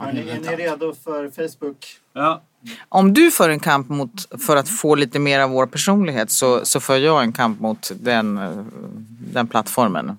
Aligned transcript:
Är 0.00 0.12
ni, 0.12 0.20
är 0.20 0.40
ni 0.40 0.56
redo 0.56 0.94
för 1.04 1.30
Facebook? 1.30 1.86
Ja. 2.12 2.42
Om 2.88 3.14
du 3.14 3.30
för 3.30 3.50
en 3.50 3.60
kamp 3.60 3.88
mot, 3.88 4.42
för 4.46 4.56
att 4.56 4.68
få 4.68 4.94
lite 4.94 5.18
mer 5.18 5.40
av 5.40 5.50
vår 5.50 5.66
personlighet 5.66 6.30
så, 6.30 6.64
så 6.64 6.80
för 6.80 6.96
jag 6.96 7.22
en 7.22 7.32
kamp 7.32 7.60
mot 7.60 7.90
den, 8.00 8.38
eh, 8.38 8.50
den 9.32 9.46
plattformen. 9.46 10.18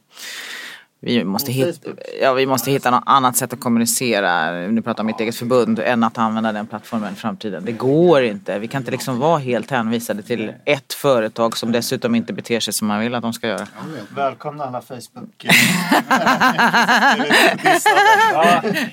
Vi 1.02 1.24
måste, 1.24 1.52
hitta, 1.52 1.90
ja, 2.22 2.34
vi 2.34 2.46
måste 2.46 2.72
hitta 2.72 2.92
något 2.92 3.04
annat 3.06 3.38
sätt 3.38 3.54
att 3.54 3.60
kommunicera, 3.60 4.52
nu 4.52 4.82
pratar 4.82 5.04
om 5.04 5.08
mitt 5.08 5.20
eget 5.20 5.36
förbund, 5.36 5.80
än 5.80 6.04
att 6.04 6.18
använda 6.18 6.52
den 6.52 6.68
plattformen 6.68 7.14
i 7.14 7.16
framtiden. 7.16 7.66
Det 7.66 7.72
går 7.72 8.24
inte. 8.24 8.60
Vi 8.60 8.68
kan 8.68 8.82
inte 8.82 8.92
liksom 8.92 9.20
vara 9.20 9.38
helt 9.38 9.72
hänvisade 9.72 10.22
till 10.22 10.54
ett 10.66 10.94
företag 10.94 11.58
som 11.58 11.72
dessutom 11.72 12.16
inte 12.16 12.34
beter 12.34 12.60
sig 12.60 12.74
som 12.74 12.88
man 12.88 13.00
vill 13.00 13.16
att 13.16 13.22
de 13.22 13.34
ska 13.34 13.48
göra. 13.48 13.68
Välkomna 14.16 14.64
alla 14.64 14.82
Facebook. 14.82 15.46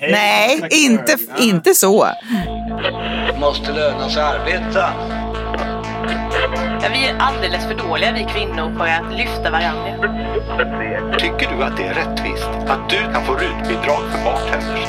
Nej, 0.00 0.68
inte, 0.70 1.16
inte 1.38 1.74
så. 1.74 2.06
måste 3.40 3.72
löna 3.72 4.08
sig 4.10 4.22
arbeta. 4.22 4.92
Vi 6.92 7.06
är 7.06 7.16
alldeles 7.18 7.66
för 7.66 7.74
dåliga 7.74 8.12
vi 8.12 8.24
kvinnor 8.24 8.78
på 8.78 8.82
att 8.82 9.18
lyfta 9.18 9.50
varandra. 9.50 9.92
Tycker 11.18 11.56
du 11.56 11.64
att 11.64 11.76
det 11.76 11.84
är 11.84 11.94
rättvist 11.94 12.48
att 12.68 12.90
du 12.90 12.98
kan 13.12 13.24
få 13.24 13.32
rutbidrag 13.32 14.02
för 14.10 14.24
bartenders? 14.24 14.88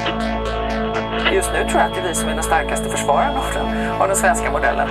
Just 1.33 1.49
nu 1.53 1.69
tror 1.69 1.81
jag 1.81 1.91
att 1.91 1.95
det 1.95 2.01
är 2.01 2.07
vi 2.07 2.15
som 2.15 2.29
är 2.29 2.33
den 2.33 2.43
starkaste 2.43 2.89
försvararen 2.89 3.37
av 3.37 3.53
den, 3.53 3.91
av 4.01 4.07
den 4.07 4.17
svenska 4.17 4.51
modellen. 4.51 4.89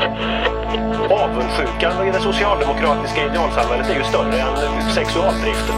Avundsjukan 1.10 2.08
i 2.08 2.10
det 2.12 2.20
socialdemokratiska 2.20 3.26
idealsamhället 3.26 3.90
är 3.90 3.94
ju 3.94 4.04
större 4.04 4.40
än 4.40 4.94
sexualdriften. 4.94 5.76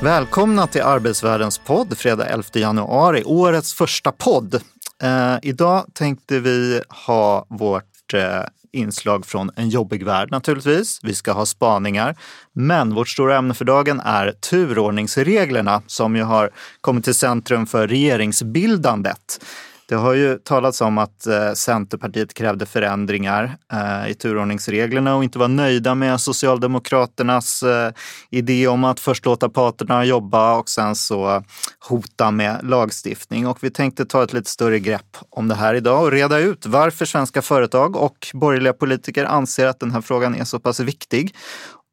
Välkomna 0.00 0.66
till 0.66 0.82
Arbetsvärldens 0.82 1.58
podd 1.58 1.98
fredag 1.98 2.26
11 2.26 2.44
januari, 2.52 3.22
årets 3.24 3.74
första 3.74 4.12
podd. 4.12 4.54
Eh, 5.02 5.36
idag 5.42 5.84
tänkte 5.92 6.40
vi 6.40 6.82
ha 7.06 7.46
vårt 7.48 8.14
eh, 8.14 8.42
inslag 8.74 9.26
från 9.26 9.50
en 9.56 9.68
jobbig 9.68 10.04
värld 10.04 10.30
naturligtvis. 10.30 11.00
Vi 11.02 11.14
ska 11.14 11.32
ha 11.32 11.46
spaningar. 11.46 12.16
Men 12.52 12.94
vårt 12.94 13.08
stora 13.08 13.36
ämne 13.36 13.54
för 13.54 13.64
dagen 13.64 14.00
är 14.00 14.32
turordningsreglerna 14.32 15.82
som 15.86 16.16
ju 16.16 16.22
har 16.22 16.50
kommit 16.80 17.04
till 17.04 17.14
centrum 17.14 17.66
för 17.66 17.88
regeringsbildandet. 17.88 19.44
Det 19.88 19.94
har 19.94 20.14
ju 20.14 20.38
talats 20.38 20.80
om 20.80 20.98
att 20.98 21.26
eh, 21.26 21.52
Centerpartiet 21.52 22.34
krävde 22.34 22.66
förändringar 22.66 23.56
eh, 23.72 24.10
i 24.10 24.14
turordningsreglerna 24.14 25.16
och 25.16 25.24
inte 25.24 25.38
var 25.38 25.48
nöjda 25.48 25.94
med 25.94 26.20
Socialdemokraternas 26.20 27.62
eh, 27.62 27.92
idé 28.30 28.68
om 28.68 28.84
att 28.84 29.00
först 29.00 29.24
låta 29.24 29.48
parterna 29.48 30.04
jobba 30.04 30.56
och 30.58 30.68
sen 30.68 30.96
så 30.96 31.42
hota 31.88 32.30
med 32.30 32.60
lagstiftning. 32.62 33.46
Och 33.46 33.58
vi 33.60 33.70
tänkte 33.70 34.04
ta 34.04 34.22
ett 34.22 34.32
lite 34.32 34.50
större 34.50 34.78
grepp 34.78 35.16
om 35.30 35.48
det 35.48 35.54
här 35.54 35.74
idag 35.74 36.02
och 36.02 36.10
reda 36.10 36.38
ut 36.38 36.66
varför 36.66 37.04
svenska 37.04 37.42
företag 37.42 37.96
och 37.96 38.26
borgerliga 38.32 38.72
politiker 38.72 39.24
anser 39.24 39.66
att 39.66 39.80
den 39.80 39.90
här 39.90 40.00
frågan 40.00 40.34
är 40.34 40.44
så 40.44 40.60
pass 40.60 40.80
viktig. 40.80 41.34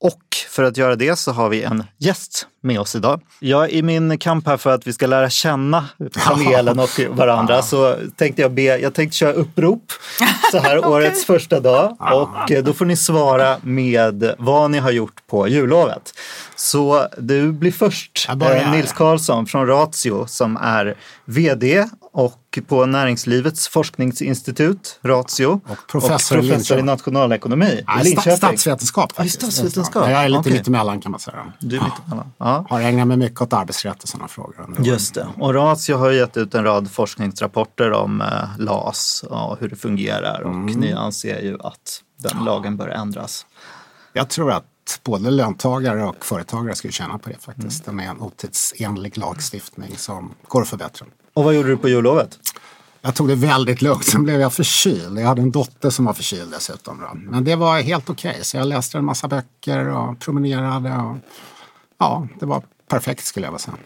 Och 0.01 0.21
för 0.49 0.63
att 0.63 0.77
göra 0.77 0.95
det 0.95 1.15
så 1.15 1.31
har 1.31 1.49
vi 1.49 1.63
en 1.63 1.83
gäst 1.97 2.47
med 2.61 2.79
oss 2.79 2.95
idag. 2.95 3.21
Jag 3.39 3.69
i 3.69 3.81
min 3.81 4.17
kamp 4.17 4.47
här 4.47 4.57
för 4.57 4.69
att 4.69 4.87
vi 4.87 4.93
ska 4.93 5.07
lära 5.07 5.29
känna 5.29 5.85
panelen 6.25 6.79
och 6.79 6.99
varandra 7.09 7.61
så 7.61 7.95
tänkte 8.15 8.41
jag 8.41 8.51
be, 8.51 8.61
jag 8.61 8.93
tänkte 8.93 9.17
köra 9.17 9.33
upprop 9.33 9.83
så 10.51 10.57
här 10.57 10.85
årets 10.87 11.25
första 11.25 11.59
dag. 11.59 11.97
Och 11.99 12.51
eh, 12.51 12.63
då 12.63 12.73
får 12.73 12.85
ni 12.85 12.95
svara 12.95 13.57
med 13.61 14.33
vad 14.37 14.71
ni 14.71 14.77
har 14.77 14.91
gjort 14.91 15.27
på 15.27 15.47
jullovet. 15.47 16.13
Så 16.55 17.07
du 17.17 17.51
blir 17.51 17.71
först, 17.71 18.29
eh, 18.29 18.71
Nils 18.71 18.93
Karlsson 18.93 19.45
från 19.45 19.67
Ratio 19.67 20.25
som 20.25 20.57
är 20.57 20.95
vd 21.25 21.85
och 22.13 22.40
på 22.67 22.85
Näringslivets 22.85 23.67
forskningsinstitut, 23.67 24.99
Ratio. 25.01 25.61
Och 25.69 25.77
professor 25.87 26.37
i 26.37 26.41
och 26.41 26.45
professor 26.49 26.79
i 26.79 26.81
nationalekonomi 26.81 27.65
i 27.65 27.83
sta- 27.83 28.03
Linköping. 28.03 28.37
statsvetenskap 28.37 29.13
Ja, 29.17 29.27
statsvetenskap. 29.27 30.03
Ja, 30.05 30.11
Jag 30.11 30.23
är 30.23 30.29
lite 30.29 30.39
Okej. 30.39 30.53
mittemellan 30.53 31.01
kan 31.01 31.11
man 31.11 31.19
säga. 31.19 31.53
Du 31.59 31.77
är 31.77 31.81
mittemellan. 31.83 32.31
Ja. 32.37 32.65
Har 32.69 32.81
ägnat 32.81 33.07
mig 33.07 33.17
mycket 33.17 33.41
åt 33.41 33.53
arbetsrätt 33.53 34.03
och 34.03 34.09
sådana 34.09 34.27
frågor. 34.27 34.75
Just 34.79 35.13
det. 35.15 35.27
Och 35.39 35.53
Ratio 35.53 35.95
har 35.97 36.11
gett 36.11 36.37
ut 36.37 36.55
en 36.55 36.63
rad 36.63 36.91
forskningsrapporter 36.91 37.91
om 37.91 38.21
eh, 38.21 38.27
LAS 38.57 39.23
och 39.29 39.57
hur 39.59 39.69
det 39.69 39.75
fungerar 39.75 40.41
och 40.41 40.55
ni 40.55 40.93
anser 40.93 41.39
ju 41.41 41.57
att 41.61 42.01
den 42.17 42.45
lagen 42.45 42.77
bör 42.77 42.87
ändras. 42.87 43.45
Jag 44.13 44.29
tror 44.29 44.51
att 44.51 44.65
både 45.03 45.31
löntagare 45.31 46.03
och 46.05 46.25
företagare 46.25 46.75
skulle 46.75 46.93
tjäna 46.93 47.17
på 47.17 47.29
det 47.29 47.35
faktiskt. 47.39 47.85
Den 47.85 47.99
är 47.99 48.03
en 48.09 48.19
otidsenlig 48.21 49.17
lagstiftning 49.17 49.97
som 49.97 50.33
går 50.47 50.61
att 50.61 50.67
förbättra. 50.69 51.07
Och 51.33 51.43
vad 51.43 51.53
gjorde 51.55 51.69
du 51.69 51.77
på 51.77 51.89
jullovet? 51.89 52.39
Jag 53.01 53.15
tog 53.15 53.27
det 53.27 53.35
väldigt 53.35 53.81
lugnt, 53.81 54.05
sen 54.05 54.23
blev 54.23 54.41
jag 54.41 54.53
förkyld. 54.53 55.19
Jag 55.19 55.27
hade 55.27 55.41
en 55.41 55.51
dotter 55.51 55.89
som 55.89 56.05
var 56.05 56.13
förkyld 56.13 56.51
dessutom. 56.51 56.99
Då. 56.99 57.09
Men 57.13 57.43
det 57.43 57.55
var 57.55 57.81
helt 57.81 58.09
okej, 58.09 58.39
så 58.41 58.57
jag 58.57 58.67
läste 58.67 58.97
en 58.97 59.05
massa 59.05 59.27
böcker 59.27 59.87
och 59.87 60.19
promenerade. 60.19 60.89
Och... 60.95 61.17
Ja, 61.99 62.27
det 62.39 62.45
var 62.45 62.63
perfekt 62.89 63.25
skulle 63.25 63.45
jag 63.45 63.51
vilja 63.51 63.59
säga. 63.59 63.77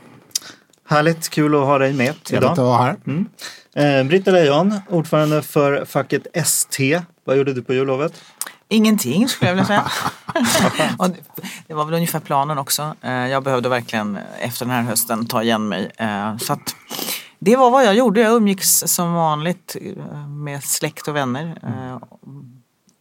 Härligt, 0.88 1.30
kul 1.30 1.56
att 1.56 1.62
ha 1.62 1.78
dig 1.78 1.94
med 1.94 2.24
Trevligt 2.24 2.50
att 2.50 2.58
idag. 2.58 2.66
vara 2.66 2.96
här. 3.74 4.00
Eh, 4.00 4.04
Britta 4.08 4.32
Lejon, 4.32 4.80
ordförande 4.90 5.42
för 5.42 5.86
facket 5.86 6.28
ST. 6.34 7.02
Vad 7.26 7.38
gjorde 7.38 7.54
du 7.54 7.62
på 7.62 7.74
jullovet? 7.74 8.14
Ingenting 8.70 9.28
skulle 9.28 9.50
jag 9.50 9.56
vilja 9.56 9.66
säga. 9.68 9.84
och 10.98 11.10
det- 11.10 11.18
det 11.68 11.74
var 11.74 11.86
väl 11.86 11.94
ungefär 11.94 12.20
planen 12.20 12.58
också. 12.58 12.96
Eh, 13.02 13.12
Jag 13.12 13.44
behövde 13.44 13.70
verkligen 13.70 14.16
eh, 14.16 14.22
efter 14.40 14.66
den 14.66 14.76
här 14.76 14.82
hösten 14.82 15.26
ta 15.28 15.44
igen 15.44 15.68
mig. 15.68 15.92
Eh, 15.98 16.38
Så 16.38 16.54
att 16.54 16.76
det 17.40 17.56
var 17.56 17.72
vad 17.72 17.86
jag 17.86 17.96
gjorde. 17.96 18.22
Jag 18.22 18.36
umgicks 18.36 18.70
som 18.86 19.14
vanligt 19.14 19.76
eh, 19.82 20.28
med 20.28 20.64
släkt 20.64 21.08
och 21.08 21.16
vänner. 21.16 21.60
eh, 21.64 22.00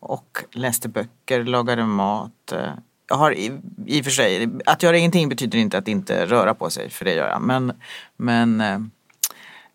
Och 0.00 0.44
läste 0.52 0.88
böcker, 0.88 1.44
lagade 1.44 1.86
mat. 1.86 2.52
eh. 2.52 2.70
Jag 3.08 3.16
har 3.16 3.32
i, 3.32 3.60
i 3.86 4.00
och 4.00 4.04
för 4.04 4.10
sig, 4.10 4.48
att 4.66 4.82
göra 4.82 4.98
ingenting 4.98 5.28
betyder 5.28 5.58
inte 5.58 5.78
att 5.78 5.88
inte 5.88 6.26
röra 6.26 6.54
på 6.54 6.70
sig, 6.70 6.90
för 6.90 7.04
det 7.04 7.14
gör 7.14 7.28
jag. 7.28 7.42
Men, 7.42 7.72
men 8.16 8.62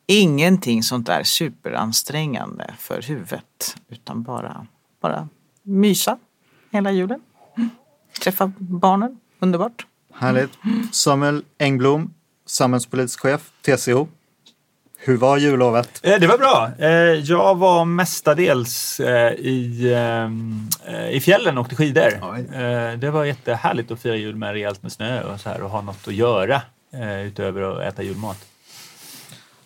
ingenting 0.08 0.84
sånt 0.84 1.08
där 1.08 1.24
superansträngande 1.24 2.74
för 2.78 3.02
huvudet. 3.02 3.76
Utan 3.90 4.24
bara, 4.24 4.68
bara 5.02 5.28
mysa 5.64 6.18
hela 6.72 6.92
julen. 6.92 7.22
Mm. 7.58 7.70
Träffa 8.24 8.52
barnen, 8.58 9.20
underbart. 9.40 9.86
Härligt. 10.14 10.52
Samuel 10.92 11.44
Engblom, 11.58 12.14
samhällspolitisk 12.46 13.20
chef, 13.20 13.52
TCO. 13.62 14.08
Hur 15.02 15.18
var 15.18 15.38
jullovet? 15.38 16.00
Eh, 16.04 16.20
Det 16.20 16.28
var 16.28 16.38
bra. 16.38 16.72
Eh, 16.80 16.90
Jag 17.14 17.56
var 17.58 17.86
mestadels 17.86 19.00
eh, 19.00 19.32
i, 19.34 19.92
eh, 20.88 21.10
i 21.10 21.20
fjällen 21.20 21.58
och 21.58 21.62
åkte 21.64 21.76
skidor. 21.76 22.14
Eh, 22.54 22.98
Det 22.98 23.10
var 23.12 23.26
jättehärligt 23.26 23.92
att 23.92 24.00
fira 24.02 24.16
jul 24.16 24.36
med 24.36 24.52
rejält 24.54 24.84
med 24.84 24.92
snö 24.92 25.22
och 25.24 25.40
så 25.40 25.50
här 25.50 25.62
och 25.62 25.70
ha 25.70 25.82
något 25.82 26.08
att 26.08 26.14
göra 26.14 26.62
utöver 27.26 27.62
att 27.62 27.94
äta 27.94 28.04
julmat. 28.04 28.38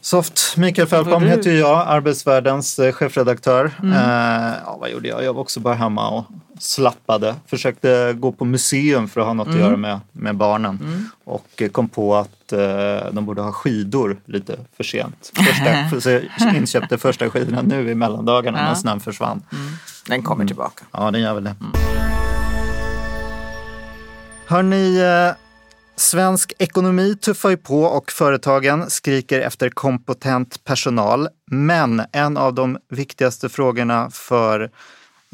Soft, 0.03 0.58
Mikael 0.58 0.88
Fältbom 0.88 1.24
heter 1.24 1.52
jag, 1.52 1.88
Arbetsvärldens 1.88 2.80
eh, 2.80 2.91
chefredaktör. 2.91 3.72
Mm. 3.84 3.94
Eh, 3.94 4.53
ja, 4.66 4.78
vad 4.80 4.90
gjorde 4.90 5.08
jag? 5.08 5.24
Jag 5.24 5.34
var 5.34 5.41
också 5.41 5.59
bara 5.59 5.74
hemma 5.74 6.09
och 6.09 6.25
slappade. 6.59 7.36
Försökte 7.47 8.14
gå 8.18 8.31
på 8.31 8.46
museum 8.46 9.08
för 9.09 9.22
att 9.22 9.28
ha 9.28 9.34
något 9.34 9.47
Mm. 9.47 9.59
att 9.59 9.66
göra 9.68 9.78
med, 9.78 10.00
med 10.12 10.36
barnen. 10.36 11.09
Och 11.24 11.47
eh, 11.58 11.69
kom 11.69 11.90
på 11.90 12.16
att 12.16 12.52
eh, 12.53 12.59
de 13.12 13.25
borde 13.25 13.41
ha 13.41 13.52
skidor 13.52 14.18
lite 14.25 14.58
för 14.78 14.84
sent. 14.84 15.31
Första, 15.36 15.64
för, 15.90 16.00
så 16.00 16.09
jag 16.09 16.56
inköpte 16.56 16.97
första 16.97 17.30
skidorna 17.30 17.62
nu 17.62 17.90
i 17.91 17.96
mellandagarna 17.96 18.59
Ja. 18.59 18.66
när 18.68 18.75
snön 18.75 19.00
försvann. 19.00 19.41
Den 20.08 20.24
kommer 20.24 20.46
tillbaka. 20.46 20.84
Ja, 20.91 21.12
den 21.12 21.22
gör 21.22 21.34
väl 21.34 21.44
det. 21.44 21.56
Hörni, 24.47 25.00
eh, 25.00 25.35
svensk 25.96 26.54
ekonomi 26.59 27.16
tuffar 27.16 27.50
ju 27.50 27.58
på 27.58 27.84
och 27.84 28.12
företagen 28.12 28.90
skriker 28.90 29.42
efter 29.42 29.70
kompetent 29.70 30.64
personal. 30.64 31.28
Men 31.52 32.02
en 32.12 32.38
av 32.38 32.53
de 32.53 32.78
viktigaste 32.90 33.50
frågorna 33.50 34.09
för 34.09 34.72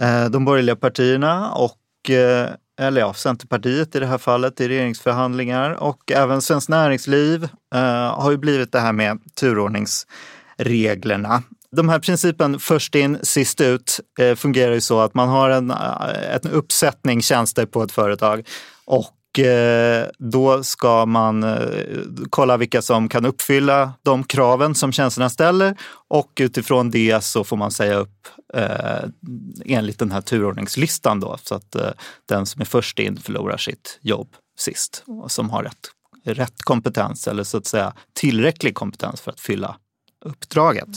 eh, 0.02 0.26
de 0.26 0.46
borgerliga 0.46 0.76
partierna 0.76 1.52
och 1.52 2.10
eh, 2.10 2.50
eller 2.80 3.02
ja, 3.02 3.14
Centerpartiet 3.14 3.96
i 3.96 4.00
det 4.00 4.06
här 4.06 4.18
fallet 4.18 4.62
i 4.62 4.68
regeringsförhandlingar 4.68 5.72
och 5.72 6.12
även 6.12 6.42
Svenskt 6.42 6.70
Näringsliv 6.70 7.44
eh, 7.76 8.20
har 8.20 8.32
ju 8.32 8.38
blivit 8.38 8.72
det 8.72 8.80
här 8.80 8.94
med 8.94 9.20
turordningsreglerna. 9.36 11.44
De 11.72 11.90
här 11.90 12.00
principen 12.00 12.60
först 12.60 12.96
in, 12.96 13.20
sist 13.24 13.62
ut 13.62 14.00
eh, 14.20 14.36
fungerar 14.36 14.74
ju 14.74 14.82
så 14.82 15.00
att 15.00 15.14
man 15.14 15.30
har 15.30 15.50
en, 15.50 15.72
eh, 15.72 16.36
en 16.44 16.52
uppsättning 16.52 17.22
tjänster 17.22 17.66
på 17.66 17.84
ett 17.84 17.92
företag 17.92 18.48
och 18.86 19.06
då 20.18 20.64
ska 20.64 21.06
man 21.06 21.44
eh, 21.44 21.60
kolla 22.30 22.58
vilka 22.58 22.82
som 22.82 23.10
kan 23.10 23.26
uppfylla 23.26 23.94
de 24.04 24.24
kraven 24.24 24.76
som 24.76 24.92
tjänsterna 24.92 25.30
ställer. 25.30 25.78
Och 26.08 26.32
utifrån 26.40 26.92
det 26.92 27.24
så 27.24 27.44
får 27.44 27.58
man 27.58 27.72
säga 27.72 27.96
upp 27.96 28.28
eh, 28.54 29.10
enligt 29.66 30.00
den 30.00 30.12
här 30.12 30.22
turordningslistan 30.22 31.20
då. 31.20 31.38
Så 31.44 31.56
att 31.56 31.76
eh, 31.76 31.90
den 32.26 32.46
som 32.46 32.62
är 32.62 32.66
först 32.66 33.00
in 33.00 33.18
förlorar 33.18 33.58
sitt 33.58 34.00
jobb 34.02 34.28
sist 34.60 35.04
och 35.08 35.32
som 35.32 35.50
har 35.50 35.64
rätt 35.64 35.90
rätt 36.24 36.62
kompetens 36.62 37.28
eller 37.28 37.44
så 37.44 37.58
att 37.58 37.66
säga 37.66 37.94
tillräcklig 38.14 38.76
kompetens 38.76 39.22
för 39.22 39.32
att 39.32 39.40
fylla 39.40 39.78
uppdraget. 40.26 40.90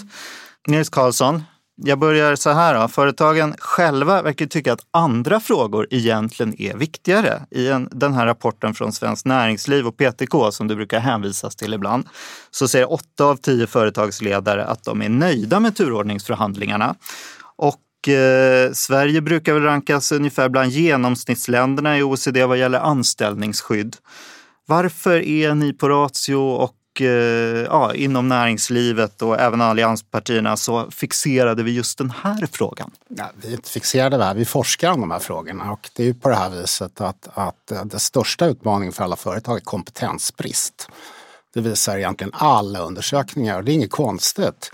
Nils 0.69 0.90
Karlsson, 0.90 1.43
jag 1.84 1.99
börjar 1.99 2.37
så 2.37 2.50
här. 2.50 2.81
Då. 2.81 2.88
Företagen 2.88 3.55
själva 3.58 4.23
verkar 4.23 4.46
tycka 4.46 4.73
att 4.73 4.87
andra 4.90 5.40
frågor 5.40 5.87
egentligen 5.90 6.61
är 6.61 6.76
viktigare. 6.76 7.43
I 7.50 7.69
en, 7.69 7.88
den 7.93 8.14
här 8.14 8.26
rapporten 8.26 8.75
från 8.75 8.93
Svenskt 8.93 9.26
Näringsliv 9.26 9.87
och 9.87 9.96
PTK 9.96 10.52
som 10.52 10.69
du 10.69 10.76
brukar 10.76 11.00
hänvisas 11.00 11.56
till 11.56 11.75
ibland 11.75 12.08
så 12.50 12.69
säger 12.69 12.93
åtta 12.93 13.25
av 13.25 13.37
tio 13.37 13.67
företagsledare 13.67 14.64
att 14.64 14.84
de 14.84 15.02
är 15.02 15.08
nöjda 15.08 15.61
med 15.61 15.76
turordningsförhandlingarna. 15.76 16.94
Och 17.56 18.08
eh, 18.08 18.73
Sverige 18.73 19.20
brukar 19.20 19.55
väl 19.55 19.62
rankas 19.62 20.12
ungefär 20.12 20.49
bland 20.49 20.70
genomsnittsländerna 20.70 21.99
i 21.99 22.02
OECD 22.02 22.44
vad 22.44 22.58
gäller 22.58 22.79
anställningsskydd. 22.79 23.96
Varför 24.67 25.20
är 25.20 25.55
ni 25.55 25.73
på 25.73 25.88
Ratio 25.88 26.34
och 26.34 26.75
Eh, 27.00 27.06
ja, 27.06 27.94
inom 27.94 28.28
näringslivet 28.28 29.22
och 29.22 29.40
även 29.40 29.60
allianspartierna 29.60 30.56
så 30.56 30.90
fixerade 30.90 31.62
vi 31.62 31.72
just 31.72 31.98
den 31.98 32.10
här 32.10 32.48
frågan? 32.52 32.90
Ja, 33.08 33.30
vi 33.42 33.48
är 33.48 33.52
inte 33.52 33.70
fixerade 33.70 34.16
där, 34.16 34.34
vi 34.34 34.44
forskar 34.44 34.92
om 34.92 35.00
de 35.00 35.10
här 35.10 35.18
frågorna 35.18 35.72
och 35.72 35.90
det 35.96 36.02
är 36.02 36.06
ju 36.06 36.14
på 36.14 36.28
det 36.28 36.34
här 36.34 36.50
viset 36.50 37.00
att, 37.00 37.28
att 37.34 37.70
eh, 37.70 37.84
den 37.84 38.00
största 38.00 38.46
utmaningen 38.46 38.92
för 38.92 39.04
alla 39.04 39.16
företag 39.16 39.56
är 39.56 39.60
kompetensbrist. 39.60 40.88
Det 41.54 41.60
visar 41.60 41.98
egentligen 41.98 42.32
alla 42.34 42.78
undersökningar 42.78 43.58
och 43.58 43.64
det 43.64 43.72
är 43.72 43.74
inget 43.74 43.90
konstigt. 43.90 44.72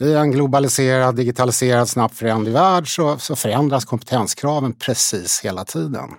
I 0.00 0.14
en 0.14 0.30
globaliserad, 0.30 1.16
digitaliserad, 1.16 1.88
snabbt 1.88 2.16
föränderlig 2.16 2.52
värld 2.52 2.94
så, 2.94 3.18
så 3.18 3.36
förändras 3.36 3.84
kompetenskraven 3.84 4.72
precis 4.72 5.40
hela 5.44 5.64
tiden. 5.64 6.10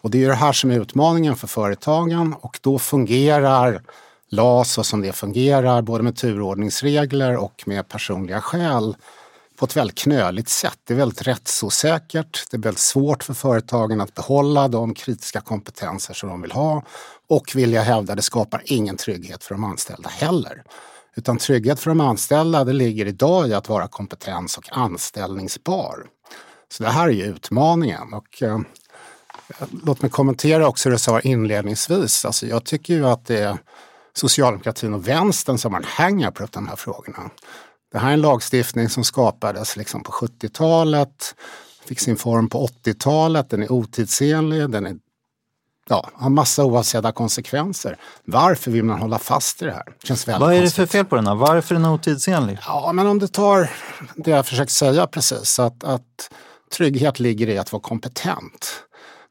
Och 0.00 0.10
det 0.10 0.18
är 0.18 0.20
ju 0.20 0.28
det 0.28 0.34
här 0.34 0.52
som 0.52 0.70
är 0.70 0.80
utmaningen 0.80 1.36
för 1.36 1.46
företagen 1.46 2.34
och 2.40 2.58
då 2.62 2.78
fungerar 2.78 3.82
LAS 4.30 4.78
och 4.78 4.86
som 4.86 5.00
det 5.00 5.12
fungerar, 5.12 5.82
både 5.82 6.04
med 6.04 6.16
turordningsregler 6.16 7.36
och 7.36 7.62
med 7.66 7.88
personliga 7.88 8.40
skäl 8.40 8.96
på 9.60 9.66
ett 9.66 9.76
väldigt 9.76 9.98
knöligt 9.98 10.48
sätt. 10.48 10.78
Det 10.84 10.94
är 10.94 10.98
väldigt 10.98 11.22
rättsosäkert. 11.22 12.50
Det 12.50 12.56
är 12.56 12.60
väldigt 12.60 12.80
svårt 12.80 13.24
för 13.24 13.34
företagen 13.34 14.00
att 14.00 14.14
behålla 14.14 14.68
de 14.68 14.94
kritiska 14.94 15.40
kompetenser 15.40 16.14
som 16.14 16.28
de 16.28 16.42
vill 16.42 16.52
ha. 16.52 16.82
Och 17.28 17.52
vill 17.54 17.72
jag 17.72 17.82
hävda, 17.82 18.14
det 18.14 18.22
skapar 18.22 18.62
ingen 18.64 18.96
trygghet 18.96 19.44
för 19.44 19.54
de 19.54 19.64
anställda 19.64 20.08
heller. 20.08 20.62
Utan 21.16 21.38
trygghet 21.38 21.80
för 21.80 21.90
de 21.90 22.00
anställda 22.00 22.64
det 22.64 22.72
ligger 22.72 23.06
idag 23.06 23.48
i 23.48 23.54
att 23.54 23.68
vara 23.68 23.88
kompetens 23.88 24.58
och 24.58 24.68
anställningsbar. 24.70 26.06
Så 26.72 26.82
det 26.82 26.90
här 26.90 27.08
är 27.08 27.12
ju 27.12 27.24
utmaningen. 27.24 28.14
Och, 28.14 28.42
eh, 28.42 28.60
låt 29.84 30.02
mig 30.02 30.10
kommentera 30.10 30.68
också 30.68 30.88
det 30.88 30.94
du 30.94 30.98
sa 30.98 31.20
inledningsvis. 31.20 32.24
Alltså, 32.24 32.46
jag 32.46 32.64
tycker 32.64 32.94
ju 32.94 33.06
att 33.06 33.26
det 33.26 33.38
är 33.38 33.58
socialdemokratin 34.12 34.94
och 34.94 35.08
vänstern 35.08 35.58
som 35.58 35.72
har 35.72 35.80
en 35.80 35.86
hang 35.86 36.32
på 36.32 36.46
de 36.50 36.68
här 36.68 36.76
frågorna. 36.76 37.30
Det 37.92 37.98
här 37.98 38.08
är 38.08 38.12
en 38.12 38.20
lagstiftning 38.20 38.88
som 38.88 39.04
skapades 39.04 39.76
liksom 39.76 40.02
på 40.02 40.12
70-talet, 40.12 41.34
fick 41.84 42.00
sin 42.00 42.16
form 42.16 42.48
på 42.48 42.66
80-talet, 42.66 43.50
den 43.50 43.62
är 43.62 43.72
otidsenlig, 43.72 44.70
den 44.70 44.86
är, 44.86 44.96
ja, 45.88 46.10
har 46.14 46.30
massa 46.30 46.64
oavsedda 46.64 47.12
konsekvenser. 47.12 47.96
Varför 48.24 48.70
vill 48.70 48.84
man 48.84 49.00
hålla 49.00 49.18
fast 49.18 49.62
i 49.62 49.64
det 49.64 49.72
här? 49.72 49.84
Det 50.00 50.06
känns 50.06 50.28
väldigt 50.28 50.40
Vad 50.40 50.54
är 50.54 50.60
det 50.60 50.70
för 50.70 50.86
fel 50.86 51.04
på 51.04 51.16
den 51.16 51.26
här? 51.26 51.34
Varför 51.34 51.74
är 51.74 51.78
den 51.78 51.90
otidsenlig? 51.90 52.58
Ja, 52.66 52.92
men 52.92 53.06
om 53.06 53.18
du 53.18 53.28
tar 53.28 53.70
det 54.16 54.30
jag 54.30 54.46
försökt 54.46 54.72
säga 54.72 55.06
precis, 55.06 55.58
att, 55.58 55.84
att 55.84 56.30
trygghet 56.72 57.20
ligger 57.20 57.48
i 57.48 57.58
att 57.58 57.72
vara 57.72 57.82
kompetent. 57.82 58.84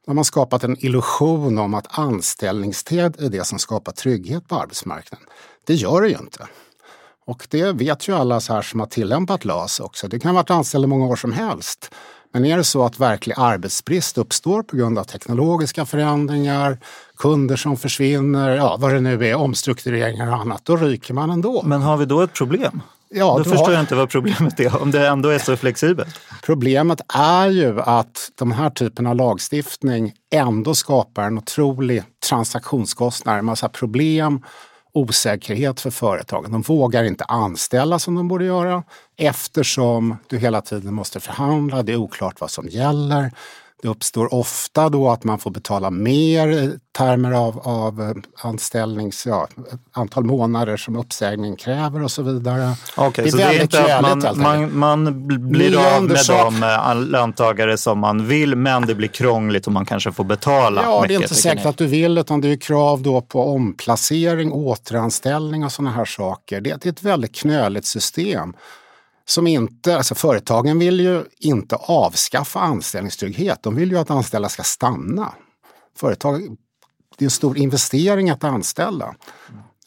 Då 0.05 0.09
har 0.09 0.15
man 0.15 0.25
skapat 0.25 0.63
en 0.63 0.85
illusion 0.85 1.57
om 1.57 1.73
att 1.73 1.99
anställningstid 1.99 3.15
är 3.19 3.29
det 3.29 3.43
som 3.43 3.59
skapar 3.59 3.91
trygghet 3.91 4.47
på 4.47 4.55
arbetsmarknaden. 4.55 5.27
Det 5.65 5.73
gör 5.73 6.01
det 6.01 6.07
ju 6.07 6.17
inte. 6.17 6.47
Och 7.25 7.47
det 7.49 7.71
vet 7.71 8.07
ju 8.07 8.15
alla 8.15 8.39
så 8.39 8.53
här 8.53 8.61
som 8.61 8.79
har 8.79 8.87
tillämpat 8.87 9.45
LAS 9.45 9.79
också. 9.79 10.07
Det 10.07 10.19
kan 10.19 10.29
ha 10.35 10.41
varit 10.41 10.49
anställd 10.49 10.83
i 10.83 10.87
många 10.87 11.05
år 11.05 11.15
som 11.15 11.33
helst. 11.33 11.91
Men 12.31 12.45
är 12.45 12.57
det 12.57 12.63
så 12.63 12.85
att 12.85 12.99
verklig 12.99 13.35
arbetsbrist 13.37 14.17
uppstår 14.17 14.63
på 14.63 14.75
grund 14.75 14.99
av 14.99 15.03
teknologiska 15.03 15.85
förändringar, 15.85 16.77
kunder 17.17 17.55
som 17.55 17.77
försvinner, 17.77 18.49
ja 18.49 18.77
vad 18.79 18.93
det 18.93 19.01
nu 19.01 19.27
är, 19.27 19.35
omstruktureringar 19.35 20.27
och 20.27 20.37
annat, 20.37 20.65
då 20.65 20.77
ryker 20.77 21.13
man 21.13 21.29
ändå. 21.29 21.63
Men 21.63 21.81
har 21.81 21.97
vi 21.97 22.05
då 22.05 22.21
ett 22.21 22.33
problem? 22.33 22.81
Ja, 23.09 23.35
då 23.37 23.43
förstår 23.43 23.65
har- 23.65 23.71
jag 23.71 23.79
inte 23.81 23.95
vad 23.95 24.09
problemet 24.09 24.59
är, 24.59 24.81
om 24.81 24.91
det 24.91 25.07
ändå 25.07 25.29
är 25.29 25.39
så 25.39 25.57
flexibelt. 25.57 26.19
Problemet 26.43 27.01
är 27.13 27.47
ju 27.47 27.81
att 27.81 28.31
de 28.35 28.51
här 28.51 28.69
typen 28.69 29.07
av 29.07 29.15
lagstiftning 29.15 30.13
ändå 30.33 30.75
skapar 30.75 31.23
en 31.23 31.37
otrolig 31.37 32.03
transaktionskostnad, 32.29 33.39
en 33.39 33.45
massa 33.45 33.69
problem, 33.69 34.41
osäkerhet 34.93 35.79
för 35.81 35.91
företagen. 35.91 36.51
De 36.51 36.61
vågar 36.61 37.03
inte 37.03 37.23
anställa 37.23 37.99
som 37.99 38.15
de 38.15 38.27
borde 38.27 38.45
göra 38.45 38.83
eftersom 39.17 40.17
du 40.27 40.37
hela 40.37 40.61
tiden 40.61 40.93
måste 40.93 41.19
förhandla, 41.19 41.83
det 41.83 41.91
är 41.91 41.95
oklart 41.97 42.41
vad 42.41 42.51
som 42.51 42.67
gäller. 42.67 43.31
Det 43.81 43.87
uppstår 43.87 44.33
ofta 44.33 44.89
då 44.89 45.09
att 45.09 45.23
man 45.23 45.39
får 45.39 45.51
betala 45.51 45.89
mer 45.89 46.47
i 46.47 46.77
termer 46.97 47.31
av, 47.31 47.59
av 47.59 48.01
eh, 48.01 48.47
anställnings, 48.47 49.25
ja, 49.25 49.47
antal 49.91 50.23
månader 50.23 50.77
som 50.77 50.95
uppsägning 50.95 51.55
kräver 51.55 52.03
och 52.03 52.11
så 52.11 52.21
vidare. 52.21 52.75
Så 52.95 53.11
det 53.15 53.21
är 53.21 53.37
väldigt 53.37 53.61
inte 53.61 53.95
att 54.29 54.37
man, 54.37 54.41
man, 54.41 54.77
man 54.77 55.07
bl- 55.07 55.49
blir 55.49 55.95
av 55.95 56.03
med 56.03 56.25
de 56.27 56.63
eh, 56.63 56.95
löntagare 57.09 57.77
som 57.77 57.99
man 57.99 58.27
vill, 58.27 58.55
men 58.55 58.85
det 58.85 58.95
blir 58.95 59.07
krångligt 59.07 59.67
och 59.67 59.73
man 59.73 59.85
kanske 59.85 60.11
får 60.11 60.23
betala 60.23 60.83
Ja, 60.83 60.89
det 60.89 60.97
är 60.97 61.01
mycket, 61.01 61.21
inte 61.31 61.41
säkert 61.41 61.65
att 61.65 61.77
du 61.77 61.87
vill 61.87 62.17
utan 62.17 62.41
det 62.41 62.47
är 62.51 62.57
krav 62.57 63.01
då 63.01 63.21
på 63.21 63.53
omplacering, 63.53 64.51
återanställning 64.51 65.65
och 65.65 65.71
sådana 65.71 65.91
här 65.91 66.05
saker. 66.05 66.61
Det 66.61 66.85
är 66.85 66.89
ett 66.89 67.03
väldigt 67.03 67.35
knöligt 67.35 67.85
system. 67.85 68.53
Som 69.29 69.47
inte, 69.47 69.97
alltså 69.97 70.15
företagen 70.15 70.79
vill 70.79 70.99
ju 70.99 71.23
inte 71.39 71.75
avskaffa 71.75 72.59
anställningstrygghet. 72.59 73.63
De 73.63 73.75
vill 73.75 73.91
ju 73.91 73.97
att 73.97 74.11
anställda 74.11 74.49
ska 74.49 74.63
stanna. 74.63 75.33
Företag, 75.97 76.41
det 77.17 77.23
är 77.23 77.27
en 77.27 77.29
stor 77.31 77.57
investering 77.57 78.29
att 78.29 78.43
anställa. 78.43 79.15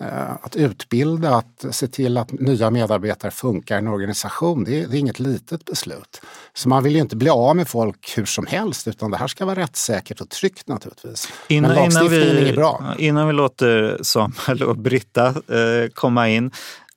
Eh, 0.01 0.31
Att 0.43 0.57
utbilda, 0.57 1.37
att 1.37 1.65
se 1.71 1.89
till 1.89 2.17
att 2.17 2.33
nya 2.33 2.71
medarbetare 2.71 3.31
funkar 3.31 3.75
i 3.75 3.79
en 3.79 3.89
organisation, 3.89 4.65
det 4.65 4.81
är, 4.83 4.87
det 4.87 4.97
är 4.97 4.99
inget 4.99 5.21
litet 5.21 5.65
beslut. 5.65 6.21
Så 6.55 6.69
man 6.69 6.83
vill 6.83 6.95
ju 6.95 7.01
inte 7.01 7.17
bli 7.17 7.29
av 7.31 7.57
med 7.57 7.69
folk 7.69 8.13
hur 8.17 8.25
som 8.25 8.47
helst 8.47 8.89
utan 8.89 9.11
det 9.11 9.17
här 9.17 9.27
ska 9.27 9.45
vara 9.45 9.61
rättssäkert 9.61 10.21
och 10.21 10.29
tryggt 10.29 10.69
naturligtvis. 10.69 11.29
Innan, 11.49 11.71
Men 11.71 11.79
innan, 11.79 12.03
lagstiftningen 12.03 12.45
vi, 12.45 12.51
är 12.51 12.57
bra. 12.57 12.95
innan 12.99 13.27
vi 13.27 13.33
låter 13.33 13.99
Samuel 14.03 14.63
och 14.63 14.77
Britta 14.77 15.27
eh, 15.29 15.89
komma 15.95 16.29
in. 16.29 16.51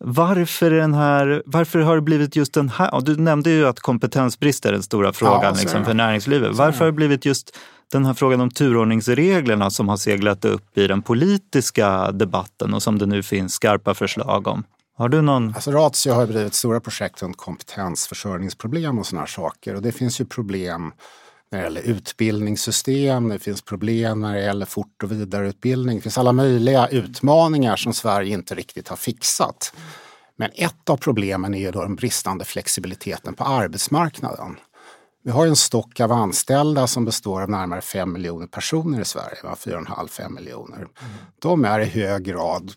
Varför, 0.07 0.71
är 0.71 0.79
den 0.79 0.93
här, 0.93 1.43
varför 1.45 1.79
har 1.79 1.95
det 1.95 2.01
blivit 2.01 2.35
just 2.35 2.53
den 2.53 2.69
här? 2.69 3.01
Du 3.01 3.15
nämnde 3.15 3.49
ju 3.49 3.67
att 3.67 3.79
kompetensbrist 3.79 4.65
är 4.65 4.71
den 4.71 4.83
stora 4.83 5.13
frågan 5.13 5.55
är 5.55 5.59
liksom, 5.59 5.85
för 5.85 5.93
näringslivet. 5.93 6.55
Varför 6.55 6.79
har 6.79 6.85
det 6.85 6.91
blivit 6.91 7.25
just 7.25 7.57
den 7.91 8.05
här 8.05 8.13
frågan 8.13 8.41
om 8.41 8.49
turordningsreglerna 8.49 9.69
som 9.69 9.89
har 9.89 9.97
seglat 9.97 10.45
upp 10.45 10.77
i 10.77 10.87
den 10.87 11.01
politiska 11.01 12.11
debatten 12.11 12.73
och 12.73 12.83
som 12.83 12.97
det 12.99 13.05
nu 13.05 13.23
finns 13.23 13.53
skarpa 13.53 13.93
förslag 13.93 14.47
om? 14.47 14.63
Har 14.97 15.09
du 15.09 15.21
någon? 15.21 15.53
Alltså 15.55 15.71
Ratio 15.71 16.13
har 16.13 16.25
ju 16.25 16.33
drivit 16.33 16.53
stora 16.53 16.79
projekt 16.79 17.21
runt 17.21 17.37
kompetensförsörjningsproblem 17.37 18.99
och 18.99 19.05
sådana 19.05 19.21
här 19.21 19.27
saker. 19.27 19.75
Och 19.75 19.81
det 19.81 19.91
finns 19.91 20.21
ju 20.21 20.25
problem 20.25 20.91
när 21.55 21.61
det 21.61 21.65
gäller 21.65 21.81
utbildningssystem, 21.81 23.29
det 23.29 23.39
finns 23.39 23.61
problem 23.61 24.21
när 24.21 24.33
det 24.33 24.41
gäller 24.41 24.65
fort 24.65 25.03
och 25.03 25.11
vidareutbildning. 25.11 25.95
Det 25.95 26.01
finns 26.01 26.17
alla 26.17 26.31
möjliga 26.31 26.87
utmaningar 26.87 27.75
som 27.75 27.93
Sverige 27.93 28.33
inte 28.33 28.55
riktigt 28.55 28.87
har 28.87 28.95
fixat. 28.95 29.73
Men 30.35 30.51
ett 30.55 30.89
av 30.89 30.97
problemen 30.97 31.53
är 31.53 31.59
ju 31.59 31.71
då 31.71 31.81
den 31.81 31.95
bristande 31.95 32.45
flexibiliteten 32.45 33.33
på 33.33 33.43
arbetsmarknaden. 33.43 34.55
Vi 35.23 35.31
har 35.31 35.45
ju 35.45 35.49
en 35.49 35.55
stock 35.55 35.99
av 35.99 36.11
anställda 36.11 36.87
som 36.87 37.05
består 37.05 37.41
av 37.41 37.49
närmare 37.49 37.81
5 37.81 38.13
miljoner 38.13 38.47
personer 38.47 39.01
i 39.01 39.05
Sverige, 39.05 39.37
4,5-5 39.43 40.29
miljoner. 40.29 40.87
De 41.39 41.65
är 41.65 41.79
i 41.79 41.85
hög 41.85 42.23
grad 42.23 42.71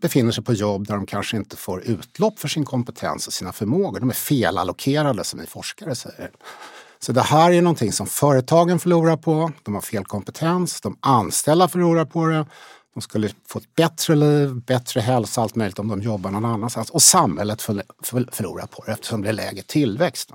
befinner 0.00 0.32
sig 0.32 0.44
på 0.44 0.52
jobb 0.52 0.86
där 0.86 0.94
de 0.94 1.06
kanske 1.06 1.36
inte 1.36 1.56
får 1.56 1.82
utlopp 1.82 2.38
för 2.38 2.48
sin 2.48 2.64
kompetens 2.64 3.26
och 3.26 3.32
sina 3.32 3.52
förmågor. 3.52 4.00
De 4.00 4.10
är 4.10 4.14
felallokerade 4.14 5.24
som 5.24 5.40
vi 5.40 5.46
forskare 5.46 5.94
säger. 5.94 6.30
Så 7.06 7.12
det 7.12 7.22
här 7.22 7.52
är 7.52 7.62
någonting 7.62 7.92
som 7.92 8.06
företagen 8.06 8.78
förlorar 8.78 9.16
på. 9.16 9.52
De 9.62 9.74
har 9.74 9.80
fel 9.80 10.04
kompetens, 10.04 10.80
de 10.80 10.96
anställda 11.00 11.68
förlorar 11.68 12.04
på 12.04 12.26
det. 12.26 12.46
De 12.94 13.00
skulle 13.00 13.30
få 13.48 13.58
ett 13.58 13.74
bättre 13.74 14.14
liv, 14.14 14.54
bättre 14.54 15.00
hälsa, 15.00 15.42
allt 15.42 15.54
möjligt 15.54 15.78
om 15.78 15.88
de 15.88 16.02
jobbar 16.02 16.30
någon 16.30 16.44
annanstans. 16.44 16.90
Och 16.90 17.02
samhället 17.02 17.62
förlorar 17.62 18.66
på 18.66 18.84
det 18.86 18.92
eftersom 18.92 19.22
det 19.22 19.28
är 19.28 19.32
lägre 19.32 19.62
tillväxt. 19.62 20.30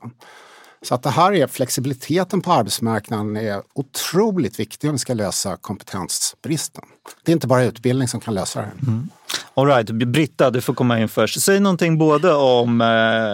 Så 0.82 0.96
att 0.96 1.04
det 1.04 1.10
här 1.10 1.34
är 1.34 1.48
flexibiliteten 1.48 2.42
på 2.42 2.51
arbetsmarknaden 2.51 3.38
är 3.38 3.62
otroligt 3.74 4.60
viktig 4.60 4.90
om 4.90 4.96
vi 4.96 5.00
ska 5.00 5.13
lösa 5.13 5.58
kompetensbristen. 5.58 6.84
Det 7.24 7.32
är 7.32 7.34
inte 7.34 7.48
bara 7.48 7.63
utbildning 7.63 8.08
som 8.08 8.20
kan 8.20 8.34
lösa 8.34 8.62
det. 8.62 8.72
Mm. 8.88 9.10
All 9.54 9.68
right, 9.68 9.90
Britta, 9.92 10.50
du 10.50 10.62
får 10.62 10.74
komma 10.74 11.00
in 11.00 11.10
först. 11.10 11.42
Säg 11.42 11.60
någonting 11.60 11.98
både 11.98 12.34
om... 12.34 12.82
Eh, 12.82 12.88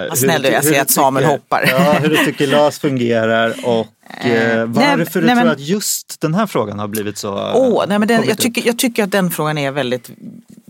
Vad 0.09 0.17
snäll 0.17 0.41
du, 0.41 0.49
jag 0.49 0.63
ser 0.65 0.81
att 0.81 0.89
Samuel 0.91 1.23
tycker, 1.23 1.31
hoppar. 1.37 1.65
Ja, 1.67 1.93
hur 1.93 2.09
du 2.09 2.17
tycker 2.17 2.47
LAS 2.47 2.79
fungerar 2.79 3.53
och 3.65 3.87
eh, 4.25 4.65
varför 4.65 4.81
nej, 4.81 4.97
du 4.97 4.97
nej, 4.97 5.05
tror 5.05 5.21
men- 5.35 5.47
att 5.47 5.59
just 5.59 6.21
den 6.21 6.33
här 6.33 6.45
frågan 6.47 6.79
har 6.79 6.87
blivit 6.87 7.17
så... 7.17 7.51
Åh, 7.55 7.83
nej, 7.87 7.99
men 7.99 8.07
den, 8.07 8.23
jag, 8.27 8.37
tycker, 8.37 8.65
jag 8.67 8.77
tycker 8.79 9.03
att 9.03 9.11
den 9.11 9.31
frågan 9.31 9.57
är 9.57 9.71
väldigt 9.71 10.09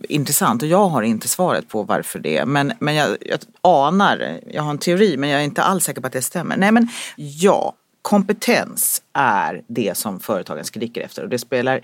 intressant 0.10 0.62
och 0.62 0.68
jag 0.68 0.88
har 0.90 1.02
inte 1.02 1.28
svaret 1.28 1.68
på 1.70 1.84
varför 1.84 2.20
det 2.20 2.38
är. 2.38 2.46
Men, 2.46 2.74
men 2.80 2.96
jag, 2.96 3.10
jag 3.22 3.40
anar, 3.62 4.40
jag 4.52 4.64
har 4.64 4.70
en 4.72 4.78
teori 4.78 5.18
men 5.18 5.30
jag 5.30 5.40
är 5.42 5.46
inte 5.46 5.64
alls 5.64 5.84
säker 5.84 6.02
på 6.02 6.08
att 6.08 6.14
det 6.14 6.22
stämmer. 6.22 6.58
Nej 6.58 6.72
men 6.72 6.88
ja, 7.16 7.74
kompetens 8.02 9.02
är 9.14 9.62
det 9.68 9.98
som 9.98 10.20
företagen 10.20 10.66
skriker 10.66 11.02
efter 11.02 11.24
och 11.24 11.30
det 11.30 11.40
spelar 11.40 11.82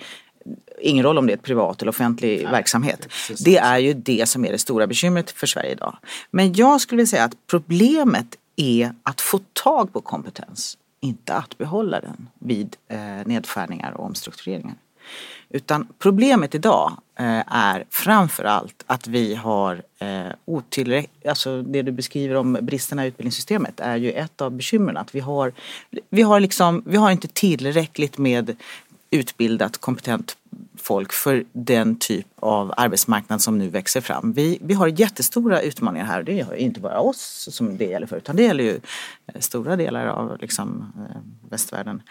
ingen 0.82 1.04
roll 1.06 1.18
om 1.18 1.28
det 1.28 1.34
är 1.34 1.38
ett 1.38 1.44
privat 1.44 1.82
eller 1.82 1.90
offentlig 1.90 2.44
verksamhet. 2.44 3.08
Det 3.46 3.58
är 3.58 3.78
ju 3.78 3.94
det 3.94 4.30
som 4.30 4.46
är 4.46 4.52
det 4.52 4.58
stora 4.58 4.88
bekymret 4.88 5.32
för 5.32 5.48
Sverige 5.48 5.72
idag. 5.72 5.98
Men 6.32 6.54
jag 6.54 6.82
skulle 6.82 6.98
vilja 6.98 7.10
säga 7.10 7.24
att 7.24 7.48
problemet 7.48 8.36
är 8.56 8.94
att 9.04 9.22
få 9.22 9.40
tag 9.54 9.94
på 9.94 10.02
kompetens, 10.02 10.78
inte 11.00 11.34
att 11.34 11.58
behålla 11.58 12.00
den 12.00 12.30
vid 12.40 12.76
eh, 12.88 12.98
nedskärningar 13.26 13.92
och 13.92 14.06
omstruktureringar. 14.06 14.76
Utan 15.50 15.88
problemet 16.00 16.56
idag 16.56 16.92
eh, 17.20 17.54
är 17.56 17.86
framför 17.90 18.44
allt 18.44 18.84
att 18.86 19.08
vi 19.08 19.36
har 19.36 19.82
eh, 20.00 20.32
otillräckligt, 20.46 21.28
alltså 21.28 21.62
det 21.62 21.82
du 21.82 21.92
beskriver 21.92 22.36
om 22.36 22.58
bristerna 22.62 23.06
i 23.06 23.08
utbildningssystemet 23.08 23.80
är 23.80 23.96
ju 23.96 24.12
ett 24.12 24.42
av 24.42 24.52
bekymren. 24.52 24.98
Att 24.98 25.16
vi 25.16 25.20
har, 25.20 25.54
vi 26.10 26.22
har, 26.22 26.40
liksom, 26.40 26.84
vi 26.86 26.98
har 26.98 27.12
inte 27.12 27.28
tillräckligt 27.28 28.18
med 28.18 28.56
utbildat, 29.14 29.78
kompetent 29.78 30.38
folk 30.78 31.14
för 31.14 31.44
den 31.54 31.96
typ 31.96 32.28
av 32.40 32.74
arbetsmarknad 32.78 33.42
som 33.42 33.58
nu 33.58 33.70
växer 33.70 34.02
fram. 34.02 34.34
Vi, 34.34 34.60
vi 34.62 34.74
har 34.74 34.88
jättestora 34.88 35.62
utmaningar 35.62 36.06
här 36.06 36.24
det 36.24 36.40
är 36.40 36.56
inte 36.56 36.80
bara 36.80 37.00
oss 37.00 37.48
som 37.52 37.78
det 37.78 37.86
gäller 37.86 38.08
för 38.08 38.18
utan 38.18 38.36
det 38.36 38.44
gäller 38.44 38.64
ju 38.64 38.80
eh, 39.34 39.40
stora 39.40 39.76
delar 39.76 40.08
av 40.08 40.38
liksom, 40.42 40.94
eh, 40.98 41.50
västvärlden. 41.50 42.02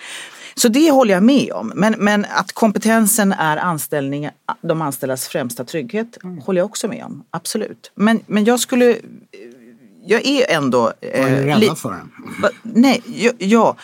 Så 0.54 0.68
det 0.68 0.90
håller 0.90 1.14
jag 1.14 1.22
med 1.22 1.52
om. 1.52 1.72
Men, 1.76 1.94
men 1.98 2.26
att 2.30 2.52
kompetensen 2.52 3.32
är 3.32 3.56
anställning, 3.56 4.30
de 4.60 4.82
anställdas 4.82 5.28
främsta 5.28 5.64
trygghet 5.64 6.18
håller 6.44 6.60
jag 6.60 6.66
också 6.66 6.88
med 6.88 7.04
om. 7.04 7.24
Absolut. 7.30 7.90
Men, 7.94 8.20
men 8.26 8.44
jag 8.44 8.60
skulle 8.60 8.96
jag 10.04 10.26
är 10.26 10.56
ändå... 10.56 10.80
Vad 10.80 10.94
är 11.02 11.40
eh, 11.40 11.44
rädda 11.44 11.58
li- 11.58 11.70
för? 11.76 12.00
Nej, 12.62 13.02
ja, 13.06 13.30
ja. 13.38 13.76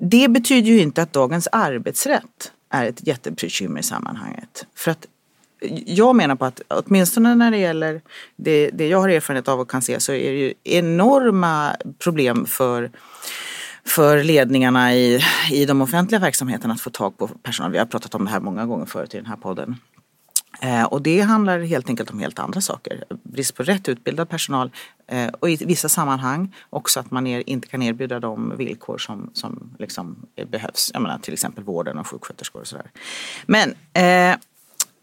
Det 0.00 0.28
betyder 0.28 0.70
ju 0.70 0.80
inte 0.80 1.02
att 1.02 1.12
dagens 1.12 1.48
arbetsrätt 1.52 2.52
är 2.70 2.86
ett 2.86 3.06
jättebekymmer 3.06 3.80
i 3.80 3.82
sammanhanget. 3.82 4.66
För 4.74 4.90
att 4.90 5.06
jag 5.86 6.16
menar 6.16 6.36
på 6.36 6.44
att 6.44 6.60
åtminstone 6.68 7.34
när 7.34 7.50
det 7.50 7.58
gäller 7.58 8.02
det, 8.36 8.70
det 8.70 8.88
jag 8.88 9.00
har 9.00 9.08
erfarenhet 9.08 9.48
av 9.48 9.60
och 9.60 9.70
kan 9.70 9.82
se 9.82 10.00
så 10.00 10.12
är 10.12 10.32
det 10.32 10.38
ju 10.38 10.54
enorma 10.64 11.76
problem 11.98 12.46
för 12.46 12.90
för 13.84 14.24
ledningarna 14.24 14.94
i, 14.94 15.20
i 15.52 15.64
de 15.64 15.82
offentliga 15.82 16.20
verksamheterna 16.20 16.74
att 16.74 16.80
få 16.80 16.90
tag 16.90 17.18
på 17.18 17.28
personal. 17.28 17.72
Vi 17.72 17.78
har 17.78 17.86
pratat 17.86 18.14
om 18.14 18.24
det 18.24 18.30
här 18.30 18.40
många 18.40 18.66
gånger 18.66 18.86
förut 18.86 19.14
i 19.14 19.16
den 19.16 19.26
här 19.26 19.36
podden. 19.36 19.76
Eh, 20.60 20.84
och 20.84 21.02
det 21.02 21.20
handlar 21.20 21.60
helt 21.60 21.88
enkelt 21.88 22.10
om 22.10 22.18
helt 22.18 22.38
andra 22.38 22.60
saker. 22.60 23.04
Brist 23.22 23.54
på 23.54 23.62
rätt 23.62 23.88
utbildad 23.88 24.28
personal 24.28 24.70
eh, 25.06 25.28
och 25.28 25.50
i 25.50 25.56
vissa 25.56 25.88
sammanhang 25.88 26.54
också 26.70 27.00
att 27.00 27.10
man 27.10 27.26
er, 27.26 27.42
inte 27.46 27.68
kan 27.68 27.82
erbjuda 27.82 28.20
de 28.20 28.56
villkor 28.56 28.98
som, 28.98 29.30
som 29.32 29.76
liksom 29.78 30.26
behövs. 30.50 30.90
Jag 30.92 31.02
menar 31.02 31.18
till 31.18 31.32
exempel 31.32 31.64
vården 31.64 31.98
och 31.98 32.06
sjuksköterskor 32.06 32.60
och 32.60 32.66
sådär. 32.66 32.90
Men, 33.46 33.74
eh, 33.92 34.38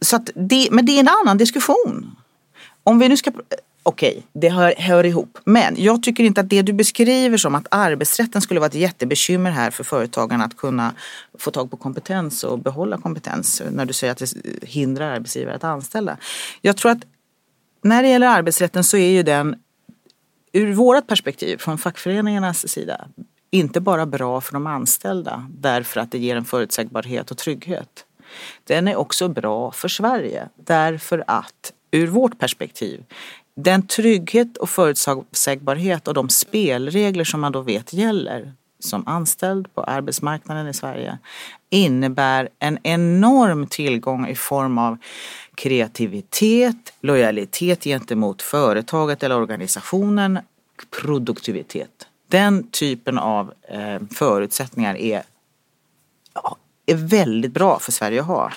så 0.02 0.16
att 0.16 0.30
det, 0.36 0.68
men 0.72 0.86
det 0.86 0.92
är 0.92 1.00
en 1.00 1.10
annan 1.24 1.38
diskussion. 1.38 2.16
Om 2.84 3.00
vi 3.00 3.10
nu 3.10 3.18
ska 3.18 3.32
Okej, 3.88 4.28
det 4.34 4.50
hör, 4.50 4.74
hör 4.78 5.04
ihop. 5.04 5.38
Men 5.44 5.76
jag 5.78 6.04
tycker 6.04 6.24
inte 6.24 6.42
att 6.42 6.50
det 6.50 6.62
du 6.62 6.74
beskriver 6.74 7.38
som 7.38 7.56
att 7.56 7.68
arbetsrätten 7.72 8.42
skulle 8.42 8.60
vara 8.60 8.68
ett 8.68 8.76
jättebekymmer 8.76 9.52
här 9.52 9.72
för 9.72 9.84
företagarna 9.84 10.44
att 10.44 10.58
kunna 10.58 10.94
få 11.40 11.52
tag 11.52 11.72
på 11.72 11.78
kompetens 11.78 12.44
och 12.44 12.60
behålla 12.60 12.98
kompetens. 12.98 13.62
När 13.72 13.86
du 13.86 13.94
säger 13.94 14.12
att 14.12 14.18
det 14.18 14.34
hindrar 14.62 15.12
arbetsgivare 15.12 15.56
att 15.56 15.64
anställa. 15.64 16.18
Jag 16.62 16.78
tror 16.78 16.92
att 16.92 17.02
när 17.84 18.04
det 18.04 18.10
gäller 18.10 18.28
arbetsrätten 18.28 18.84
så 18.84 18.98
är 18.98 19.10
ju 19.10 19.24
den 19.24 19.56
ur 20.54 20.74
vårt 20.74 21.08
perspektiv 21.08 21.58
från 21.58 21.78
fackföreningarnas 21.78 22.68
sida 22.68 23.08
inte 23.52 23.82
bara 23.82 24.06
bra 24.06 24.42
för 24.42 24.54
de 24.54 24.68
anställda 24.68 25.48
därför 25.50 26.00
att 26.00 26.12
det 26.12 26.18
ger 26.18 26.36
en 26.36 26.46
förutsägbarhet 26.46 27.32
och 27.32 27.38
trygghet. 27.38 28.06
Den 28.64 28.88
är 28.88 28.96
också 28.96 29.28
bra 29.28 29.72
för 29.72 29.88
Sverige 29.88 30.50
därför 30.56 31.24
att 31.28 31.74
ur 31.92 32.08
vårt 32.08 32.40
perspektiv 32.40 33.04
den 33.56 33.88
trygghet 33.88 34.58
och 34.58 34.70
förutsägbarhet 34.70 36.08
och 36.08 36.14
de 36.14 36.30
spelregler 36.30 37.24
som 37.24 37.42
man 37.42 37.52
då 37.52 37.62
vet 37.62 37.94
gäller 37.94 38.54
som 38.80 39.08
anställd 39.08 39.76
på 39.76 39.84
arbetsmarknaden 39.84 40.68
i 40.68 40.74
Sverige 40.74 41.18
innebär 41.70 42.50
en 42.60 42.80
enorm 42.84 43.68
tillgång 43.68 44.28
i 44.28 44.36
form 44.36 44.78
av 44.78 44.98
kreativitet, 45.56 46.94
lojalitet 47.02 47.84
gentemot 47.84 48.42
företaget 48.42 49.24
eller 49.24 49.36
organisationen, 49.36 50.40
produktivitet. 51.02 52.08
Den 52.28 52.68
typen 52.72 53.18
av 53.18 53.54
eh, 53.70 54.00
förutsättningar 54.16 54.96
är, 54.96 55.24
är 56.86 56.96
väldigt 56.96 57.52
bra 57.52 57.80
för 57.80 57.92
Sverige 57.92 58.22
att 58.22 58.28
ha. 58.28 58.52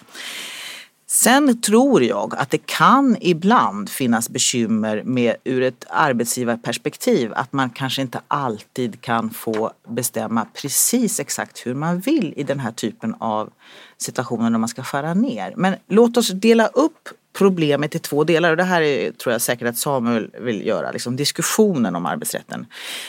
Sen 1.11 1.61
tror 1.61 2.03
jag 2.03 2.35
att 2.37 2.51
det 2.51 2.67
kan 2.67 3.17
ibland 3.21 3.89
finnas 3.89 4.29
bekymmer 4.29 5.03
med 5.05 5.37
ur 5.45 5.63
ett 5.63 5.85
arbetsgivarperspektiv 5.91 7.33
att 7.35 7.53
man 7.53 7.71
kanske 7.71 8.03
inte 8.03 8.21
alltid 8.29 9.01
kan 9.01 9.31
få 9.31 9.73
bestämma 9.89 10.47
precis 10.55 11.21
exakt 11.21 11.67
hur 11.67 11.75
man 11.75 12.01
vill 12.01 12.35
i 12.37 12.43
den 12.43 12.61
här 12.61 12.73
typen 12.73 13.15
av 13.19 13.51
situationer 13.99 14.51
när 14.51 14.59
man 14.59 14.69
ska 14.69 14.83
skära 14.83 15.15
ner. 15.15 15.55
Men 15.57 15.77
låt 15.89 16.17
oss 16.17 16.29
dela 16.29 16.67
upp 16.67 17.09
problemet 17.39 17.95
i 17.95 17.99
två 17.99 18.25
delar 18.25 18.51
och 18.51 18.57
det 18.57 18.65
här 18.65 18.83
är, 18.83 19.13
tror 19.13 19.33
jag 19.33 19.43
säkert 19.43 19.69
att 19.69 19.79
Samuel 19.79 20.31
vill 20.41 20.67
göra, 20.67 20.93
liksom 20.93 21.17
diskussionen 21.17 21.97
om 21.97 22.07
arbetsrätten. 22.07 22.67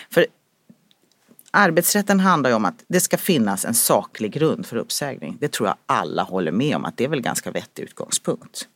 För 0.09 0.25
Arbetsrätten 1.51 2.19
handlar 2.19 2.49
ju 2.49 2.55
om 2.55 2.65
att 2.65 2.83
det 2.87 2.99
ska 2.99 3.17
finnas 3.17 3.65
en 3.65 3.73
saklig 3.73 4.31
grund 4.31 4.65
för 4.65 4.77
uppsägning. 4.77 5.37
Det 5.39 5.51
tror 5.51 5.67
jag 5.69 5.75
alla 5.85 6.23
håller 6.23 6.51
med 6.51 6.75
om 6.75 6.85
att 6.85 6.97
det 6.97 7.03
är 7.03 7.07
väl 7.07 7.21
ganska 7.21 7.51
vettig 7.51 7.83
utgångspunkt. 7.83 8.67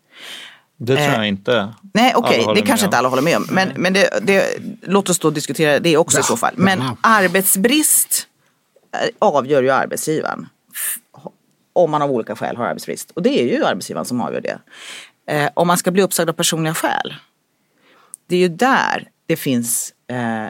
Det 0.77 0.95
tror 0.95 1.07
Eh, 1.07 1.13
jag 1.15 1.27
inte. 1.27 1.73
Nej 1.93 2.13
okej, 2.15 2.43
håller 2.43 2.61
det 2.61 2.67
kanske 2.67 2.85
inte 2.85 2.97
alla 2.97 3.09
håller 3.09 3.21
med 3.21 3.37
om. 3.37 3.47
Men, 3.51 3.69
men 3.75 3.93
det, 3.93 4.19
det, 4.21 4.57
låt 4.81 5.09
oss 5.09 5.19
då 5.19 5.29
diskutera 5.29 5.79
det 5.79 5.97
också 5.97 6.19
i 6.19 6.23
så 6.23 6.37
fall. 6.37 6.53
Men 6.57 6.79
Ja. 6.79 6.97
arbetsbrist 7.01 8.27
eh, 8.93 9.09
avgör 9.19 9.63
ju 9.63 9.69
arbetsgivaren. 9.69 10.47
Om 11.73 11.91
man 11.91 12.01
av 12.01 12.11
olika 12.11 12.35
skäl 12.35 12.57
har 12.57 12.65
arbetsbrist. 12.65 13.11
Och 13.11 13.21
det 13.23 13.41
är 13.41 13.57
ju 13.57 13.65
arbetsgivaren 13.65 14.05
som 14.05 14.21
avgör 14.21 14.41
det. 14.41 14.59
Eh, 15.27 15.49
om 15.53 15.67
man 15.67 15.77
ska 15.77 15.91
bli 15.91 16.01
uppsagd 16.01 16.29
av 16.29 16.33
personliga 16.33 16.73
skäl. 16.73 17.13
Det 18.27 18.35
är 18.35 18.39
ju 18.39 18.47
där 18.47 19.07
det 19.25 19.35
finns, 19.35 19.93
eh, 20.09 20.47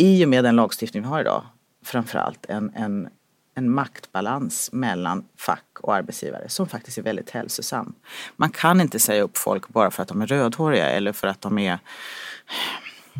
i 0.00 0.24
och 0.24 0.28
med 0.28 0.44
den 0.44 0.56
lagstiftning 0.56 1.02
vi 1.02 1.08
har 1.08 1.20
idag, 1.20 1.42
framförallt 1.84 2.46
en, 2.46 2.72
en, 2.74 3.08
en 3.54 3.70
maktbalans 3.70 4.72
mellan 4.72 5.24
fack 5.38 5.80
och 5.80 5.94
arbetsgivare 5.94 6.48
som 6.48 6.68
faktiskt 6.68 6.98
är 6.98 7.02
väldigt 7.02 7.30
hälsosam. 7.30 7.94
Man 8.36 8.50
kan 8.50 8.80
inte 8.80 8.98
säga 8.98 9.22
upp 9.22 9.38
folk 9.38 9.68
bara 9.68 9.90
för 9.90 10.02
att 10.02 10.08
de 10.08 10.22
är 10.22 10.26
rödhåriga 10.26 10.86
eller 10.86 11.12
för 11.12 11.28
att 11.28 11.40
de 11.40 11.58
är 11.58 11.78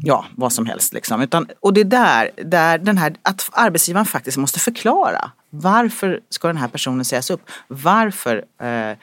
ja, 0.02 0.26
vad 0.36 0.52
som 0.52 0.66
helst. 0.66 0.92
Liksom. 0.92 1.20
Utan, 1.20 1.48
och 1.60 1.74
det 1.74 1.80
är 1.80 1.84
där, 1.84 2.30
där 2.36 2.78
den 2.78 2.98
här, 2.98 3.14
att 3.22 3.50
arbetsgivaren 3.52 4.06
faktiskt 4.06 4.36
måste 4.36 4.60
förklara 4.60 5.30
varför 5.50 6.20
ska 6.28 6.48
den 6.48 6.56
här 6.56 6.68
personen 6.68 7.04
sägas 7.04 7.30
upp? 7.30 7.50
Varför 7.68 8.44
eh, 8.60 8.96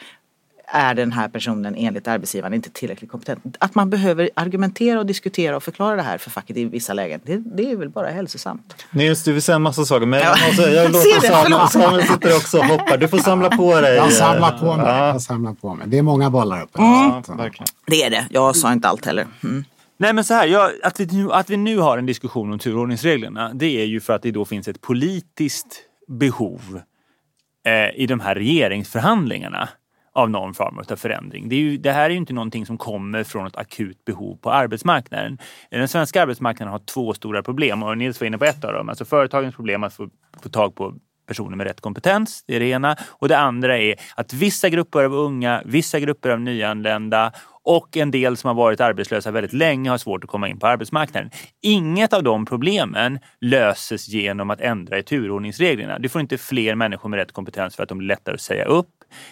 är 0.71 0.93
den 0.95 1.11
här 1.11 1.27
personen 1.29 1.75
enligt 1.77 2.07
arbetsgivaren 2.07 2.53
inte 2.53 2.69
tillräckligt 2.69 3.11
kompetent? 3.11 3.57
Att 3.59 3.75
man 3.75 3.89
behöver 3.89 4.29
argumentera 4.33 4.99
och 4.99 5.05
diskutera 5.05 5.55
och 5.55 5.63
förklara 5.63 5.95
det 5.95 6.01
här 6.01 6.17
för 6.17 6.29
facket 6.29 6.57
i 6.57 6.65
vissa 6.65 6.93
lägen, 6.93 7.19
det, 7.23 7.37
det 7.37 7.71
är 7.71 7.75
väl 7.75 7.89
bara 7.89 8.09
hälsosamt. 8.09 8.85
Nils, 8.91 9.23
du 9.23 9.33
vill 9.33 9.41
säga 9.41 9.55
en 9.55 9.61
massa 9.61 9.85
saker 9.85 10.05
men 10.05 10.19
Ja. 10.19 10.35
jag, 10.37 10.47
måste, 10.47 10.61
jag 10.71 10.91
låter 10.91 11.27
Samuel. 11.27 11.67
Samuel 11.67 12.03
sitter 12.07 12.35
också 12.35 12.57
och 12.57 12.65
hoppar. 12.65 12.97
Du 12.97 13.07
får 13.07 13.17
samla 13.17 13.49
på 13.49 13.81
dig. 13.81 13.95
Jag 13.95 14.13
samlar 14.13 14.57
på 14.59 14.75
mig. 14.77 14.85
Ja, 14.85 15.07
Jag 15.07 15.21
samlar 15.21 15.53
på 15.53 15.75
mig. 15.75 15.87
Det 15.87 15.97
är 15.97 16.01
många 16.01 16.29
bollar 16.29 16.61
uppe. 16.63 16.71
ja, 16.81 17.23
Så- 17.25 17.33
verkligen. 17.35 17.67
Det 17.87 18.03
är 18.03 18.09
det, 18.09 18.27
jag 18.29 18.55
sa 18.55 18.73
inte 18.73 18.87
allt 18.87 19.05
heller. 19.05 19.27
Mm. 19.43 19.65
Nej 19.99 20.13
men 20.13 20.23
så 20.23 20.33
här, 20.33 20.47
jag, 20.47 20.71
att, 20.83 20.99
vi 20.99 21.05
nu, 21.05 21.31
att 21.31 21.49
vi 21.49 21.57
nu 21.57 21.77
har 21.77 21.97
en 21.97 22.05
diskussion 22.05 22.53
om 22.53 22.59
turordningsreglerna 22.59 23.51
det 23.53 23.81
är 23.81 23.85
ju 23.85 23.99
för 23.99 24.13
att 24.13 24.21
det 24.21 24.31
då 24.31 24.45
finns 24.45 24.67
ett 24.67 24.81
politiskt 24.81 25.81
behov 26.07 26.81
eh, 27.67 28.01
i 28.01 28.07
de 28.07 28.19
här 28.19 28.35
regeringsförhandlingarna 28.35 29.69
av 30.17 30.29
någon 30.29 30.53
form 30.53 30.79
av 30.89 30.95
förändring. 30.95 31.49
Det, 31.49 31.55
är 31.55 31.59
ju, 31.59 31.77
det 31.77 31.91
här 31.91 32.05
är 32.05 32.09
ju 32.09 32.17
inte 32.17 32.33
någonting 32.33 32.65
som 32.65 32.77
kommer 32.77 33.23
från 33.23 33.47
ett 33.47 33.55
akut 33.55 34.05
behov 34.05 34.37
på 34.41 34.51
arbetsmarknaden. 34.51 35.37
Den 35.71 35.87
svenska 35.87 36.21
arbetsmarknaden 36.21 36.71
har 36.71 36.79
två 36.79 37.13
stora 37.13 37.43
problem 37.43 37.83
och 37.83 37.97
Nils 37.97 38.19
var 38.19 38.27
inne 38.27 38.37
på 38.37 38.45
ett 38.45 38.63
av 38.63 38.73
dem. 38.73 38.89
Alltså 38.89 39.05
företagens 39.05 39.55
problem 39.55 39.83
att 39.83 39.93
få, 39.93 40.09
få 40.43 40.49
tag 40.49 40.75
på 40.75 40.93
personer 41.27 41.57
med 41.57 41.67
rätt 41.67 41.81
kompetens. 41.81 42.43
Det 42.47 42.55
är 42.55 42.59
det 42.59 42.65
ena. 42.65 42.95
Och 43.09 43.27
det 43.27 43.37
andra 43.37 43.77
är 43.77 43.95
att 44.15 44.33
vissa 44.33 44.69
grupper 44.69 45.03
av 45.03 45.13
unga, 45.13 45.61
vissa 45.65 45.99
grupper 45.99 46.29
av 46.29 46.39
nyanlända 46.39 47.31
och 47.63 47.97
en 47.97 48.11
del 48.11 48.37
som 48.37 48.47
har 48.47 48.55
varit 48.55 48.81
arbetslösa 48.81 49.31
väldigt 49.31 49.53
länge 49.53 49.89
har 49.89 49.97
svårt 49.97 50.23
att 50.23 50.29
komma 50.29 50.47
in 50.47 50.59
på 50.59 50.67
arbetsmarknaden. 50.67 51.29
Inget 51.61 52.13
av 52.13 52.23
de 52.23 52.45
problemen 52.45 53.19
löses 53.41 54.07
genom 54.07 54.49
att 54.49 54.61
ändra 54.61 54.97
i 54.97 55.03
turordningsreglerna. 55.03 55.99
Du 55.99 56.09
får 56.09 56.21
inte 56.21 56.37
fler 56.37 56.75
människor 56.75 57.09
med 57.09 57.17
rätt 57.17 57.31
kompetens 57.31 57.75
för 57.75 57.83
att 57.83 57.89
de 57.89 57.97
blir 57.97 58.07
lättare 58.07 58.35
att 58.35 58.41
säga 58.41 58.65
upp. 58.65 58.89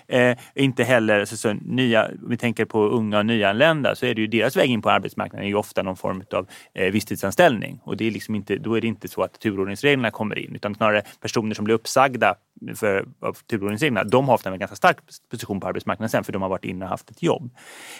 Eh, 0.08 0.38
inte 0.56 0.84
heller, 0.84 1.26
så, 1.26 1.38
så, 1.38 1.54
nya, 1.54 2.06
om 2.06 2.30
vi 2.30 2.38
tänker 2.38 2.66
på 2.66 2.86
unga 2.88 3.20
och 3.20 3.26
nyanlända, 3.26 3.96
så 3.96 4.06
är 4.06 4.16
det 4.16 4.22
ju 4.22 4.28
deras 4.28 4.58
väg 4.58 4.70
in 4.70 4.82
på 4.82 4.90
arbetsmarknaden 4.90 5.46
är 5.46 5.50
ju 5.50 5.56
ofta 5.56 5.84
någon 5.84 5.98
form 5.98 6.24
av 6.32 6.48
eh, 6.74 6.92
visstidsanställning. 6.92 7.80
Och 7.84 7.98
det 7.98 8.08
är 8.08 8.12
liksom 8.12 8.36
inte, 8.36 8.56
då 8.58 8.78
är 8.78 8.82
det 8.82 8.88
inte 8.88 9.08
så 9.08 9.24
att 9.24 9.40
turordningsreglerna 9.40 10.12
kommer 10.12 10.40
in, 10.40 10.56
utan 10.56 10.76
snarare 10.76 11.02
personer 11.22 11.56
som 11.56 11.66
blir 11.66 11.76
uppsagda 11.76 12.36
för, 12.76 13.06
av 13.20 13.34
turordningsreglerna, 13.34 14.04
de 14.04 14.28
har 14.28 14.36
ofta 14.36 14.50
en 14.50 14.60
ganska 14.60 14.76
stark 14.76 14.98
position 15.32 15.60
på 15.60 15.68
arbetsmarknaden 15.68 16.10
sen, 16.10 16.24
för 16.24 16.34
de 16.34 16.42
har 16.42 16.50
varit 16.50 16.66
inne 16.66 16.86
och 16.86 16.90
haft 16.90 17.10
ett 17.10 17.24
jobb. 17.24 17.50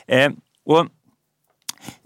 Eh, 0.08 0.32
och 0.66 0.88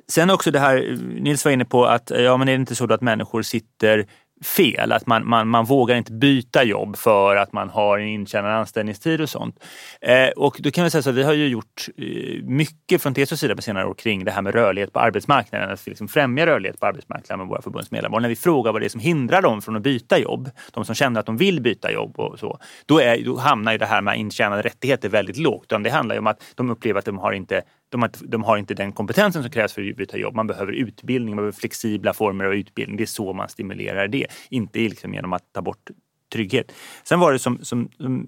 Sen 0.08 0.30
också 0.30 0.52
det 0.52 0.60
här, 0.60 0.98
Nils 1.20 1.46
var 1.46 1.52
inne 1.52 1.66
på 1.66 1.86
att 1.86 2.12
ja, 2.16 2.38
men 2.38 2.48
är 2.48 2.52
det 2.52 2.62
inte 2.62 2.76
så 2.76 2.94
att 2.94 3.02
människor 3.02 3.42
sitter 3.42 4.06
fel. 4.42 4.92
Att 4.92 5.08
man, 5.08 5.30
man, 5.30 5.48
man 5.48 5.66
vågar 5.66 5.96
inte 5.96 6.12
byta 6.12 6.64
jobb 6.64 6.98
för 6.98 7.36
att 7.36 7.54
man 7.54 7.70
har 7.70 8.00
en 8.00 8.08
intjänad 8.08 8.52
anställningstid 8.52 9.22
och 9.22 9.30
sånt. 9.30 9.64
Eh, 10.02 10.30
och 10.30 10.58
då 10.60 10.72
kan 10.72 10.84
vi 10.84 10.90
säga 10.90 11.02
så 11.02 11.10
att 11.10 11.16
vi 11.16 11.24
har 11.24 11.34
ju 11.34 11.48
gjort 11.48 11.88
eh, 11.98 12.44
mycket 12.44 13.02
från 13.02 13.14
TCOs 13.14 13.40
sida 13.40 13.56
på 13.56 13.62
senare 13.62 13.86
år 13.86 13.94
kring 13.94 14.26
det 14.26 14.32
här 14.32 14.42
med 14.42 14.54
rörlighet 14.54 14.94
på 14.94 15.00
arbetsmarknaden. 15.00 15.72
Att 15.72 15.88
vi 15.88 15.92
liksom 15.92 16.08
främjar 16.08 16.46
rörlighet 16.48 16.80
på 16.80 16.86
arbetsmarknaden 16.86 17.40
med 17.40 17.48
våra 17.48 17.62
förbundsmedlemmar. 17.62 18.18
Och 18.18 18.22
när 18.22 18.30
vi 18.30 18.36
frågar 18.36 18.72
vad 18.72 18.82
det 18.82 18.86
är 18.86 18.90
som 18.90 19.02
hindrar 19.02 19.42
dem 19.42 19.62
från 19.62 19.76
att 19.76 19.84
byta 19.84 20.20
jobb, 20.20 20.50
de 20.74 20.86
som 20.86 20.96
känner 20.96 21.20
att 21.20 21.26
de 21.26 21.38
vill 21.38 21.62
byta 21.62 21.92
jobb 21.92 22.20
och 22.20 22.40
så, 22.40 22.60
då, 22.86 23.00
är, 23.00 23.26
då 23.26 23.38
hamnar 23.38 23.72
ju 23.72 23.78
det 23.78 23.86
här 23.86 24.02
med 24.02 24.18
intjänade 24.18 24.62
rättigheter 24.62 25.10
väldigt 25.10 25.38
lågt. 25.38 25.74
Det 25.84 25.90
handlar 25.90 26.16
ju 26.16 26.20
om 26.20 26.28
att 26.28 26.42
de 26.56 26.70
upplever 26.70 27.00
att 27.00 27.06
de 27.06 27.18
har 27.18 27.32
inte 27.32 27.62
de 27.90 28.02
har, 28.02 28.12
de 28.28 28.44
har 28.44 28.58
inte 28.58 28.74
den 28.74 28.92
kompetensen 28.92 29.44
som 29.44 29.52
krävs 29.52 29.74
för 29.74 29.90
att 29.90 29.98
byta 29.98 30.18
jobb. 30.18 30.36
Man 30.36 30.48
behöver 30.48 30.74
utbildning, 30.74 31.36
man 31.36 31.44
behöver 31.44 31.60
flexibla 31.60 32.14
former 32.14 32.46
av 32.46 32.54
utbildning. 32.54 32.98
Det 32.98 33.04
är 33.04 33.06
så 33.06 33.34
man 33.34 33.50
stimulerar 33.50 34.08
det, 34.08 34.28
inte 34.50 34.80
liksom 34.80 35.14
genom 35.14 35.34
att 35.34 35.54
ta 35.54 35.62
bort 35.62 35.90
trygghet. 36.34 36.72
Sen 37.04 37.20
var 37.20 37.34
det 37.34 37.40
som, 37.40 37.60
som, 37.66 37.90
som 37.98 38.28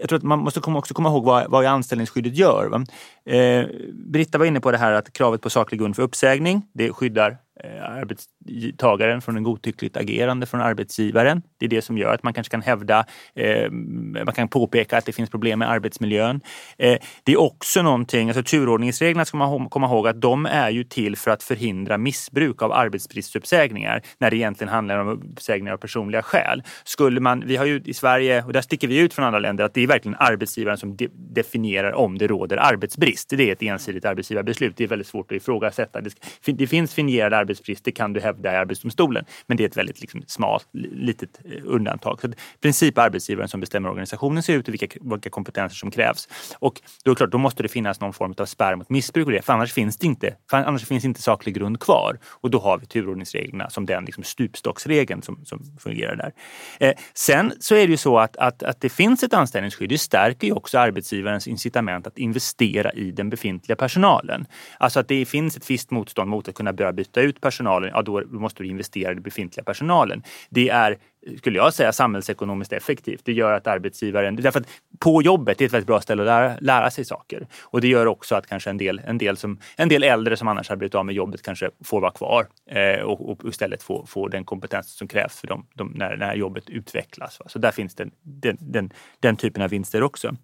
jag 0.00 0.08
tror 0.08 0.16
att 0.16 0.22
man 0.22 0.38
måste 0.38 0.60
också 0.60 0.94
komma 0.94 1.08
ihåg 1.08 1.24
vad, 1.24 1.50
vad 1.50 1.64
anställningsskyddet 1.64 2.36
gör. 2.36 2.84
Eh, 3.24 3.66
Britta 3.92 4.38
var 4.38 4.46
inne 4.46 4.60
på 4.60 4.70
det 4.70 4.78
här 4.78 4.92
att 4.92 5.12
kravet 5.12 5.40
på 5.40 5.50
saklig 5.50 5.80
grund 5.80 5.96
för 5.96 6.02
uppsägning, 6.02 6.62
det 6.72 6.92
skyddar 6.92 7.38
Eh, 7.64 7.90
arbetstagaren 7.90 9.22
från 9.22 9.36
en 9.36 9.42
godtyckligt 9.42 9.96
agerande 9.96 10.46
från 10.46 10.60
arbetsgivaren. 10.60 11.42
Det 11.58 11.66
är 11.66 11.70
det 11.70 11.82
som 11.82 11.98
gör 11.98 12.14
att 12.14 12.22
man 12.22 12.34
kanske 12.34 12.50
kan 12.50 12.62
hävda, 12.62 13.06
eh, 13.34 13.70
man 13.70 14.34
kan 14.34 14.48
påpeka 14.48 14.98
att 14.98 15.06
det 15.06 15.12
finns 15.12 15.30
problem 15.30 15.58
med 15.58 15.70
arbetsmiljön. 15.70 16.40
Eh, 16.78 16.98
det 17.24 17.32
är 17.32 17.40
också 17.40 17.82
någonting, 17.82 18.28
alltså 18.28 18.42
turordningsreglerna 18.42 19.24
ska 19.24 19.36
man 19.36 19.68
komma 19.68 19.86
ihåg 19.86 20.08
att 20.08 20.20
de 20.20 20.46
är 20.46 20.70
ju 20.70 20.84
till 20.84 21.16
för 21.16 21.30
att 21.30 21.42
förhindra 21.42 21.98
missbruk 21.98 22.62
av 22.62 22.72
arbetsbristuppsägningar 22.72 24.02
när 24.18 24.30
det 24.30 24.36
egentligen 24.36 24.72
handlar 24.72 24.98
om 24.98 25.08
uppsägningar 25.08 25.72
av 25.72 25.78
personliga 25.78 26.22
skäl. 26.22 26.62
Skulle 26.84 27.20
man, 27.20 27.42
vi 27.46 27.56
har 27.56 27.66
ju 27.66 27.82
i 27.84 27.94
Sverige, 27.94 28.44
och 28.44 28.52
där 28.52 28.60
sticker 28.60 28.88
vi 28.88 28.98
ut 28.98 29.14
från 29.14 29.24
andra 29.24 29.38
länder, 29.38 29.64
att 29.64 29.74
det 29.74 29.82
är 29.82 29.86
verkligen 29.86 30.16
arbetsgivaren 30.20 30.78
som 30.78 30.96
de 30.96 31.08
definierar 31.14 31.92
om 31.92 32.18
det 32.18 32.26
råder 32.26 32.56
arbetsbrist. 32.56 33.28
Det 33.30 33.48
är 33.48 33.52
ett 33.52 33.62
ensidigt 33.62 34.04
arbetsgivarbeslut. 34.04 34.76
Det 34.76 34.84
är 34.84 34.88
väldigt 34.88 35.08
svårt 35.08 35.32
att 35.32 35.36
ifrågasätta. 35.36 36.00
Det, 36.00 36.12
det 36.44 36.66
finns 36.66 36.94
fingerade 36.94 37.45
arbetsbrist, 37.46 37.84
det 37.84 37.92
kan 37.92 38.12
du 38.12 38.20
hävda 38.20 38.52
i 38.52 38.56
Arbetsdomstolen. 38.56 39.24
Men 39.46 39.56
det 39.56 39.64
är 39.64 39.68
ett 39.68 39.76
väldigt 39.76 40.00
liksom, 40.00 40.22
smalt, 40.26 40.68
litet 40.72 41.40
eh, 41.44 41.62
undantag. 41.64 42.20
Så 42.20 42.26
i 42.28 42.32
princip 42.60 42.98
arbetsgivaren 42.98 43.48
som 43.48 43.60
bestämmer 43.60 43.88
organisationen 43.88 44.42
ser 44.42 44.54
ut 44.54 44.68
och 44.68 44.74
vilka, 44.74 44.98
vilka 45.00 45.30
kompetenser 45.30 45.76
som 45.76 45.90
krävs. 45.90 46.28
Och 46.58 46.80
då 47.04 47.10
är 47.10 47.14
det 47.14 47.18
klart, 47.18 47.30
då 47.30 47.38
måste 47.38 47.62
det 47.62 47.68
finnas 47.68 48.00
någon 48.00 48.12
form 48.12 48.34
av 48.38 48.46
spärr 48.46 48.76
mot 48.76 48.90
missbruk 48.90 49.26
och 49.26 49.32
det, 49.32 49.42
för 49.42 49.52
annars 49.52 49.72
finns 49.72 49.96
det 49.96 50.06
inte, 50.06 50.34
för 50.50 50.56
annars 50.56 50.84
finns 50.84 51.04
inte 51.04 51.22
saklig 51.22 51.54
grund 51.54 51.80
kvar. 51.80 52.18
Och 52.24 52.50
då 52.50 52.58
har 52.58 52.78
vi 52.78 52.86
turordningsreglerna 52.86 53.70
som 53.70 53.86
den 53.86 54.04
liksom, 54.04 54.24
stupstocksregeln 54.24 55.22
som, 55.22 55.44
som 55.44 55.62
fungerar 55.78 56.16
där. 56.16 56.32
Eh, 56.80 56.94
sen 57.14 57.52
så 57.60 57.74
är 57.74 57.86
det 57.86 57.90
ju 57.90 57.96
så 57.96 58.18
att, 58.18 58.36
att, 58.36 58.62
att 58.62 58.80
det 58.80 58.88
finns 58.88 59.22
ett 59.22 59.34
anställningsskydd. 59.34 59.88
Det 59.88 59.98
stärker 59.98 60.46
ju 60.46 60.52
också 60.52 60.78
arbetsgivarens 60.78 61.48
incitament 61.48 62.06
att 62.06 62.18
investera 62.18 62.92
i 62.92 63.10
den 63.10 63.30
befintliga 63.30 63.76
personalen. 63.76 64.46
Alltså 64.78 65.00
att 65.00 65.08
det 65.08 65.24
finns 65.26 65.56
ett 65.56 65.70
visst 65.70 65.90
motstånd 65.90 66.30
mot 66.30 66.48
att 66.48 66.54
kunna 66.54 66.72
börja 66.72 66.92
byta 66.92 67.20
ut 67.20 67.35
ut 67.36 67.40
personalen, 67.40 67.90
ja 67.94 68.02
då 68.02 68.22
måste 68.30 68.62
du 68.62 68.68
investera 68.68 69.10
i 69.10 69.14
den 69.14 69.22
befintliga 69.22 69.64
personalen. 69.64 70.22
Det 70.50 70.68
är, 70.68 70.98
skulle 71.38 71.58
jag 71.58 71.74
säga, 71.74 71.92
samhällsekonomiskt 71.92 72.72
effektivt. 72.72 73.20
Det 73.24 73.32
gör 73.32 73.52
att 73.52 73.66
arbetsgivaren, 73.66 74.36
därför 74.36 74.60
att 74.60 74.66
på 74.98 75.22
jobbet 75.22 75.60
är 75.60 75.64
ett 75.64 75.72
väldigt 75.72 75.86
bra 75.86 76.00
ställe 76.00 76.22
att 76.22 76.26
lära, 76.26 76.56
lära 76.60 76.90
sig 76.90 77.04
saker. 77.04 77.46
Och 77.62 77.80
det 77.80 77.88
gör 77.88 78.06
också 78.06 78.34
att 78.34 78.46
kanske 78.46 78.70
en 78.70 78.78
del, 78.78 79.00
en 79.04 79.18
del, 79.18 79.36
som, 79.36 79.58
en 79.76 79.88
del 79.88 80.02
äldre 80.02 80.36
som 80.36 80.48
annars 80.48 80.68
har 80.68 80.76
blivit 80.76 80.94
av 80.94 81.06
med 81.06 81.14
jobbet 81.14 81.42
kanske 81.42 81.70
får 81.84 82.00
vara 82.00 82.10
kvar 82.10 82.46
eh, 82.70 83.00
och, 83.00 83.30
och 83.30 83.48
istället 83.48 83.82
få, 83.82 84.06
få 84.06 84.28
den 84.28 84.44
kompetens 84.44 84.96
som 84.96 85.08
krävs 85.08 85.40
för 85.40 85.46
dem 85.46 85.66
de, 85.74 85.92
när, 85.94 86.16
när 86.16 86.34
jobbet 86.34 86.70
utvecklas. 86.70 87.38
Så 87.46 87.58
där 87.58 87.70
finns 87.70 87.94
den, 87.94 88.10
den, 88.22 88.56
den, 88.60 88.90
den, 89.20 89.36
typen 89.36 89.62
av 89.62 89.70
vinster 89.70 90.02
också. 90.02 90.36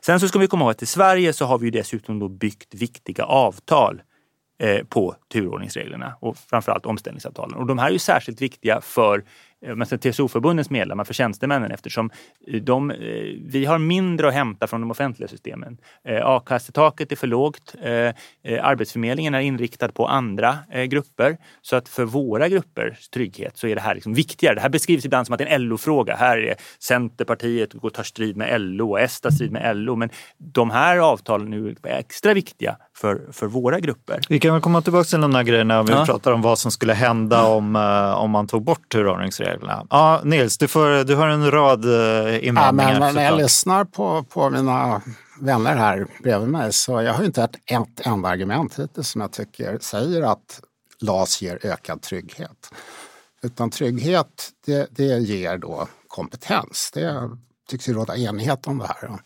Sen 0.00 0.20
så 0.20 0.28
ska 0.28 0.38
vi 0.38 0.46
komma 0.46 0.64
ihåg 0.64 0.70
att 0.70 0.82
i 0.82 0.86
Sverige 0.86 1.32
så 1.32 1.44
har 1.44 1.58
vi 1.58 1.70
dessutom 1.70 2.18
då 2.18 2.28
byggt 2.28 2.74
viktiga 2.74 3.24
avtal 3.24 4.02
Eh, 4.60 4.84
på 4.84 5.14
turordningsreglerna 5.32 6.14
och 6.20 6.36
framförallt 6.36 6.86
omställningsavtalen. 6.86 7.58
Och 7.58 7.66
de 7.66 7.78
här 7.78 7.88
är 7.88 7.92
ju 7.92 7.98
särskilt 7.98 8.42
viktiga 8.42 8.80
för 8.80 9.24
Eh, 9.66 9.76
TCO-förbundens 9.76 10.70
medlemmar, 10.70 11.04
för 11.04 11.14
tjänstemännen 11.14 11.70
eftersom 11.70 12.10
eh, 12.46 12.62
de, 12.62 12.90
eh, 12.90 12.96
vi 13.46 13.64
har 13.64 13.78
mindre 13.78 14.28
att 14.28 14.34
hämta 14.34 14.66
från 14.66 14.80
de 14.80 14.90
offentliga 14.90 15.28
systemen. 15.28 15.78
A-kassetaket 16.22 17.12
är 17.12 17.16
för 17.16 17.26
lågt. 17.26 17.74
Arbetsförmedlingen 18.62 19.34
är 19.34 19.40
inriktad 19.40 19.88
på 19.88 20.06
andra 20.06 20.58
grupper. 20.88 21.36
Så 21.62 21.76
att 21.76 21.88
för 21.88 22.04
våra 22.04 22.48
gruppers 22.48 23.08
trygghet 23.08 23.56
så 23.56 23.66
är 23.66 23.74
det 23.74 23.80
här 23.80 23.94
liksom 23.94 24.14
viktigare. 24.14 24.54
Det 24.54 24.60
här 24.60 24.68
beskrivs 24.68 25.04
ibland 25.04 25.26
som 25.26 25.32
att 25.32 25.38
det 25.38 25.44
är 25.44 25.54
en 25.54 25.68
LO-fråga. 25.68 26.16
Här 26.16 26.38
är 26.38 26.54
Centerpartiet 26.78 27.74
och 27.74 27.94
tar 27.94 28.02
strid 28.02 28.36
med 28.36 28.60
LO 28.60 28.90
och 28.90 29.00
S 29.00 29.20
tar 29.20 29.30
strid 29.30 29.52
med 29.52 29.76
LO. 29.76 29.96
Men 29.96 30.10
de 30.38 30.70
här 30.70 30.98
avtalen 30.98 31.52
är 31.52 31.86
extra 31.86 32.34
viktiga 32.34 32.76
för, 32.96 33.32
för 33.32 33.46
våra 33.46 33.80
grupper. 33.80 34.20
Vi 34.28 34.38
kan 34.38 34.52
väl 34.52 34.62
komma 34.62 34.82
tillbaka 34.82 35.04
till 35.04 35.20
de 35.20 35.34
här 35.34 35.42
grejerna 35.42 35.80
om 35.80 35.86
vi 35.86 35.92
ja. 35.92 36.04
pratar 36.06 36.32
om 36.32 36.42
vad 36.42 36.58
som 36.58 36.70
skulle 36.70 36.94
hända 36.94 37.44
om, 37.46 37.76
om 38.16 38.30
man 38.30 38.46
tog 38.46 38.62
bort 38.62 38.88
turordningsreglerna 38.88 39.47
reglerna. 39.50 39.86
Ja, 39.90 40.20
Nils, 40.24 40.58
du, 40.58 40.68
får, 40.68 41.04
du 41.04 41.14
har 41.14 41.28
en 41.28 41.50
rad 41.50 41.84
eh, 41.84 42.46
invändningar. 42.46 42.92
Ja, 42.92 43.00
men 43.00 43.14
när 43.14 43.24
jag 43.24 43.38
lyssnar 43.38 43.84
på, 43.84 44.22
på 44.22 44.50
mina 44.50 45.02
vänner 45.40 45.76
här 45.76 46.06
bredvid 46.22 46.48
mig 46.48 46.72
så 46.72 47.02
jag 47.02 47.14
har 47.14 47.24
inte 47.24 47.40
hört 47.40 47.56
ett 47.66 48.06
enda 48.06 48.28
argument 48.28 48.78
hittills 48.78 49.08
som 49.08 49.20
jag 49.20 49.32
tycker 49.32 49.78
säger 49.80 50.22
att 50.22 50.60
LAS 51.00 51.42
ger 51.42 51.66
ökad 51.66 52.02
trygghet. 52.02 52.70
Utan 53.42 53.70
trygghet, 53.70 54.50
det, 54.66 54.88
det 54.90 55.18
ger 55.18 55.58
då 55.58 55.88
kompetens. 56.08 56.90
Det 56.94 57.30
tycks 57.70 57.88
ju 57.88 57.92
råda 57.92 58.16
enighet 58.16 58.66
om 58.66 58.78
det 58.78 58.86
här. 58.86 59.18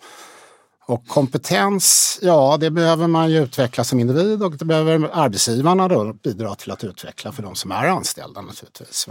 Och 0.86 1.08
kompetens, 1.08 2.18
ja 2.22 2.56
det 2.60 2.70
behöver 2.70 3.06
man 3.06 3.30
ju 3.30 3.42
utveckla 3.42 3.84
som 3.84 4.00
individ 4.00 4.42
och 4.42 4.56
det 4.56 4.64
behöver 4.64 5.10
arbetsgivarna 5.12 5.88
då 5.88 6.12
bidra 6.12 6.54
till 6.54 6.70
att 6.70 6.84
utveckla 6.84 7.32
för 7.32 7.42
de 7.42 7.54
som 7.54 7.72
är 7.72 7.86
anställda 7.86 8.40
naturligtvis. 8.40 9.08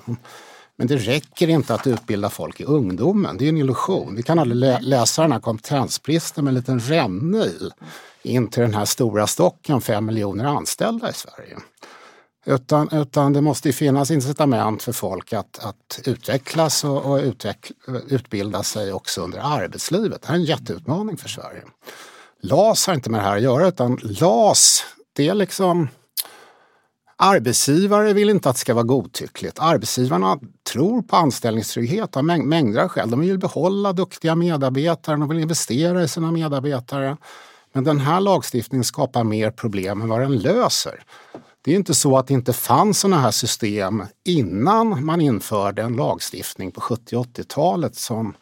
Men 0.82 0.88
det 0.88 0.98
räcker 0.98 1.48
inte 1.48 1.74
att 1.74 1.88
utbilda 1.88 2.30
folk 2.30 2.60
i 2.60 2.64
ungdomen. 2.64 3.38
Det 3.38 3.46
är 3.46 3.50
en 3.50 3.58
illusion. 3.58 4.16
Vi 4.16 4.24
kan 4.24 4.40
aldrig 4.40 4.58
lä 4.58 4.80
läsa 4.82 5.22
den 5.22 5.32
här 5.32 5.40
kompetensbristen 5.40 6.44
med 6.44 6.52
en 6.52 6.56
liten 6.56 6.80
rännil 6.80 7.74
in 8.24 8.48
till 8.48 8.62
den 8.62 8.74
här 8.74 8.86
stora 8.86 9.28
stocken, 9.28 9.82
fem 9.82 10.06
miljoner 10.06 10.46
anställda 10.46 11.10
i 11.10 11.14
Sverige. 11.14 11.58
Utan, 12.46 12.90
utan 12.92 13.34
det 13.34 13.42
måste 13.42 13.74
finnas 13.74 14.12
incitament 14.12 14.84
för 14.84 14.92
folk 14.92 15.34
att, 15.34 15.60
att 15.60 16.00
utvecklas 16.06 16.84
och, 16.84 17.06
och 17.06 17.18
utveckla, 17.18 17.76
utbilda 18.08 18.64
sig 18.64 18.94
också 18.94 19.22
under 19.22 19.40
arbetslivet. 19.40 20.22
Det 20.22 20.28
här 20.28 20.36
är 20.36 20.40
en 20.40 20.46
jätteutmaning 20.46 21.18
för 21.18 21.30
Sverige. 21.30 21.62
LAS 22.42 22.88
har 22.88 22.94
inte 22.94 23.10
med 23.10 23.20
det 23.20 23.24
här 23.24 23.36
att 23.36 23.44
göra 23.44 23.68
utan 23.68 24.00
LAS 24.02 24.84
det 25.14 25.28
är 25.28 25.34
liksom 25.34 25.88
Arbetsgivare 27.24 28.14
vill 28.14 28.30
inte 28.30 28.50
att 28.50 28.56
det 28.56 28.60
ska 28.60 28.74
vara 28.74 28.84
godtyckligt. 28.84 29.60
Arbetsgivarna 29.60 30.40
tror 30.74 31.02
på 31.02 31.16
anställningstrygghet 31.16 32.18
av 32.18 32.26
mäng 32.26 32.50
mängder 32.50 32.84
av 32.84 32.88
skäl. 32.88 33.10
De 33.10 33.20
vill 33.20 33.40
behålla 33.40 33.94
duktiga 33.94 34.36
medarbetare, 34.36 35.16
de 35.16 35.30
vill 35.30 35.40
investera 35.40 36.04
i 36.04 36.08
sina 36.08 36.32
medarbetare. 36.32 37.18
Men 37.74 37.84
den 37.84 38.00
här 38.00 38.20
lagstiftningen 38.22 38.84
skapar 38.84 39.24
mer 39.24 39.52
problem 39.52 40.02
än 40.02 40.10
vad 40.10 40.22
den 40.22 40.38
löser. 40.38 41.04
Det 41.62 41.72
är 41.72 41.76
inte 41.76 41.94
så 41.94 42.18
att 42.18 42.28
det 42.28 42.34
inte 42.34 42.54
fanns 42.54 43.00
sådana 43.00 43.22
här 43.22 43.32
system 43.32 44.04
innan 44.26 45.06
man 45.06 45.22
införde 45.22 45.82
en 45.82 45.96
lagstiftning 45.96 46.72
på 46.72 46.82
70 46.82 47.16
80-talet 47.16 47.96
som 47.96 48.34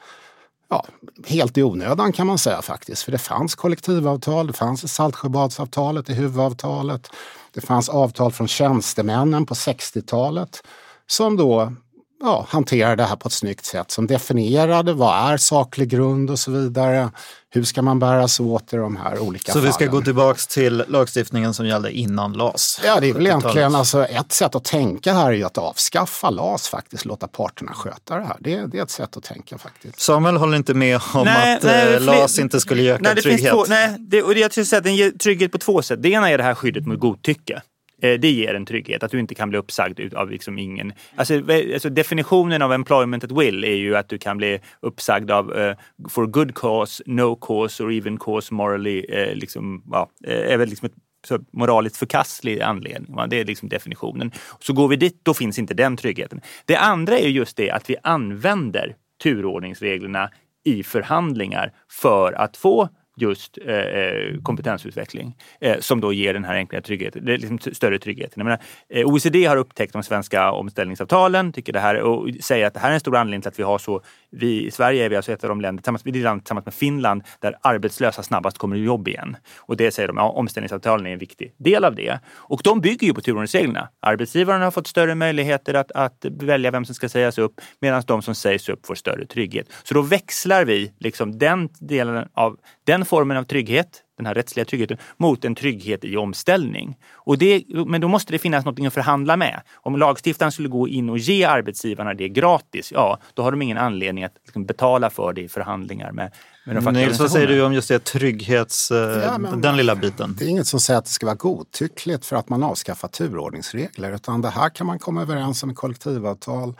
ja, 0.69 0.85
helt 1.25 1.57
i 1.57 1.63
onödan 1.63 2.11
kan 2.11 2.27
man 2.27 2.37
säga 2.37 2.61
faktiskt. 2.61 3.03
För 3.03 3.11
det 3.11 3.17
fanns 3.17 3.55
kollektivavtal, 3.55 4.47
det 4.47 4.53
fanns 4.53 4.93
Saltsjöbadsavtalet 4.93 6.09
i 6.09 6.13
huvudavtalet. 6.13 7.09
Det 7.53 7.61
fanns 7.61 7.89
avtal 7.89 8.31
från 8.31 8.47
tjänstemännen 8.47 9.45
på 9.45 9.53
60-talet 9.53 10.61
som 11.07 11.37
då 11.37 11.73
ja, 12.21 12.45
hanterade 12.49 12.95
det 12.95 13.03
här 13.03 13.15
på 13.15 13.27
ett 13.27 13.33
snyggt 13.33 13.65
sätt 13.65 13.91
som 13.91 14.07
definierade 14.07 14.93
vad 14.93 15.31
är 15.33 15.37
saklig 15.37 15.89
grund 15.89 16.29
och 16.29 16.39
så 16.39 16.51
vidare. 16.51 17.09
Hur 17.51 17.63
ska 17.63 17.81
man 17.81 17.99
bära 17.99 18.27
sig 18.27 18.45
åt 18.45 18.73
i 18.73 18.75
de 18.75 18.95
här 18.97 19.19
olika 19.19 19.51
Så 19.51 19.59
fallen? 19.59 19.65
vi 19.67 19.73
ska 19.73 19.85
gå 19.85 20.01
tillbaks 20.01 20.47
till 20.47 20.83
lagstiftningen 20.87 21.53
som 21.53 21.65
gällde 21.65 21.91
innan 21.91 22.33
LAS? 22.33 22.81
Ja, 22.85 22.99
det 22.99 23.09
är 23.09 23.13
väl 23.13 23.21
70-talet. 23.21 23.41
egentligen 23.43 23.75
alltså 23.75 24.05
ett 24.05 24.31
sätt 24.31 24.55
att 24.55 24.63
tänka 24.63 25.13
här 25.13 25.27
är 25.27 25.31
ju 25.31 25.43
att 25.43 25.57
avskaffa 25.57 26.29
LAS 26.29 26.67
faktiskt, 26.69 27.05
låta 27.05 27.27
parterna 27.27 27.73
sköta 27.73 28.15
det 28.15 28.23
här. 28.25 28.37
Det, 28.39 28.65
det 28.65 28.77
är 28.79 28.83
ett 28.83 28.89
sätt 28.91 29.17
att 29.17 29.23
tänka 29.23 29.57
faktiskt. 29.57 29.99
Samuel 29.99 30.37
håller 30.37 30.57
inte 30.57 30.73
med 30.73 30.99
om 31.13 31.25
Nej, 31.25 31.55
att 31.57 31.63
nej, 31.63 31.93
eh, 31.93 31.99
fler- 31.99 31.99
LAS 31.99 32.39
inte 32.39 32.59
skulle 32.59 32.81
ge 32.81 32.89
ökad 32.91 33.03
nej, 33.03 33.15
det 33.15 33.21
trygghet. 33.21 33.39
Finns 33.41 33.67
två, 33.67 33.73
nej, 33.73 33.95
det, 33.99 34.23
och 34.23 34.33
det, 34.33 34.39
jag 34.39 34.51
skulle 34.51 34.65
säga 34.65 34.77
att 34.77 34.83
den 34.83 34.95
ger 34.95 35.11
trygghet 35.11 35.51
på 35.51 35.57
två 35.57 35.81
sätt. 35.81 36.03
Det 36.03 36.09
ena 36.09 36.29
är 36.29 36.37
det 36.37 36.43
här 36.43 36.55
skyddet 36.55 36.85
mot 36.85 36.99
godtycke. 36.99 37.61
Eh, 38.01 38.19
det 38.19 38.31
ger 38.31 38.53
en 38.53 38.65
trygghet, 38.65 39.03
att 39.03 39.11
du 39.11 39.19
inte 39.19 39.35
kan 39.35 39.49
bli 39.49 39.57
uppsagd 39.57 40.13
av 40.13 40.31
liksom 40.31 40.59
ingen... 40.59 40.93
Alltså, 41.15 41.33
alltså 41.73 41.89
definitionen 41.89 42.61
av 42.61 42.73
employment 42.73 43.23
at 43.23 43.31
will 43.31 43.63
är 43.63 43.75
ju 43.75 43.95
att 43.95 44.09
du 44.09 44.17
kan 44.17 44.37
bli 44.37 44.59
uppsagd 44.81 45.31
av 45.31 45.51
uh, 45.51 45.73
for 46.09 46.25
good 46.25 46.55
cause, 46.55 47.03
no 47.05 47.35
cause 47.35 47.83
or 47.83 47.91
even 47.93 48.17
cause 48.17 48.53
morally, 48.53 49.05
uh, 49.09 49.35
liksom, 49.35 49.83
ja, 49.91 50.09
är 50.25 50.57
väl 50.57 50.69
liksom 50.69 50.85
ett 50.85 50.93
så 51.27 51.39
moraliskt 51.53 51.97
förkastlig 51.97 52.61
anledning. 52.61 53.15
Va? 53.15 53.27
Det 53.27 53.39
är 53.39 53.45
liksom 53.45 53.69
definitionen. 53.69 54.31
Så 54.59 54.73
går 54.73 54.87
vi 54.87 54.95
dit, 54.95 55.19
då 55.23 55.33
finns 55.33 55.59
inte 55.59 55.73
den 55.73 55.97
tryggheten. 55.97 56.41
Det 56.65 56.75
andra 56.75 57.17
är 57.17 57.27
just 57.27 57.57
det 57.57 57.71
att 57.71 57.89
vi 57.89 57.95
använder 58.03 58.95
turordningsreglerna 59.23 60.29
i 60.65 60.83
förhandlingar 60.83 61.73
för 61.91 62.33
att 62.33 62.57
få 62.57 62.89
just 63.21 63.57
eh, 63.65 63.75
eh, 63.75 64.41
kompetensutveckling 64.43 65.35
eh, 65.61 65.79
som 65.79 66.01
då 66.01 66.13
ger 66.13 66.33
den 66.33 66.45
här 66.45 66.55
enklare 66.55 66.81
tryggheten, 66.81 67.25
det 67.25 67.33
är 67.33 67.37
liksom 67.37 67.73
större 67.73 67.99
tryggheten. 67.99 68.33
Jag 68.35 68.43
menar, 68.43 68.59
eh, 68.89 69.05
OECD 69.05 69.45
har 69.45 69.57
upptäckt 69.57 69.93
de 69.93 70.03
svenska 70.03 70.51
omställningsavtalen 70.51 71.53
tycker 71.53 71.73
det 71.73 71.79
här, 71.79 72.01
och 72.01 72.29
säger 72.41 72.67
att 72.67 72.73
det 72.73 72.79
här 72.79 72.89
är 72.89 72.93
en 72.93 72.99
stor 72.99 73.15
anledning 73.15 73.41
till 73.41 73.49
att 73.49 73.59
vi 73.59 73.63
har 73.63 73.77
så, 73.77 74.01
vi 74.31 74.65
i 74.65 74.71
Sverige 74.71 75.05
är 75.05 75.09
vi 75.09 75.15
alltså 75.15 75.31
ett 75.31 75.43
av 75.43 75.49
de 75.49 75.61
länder, 75.61 75.81
tillsammans, 75.81 76.05
vi 76.05 76.09
är 76.09 76.13
det 76.13 76.23
land 76.23 76.41
tillsammans 76.41 76.65
med 76.65 76.73
Finland, 76.73 77.23
där 77.39 77.57
arbetslösa 77.61 78.23
snabbast 78.23 78.57
kommer 78.57 78.75
i 78.75 78.83
jobb 78.83 79.07
igen. 79.07 79.37
Och 79.57 79.77
det 79.77 79.91
säger 79.91 80.07
de, 80.07 80.17
ja, 80.17 80.29
omställningsavtalen 80.29 81.05
är 81.05 81.13
en 81.13 81.19
viktig 81.19 81.53
del 81.57 81.83
av 81.85 81.95
det. 81.95 82.19
Och 82.27 82.61
de 82.63 82.81
bygger 82.81 83.07
ju 83.07 83.13
på 83.13 83.21
turordningsreglerna. 83.21 83.89
Arbetsgivaren 83.99 84.61
har 84.61 84.71
fått 84.71 84.87
större 84.87 85.15
möjligheter 85.15 85.73
att, 85.73 85.91
att 85.91 86.25
välja 86.25 86.71
vem 86.71 86.85
som 86.85 86.95
ska 86.95 87.09
sägas 87.09 87.37
upp 87.37 87.61
medan 87.81 88.03
de 88.07 88.21
som 88.21 88.35
sägs 88.35 88.69
upp 88.69 88.85
får 88.85 88.95
större 88.95 89.25
trygghet. 89.25 89.67
Så 89.83 89.93
då 89.93 90.01
växlar 90.01 90.65
vi 90.65 90.93
liksom 90.99 91.37
den 91.37 91.69
delen 91.79 92.27
av 92.33 92.57
den 92.83 93.05
formen 93.05 93.37
av 93.37 93.43
trygghet, 93.43 94.03
den 94.19 94.25
här 94.25 94.33
rättsliga 94.33 94.65
tryggheten, 94.65 94.97
mot 95.17 95.45
en 95.45 95.55
trygghet 95.55 96.03
i 96.05 96.17
omställning. 96.17 96.97
Och 97.13 97.37
det, 97.37 97.63
men 97.87 98.01
då 98.01 98.07
måste 98.07 98.31
det 98.31 98.39
finnas 98.39 98.65
något 98.65 98.87
att 98.87 98.93
förhandla 98.93 99.37
med. 99.37 99.61
Om 99.75 99.97
lagstiftaren 99.97 100.51
skulle 100.51 100.69
gå 100.69 100.87
in 100.87 101.09
och 101.09 101.17
ge 101.17 101.43
arbetsgivarna 101.43 102.13
det 102.13 102.29
gratis, 102.29 102.91
ja, 102.91 103.19
då 103.33 103.43
har 103.43 103.51
de 103.51 103.61
ingen 103.61 103.77
anledning 103.77 104.23
att 104.23 104.33
liksom 104.45 104.65
betala 104.65 105.09
för 105.09 105.33
det 105.33 105.41
i 105.41 105.47
förhandlingar 105.49 106.11
med, 106.11 106.31
med 106.65 106.75
de 106.75 106.81
fackliga 106.81 107.05
Nils, 107.07 107.19
vad 107.19 107.31
säger 107.31 107.47
du 107.47 107.61
om 107.63 107.73
just 107.73 107.87
det 107.87 107.99
trygghets... 108.03 108.91
eh, 108.91 108.97
Ja, 109.23 109.37
men- 109.37 109.61
den 109.61 109.77
lilla 109.77 109.95
biten? 109.95 110.35
Det 110.39 110.45
är 110.45 110.49
inget 110.49 110.67
som 110.67 110.79
säger 110.79 110.97
att 110.97 111.05
det 111.05 111.11
ska 111.11 111.25
vara 111.25 111.35
godtyckligt 111.35 112.25
för 112.25 112.35
att 112.35 112.49
man 112.49 112.63
avskaffar 112.63 113.07
turordningsregler 113.07 114.15
utan 114.15 114.41
det 114.41 114.49
här 114.49 114.69
kan 114.69 114.87
man 114.87 114.99
komma 114.99 115.21
överens 115.21 115.63
om 115.63 115.71
i 115.71 115.73
kollektivavtal. 115.73 116.73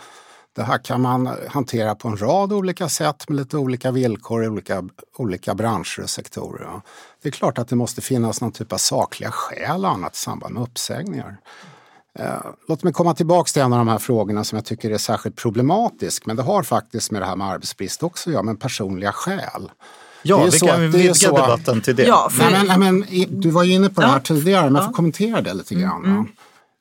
Det 0.59 0.65
här 0.65 0.77
kan 0.77 1.01
man 1.01 1.29
hantera 1.47 1.95
på 1.95 2.07
en 2.07 2.17
rad 2.17 2.53
olika 2.53 2.89
sätt 2.89 3.29
med 3.29 3.37
lite 3.37 3.57
olika 3.57 3.91
villkor 3.91 4.43
i 4.43 4.47
olika, 4.47 4.83
olika 5.17 5.55
branscher 5.55 5.99
och 6.03 6.09
sektorer. 6.09 6.81
Det 7.21 7.29
är 7.29 7.31
klart 7.31 7.57
att 7.57 7.67
det 7.67 7.75
måste 7.75 8.01
finnas 8.01 8.41
någon 8.41 8.51
typ 8.51 8.73
av 8.73 8.77
sakliga 8.77 9.31
skäl 9.31 9.85
och 9.85 9.91
annat 9.91 10.15
i 10.15 10.17
samband 10.17 10.53
med 10.53 10.63
uppsägningar. 10.63 11.37
Eh, 12.19 12.25
Låt 12.67 12.83
mig 12.83 12.93
komma 12.93 13.13
tillbaka 13.13 13.47
till 13.53 13.61
en 13.61 13.73
av 13.73 13.79
de 13.79 13.87
här 13.87 13.97
frågorna 13.97 14.43
som 14.43 14.55
jag 14.55 14.65
tycker 14.65 14.91
är 14.91 14.97
särskilt 14.97 15.35
problematisk. 15.35 16.25
Men 16.25 16.35
det 16.35 16.43
har 16.43 16.63
faktiskt 16.63 17.11
med 17.11 17.21
det 17.21 17.25
här 17.25 17.35
med 17.35 17.47
arbetsbrist 17.47 18.03
också 18.03 18.29
att 18.29 18.33
göra, 18.33 18.43
men 18.43 18.57
personliga 18.57 19.11
skäl. 19.11 19.71
Ja, 20.23 20.35
Det 20.37 20.41
är 20.41 20.51
vi 20.51 20.59
så 20.59 20.67
kan 20.67 20.91
vidga 20.91 21.31
debatten 21.31 21.81
till 21.81 21.95
det. 21.95 22.03
Ja, 22.03 22.29
för, 22.31 22.51
Nej, 22.51 22.53
men, 22.67 22.79
nej, 22.99 23.27
men, 23.27 23.41
du 23.41 23.49
var 23.49 23.63
ju 23.63 23.73
inne 23.73 23.89
på 23.89 24.01
det 24.01 24.07
här 24.07 24.15
Ja. 24.15 24.19
tidigare, 24.21 24.63
men 24.63 24.73
jag 24.75 24.83
Ja. 24.83 24.87
får 24.87 24.93
kommentera 24.93 25.41
det 25.41 25.53
lite 25.53 25.75
grann. 25.75 26.03
va? 26.03 26.09
Eh, 26.09 26.23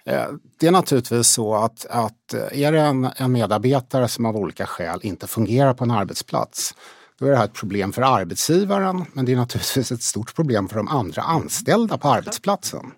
Eh, 0.09 0.27
det 0.59 0.67
är 0.67 0.71
naturligtvis 0.71 1.29
så 1.29 1.55
att, 1.55 1.87
att 1.91 2.35
eh, 2.35 2.63
är 2.63 2.73
det 2.73 2.81
en, 2.81 3.09
en 3.17 3.33
medarbetare 3.33 4.09
som 4.09 4.27
av 4.27 4.37
olika 4.37 4.67
skäl 4.67 5.01
inte 5.03 5.27
fungerar 5.27 5.75
på 5.75 5.85
en 5.85 5.91
arbetsplats, 5.91 6.75
då 7.19 7.27
är 7.27 7.31
det 7.31 7.37
här 7.37 7.45
ett 7.45 7.53
problem 7.53 7.93
för 7.93 8.03
arbetsgivaren, 8.03 9.05
men 9.13 9.25
det 9.25 9.33
är 9.33 9.37
naturligtvis 9.37 9.93
ett 9.93 10.03
stort 10.03 10.35
problem 10.35 10.69
för 10.69 10.77
de 10.77 10.89
andra 10.89 11.23
anställda 11.23 11.99
på 11.99 12.09
arbetsplatsen. 12.09 12.93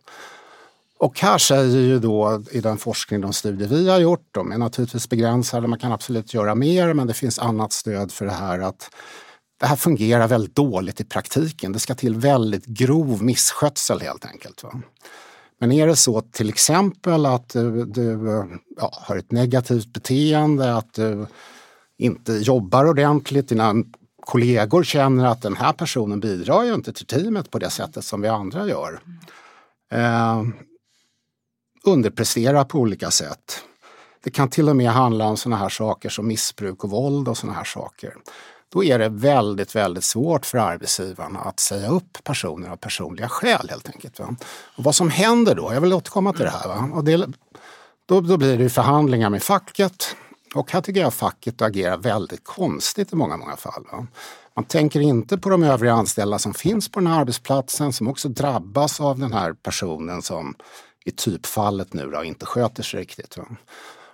Och 0.98 1.20
här 1.20 1.38
säger 1.38 1.78
ju 1.78 1.98
då 1.98 2.42
i 2.50 2.60
den 2.60 2.78
forskning 2.78 3.20
de 3.20 3.32
studier 3.32 3.68
vi 3.68 3.88
har 3.88 3.98
gjort, 3.98 4.28
de 4.30 4.52
är 4.52 4.58
naturligtvis 4.58 5.08
begränsade, 5.08 5.68
man 5.68 5.78
kan 5.78 5.92
absolut 5.92 6.34
göra 6.34 6.54
mer, 6.54 6.94
men 6.94 7.06
det 7.06 7.14
finns 7.14 7.38
annat 7.38 7.72
stöd 7.72 8.12
för 8.12 8.26
det 8.26 8.32
här 8.32 8.58
att 8.58 8.90
det 9.60 9.66
här 9.66 9.76
fungerar 9.76 10.28
väldigt 10.28 10.54
dåligt 10.54 11.00
i 11.00 11.04
praktiken. 11.04 11.72
Det 11.72 11.78
ska 11.78 11.94
till 11.94 12.14
väldigt 12.14 12.66
grov 12.66 13.22
misskötsel 13.22 14.00
helt 14.00 14.24
enkelt. 14.24 14.62
Va? 14.62 14.82
Men 15.60 15.72
är 15.72 15.86
det 15.86 15.96
så 15.96 16.20
till 16.20 16.48
exempel 16.48 17.26
att 17.26 17.48
du, 17.48 17.84
du 17.84 18.18
ja, 18.76 18.90
har 18.92 19.16
ett 19.16 19.32
negativt 19.32 19.92
beteende, 19.92 20.74
att 20.76 20.92
du 20.92 21.26
inte 21.98 22.32
jobbar 22.32 22.88
ordentligt, 22.88 23.48
dina 23.48 23.74
kollegor 24.20 24.82
känner 24.82 25.26
att 25.26 25.42
den 25.42 25.56
här 25.56 25.72
personen 25.72 26.20
bidrar 26.20 26.64
ju 26.64 26.74
inte 26.74 26.92
till 26.92 27.06
teamet 27.06 27.50
på 27.50 27.58
det 27.58 27.70
sättet 27.70 28.04
som 28.04 28.20
vi 28.20 28.28
andra 28.28 28.68
gör. 28.68 29.00
Eh, 29.92 30.42
underprestera 31.84 32.64
på 32.64 32.78
olika 32.78 33.10
sätt. 33.10 33.64
Det 34.22 34.30
kan 34.30 34.50
till 34.50 34.68
och 34.68 34.76
med 34.76 34.90
handla 34.90 35.24
om 35.24 35.36
sådana 35.36 35.56
här 35.56 35.68
saker 35.68 36.08
som 36.08 36.26
missbruk 36.26 36.84
och 36.84 36.90
våld 36.90 37.28
och 37.28 37.38
sådana 37.38 37.58
här 37.58 37.64
saker. 37.64 38.14
Då 38.72 38.84
är 38.84 38.98
det 38.98 39.08
väldigt, 39.08 39.74
väldigt 39.74 40.04
svårt 40.04 40.46
för 40.46 40.58
arbetsgivarna 40.58 41.40
att 41.40 41.60
säga 41.60 41.88
upp 41.88 42.24
personer 42.24 42.68
av 42.68 42.76
personliga 42.76 43.28
skäl 43.28 43.66
helt 43.70 43.88
enkelt. 43.88 44.18
Va? 44.18 44.36
Och 44.76 44.84
vad 44.84 44.94
som 44.94 45.10
händer 45.10 45.54
då, 45.54 45.74
jag 45.74 45.80
vill 45.80 45.92
återkomma 45.92 46.32
till 46.32 46.44
det 46.44 46.50
här. 46.50 46.68
Va? 46.68 46.90
Och 46.94 47.04
det, 47.04 47.16
då, 48.06 48.20
då 48.20 48.36
blir 48.36 48.58
det 48.58 48.70
förhandlingar 48.70 49.30
med 49.30 49.42
facket. 49.42 50.16
Och 50.54 50.72
här 50.72 50.80
tycker 50.80 51.00
jag 51.00 51.14
facket 51.14 51.62
agerar 51.62 51.96
väldigt 51.96 52.44
konstigt 52.44 53.12
i 53.12 53.16
många, 53.16 53.36
många 53.36 53.56
fall. 53.56 53.84
Va? 53.92 54.06
Man 54.54 54.64
tänker 54.64 55.00
inte 55.00 55.38
på 55.38 55.50
de 55.50 55.62
övriga 55.62 55.92
anställda 55.92 56.38
som 56.38 56.54
finns 56.54 56.88
på 56.88 57.00
den 57.00 57.06
här 57.06 57.20
arbetsplatsen 57.20 57.92
som 57.92 58.08
också 58.08 58.28
drabbas 58.28 59.00
av 59.00 59.18
den 59.18 59.32
här 59.32 59.52
personen 59.52 60.22
som 60.22 60.54
i 61.04 61.10
typfallet 61.10 61.92
nu 61.94 62.10
då 62.10 62.24
inte 62.24 62.46
sköter 62.46 62.82
sig 62.82 63.00
riktigt. 63.00 63.36
Va? 63.36 63.44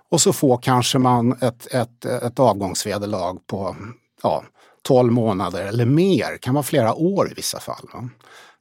Och 0.08 0.20
så 0.20 0.32
får 0.32 0.58
kanske 0.58 0.98
man 0.98 1.32
ett, 1.32 1.66
ett, 1.74 2.04
ett 2.04 2.38
avgångsvederlag 2.38 3.38
på 3.46 3.76
ja, 4.22 4.44
12 4.82 5.12
månader 5.12 5.66
eller 5.66 5.84
mer, 5.84 6.38
kan 6.38 6.54
vara 6.54 6.62
flera 6.62 6.94
år 6.94 7.30
i 7.30 7.34
vissa 7.34 7.60
fall. 7.60 7.88
Va? 7.92 8.08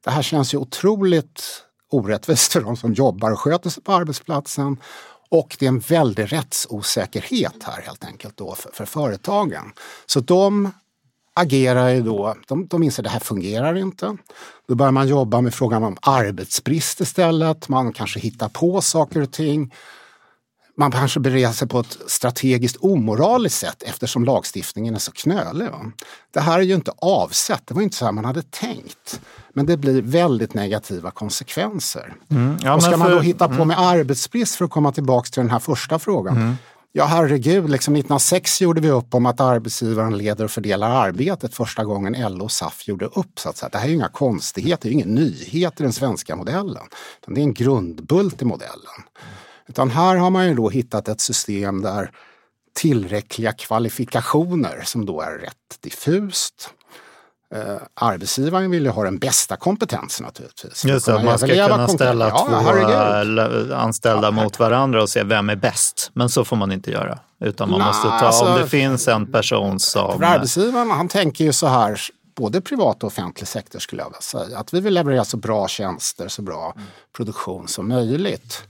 Det 0.03 0.11
här 0.11 0.21
känns 0.21 0.53
ju 0.53 0.57
otroligt 0.57 1.43
orättvist 1.91 2.53
för 2.53 2.61
de 2.61 2.77
som 2.77 2.93
jobbar 2.93 3.31
och 3.31 3.39
sköter 3.39 3.69
sig 3.69 3.83
på 3.83 3.93
arbetsplatsen. 3.93 4.77
Och 5.29 5.55
det 5.59 5.65
är 5.65 5.69
en 5.69 5.79
väldig 5.79 6.33
rättsosäkerhet 6.33 7.63
här 7.63 7.81
helt 7.81 8.05
enkelt 8.05 8.37
då 8.37 8.55
för, 8.55 8.71
för 8.73 8.85
företagen. 8.85 9.71
Så 10.05 10.19
de 10.19 10.71
agerar 11.33 11.89
ju 11.89 12.01
då, 12.01 12.35
de, 12.47 12.67
de 12.67 12.83
inser 12.83 13.03
att 13.03 13.03
det 13.03 13.09
här 13.09 13.19
fungerar 13.19 13.75
inte. 13.75 14.17
Då 14.67 14.75
börjar 14.75 14.91
man 14.91 15.07
jobba 15.07 15.41
med 15.41 15.53
frågan 15.53 15.83
om 15.83 15.97
arbetsbrist 16.01 17.01
istället. 17.01 17.69
Man 17.69 17.93
kanske 17.93 18.19
hittar 18.19 18.49
på 18.49 18.81
saker 18.81 19.21
och 19.21 19.31
ting. 19.31 19.73
Man 20.77 20.91
kanske 20.91 21.19
beter 21.19 21.51
sig 21.51 21.67
på 21.67 21.79
ett 21.79 21.97
strategiskt 22.07 22.75
omoraliskt 22.79 23.59
sätt 23.59 23.83
eftersom 23.83 24.25
lagstiftningen 24.25 24.95
är 24.95 24.99
så 24.99 25.11
knölig. 25.11 25.69
Det 26.33 26.39
här 26.39 26.59
är 26.59 26.63
ju 26.63 26.75
inte 26.75 26.91
avsett, 26.97 27.61
det 27.67 27.73
var 27.73 27.81
inte 27.81 27.95
så 27.97 28.05
här 28.05 28.11
man 28.11 28.25
hade 28.25 28.41
tänkt. 28.41 29.21
Men 29.53 29.65
det 29.65 29.77
blir 29.77 30.01
väldigt 30.01 30.53
negativa 30.53 31.11
konsekvenser. 31.11 32.13
Mm. 32.31 32.57
Ja, 32.61 32.75
och 32.75 32.81
ska 32.81 32.91
men 32.91 32.99
man 32.99 33.11
då 33.11 33.17
för- 33.17 33.23
hitta 33.23 33.49
på 33.49 33.65
med 33.65 33.79
arbetsbrist 33.79 34.55
för 34.55 34.65
att 34.65 34.71
komma 34.71 34.91
tillbaka 34.91 35.29
till 35.29 35.41
den 35.41 35.49
här 35.51 35.59
första 35.59 35.99
frågan. 35.99 36.37
Mm. 36.37 36.55
Ja 36.97 37.05
herregud, 37.05 37.69
liksom 37.69 37.93
1906 37.93 38.61
gjorde 38.61 38.81
vi 38.81 38.89
upp 38.89 39.13
om 39.13 39.25
att 39.25 39.39
arbetsgivaren 39.39 40.17
leder 40.17 40.43
och 40.43 40.51
fördelar 40.51 40.89
arbetet 40.89 41.55
första 41.55 41.83
gången 41.83 42.15
LO 42.37 42.43
och 42.43 42.51
SAF 42.51 42.87
gjorde 42.87 43.05
upp. 43.05 43.39
Så 43.39 43.49
att 43.49 43.57
säga. 43.57 43.69
Det 43.69 43.77
här 43.77 43.85
är 43.85 43.89
ju 43.89 43.95
inga 43.95 44.07
konstigheter, 44.07 44.83
det 44.83 44.87
är 44.89 44.93
ju 44.93 44.95
ingen 44.95 45.15
nyhet 45.15 45.79
i 45.79 45.83
den 45.83 45.93
svenska 45.93 46.35
modellen. 46.35 46.83
Det 47.27 47.41
är 47.41 47.43
en 47.43 47.53
grundbult 47.53 48.41
i 48.41 48.45
modellen. 48.45 49.03
Utan 49.67 49.89
här 49.89 50.15
har 50.15 50.29
man 50.29 50.47
ju 50.47 50.53
då 50.53 50.69
hittat 50.69 51.07
ett 51.07 51.21
system 51.21 51.81
där 51.81 52.11
tillräckliga 52.75 53.51
kvalifikationer 53.53 54.81
som 54.85 55.05
då 55.05 55.21
är 55.21 55.31
rätt 55.31 55.81
diffust. 55.81 56.69
Eh, 57.55 57.75
arbetsgivaren 57.93 58.71
vill 58.71 58.83
ju 58.83 58.89
ha 58.89 59.03
den 59.03 59.17
bästa 59.17 59.55
kompetensen 59.55 60.25
naturligtvis. 60.25 60.85
Just 60.85 61.05
det, 61.05 61.23
man 61.23 61.37
ska 61.39 61.47
kunna 61.47 61.87
ställa 61.87 62.27
Ja, 62.29 62.47
två 62.49 62.55
herregud. 62.55 63.71
eh, 63.71 63.79
anställda 63.79 64.31
mot 64.31 64.59
varandra 64.59 65.01
och 65.01 65.09
se 65.09 65.23
vem 65.23 65.49
är 65.49 65.55
bäst. 65.55 66.11
Men 66.13 66.29
så 66.29 66.45
får 66.45 66.55
man 66.55 66.71
inte 66.71 66.91
göra. 66.91 67.19
Utan 67.39 67.69
man 67.69 67.79
Nej, 67.79 67.87
måste 67.87 68.07
ta, 68.07 68.13
alltså- 68.13 68.45
om 68.45 68.59
det 68.61 68.67
finns 68.67 69.07
en 69.07 69.31
person 69.31 69.79
som... 69.79 70.19
För 70.19 70.25
arbetsgivaren 70.25 70.89
han 70.91 71.07
tänker 71.07 71.45
ju 71.45 71.53
så 71.53 71.67
här, 71.67 72.01
både 72.35 72.61
privat 72.61 73.03
och 73.03 73.07
offentlig 73.07 73.47
sektor 73.47 73.79
skulle 73.79 74.01
jag 74.01 74.09
vilja 74.09 74.21
säga, 74.21 74.57
att 74.59 74.73
vi 74.73 74.79
vill 74.79 74.93
leverera 74.93 75.25
så 75.25 75.37
bra 75.37 75.67
tjänster, 75.67 76.27
så 76.27 76.41
bra 76.41 76.73
produktion 77.17 77.67
som 77.67 77.87
möjligt. 77.87 78.63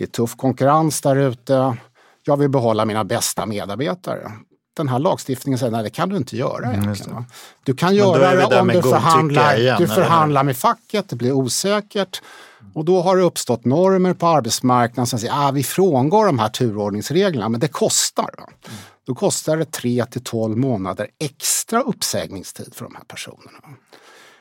Det 0.00 0.04
är 0.04 0.08
tuff 0.08 0.36
konkurrens 0.36 1.00
där 1.00 1.16
ute. 1.16 1.76
Jag 2.24 2.36
vill 2.36 2.48
behålla 2.48 2.84
mina 2.84 3.04
bästa 3.04 3.46
medarbetare. 3.46 4.32
Den 4.76 4.88
här 4.88 4.98
lagstiftningen 4.98 5.58
säger 5.58 5.72
nej, 5.72 5.82
det 5.82 5.90
kan 5.90 6.08
du 6.08 6.16
inte 6.16 6.36
göra 6.36 6.72
egentligen. 6.72 7.14
va? 7.14 7.24
Du 7.62 7.74
kan 7.74 7.88
Mm, 7.88 8.00
då 8.04 8.18
göra 8.18 8.48
det 8.48 8.60
om 8.60 8.68
du 8.68 8.82
förhandlar, 8.82 9.58
igen, 9.58 9.76
du 9.78 9.88
förhandlar 9.88 10.42
med 10.42 10.56
facket, 10.56 11.08
det 11.08 11.16
blir 11.16 11.32
osäkert. 11.32 12.22
Och 12.74 12.84
då 12.84 13.00
har 13.02 13.16
det 13.16 13.22
uppstått 13.22 13.64
normer 13.64 14.14
på 14.14 14.26
arbetsmarknaden 14.26 15.06
som 15.06 15.18
säger 15.18 15.32
att 15.32 15.38
ah, 15.40 15.50
vi 15.50 15.62
frångår 15.62 16.26
de 16.26 16.38
här 16.38 16.48
turordningsreglerna, 16.48 17.48
men 17.48 17.60
det 17.60 17.68
kostar. 17.68 18.30
Va? 18.38 18.48
Då 19.06 19.14
kostar 19.14 19.56
det 19.56 19.64
3 19.64 20.04
till 20.10 20.24
12 20.24 20.56
månader 20.56 21.06
extra 21.18 21.80
uppsägningstid 21.82 22.74
för 22.74 22.84
de 22.84 22.94
här 22.94 23.04
personerna. 23.04 23.58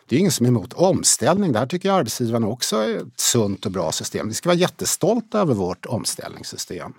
Det 0.10 0.16
är 0.16 0.20
ingen 0.20 0.32
som 0.32 0.46
är 0.46 0.50
emot 0.50 0.74
omställning. 0.74 1.52
Det 1.52 1.60
här 1.60 1.66
tycker 1.66 1.90
jag 1.90 1.98
arbetsgivarna 1.98 2.48
också 2.48 2.76
är 2.78 2.96
ett 2.98 3.04
sunt 3.20 3.66
och 3.66 3.72
bra 3.72 3.92
system. 3.92 4.28
Vi 4.28 4.34
ska 4.34 4.50
vara 4.50 4.58
jättestolta 4.58 5.40
över 5.40 5.54
vårt 5.54 5.86
omställningssystem. 5.86 6.92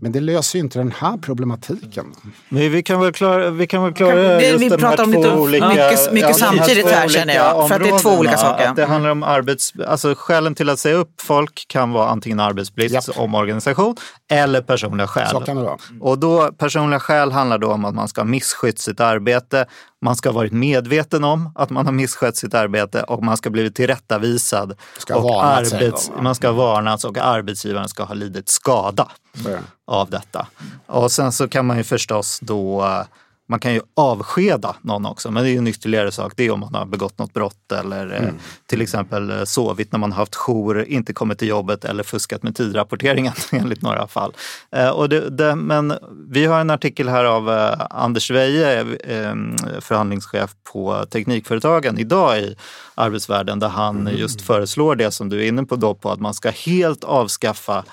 Men 0.00 0.12
det 0.12 0.20
löser 0.20 0.58
ju 0.58 0.64
inte 0.64 0.78
den 0.78 0.92
här 0.98 1.16
problematiken. 1.16 2.14
Men 2.48 2.72
vi 2.72 2.82
kan 2.82 3.00
väl 3.00 3.12
klara, 3.12 3.50
vi 3.50 3.66
kan 3.66 3.82
väl 3.84 3.92
klara 3.94 4.14
Det- 4.14 4.48
just 4.48 4.64
vi 4.64 4.68
här 4.70 4.78
pratar 4.78 5.04
om 5.04 5.12
två 5.12 5.18
lite- 5.18 5.36
olika... 5.36 5.68
mycket- 5.68 6.12
mycket 6.12 6.28
här 6.28 6.34
samtidigt 6.56 6.86
här, 6.86 7.08
känner 7.08 7.34
jag, 7.34 7.68
för 7.68 7.74
att 7.74 7.82
det 7.82 7.88
är 7.88 7.98
två 7.98 8.10
olika 8.10 8.36
saker. 8.36 8.68
Att 8.68 8.76
det 8.76 8.84
handlar 8.86 9.10
om 9.10 9.22
arbets... 9.22 9.72
Alltså 9.86 10.14
skälen 10.16 10.54
till 10.54 10.68
att 10.68 10.78
säga 10.78 10.96
upp 10.96 11.20
folk 11.20 11.64
kan 11.68 11.92
vara 11.92 12.08
antingen 12.08 12.40
arbetsbrist, 12.40 12.94
Japp. 12.94 13.18
omorganisation 13.18 13.96
eller 14.30 14.60
personliga 14.62 15.06
skäl. 15.06 15.28
Så 15.30 15.40
kan 15.40 15.56
det 15.56 15.62
vara. 15.62 15.76
Och 16.00 16.18
då, 16.18 16.52
personliga 16.52 17.00
skäl 17.00 17.32
handlar 17.32 17.58
då 17.58 17.72
om 17.72 17.84
att 17.84 17.94
man 17.94 18.08
ska 18.08 18.20
ha 18.20 18.26
misskött 18.26 18.78
sitt 18.78 19.00
arbete, 19.00 19.66
man 20.02 20.16
ska 20.16 20.28
ha 20.28 20.34
varit 20.34 20.52
medveten 20.52 21.24
om 21.24 21.50
att 21.54 21.70
man 21.70 21.86
har 21.86 21.92
misskött 21.92 22.36
sitt 22.36 22.54
arbete 22.54 23.02
och 23.02 23.24
man 23.24 23.36
ska 23.36 23.48
ha 23.48 23.52
blivit 23.52 23.74
tillrättavisad. 23.74 24.76
Ska 24.98 25.16
och 25.16 25.44
arbets, 25.44 26.08
va? 26.08 26.22
man 26.22 26.34
ska 26.34 26.48
ha 26.48 26.54
varnats 26.54 27.04
och 27.04 27.18
arbetsgivaren 27.18 27.88
ska 27.88 28.04
ha 28.04 28.14
lidit 28.14 28.48
skada 28.48 29.08
det. 29.32 29.60
av 29.86 30.10
detta. 30.10 30.46
Och 30.86 31.12
sen 31.12 31.32
så 31.32 31.48
kan 31.48 31.66
man 31.66 31.76
ju 31.76 31.84
förstås 31.84 32.38
då, 32.42 32.84
man 33.52 33.60
kan 33.60 33.74
ju 33.74 33.80
avskeda 33.96 34.76
någon 34.82 35.06
också, 35.06 35.30
men 35.30 35.42
det 35.42 35.48
är 35.48 35.52
ju 35.52 35.58
en 35.58 35.66
ytterligare 35.66 36.12
sak. 36.12 36.32
Det 36.36 36.46
är 36.46 36.50
om 36.50 36.60
man 36.60 36.74
har 36.74 36.86
begått 36.86 37.18
något 37.18 37.32
brott 37.32 37.72
eller 37.72 38.14
eh, 38.14 38.28
till 38.66 38.80
exempel 38.80 39.30
eh, 39.30 39.44
sovit 39.44 39.92
när 39.92 39.98
man 39.98 40.12
haft 40.12 40.34
jour, 40.34 40.84
inte 40.84 41.12
kommit 41.12 41.38
till 41.38 41.48
jobbet 41.48 41.84
eller 41.84 42.02
fuskat 42.02 42.42
med 42.42 42.56
tidrapporteringen 42.56 43.32
enligt 43.52 43.82
några 43.82 44.06
fall. 44.06 44.32
Eh, 44.76 44.88
Och 44.88 45.08
det, 45.08 45.30
det, 45.30 45.56
men 45.56 45.94
vi 46.28 46.46
har 46.46 46.60
en 46.60 46.70
artikel 46.70 47.08
här 47.08 47.24
av 47.24 47.74
Anders 47.90 48.30
Weije, 48.30 48.80
eh, 48.80 49.34
förhandlingschef 49.80 50.50
på 50.72 51.06
Teknikföretagen 51.10 51.98
idag 51.98 52.38
i 52.38 52.56
Arbetsvärlden 52.94 53.58
där 53.58 53.68
han 53.68 54.10
just 54.12 54.40
föreslår 54.40 54.96
det 54.96 55.10
som 55.10 55.28
du 55.28 55.42
är 55.42 55.48
inne 55.48 55.64
på 55.64 55.76
då, 55.76 55.94
på 55.94 56.10
att 56.10 56.20
man 56.20 56.34
ska 56.34 56.50
helt 56.50 57.04
avskaffa 57.04 57.84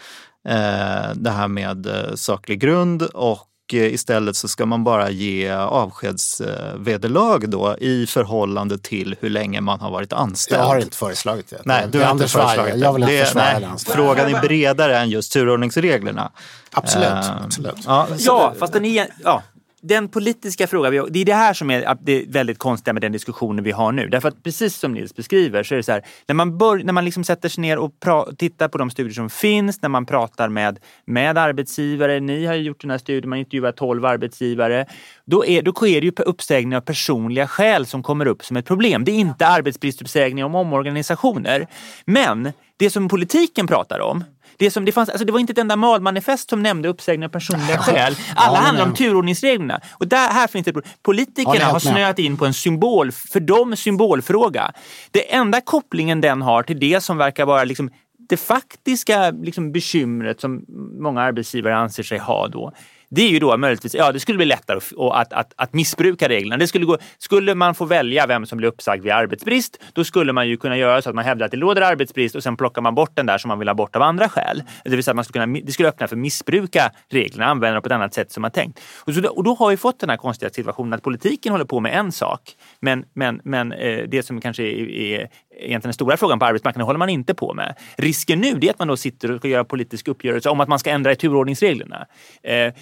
det 1.15 1.29
här 1.29 1.47
med 1.47 1.87
saklig 2.15 2.59
grund 2.59 3.01
och 3.01 3.48
istället 3.73 4.35
så 4.35 4.47
ska 4.47 4.65
man 4.65 4.83
bara 4.83 5.09
ge 5.09 5.49
avskedsvederlag 5.51 7.49
då 7.49 7.75
i 7.79 8.07
förhållande 8.07 8.77
till 8.77 9.15
hur 9.19 9.29
länge 9.29 9.61
man 9.61 9.79
har 9.79 9.91
varit 9.91 10.13
anställd. 10.13 10.61
Jag 10.61 10.65
har 10.67 10.77
inte 10.77 10.97
föreslagit 10.97 11.49
det. 11.49 11.61
Nej, 11.65 11.85
Det 11.91 11.97
du 11.97 12.03
har 12.03 12.11
inte 12.11 12.27
föreslagit 12.27 12.75
Jag 12.77 12.93
vill 12.93 13.03
inte 13.03 13.13
det. 13.15 13.31
nej. 13.35 13.67
Frågan 13.85 14.35
är 14.35 14.41
bredare 14.41 14.97
än 14.99 15.09
just 15.09 15.31
turordningsreglerna. 15.33 16.31
Absolut, 16.71 17.07
Eh, 17.07 17.43
absolut. 17.45 17.75
Ja, 17.85 18.07
så- 18.17 18.23
Ja, 18.25 18.53
fast 18.59 18.73
den, 18.73 18.85
är, 18.85 19.07
ja, 19.23 19.43
den 19.81 20.07
politiska 20.07 20.67
frågan, 20.67 21.07
det 21.09 21.19
är 21.19 21.25
det 21.25 21.33
här 21.33 21.53
som 21.53 21.71
är 21.71 21.97
det 22.01 22.11
är 22.11 22.25
väldigt 22.27 22.57
konstigt 22.57 22.93
med 22.93 23.01
den 23.01 23.11
diskussionen 23.11 23.63
vi 23.63 23.71
har 23.71 23.91
nu. 23.91 24.07
Därför 24.07 24.27
att 24.27 24.43
precis 24.43 24.75
som 24.75 24.93
Nils 24.93 25.15
beskriver 25.15 25.63
så 25.63 25.75
är 25.75 25.77
det 25.77 25.83
så 25.83 25.91
här, 25.91 26.05
när 26.27 26.35
man, 26.35 26.57
bör, 26.57 26.77
när 26.77 26.93
man 26.93 27.05
liksom 27.05 27.23
sätter 27.23 27.49
sig 27.49 27.61
ner 27.61 27.77
och 27.77 27.99
pra, 27.99 28.25
tittar 28.37 28.67
på 28.67 28.77
de 28.77 28.89
studier 28.89 29.13
som 29.13 29.29
finns, 29.29 29.81
när 29.81 29.89
man 29.89 30.05
pratar 30.05 30.49
med, 30.49 30.79
med 31.05 31.37
arbetsgivare, 31.37 32.19
ni 32.19 32.45
har 32.45 32.53
ju 32.53 32.61
gjort 32.61 32.81
den 32.81 32.91
här 32.91 32.97
studien, 32.97 33.29
man 33.29 33.39
intervjuar 33.39 33.71
12 33.71 34.05
arbetsgivare, 34.05 34.85
då 35.25 35.45
är, 35.45 35.61
då 35.61 35.87
är 35.87 36.01
det 36.01 36.07
ju 36.07 36.13
uppsägning 36.17 36.77
av 36.77 36.81
personliga 36.81 37.47
skäl 37.47 37.85
som 37.85 38.03
kommer 38.03 38.25
upp 38.25 38.45
som 38.45 38.57
ett 38.57 38.65
problem. 38.65 39.05
Det 39.05 39.11
är 39.11 39.19
inte 39.19 39.47
arbetsbristuppsägning 39.47 40.45
om 40.45 40.55
omorganisationer. 40.55 41.67
Men 42.05 42.51
det 42.77 42.89
som 42.89 43.07
politiken 43.07 43.67
pratar 43.67 43.99
om, 43.99 44.23
det, 44.59 44.71
som 44.71 44.85
det, 44.85 44.91
fanns, 44.91 45.09
alltså 45.09 45.25
det 45.25 45.31
var 45.31 45.39
inte 45.39 45.51
ett 45.51 45.57
enda 45.57 45.75
malmanifest 45.75 46.49
som 46.49 46.63
nämnde 46.63 46.89
uppsägning 46.89 47.25
av 47.25 47.29
personliga 47.29 47.77
skäl. 47.77 48.15
Alla 48.35 48.57
men- 48.57 48.65
handlar 48.65 48.85
om 48.85 48.93
turordningsreglerna. 48.93 49.81
Och 49.91 50.07
där, 50.07 50.29
här 50.29 50.47
finns 50.47 50.65
det. 50.65 50.71
Ja, 50.75 50.81
Politikerna 51.01 51.53
ni 51.53 51.59
har 51.59 51.79
snöat 51.79 52.19
in 52.19 52.37
på 52.37 52.45
en 52.45 52.53
symbol, 52.53 53.11
för 53.11 53.39
dem 53.39 53.75
symbolfråga. 53.75 54.71
Det 55.11 55.33
enda 55.33 55.61
kopplingen 55.61 56.21
den 56.21 56.41
har 56.41 56.63
till 56.63 56.79
det 56.79 57.01
som 57.01 57.17
verkar 57.17 57.45
vara 57.45 57.63
liksom 57.63 57.89
det 58.29 58.37
faktiska 58.37 59.31
liksom 59.31 59.71
bekymret 59.71 60.41
som 60.41 60.65
många 61.01 61.21
arbetsgivare 61.21 61.75
anser 61.75 62.03
sig 62.03 62.17
ha 62.17 62.47
då, 62.47 62.73
det 63.09 63.21
är 63.21 63.29
ju 63.29 63.39
då 63.39 63.57
möjligtvis, 63.57 63.95
ja 63.95 64.11
det 64.11 64.19
skulle 64.19 64.37
bli 64.37 64.45
lättare 64.45 64.77
att, 64.77 64.93
att, 64.97 65.33
att, 65.33 65.53
att 65.55 65.73
missbruka 65.73 66.29
reglerna. 66.29 66.57
Det 66.57 66.67
skulle, 66.67 66.85
gå, 66.85 66.97
skulle 67.17 67.55
man 67.55 67.75
få 67.75 67.85
välja 67.85 68.27
vem 68.27 68.45
som 68.45 68.57
blir 68.57 68.67
uppsagd 68.67 69.03
vid 69.03 69.11
arbetsbrist, 69.11 69.79
då 69.93 70.03
skulle 70.03 70.33
man 70.33 70.47
ju 70.47 70.57
kunna 70.57 70.77
göra 70.77 71.01
så 71.01 71.09
att 71.09 71.15
man 71.15 71.25
hävdar 71.25 71.45
att 71.45 71.51
det 71.51 71.57
råder 71.57 71.81
arbetsbrist 71.81 72.35
och 72.35 72.43
sen 72.43 72.57
plockar 72.57 72.81
man 72.81 72.95
bort 72.95 73.11
den 73.15 73.25
där 73.25 73.37
som 73.37 73.47
man 73.47 73.59
vill 73.59 73.67
ha 73.67 73.75
bort 73.75 73.95
av 73.95 74.01
andra 74.01 74.29
skäl. 74.29 74.63
Det 74.83 74.89
vill 74.89 75.03
säga 75.03 75.11
att 75.11 75.15
man 75.15 75.25
skulle 75.25 75.45
kunna, 75.45 75.59
det 75.65 75.71
skulle 75.71 75.89
öppna 75.89 76.07
för 76.07 76.15
att 76.15 76.19
missbruka 76.19 76.91
reglerna, 77.09 77.45
använda 77.45 77.73
dem 77.73 77.81
på 77.81 77.87
ett 77.87 77.93
annat 77.93 78.13
sätt 78.13 78.31
som 78.31 78.41
man 78.41 78.51
tänkt. 78.51 78.79
Och, 79.05 79.13
så, 79.13 79.29
och 79.29 79.43
då 79.43 79.53
har 79.53 79.69
vi 79.69 79.77
fått 79.77 79.99
den 79.99 80.09
här 80.09 80.17
konstiga 80.17 80.49
situationen 80.49 80.93
att 80.93 81.03
politiken 81.03 81.51
håller 81.51 81.65
på 81.65 81.79
med 81.79 81.93
en 81.99 82.11
sak, 82.11 82.41
men, 82.79 83.05
men, 83.13 83.41
men 83.43 83.71
eh, 83.71 84.03
det 84.07 84.23
som 84.23 84.41
kanske 84.41 84.63
är, 84.63 84.89
är 84.89 85.29
egentligen 85.59 85.81
den 85.81 85.93
stora 85.93 86.17
frågan 86.17 86.39
på 86.39 86.45
arbetsmarknaden 86.45 86.85
håller 86.85 86.97
man 86.97 87.09
inte 87.09 87.33
på 87.33 87.53
med. 87.53 87.75
Risken 87.97 88.39
nu 88.39 88.59
är 88.61 88.69
att 88.69 88.79
man 88.79 88.87
då 88.87 88.97
sitter 88.97 89.31
och 89.31 89.39
ska 89.39 89.47
göra 89.47 89.63
politisk 89.63 90.07
uppgörelse 90.07 90.49
om 90.49 90.59
att 90.59 90.69
man 90.69 90.79
ska 90.79 90.89
ändra 90.89 91.11
i 91.11 91.15
turordningsreglerna. 91.15 92.05
Eh, 92.43 92.53
eh 92.55 92.73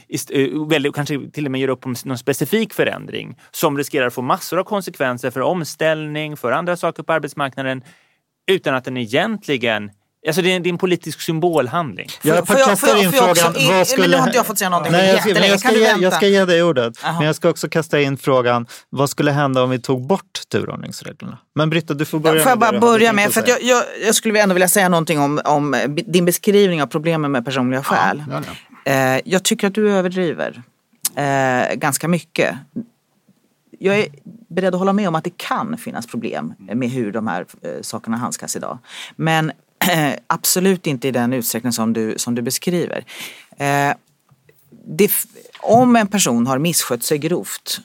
väldigt, 0.70 0.96
kanske 0.96 1.30
till 1.34 1.46
och 1.46 1.52
med 1.52 1.62
göra 1.62 1.72
upp 1.72 1.86
om 1.86 1.96
någon 2.06 2.18
specifik 2.18 2.74
förändring 2.74 3.38
som 3.52 3.78
riskerar 3.78 4.08
att 4.08 4.14
få 4.14 4.22
massor 4.22 4.60
av 4.60 4.64
konsekvenser 4.64 5.32
för 5.32 5.42
omställning, 5.42 6.38
för 6.38 6.52
andra 6.52 6.78
saker 6.78 7.04
på 7.04 7.14
arbetsmarknaden 7.14 7.84
utan 8.52 8.76
att 8.76 8.84
den 8.84 8.98
egentligen 8.98 9.92
Alltså 10.28 10.42
det 10.42 10.54
är, 10.54 10.60
det 10.60 10.70
är 10.70 10.72
en 10.72 10.78
politisk 10.78 11.22
symbolhandling. 11.22 12.08
Jag 12.22 12.48
kastar 12.48 13.04
in 13.04 13.12
frågan, 13.12 13.54
vad 13.54 13.64
men 13.70 13.86
skulle... 13.86 14.08
nu 14.08 14.18
har 14.18 14.28
inte 14.28 14.38
jag 14.38 14.46
fått 14.46 14.58
säga 14.58 14.70
någonting 14.70 14.92
Nej, 14.92 15.10
jag 15.10 15.22
ska, 15.22 15.34
men 15.34 15.50
jag, 15.50 15.60
ska 15.60 15.72
ge, 15.72 15.96
jag 16.00 16.14
ska 16.14 16.28
ge 16.28 16.46
dig 16.46 16.64
ordet. 16.64 17.00
Jaha. 17.04 17.14
Men 17.14 17.26
jag 17.28 17.36
ska 17.36 17.50
också 17.50 17.70
kasta 17.70 18.02
in 18.02 18.18
frågan, 18.18 18.68
vad 18.90 19.10
skulle 19.10 19.32
hända 19.32 19.64
om 19.64 19.70
vi 19.70 19.80
tog 19.80 20.08
bort 20.08 20.42
turordningsreglerna? 20.52 21.38
Men 21.56 21.70
Britta, 21.70 21.94
du 21.94 22.06
får 22.06 22.20
börja 22.20 22.44
Får 22.44 22.50
jag 22.50 22.60
bara 22.60 22.80
börja 22.80 23.14
med, 23.14 23.34
för 23.34 23.44
jag, 23.48 23.64
jag, 23.64 23.84
jag 24.06 24.16
skulle 24.16 24.42
ändå 24.42 24.54
vilja 24.54 24.70
säga 24.70 24.90
någonting 24.90 25.20
om, 25.20 25.42
om 25.46 25.76
din 25.88 26.26
beskrivning 26.26 26.82
av 26.82 26.88
problemen 26.88 27.32
med 27.32 27.46
personliga 27.46 27.84
skäl. 27.84 28.24
gör 28.30 28.42
det. 28.42 28.68
Eh, 28.88 29.22
jag 29.26 29.44
tycker 29.44 29.68
att 29.68 29.74
du 29.74 29.92
överdriver 29.92 30.64
eh, 31.16 31.76
ganska 31.76 32.08
mycket. 32.08 32.56
Jag 33.80 34.00
är 34.00 34.08
beredd 34.50 34.74
att 34.74 34.80
hålla 34.80 34.94
med 34.94 35.08
om 35.08 35.16
att 35.16 35.24
det 35.24 35.38
kan 35.38 35.78
finnas 35.78 36.08
problem 36.08 36.54
med 36.58 36.90
hur 36.90 37.12
de 37.12 37.28
här 37.28 37.46
eh, 37.62 37.70
sakerna 37.82 38.18
handskas 38.18 38.56
idag. 38.56 38.78
Men 39.16 39.52
Eh, 39.88 40.14
absolut 40.28 40.88
inte 40.88 41.08
i 41.08 41.12
den 41.12 41.34
utsträckning 41.34 41.74
som 41.74 41.94
du, 41.94 42.14
som 42.18 42.36
du 42.36 42.42
beskriver. 42.42 43.06
Eh, 43.58 43.94
det, 44.70 45.12
om 45.60 45.96
en 45.96 46.08
person 46.08 46.48
har 46.48 46.58
misskött 46.58 47.04
sig 47.04 47.18
grovt 47.18 47.80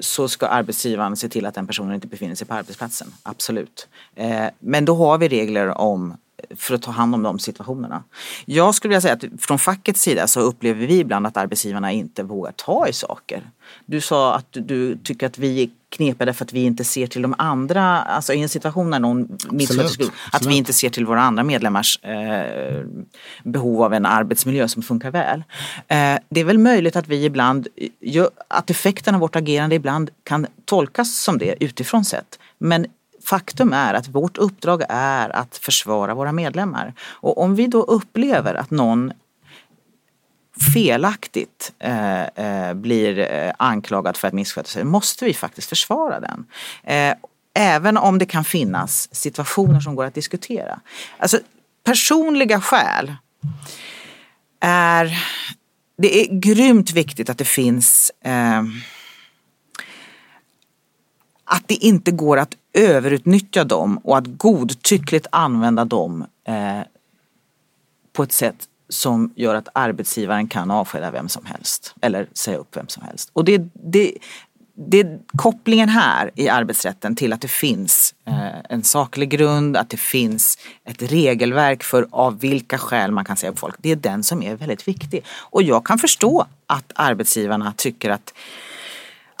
så 0.00 0.28
ska 0.28 0.46
arbetsgivaren 0.46 1.16
se 1.16 1.28
till 1.28 1.46
att 1.46 1.54
den 1.54 1.66
personen 1.66 1.94
inte 1.94 2.06
befinner 2.06 2.34
sig 2.34 2.46
på 2.46 2.54
arbetsplatsen. 2.54 3.14
Absolut. 3.22 3.88
Eh, 4.14 4.46
men 4.58 4.84
då 4.84 4.94
har 4.94 5.18
vi 5.18 5.28
regler 5.28 5.78
om 5.78 6.16
för 6.56 6.74
att 6.74 6.82
ta 6.82 6.90
hand 6.90 7.14
om 7.14 7.22
de 7.22 7.38
situationerna. 7.38 8.04
Jag 8.44 8.74
skulle 8.74 8.88
vilja 8.88 9.00
säga 9.00 9.14
att 9.14 9.24
från 9.42 9.58
fackets 9.58 10.00
sida 10.00 10.26
så 10.26 10.40
upplever 10.40 10.86
vi 10.86 10.98
ibland 10.98 11.26
att 11.26 11.36
arbetsgivarna 11.36 11.92
inte 11.92 12.22
vågar 12.22 12.52
ta 12.52 12.88
i 12.88 12.92
saker. 12.92 13.50
Du 13.86 14.00
sa 14.00 14.34
att 14.34 14.46
du, 14.52 14.60
du 14.60 14.98
tycker 15.04 15.26
att 15.26 15.38
vi 15.38 15.70
knepiga 15.90 16.34
för 16.34 16.44
att 16.44 16.52
vi 16.52 16.64
inte 16.64 16.84
ser 16.84 17.06
till 17.06 17.22
de 17.22 17.34
andra, 17.38 18.02
alltså 18.02 18.32
i 18.32 18.42
en 18.42 18.48
situation 18.48 18.90
när 18.90 18.98
någon 18.98 19.38
missköter 19.50 19.84
att 19.84 20.00
vi 20.00 20.10
absolut. 20.32 20.56
inte 20.56 20.72
ser 20.72 20.90
till 20.90 21.06
våra 21.06 21.20
andra 21.20 21.44
medlemmars 21.44 21.98
eh, 22.02 22.84
behov 23.44 23.82
av 23.82 23.94
en 23.94 24.06
arbetsmiljö 24.06 24.68
som 24.68 24.82
funkar 24.82 25.10
väl. 25.10 25.44
Eh, 25.88 26.18
det 26.28 26.40
är 26.40 26.44
väl 26.44 26.58
möjligt 26.58 26.96
att 26.96 27.08
vi 27.08 27.24
ibland, 27.24 27.68
att 28.48 28.70
effekten 28.70 29.14
av 29.14 29.20
vårt 29.20 29.36
agerande 29.36 29.76
ibland 29.76 30.10
kan 30.24 30.46
tolkas 30.64 31.16
som 31.16 31.38
det 31.38 31.64
utifrån 31.64 32.04
sett. 32.04 32.38
Men 32.58 32.86
faktum 33.24 33.72
är 33.72 33.94
att 33.94 34.08
vårt 34.08 34.38
uppdrag 34.38 34.82
är 34.88 35.36
att 35.36 35.56
försvara 35.56 36.14
våra 36.14 36.32
medlemmar. 36.32 36.94
Och 37.00 37.42
om 37.42 37.54
vi 37.54 37.66
då 37.66 37.82
upplever 37.82 38.54
att 38.54 38.70
någon 38.70 39.12
felaktigt 40.58 41.72
eh, 41.78 42.22
eh, 42.22 42.74
blir 42.74 43.18
eh, 43.18 43.52
anklagad 43.58 44.16
för 44.16 44.28
att 44.28 44.34
missköta 44.34 44.68
sig 44.68 44.84
måste 44.84 45.24
vi 45.24 45.34
faktiskt 45.34 45.68
försvara 45.68 46.20
den. 46.20 46.46
Eh, 46.82 47.14
även 47.54 47.96
om 47.96 48.18
det 48.18 48.26
kan 48.26 48.44
finnas 48.44 49.14
situationer 49.14 49.80
som 49.80 49.94
går 49.94 50.04
att 50.04 50.14
diskutera. 50.14 50.80
Alltså 51.18 51.38
personliga 51.84 52.60
skäl 52.60 53.14
är 54.60 55.18
det 55.96 56.20
är 56.20 56.40
grymt 56.40 56.90
viktigt 56.90 57.30
att 57.30 57.38
det 57.38 57.44
finns 57.44 58.12
eh, 58.20 58.62
att 61.44 61.68
det 61.68 61.74
inte 61.74 62.10
går 62.10 62.36
att 62.36 62.56
överutnyttja 62.72 63.64
dem 63.64 63.98
och 63.98 64.18
att 64.18 64.26
godtyckligt 64.26 65.26
använda 65.32 65.84
dem 65.84 66.26
eh, 66.44 66.80
på 68.12 68.22
ett 68.22 68.32
sätt 68.32 68.68
som 68.88 69.32
gör 69.36 69.54
att 69.54 69.68
arbetsgivaren 69.72 70.48
kan 70.48 70.70
avskeda 70.70 71.10
vem 71.10 71.28
som 71.28 71.46
helst 71.46 71.94
eller 72.00 72.26
säga 72.32 72.56
upp 72.58 72.76
vem 72.76 72.88
som 72.88 73.02
helst. 73.02 73.30
Och 73.32 73.44
det, 73.44 73.62
det, 73.72 74.14
det 74.74 75.00
är 75.00 75.18
kopplingen 75.36 75.88
här 75.88 76.30
i 76.34 76.48
arbetsrätten 76.48 77.16
till 77.16 77.32
att 77.32 77.40
det 77.40 77.48
finns 77.48 78.14
eh, 78.26 78.60
en 78.68 78.82
saklig 78.82 79.30
grund, 79.30 79.76
att 79.76 79.90
det 79.90 80.00
finns 80.00 80.58
ett 80.84 81.02
regelverk 81.02 81.82
för 81.82 82.06
av 82.10 82.40
vilka 82.40 82.78
skäl 82.78 83.10
man 83.10 83.24
kan 83.24 83.36
säga 83.36 83.52
upp 83.52 83.58
folk. 83.58 83.74
Det 83.78 83.90
är 83.90 83.96
den 83.96 84.22
som 84.22 84.42
är 84.42 84.56
väldigt 84.56 84.88
viktig. 84.88 85.24
Och 85.30 85.62
jag 85.62 85.86
kan 85.86 85.98
förstå 85.98 86.46
att 86.66 86.92
arbetsgivarna 86.94 87.74
tycker 87.76 88.10
att 88.10 88.32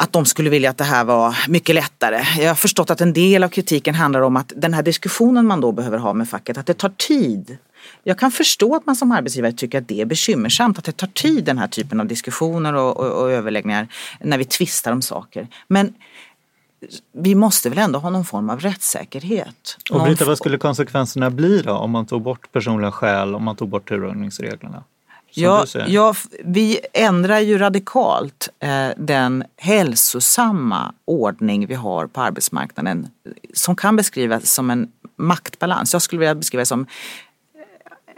att 0.00 0.12
de 0.12 0.24
skulle 0.24 0.50
vilja 0.50 0.70
att 0.70 0.78
det 0.78 0.84
här 0.84 1.04
var 1.04 1.36
mycket 1.48 1.74
lättare. 1.74 2.42
Jag 2.42 2.50
har 2.50 2.54
förstått 2.54 2.90
att 2.90 3.00
en 3.00 3.12
del 3.12 3.44
av 3.44 3.48
kritiken 3.48 3.94
handlar 3.94 4.20
om 4.20 4.36
att 4.36 4.52
den 4.56 4.74
här 4.74 4.82
diskussionen 4.82 5.46
man 5.46 5.60
då 5.60 5.72
behöver 5.72 5.98
ha 5.98 6.12
med 6.12 6.28
facket, 6.28 6.58
att 6.58 6.66
det 6.66 6.74
tar 6.74 6.92
tid. 6.96 7.58
Jag 8.04 8.18
kan 8.18 8.30
förstå 8.30 8.76
att 8.76 8.86
man 8.86 8.96
som 8.96 9.12
arbetsgivare 9.12 9.52
tycker 9.52 9.78
att 9.78 9.88
det 9.88 10.00
är 10.00 10.04
bekymmersamt, 10.04 10.78
att 10.78 10.84
det 10.84 10.92
tar 10.96 11.06
tid 11.06 11.44
den 11.44 11.58
här 11.58 11.68
typen 11.68 12.00
av 12.00 12.06
diskussioner 12.06 12.74
och, 12.74 12.96
och, 12.96 13.22
och 13.22 13.30
överläggningar 13.30 13.88
när 14.20 14.38
vi 14.38 14.44
tvistar 14.44 14.92
om 14.92 15.02
saker. 15.02 15.48
Men 15.68 15.94
vi 17.12 17.34
måste 17.34 17.68
väl 17.68 17.78
ändå 17.78 17.98
ha 17.98 18.10
någon 18.10 18.24
form 18.24 18.50
av 18.50 18.60
rättssäkerhet. 18.60 19.76
Och 19.90 20.08
f- 20.08 20.22
vad 20.26 20.38
skulle 20.38 20.58
konsekvenserna 20.58 21.30
bli 21.30 21.62
då 21.62 21.72
om 21.72 21.90
man 21.90 22.06
tog 22.06 22.22
bort 22.22 22.52
personliga 22.52 22.92
skäl, 22.92 23.34
om 23.34 23.44
man 23.44 23.56
tog 23.56 23.68
bort 23.68 23.88
turordningsreglerna? 23.88 24.84
Ja, 25.30 25.66
ja, 25.86 26.14
vi 26.44 26.78
ändrar 26.92 27.38
ju 27.38 27.58
radikalt 27.58 28.48
eh, 28.60 28.88
den 28.96 29.44
hälsosamma 29.56 30.94
ordning 31.04 31.66
vi 31.66 31.74
har 31.74 32.06
på 32.06 32.20
arbetsmarknaden 32.20 33.08
som 33.54 33.76
kan 33.76 33.96
beskrivas 33.96 34.52
som 34.54 34.70
en 34.70 34.92
maktbalans. 35.16 35.92
Jag 35.92 36.02
skulle 36.02 36.20
vilja 36.20 36.34
beskriva 36.34 36.60
det 36.60 36.66
som 36.66 36.86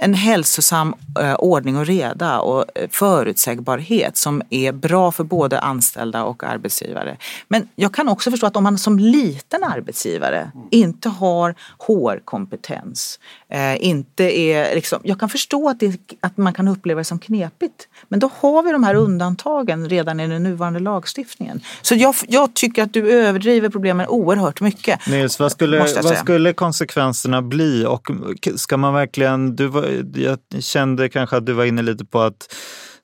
en 0.03 0.15
hälsosam 0.15 0.95
eh, 1.21 1.35
ordning 1.35 1.77
och 1.77 1.87
reda 1.87 2.41
och 2.41 2.65
eh, 2.75 2.89
förutsägbarhet 2.91 4.17
som 4.17 4.43
är 4.51 4.73
bra 4.73 5.13
för 5.13 5.25
både 5.25 5.61
anställda 5.61 6.25
och 6.25 6.45
arbetsgivare. 6.45 7.17
Men 7.49 7.69
jag 7.77 7.95
kan 7.95 8.09
också 8.09 8.31
förstå 8.31 8.47
att 8.47 8.57
om 8.57 8.65
man 8.65 8.79
som 8.79 8.99
liten 8.99 9.65
arbetsgivare 9.65 10.51
inte 10.71 11.09
har 11.09 11.55
HR-kompetens, 11.79 13.19
eh, 13.49 13.85
inte 13.85 14.39
är 14.39 14.75
liksom, 14.75 15.01
jag 15.05 15.21
kan 15.21 15.29
förstå 15.29 15.69
att, 15.69 15.81
det, 15.81 15.97
att 16.21 16.37
man 16.37 16.53
kan 16.53 16.69
uppleva 16.69 16.99
det 16.99 17.05
som 17.05 17.19
knepigt. 17.19 17.89
Men 18.09 18.21
då 18.21 18.31
har 18.41 18.63
vi 18.63 18.73
de 18.73 18.85
här 18.85 18.95
undantagen 18.95 19.89
redan 19.89 20.21
i 20.21 20.27
den 20.27 20.43
nuvarande 20.43 20.81
lagstiftningen. 20.81 21.61
Så 21.83 21.95
jag, 21.95 22.15
jag 22.29 22.55
tycker 22.55 22.83
att 22.83 22.93
du 22.93 23.11
överdriver 23.11 23.69
problemen 23.69 24.07
oerhört 24.09 24.61
mycket. 24.61 25.07
Nils, 25.07 25.39
vad 25.39 25.53
skulle, 25.53 25.79
vad 26.03 26.19
skulle 26.19 26.53
konsekvenserna 26.53 27.43
bli? 27.43 27.85
Och 27.87 28.11
ska 28.57 28.77
man 28.77 28.95
verkligen, 28.95 29.57
du 29.57 29.67
var, 29.67 29.90
jag 30.15 30.39
kände 30.63 31.09
kanske 31.09 31.37
att 31.37 31.47
du 31.47 31.53
var 31.53 31.65
inne 31.65 31.83
lite 31.83 32.05
på 32.05 32.21
att 32.21 32.55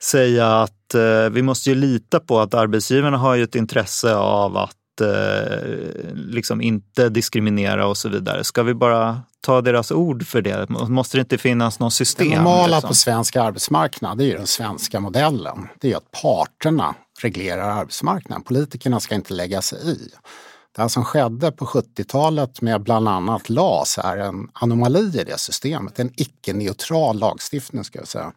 säga 0.03 0.63
att 0.63 0.95
eh, 0.95 1.31
vi 1.31 1.43
måste 1.43 1.71
ju 1.71 1.75
lita 1.75 2.21
på 2.21 2.41
att 2.41 2.55
arbetsgivarna 2.55 3.17
har 3.17 3.35
ju 3.35 3.43
ett 3.43 3.55
intresse 3.55 4.15
av 4.15 4.57
att 4.57 5.01
eh, 5.01 5.59
liksom 6.15 6.61
inte 6.61 7.09
diskriminera 7.09 7.87
och 7.87 7.97
så 7.97 8.09
vidare. 8.09 8.45
Ska 8.45 8.63
vi 8.63 8.75
bara 8.75 9.21
ta 9.41 9.61
deras 9.61 9.91
ord 9.91 10.27
för 10.27 10.43
det? 10.43 10.69
Måste 10.69 11.17
det 11.17 11.21
inte 11.21 11.39
finnas 11.39 11.79
något 11.79 11.93
system? 11.93 12.29
Det 12.29 12.37
normala 12.37 12.67
liksom? 12.77 12.89
på 12.89 12.95
svensk 12.95 13.37
arbetsmarknad 13.37 14.21
är 14.21 14.25
ju 14.25 14.37
den 14.37 14.47
svenska 14.47 15.01
modellen. 15.01 15.69
Det 15.81 15.87
är 15.87 15.91
ju 15.91 15.97
att 15.97 16.11
parterna 16.23 16.95
reglerar 17.23 17.81
arbetsmarknaden. 17.81 18.45
Politikerna 18.45 19.01
ska 19.01 19.15
inte 19.15 19.35
lägga 19.35 19.63
sig 19.63 19.79
i. 19.91 19.99
Det 20.77 20.83
här 20.83 20.89
som 20.89 21.05
skedde 21.05 21.53
på 21.53 21.65
70-talet 21.67 22.61
med 22.61 22.83
bland 22.83 23.09
annat 23.09 23.49
LAS 23.49 23.99
är 23.99 24.17
en 24.17 24.49
anomali 24.53 25.21
i 25.21 25.25
det 25.25 25.39
systemet. 25.39 25.99
En 25.99 26.13
icke-neutral 26.17 27.19
lagstiftning 27.19 27.85
ska 27.85 27.99
jag 27.99 28.09
säga. 28.09 28.33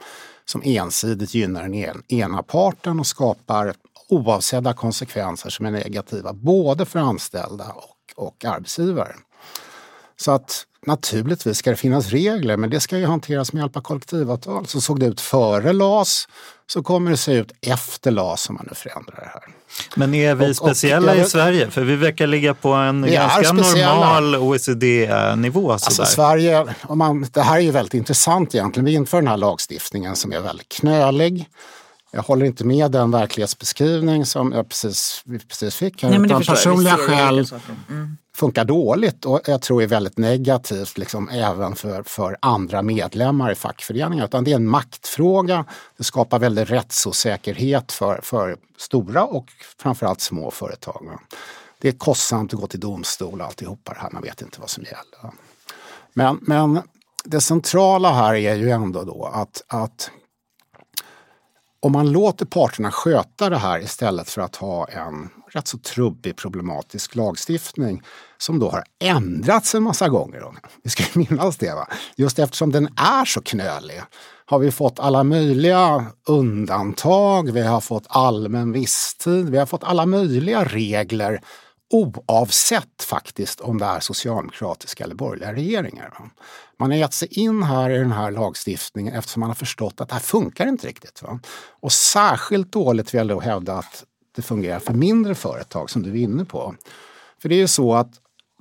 Som 0.46 0.62
ensidigt 0.66 1.34
gynnar 1.34 1.62
den 1.62 2.04
ena 2.08 2.44
parten 2.44 3.00
och 3.00 3.08
skapar 3.08 3.74
oavsedda 4.10 4.74
konsekvenser 4.74 5.50
som 5.50 5.66
är 5.66 5.72
negativa 5.72 6.34
både 6.34 6.86
för 6.86 7.00
anställda 7.00 7.66
och, 7.66 8.26
och 8.26 8.46
arbetsgivare. 8.46 9.16
Så 10.18 10.32
att 10.32 10.66
naturligtvis 10.86 11.58
ska 11.58 11.70
det 11.70 11.76
finnas 11.76 12.10
regler 12.10 12.58
men 12.58 12.70
det 12.70 12.80
ska 12.80 12.98
ju 12.98 13.06
hanteras 13.06 13.54
med 13.54 13.62
hjälp 13.62 13.78
av 13.78 13.82
kollektivavtal. 13.82 14.68
Så 14.68 14.82
såg 14.82 15.00
det 15.00 15.06
ut 15.06 15.22
före 15.22 15.74
LAS 15.74 16.28
så 16.68 16.84
kommer 16.84 17.12
det 17.12 17.18
se 17.18 17.34
ut 17.34 17.52
efter 17.62 18.12
LAS 18.12 18.50
om 18.50 18.56
man 18.56 18.66
nu 18.70 18.76
förändrar 18.76 19.16
det 19.16 19.30
här. 19.34 19.59
Men 19.96 20.14
är 20.14 20.36
vi 20.36 20.46
Och- 20.46 20.50
och 20.50 20.56
speciella 20.56 21.16
jag- 21.16 21.26
i 21.26 21.30
Sverige? 21.30 21.70
För 21.70 21.82
vi 21.82 21.96
verkar 21.96 22.28
ligga 22.28 22.54
på 22.54 22.74
en 22.74 23.02
ganska 23.12 23.54
normal 23.54 24.36
OECD-nivå. 24.36 25.72
Alltså. 25.72 26.06
Sverige, 26.06 26.66
om 26.82 26.98
man, 26.98 27.28
det 27.34 27.42
här 27.42 27.56
är 27.56 27.60
ju 27.62 27.72
väldigt 27.72 27.94
intressant 27.94 28.56
egentligen. 28.56 28.86
Vi 28.86 28.94
inför 28.94 29.18
den 29.18 29.28
här 29.28 29.38
lagstiftningen 29.38 30.16
som 30.16 30.34
är 30.34 30.40
väldigt 30.40 30.70
knölig. 30.70 31.46
Jag 32.12 32.22
håller 32.22 32.46
inte 32.46 32.66
med 32.66 32.92
den 32.92 33.12
verklighetsbeskrivning 33.12 34.26
som 34.26 34.52
jag 34.52 34.70
precis, 34.70 35.22
vi 35.26 35.40
precis 35.40 35.76
fick 35.76 36.04
här. 36.04 36.10
Nej, 36.10 36.20
utan 36.26 36.44
personliga 36.44 36.98
skäl. 36.98 37.48
Mm 37.90 38.18
funkar 38.40 38.66
dåligt 38.66 39.26
och 39.26 39.42
jag 39.46 39.62
tror 39.62 39.84
är 39.84 39.88
väldigt 39.88 40.18
negativt 40.18 40.98
liksom, 40.98 41.30
även 41.30 41.76
för, 41.76 42.04
för 42.04 42.38
andra 42.40 42.82
medlemmar 42.82 43.52
i 43.52 43.56
fackföreningar. 43.56 44.26
Utan 44.26 44.44
det 44.44 44.52
är 44.52 44.56
en 44.56 44.68
maktfråga. 44.68 45.66
Det 45.98 46.04
skapar 46.04 46.40
väldigt 46.40 46.72
rättsosäkerhet 46.72 47.92
för, 47.92 48.20
för 48.24 48.58
stora 48.78 49.26
och 49.26 49.46
framförallt 49.78 50.22
små 50.22 50.52
företag. 50.52 51.20
Det 51.80 51.88
är 51.88 51.92
kostsamt 51.92 52.54
att 52.54 52.60
gå 52.60 52.68
till 52.68 52.80
domstol 52.80 53.42
och 53.42 53.48
alltihopa 53.48 53.94
det 53.94 54.00
här. 54.00 54.10
Man 54.12 54.22
vet 54.22 54.42
inte 54.42 54.60
vad 54.60 54.70
som 54.70 54.84
gäller. 54.84 55.36
Men, 56.14 56.40
men 56.42 56.82
det 57.24 57.42
centrala 57.42 58.14
här 58.14 58.36
är 58.36 58.56
ju 58.56 58.70
ändå 58.70 59.04
då 59.04 59.26
att, 59.34 59.64
att 59.68 60.12
om 61.82 61.92
man 61.92 62.12
låter 62.12 62.46
parterna 62.46 62.92
sköta 62.92 63.50
det 63.50 63.58
här 63.58 63.80
istället 63.80 64.30
för 64.30 64.42
att 64.42 64.56
ha 64.56 64.88
en 64.88 65.30
rätt 65.52 65.68
så 65.68 65.78
trubbig 65.78 66.38
problematisk 66.38 67.16
lagstiftning 67.16 68.02
som 68.38 68.60
då 68.60 68.70
har 68.70 68.84
ändrats 69.04 69.76
en 69.76 69.84
massa 69.84 70.10
gånger. 70.10 70.44
Vi 70.84 70.90
ska 70.90 71.04
ju 71.04 71.26
minnas 71.30 71.58
det. 71.58 71.76
Va? 71.76 71.88
Just 72.16 72.40
eftersom 72.40 72.72
den 72.72 72.86
är 72.86 73.26
så 73.26 73.42
knölig 73.42 74.02
har 74.46 74.60
vi 74.60 74.72
fått 74.72 75.00
alla 75.00 75.24
möjliga 75.24 76.06
undantag, 76.28 77.52
vi 77.52 77.62
har 77.62 77.82
fått 77.82 78.06
allmän 78.08 78.72
visstid, 78.72 79.50
vi 79.50 79.58
har 79.58 79.66
fått 79.66 79.84
alla 79.84 80.06
möjliga 80.06 80.64
regler 80.64 81.42
oavsett 81.90 83.04
faktiskt 83.04 83.60
om 83.60 83.78
det 83.78 83.86
är 83.86 84.00
socialdemokratiska 84.00 85.04
eller 85.04 85.16
borgerliga 85.16 85.54
regeringar. 85.54 86.14
Va? 86.20 86.30
Man 86.80 86.92
har 86.92 86.98
gett 86.98 87.14
sig 87.14 87.40
in 87.40 87.64
här 87.64 87.90
i 87.90 87.98
den 87.98 88.12
här 88.12 88.32
lagstiftningen 88.32 89.14
eftersom 89.14 89.40
man 89.40 89.50
har 89.50 89.56
förstått 89.56 90.02
att 90.02 90.10
det 90.10 90.16
här 90.16 90.22
funkar 90.22 90.68
inte 90.68 90.88
riktigt. 90.88 91.22
Va? 91.22 91.40
Och 91.70 91.92
särskilt 91.92 92.72
dåligt 92.72 93.14
vill 93.14 93.18
jag 93.18 93.28
då 93.28 93.40
hävda 93.40 93.74
att 93.74 94.04
det 94.36 94.42
fungerar 94.42 94.80
för 94.80 94.94
mindre 94.94 95.36
företag 95.36 95.90
som 95.90 96.04
du 96.04 96.10
är 96.10 96.16
inne 96.16 96.46
på. 96.46 96.76
För 97.42 97.50
det 97.50 97.56
är 97.56 97.60
ju 97.60 97.68
så 97.68 97.94
att 97.94 98.12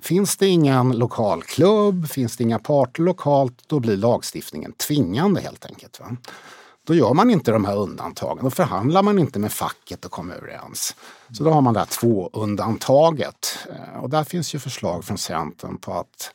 finns 0.01 0.37
det 0.37 0.47
ingen 0.47 0.91
lokal 0.91 1.43
klubb, 1.43 2.09
finns 2.09 2.37
det 2.37 2.43
inga 2.43 2.59
parter 2.59 3.03
lokalt, 3.03 3.63
då 3.67 3.79
blir 3.79 3.97
lagstiftningen 3.97 4.71
tvingande 4.71 5.41
helt 5.41 5.65
enkelt. 5.65 5.99
Va? 5.99 6.17
Då 6.83 6.95
gör 6.95 7.13
man 7.13 7.29
inte 7.29 7.51
de 7.51 7.65
här 7.65 7.77
undantagen. 7.77 8.43
Då 8.43 8.49
förhandlar 8.49 9.03
man 9.03 9.19
inte 9.19 9.39
med 9.39 9.51
facket 9.51 10.05
och 10.05 10.11
kommer 10.11 10.35
överens. 10.35 10.95
Så 11.31 11.43
då 11.43 11.51
har 11.51 11.61
man 11.61 11.73
det 11.73 11.79
här 11.79 11.87
två 11.87 12.29
undantaget. 12.33 13.67
Eh, 13.69 13.99
Och 14.03 14.09
där 14.09 14.23
finns 14.23 14.55
ju 14.55 14.59
förslag 14.59 15.05
från 15.05 15.17
Centern 15.17 15.77
på 15.77 15.93
att 15.99 16.31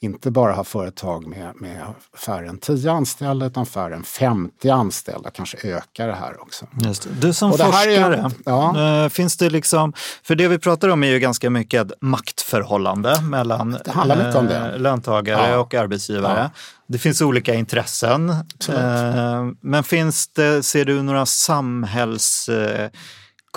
inte 0.00 0.30
bara 0.30 0.52
ha 0.52 0.64
företag 0.64 1.26
med, 1.26 1.52
med 1.56 1.82
färre 2.26 2.48
än 2.48 2.58
10 2.58 2.90
anställda 2.92 3.46
utan 3.46 3.66
färre 3.66 3.94
än 3.94 4.02
50 4.04 4.70
anställda. 4.70 5.30
Kanske 5.30 5.56
öka 5.68 6.06
det 6.06 6.14
här 6.14 6.42
också. 6.42 6.66
Just. 6.84 7.08
Du 7.20 7.32
som 7.32 7.52
Och 7.52 7.58
här 7.58 7.88
är- 7.88 7.96
forskare, 8.12 8.30
ja. 8.44 9.02
eh, 9.04 9.08
finns 9.08 9.36
det 9.36 9.50
liksom, 9.50 9.92
för 10.22 10.34
det 10.34 10.48
vi 10.48 10.58
pratar 10.58 10.88
om 10.88 11.04
är 11.04 11.08
ju 11.08 11.18
ganska 11.18 11.50
mycket 11.50 11.92
maktförhållande 12.00 13.20
mellan 13.22 13.74
eh, 13.86 14.78
löntagare 14.78 15.50
Ja. 15.50 15.58
och 15.58 15.74
arbetsgivare. 15.74 16.38
Ja. 16.38 16.50
Det 16.86 16.98
finns 16.98 17.22
olika 17.22 17.54
intressen. 17.54 18.30
Eh, 18.68 19.44
Men 19.60 19.84
finns 19.84 20.28
det, 20.28 20.62
ser 20.62 20.84
du 20.84 21.02
några 21.02 21.26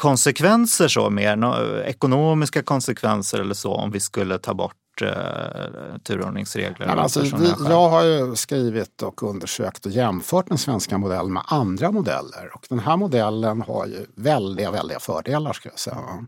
samhällskonsekvenser 0.02 0.88
så 0.88 1.10
mer, 1.10 1.84
ekonomiska 1.86 2.64
konsekvenser 2.64 3.40
eller 3.40 3.54
så 3.54 3.74
om 3.74 3.92
vi 3.92 4.00
skulle 4.00 4.38
ta 4.38 4.54
bort 4.54 5.02
eh, 5.02 5.98
turordningsregler? 6.04 6.88
Alltså, 6.88 7.22
vi, 7.22 7.54
jag 7.70 7.90
har 7.90 8.04
ju 8.04 8.36
skrivit 8.36 9.02
och 9.02 9.24
undersökt 9.24 9.86
och 9.86 9.92
jämfört 9.92 10.48
den 10.48 10.58
svenska 10.58 10.98
modellen 10.98 11.34
med 11.34 11.44
andra 11.48 11.92
modeller. 11.92 12.52
Och 12.54 12.66
den 12.70 12.80
här 12.80 12.98
modellen 12.98 13.62
har 13.62 13.86
ju 13.86 14.06
väldiga, 14.16 14.72
väldiga 14.72 15.00
fördelar 15.00 15.54
ska 15.54 15.70
jag 15.70 15.80
säga. 15.80 16.26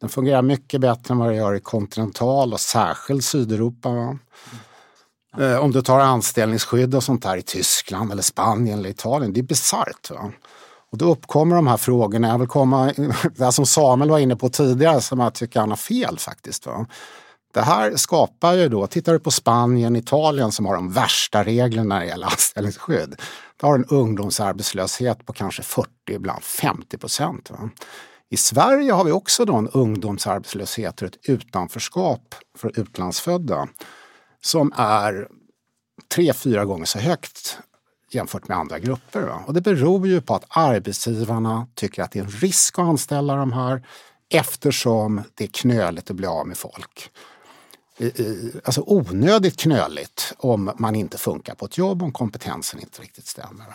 Den 0.00 0.08
fungerar 0.08 0.42
mycket 0.42 0.80
bättre 0.80 1.12
än 1.12 1.18
vad 1.18 1.28
det 1.28 1.36
gör 1.36 1.54
i 1.54 1.60
kontinental 1.60 2.52
och 2.52 2.60
särskilt 2.60 3.24
Sydeuropa. 3.24 3.88
va. 3.88 4.18
Eh, 5.38 5.56
Om 5.56 5.70
du 5.70 5.82
tar 5.82 6.00
anställningsskydd 6.00 6.94
och 6.94 7.02
sånt 7.02 7.22
där 7.22 7.36
i 7.36 7.42
Tyskland 7.42 8.12
eller 8.12 8.22
Spanien 8.22 8.78
eller 8.78 8.90
Italien, 8.90 9.32
det 9.32 9.40
är 9.40 9.44
bisarrt. 9.44 10.10
Och 10.92 10.98
då 10.98 11.12
uppkommer 11.12 11.56
de 11.56 11.66
här 11.66 11.76
frågorna, 11.76 12.28
jag 12.28 12.38
vill 12.38 12.48
komma, 12.48 12.92
det 13.36 13.52
som 13.52 13.66
Samuel 13.66 14.10
var 14.10 14.18
inne 14.18 14.36
på 14.36 14.48
tidigare 14.48 15.00
som 15.00 15.20
jag 15.20 15.34
tycker 15.34 15.60
han 15.60 15.70
har 15.70 15.76
fel 15.76 16.18
faktiskt. 16.18 16.66
Va? 16.66 16.86
Det 17.54 17.60
här 17.60 17.96
skapar 17.96 18.52
ju 18.52 18.68
då, 18.68 18.86
tittar 18.86 19.12
du 19.12 19.18
på 19.18 19.30
Spanien, 19.30 19.96
Italien 19.96 20.52
som 20.52 20.66
har 20.66 20.74
de 20.74 20.92
värsta 20.92 21.44
reglerna 21.44 21.94
när 21.94 22.00
det 22.00 22.06
gäller 22.06 22.26
anställningsskydd. 22.30 23.20
Då 23.60 23.66
har 23.66 23.74
en 23.74 23.84
ungdomsarbetslöshet 23.84 25.26
på 25.26 25.32
kanske 25.32 25.62
40, 25.62 25.88
ibland 26.10 26.42
50 26.42 26.98
procent. 26.98 27.50
va. 27.50 27.70
I 28.30 28.36
Sverige 28.36 28.92
har 28.92 29.04
vi 29.04 29.12
också 29.12 29.44
då 29.44 29.56
en 29.56 29.68
ungdomsarbetslöshet 29.68 31.02
och 31.02 31.08
ett 31.08 31.28
utanförskap 31.28 32.34
för 32.58 32.80
utlandsfödda 32.80 33.68
som 34.40 34.72
är 34.76 35.28
tre, 36.14 36.32
fyra 36.32 36.64
gånger 36.64 36.84
så 36.84 36.98
högt 36.98 37.58
jämfört 38.14 38.48
med 38.48 38.58
andra 38.58 38.78
grupper. 38.78 39.22
Va? 39.22 39.42
Och 39.46 39.54
det 39.54 39.60
beror 39.60 40.06
ju 40.06 40.20
på 40.20 40.34
att 40.34 40.44
arbetsgivarna 40.48 41.66
tycker 41.74 42.02
att 42.02 42.12
det 42.12 42.18
är 42.18 42.24
en 42.24 42.30
risk 42.30 42.78
att 42.78 42.84
anställa 42.84 43.36
de 43.36 43.52
här 43.52 43.86
eftersom 44.28 45.22
det 45.34 45.44
är 45.44 45.48
knöligt 45.48 46.10
att 46.10 46.16
bli 46.16 46.26
av 46.26 46.46
med 46.46 46.56
folk. 46.56 47.10
I, 47.98 48.04
i, 48.04 48.52
alltså 48.64 48.82
onödigt 48.86 49.60
knöligt 49.60 50.34
om 50.38 50.72
man 50.78 50.94
inte 50.94 51.18
funkar 51.18 51.54
på 51.54 51.66
ett 51.66 51.78
jobb 51.78 52.02
om 52.02 52.12
kompetensen 52.12 52.80
inte 52.80 53.02
riktigt 53.02 53.26
stämmer. 53.26 53.64
va. 53.66 53.74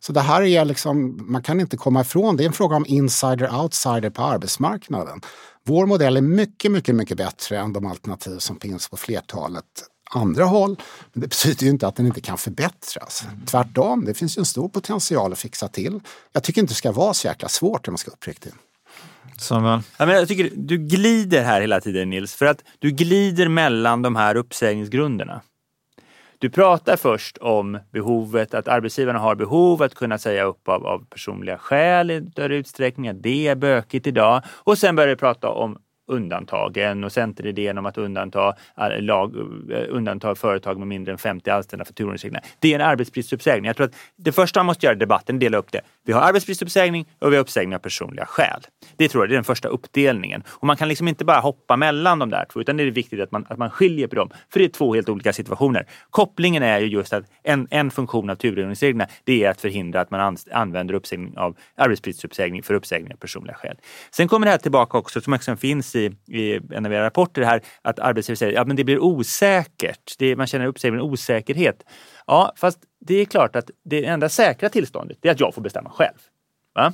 Så 0.00 0.12
det 0.12 0.20
här 0.20 0.42
är 0.42 0.64
liksom, 0.64 1.24
man 1.32 1.42
kan 1.42 1.60
inte 1.60 1.76
komma 1.76 2.00
ifrån, 2.00 2.36
det 2.36 2.44
är 2.44 2.46
en 2.46 2.52
fråga 2.52 2.76
om 2.76 2.86
insider-outsider 2.86 4.10
på 4.10 4.22
arbetsmarknaden. 4.22 5.20
Vår 5.64 5.86
modell 5.86 6.16
är 6.16 6.20
mycket, 6.20 6.72
mycket, 6.72 6.94
mycket 6.94 7.16
bättre 7.16 7.58
än 7.58 7.72
de 7.72 7.86
alternativ 7.86 8.38
som 8.38 8.60
finns 8.60 8.88
på 8.88 8.96
flertalet 8.96 9.64
andra 10.10 10.44
håll. 10.44 10.76
Men 11.12 11.20
det 11.20 11.28
betyder 11.28 11.64
ju 11.64 11.70
inte 11.70 11.86
att 11.86 11.96
den 11.96 12.06
inte 12.06 12.20
kan 12.20 12.38
förbättras. 12.38 13.24
Tvärtom, 13.46 14.04
det 14.04 14.14
finns 14.14 14.38
ju 14.38 14.40
en 14.40 14.46
stor 14.46 14.68
potential 14.68 15.32
att 15.32 15.38
fixa 15.38 15.68
till. 15.68 16.00
Jag 16.32 16.42
tycker 16.42 16.60
inte 16.60 16.70
det 16.70 16.76
ska 16.76 16.92
vara 16.92 17.14
så 17.14 17.26
jäkla 17.26 17.48
svårt 17.48 17.88
om 17.88 17.92
man 17.92 17.98
ska 17.98 18.10
vara 18.10 18.16
uppriktig. 18.16 18.52
Samuel? 19.38 19.80
Ja, 19.98 20.06
men 20.06 20.14
jag 20.14 20.28
tycker 20.28 20.50
du 20.54 20.78
glider 20.78 21.42
här 21.42 21.60
hela 21.60 21.80
tiden 21.80 22.10
Nils, 22.10 22.34
för 22.34 22.46
att 22.46 22.64
du 22.78 22.90
glider 22.90 23.48
mellan 23.48 24.02
de 24.02 24.16
här 24.16 24.34
uppsägningsgrunderna. 24.34 25.40
Du 26.38 26.50
pratar 26.50 26.96
först 26.96 27.38
om 27.38 27.78
behovet, 27.92 28.54
att 28.54 28.68
arbetsgivarna 28.68 29.18
har 29.18 29.34
behov 29.34 29.82
att 29.82 29.94
kunna 29.94 30.18
säga 30.18 30.44
upp 30.44 30.68
av, 30.68 30.86
av 30.86 31.04
personliga 31.10 31.58
skäl 31.58 32.10
i 32.10 32.30
större 32.30 32.56
utsträckning, 32.56 33.08
att 33.08 33.22
det 33.22 33.48
är 33.48 33.54
bökigt 33.54 34.06
idag. 34.06 34.42
Och 34.48 34.78
sen 34.78 34.96
börjar 34.96 35.08
du 35.08 35.16
prata 35.16 35.48
om 35.48 35.78
undantagen 36.06 37.04
och 37.04 37.12
centeridén 37.12 37.78
om 37.78 37.86
att 37.86 37.98
undanta, 37.98 38.54
eh, 38.76 39.02
lag, 39.02 39.36
eh, 39.70 39.84
undanta 39.88 40.34
företag 40.34 40.78
med 40.78 40.88
mindre 40.88 41.12
än 41.12 41.18
50 41.18 41.50
anställda 41.50 41.84
för 41.84 41.92
turordningsreglerna. 41.92 42.44
Det 42.58 42.70
är 42.70 42.74
en 42.74 42.86
arbetsbristuppsägning. 42.86 43.66
Jag 43.66 43.76
tror 43.76 43.86
att 43.86 43.94
det 44.16 44.32
första 44.32 44.60
man 44.60 44.66
måste 44.66 44.86
göra 44.86 44.96
i 44.96 44.98
debatten 44.98 45.36
är 45.36 45.40
dela 45.40 45.58
upp 45.58 45.72
det. 45.72 45.80
Vi 46.04 46.12
har 46.12 46.20
arbetsbristuppsägning 46.20 47.06
och 47.18 47.32
vi 47.32 47.36
har 47.36 47.42
uppsägning 47.42 47.74
av 47.74 47.78
personliga 47.78 48.26
skäl. 48.26 48.60
Det 48.96 49.08
tror 49.08 49.24
jag 49.24 49.30
det 49.30 49.34
är 49.34 49.36
den 49.36 49.44
första 49.44 49.68
uppdelningen. 49.68 50.42
Och 50.46 50.66
man 50.66 50.76
kan 50.76 50.88
liksom 50.88 51.08
inte 51.08 51.24
bara 51.24 51.40
hoppa 51.40 51.76
mellan 51.76 52.18
de 52.18 52.30
där 52.30 52.46
två 52.52 52.60
utan 52.60 52.76
det 52.76 52.82
är 52.82 52.90
viktigt 52.90 53.20
att 53.20 53.32
man, 53.32 53.46
att 53.48 53.58
man 53.58 53.70
skiljer 53.70 54.06
på 54.06 54.14
dem. 54.14 54.30
För 54.52 54.58
det 54.58 54.64
är 54.64 54.68
två 54.68 54.94
helt 54.94 55.08
olika 55.08 55.32
situationer. 55.32 55.86
Kopplingen 56.10 56.62
är 56.62 56.78
ju 56.78 56.86
just 56.86 57.12
att 57.12 57.24
en, 57.42 57.68
en 57.70 57.90
funktion 57.90 58.30
av 58.30 58.34
turordningsreglerna 58.34 59.06
det 59.24 59.44
är 59.44 59.50
att 59.50 59.60
förhindra 59.60 60.00
att 60.00 60.10
man 60.10 60.20
an, 60.20 60.36
använder 60.52 60.94
uppsägning 60.94 61.38
av 61.38 61.56
arbetsbristuppsägning 61.76 62.62
för 62.62 62.74
uppsägning 62.74 63.12
av 63.12 63.16
personliga 63.16 63.54
skäl. 63.54 63.76
Sen 64.10 64.28
kommer 64.28 64.46
det 64.46 64.50
här 64.50 64.58
tillbaka 64.58 64.98
också 64.98 65.20
som 65.20 65.32
också 65.32 65.56
finns 65.56 65.95
i, 65.96 66.16
i 66.26 66.60
en 66.70 66.86
av 66.86 66.92
era 66.92 67.04
rapporter 67.04 67.42
här 67.42 67.62
att 67.82 67.98
arbetsgivare 67.98 68.36
säger 68.36 68.60
att 68.60 68.68
ja, 68.68 68.74
det 68.74 68.84
blir 68.84 68.98
osäkert. 68.98 70.14
Det, 70.18 70.36
man 70.36 70.46
känner 70.46 70.66
upp 70.66 70.78
sig 70.78 70.90
med 70.90 70.98
en 70.98 71.06
osäkerhet. 71.06 71.84
Ja, 72.26 72.52
fast 72.56 72.78
det 73.00 73.14
är 73.14 73.24
klart 73.24 73.56
att 73.56 73.70
det 73.84 74.04
enda 74.04 74.28
säkra 74.28 74.68
tillståndet 74.68 75.18
är 75.22 75.30
att 75.30 75.40
jag 75.40 75.54
får 75.54 75.62
bestämma 75.62 75.90
själv. 75.90 76.18
Va? 76.74 76.92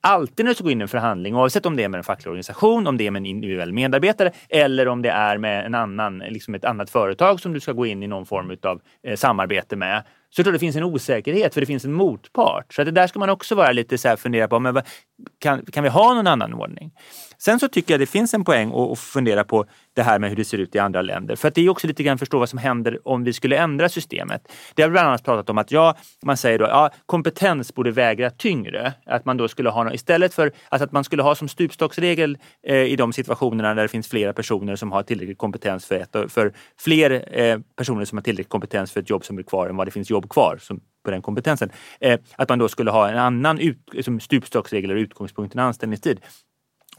Alltid 0.00 0.44
när 0.44 0.50
du 0.50 0.54
ska 0.54 0.64
gå 0.64 0.70
in 0.70 0.80
i 0.80 0.82
en 0.82 0.88
förhandling, 0.88 1.36
oavsett 1.36 1.66
om 1.66 1.76
det 1.76 1.84
är 1.84 1.88
med 1.88 1.98
en 1.98 2.04
facklig 2.04 2.30
organisation, 2.30 2.86
om 2.86 2.96
det 2.96 3.06
är 3.06 3.10
med 3.10 3.20
en 3.20 3.26
individuell 3.26 3.72
medarbetare 3.72 4.32
eller 4.48 4.88
om 4.88 5.02
det 5.02 5.10
är 5.10 5.38
med 5.38 5.66
en 5.66 5.74
annan, 5.74 6.18
liksom 6.18 6.54
ett 6.54 6.64
annat 6.64 6.90
företag 6.90 7.40
som 7.40 7.52
du 7.52 7.60
ska 7.60 7.72
gå 7.72 7.86
in 7.86 8.02
i 8.02 8.06
någon 8.06 8.26
form 8.26 8.56
av 8.62 8.80
eh, 9.06 9.16
samarbete 9.16 9.76
med, 9.76 10.04
så 10.30 10.42
tror 10.42 10.52
jag 10.52 10.54
det 10.54 10.66
finns 10.66 10.76
en 10.76 10.84
osäkerhet 10.84 11.54
för 11.54 11.60
det 11.60 11.66
finns 11.66 11.84
en 11.84 11.92
motpart. 11.92 12.72
Så 12.72 12.82
att 12.82 12.86
det 12.86 12.92
där 12.92 13.06
ska 13.06 13.18
man 13.18 13.30
också 13.30 13.54
vara 13.54 13.72
lite 13.72 13.98
så 13.98 14.08
här 14.08 14.16
fundera 14.16 14.48
på, 14.48 14.58
men 14.58 14.74
vad, 14.74 14.84
kan, 15.38 15.64
kan 15.64 15.84
vi 15.84 15.90
ha 15.90 16.14
någon 16.14 16.26
annan 16.26 16.54
ordning? 16.54 16.92
Sen 17.38 17.60
så 17.60 17.68
tycker 17.68 17.94
jag 17.94 18.00
det 18.00 18.06
finns 18.06 18.34
en 18.34 18.44
poäng 18.44 18.68
att, 18.68 18.90
att 18.90 18.98
fundera 18.98 19.44
på 19.44 19.64
det 19.94 20.02
här 20.02 20.18
med 20.18 20.30
hur 20.30 20.36
det 20.36 20.44
ser 20.44 20.58
ut 20.58 20.74
i 20.74 20.78
andra 20.78 21.02
länder. 21.02 21.36
För 21.36 21.48
att 21.48 21.54
det 21.54 21.60
är 21.60 21.68
också 21.68 21.86
lite 21.86 22.02
grann 22.02 22.14
att 22.14 22.20
förstå 22.20 22.38
vad 22.38 22.48
som 22.48 22.58
händer 22.58 23.08
om 23.08 23.24
vi 23.24 23.32
skulle 23.32 23.56
ändra 23.56 23.88
systemet. 23.88 24.52
Det 24.74 24.82
har 24.82 24.88
vi 24.88 24.92
bland 24.92 25.08
annat 25.08 25.24
pratat 25.24 25.50
om 25.50 25.58
att 25.58 25.70
ja, 25.70 25.96
man 26.22 26.36
säger 26.36 26.58
då 26.58 26.64
ja, 26.64 26.90
kompetens 27.06 27.74
borde 27.74 27.90
väga 27.90 28.30
tyngre. 28.30 28.92
Att 29.06 29.24
man 29.24 29.36
då 29.36 29.48
skulle 29.48 29.70
ha 29.70 29.84
något, 29.84 29.94
istället 29.94 30.34
för 30.34 30.52
alltså 30.68 30.84
att 30.84 30.92
man 30.92 31.04
skulle 31.04 31.22
ha 31.22 31.34
som 31.34 31.48
stupstocksregel 31.48 32.38
eh, 32.66 32.76
i 32.76 32.96
de 32.96 33.12
situationerna 33.12 33.74
där 33.74 33.82
det 33.82 33.88
finns 33.88 34.08
flera 34.08 34.32
personer 34.32 34.76
som 34.76 34.92
har 34.92 35.02
tillräcklig 35.02 35.38
kompetens 35.38 35.86
för 35.86 35.94
ett, 35.94 36.32
för 36.32 36.52
fler 36.78 37.38
eh, 37.40 37.58
personer 37.76 38.04
som 38.04 38.18
har 38.18 38.22
tillräcklig 38.22 38.48
kompetens 38.48 38.92
för 38.92 39.00
ett 39.00 39.10
jobb 39.10 39.24
som 39.24 39.36
blir 39.36 39.46
kvar 39.46 39.68
än 39.68 39.76
vad 39.76 39.86
det 39.86 39.90
finns 39.90 40.10
jobb 40.10 40.30
kvar 40.30 40.58
som, 40.60 40.80
på 41.04 41.10
den 41.10 41.22
kompetensen. 41.22 41.70
Eh, 42.00 42.20
att 42.36 42.48
man 42.48 42.58
då 42.58 42.68
skulle 42.68 42.90
ha 42.90 43.08
en 43.08 43.18
annan 43.18 43.58
ut, 43.58 43.78
liksom 43.92 44.20
stupstocksregel 44.20 44.90
eller 44.90 45.00
utgångspunkt 45.00 45.54
än 45.54 45.60
anställningstid. 45.60 46.20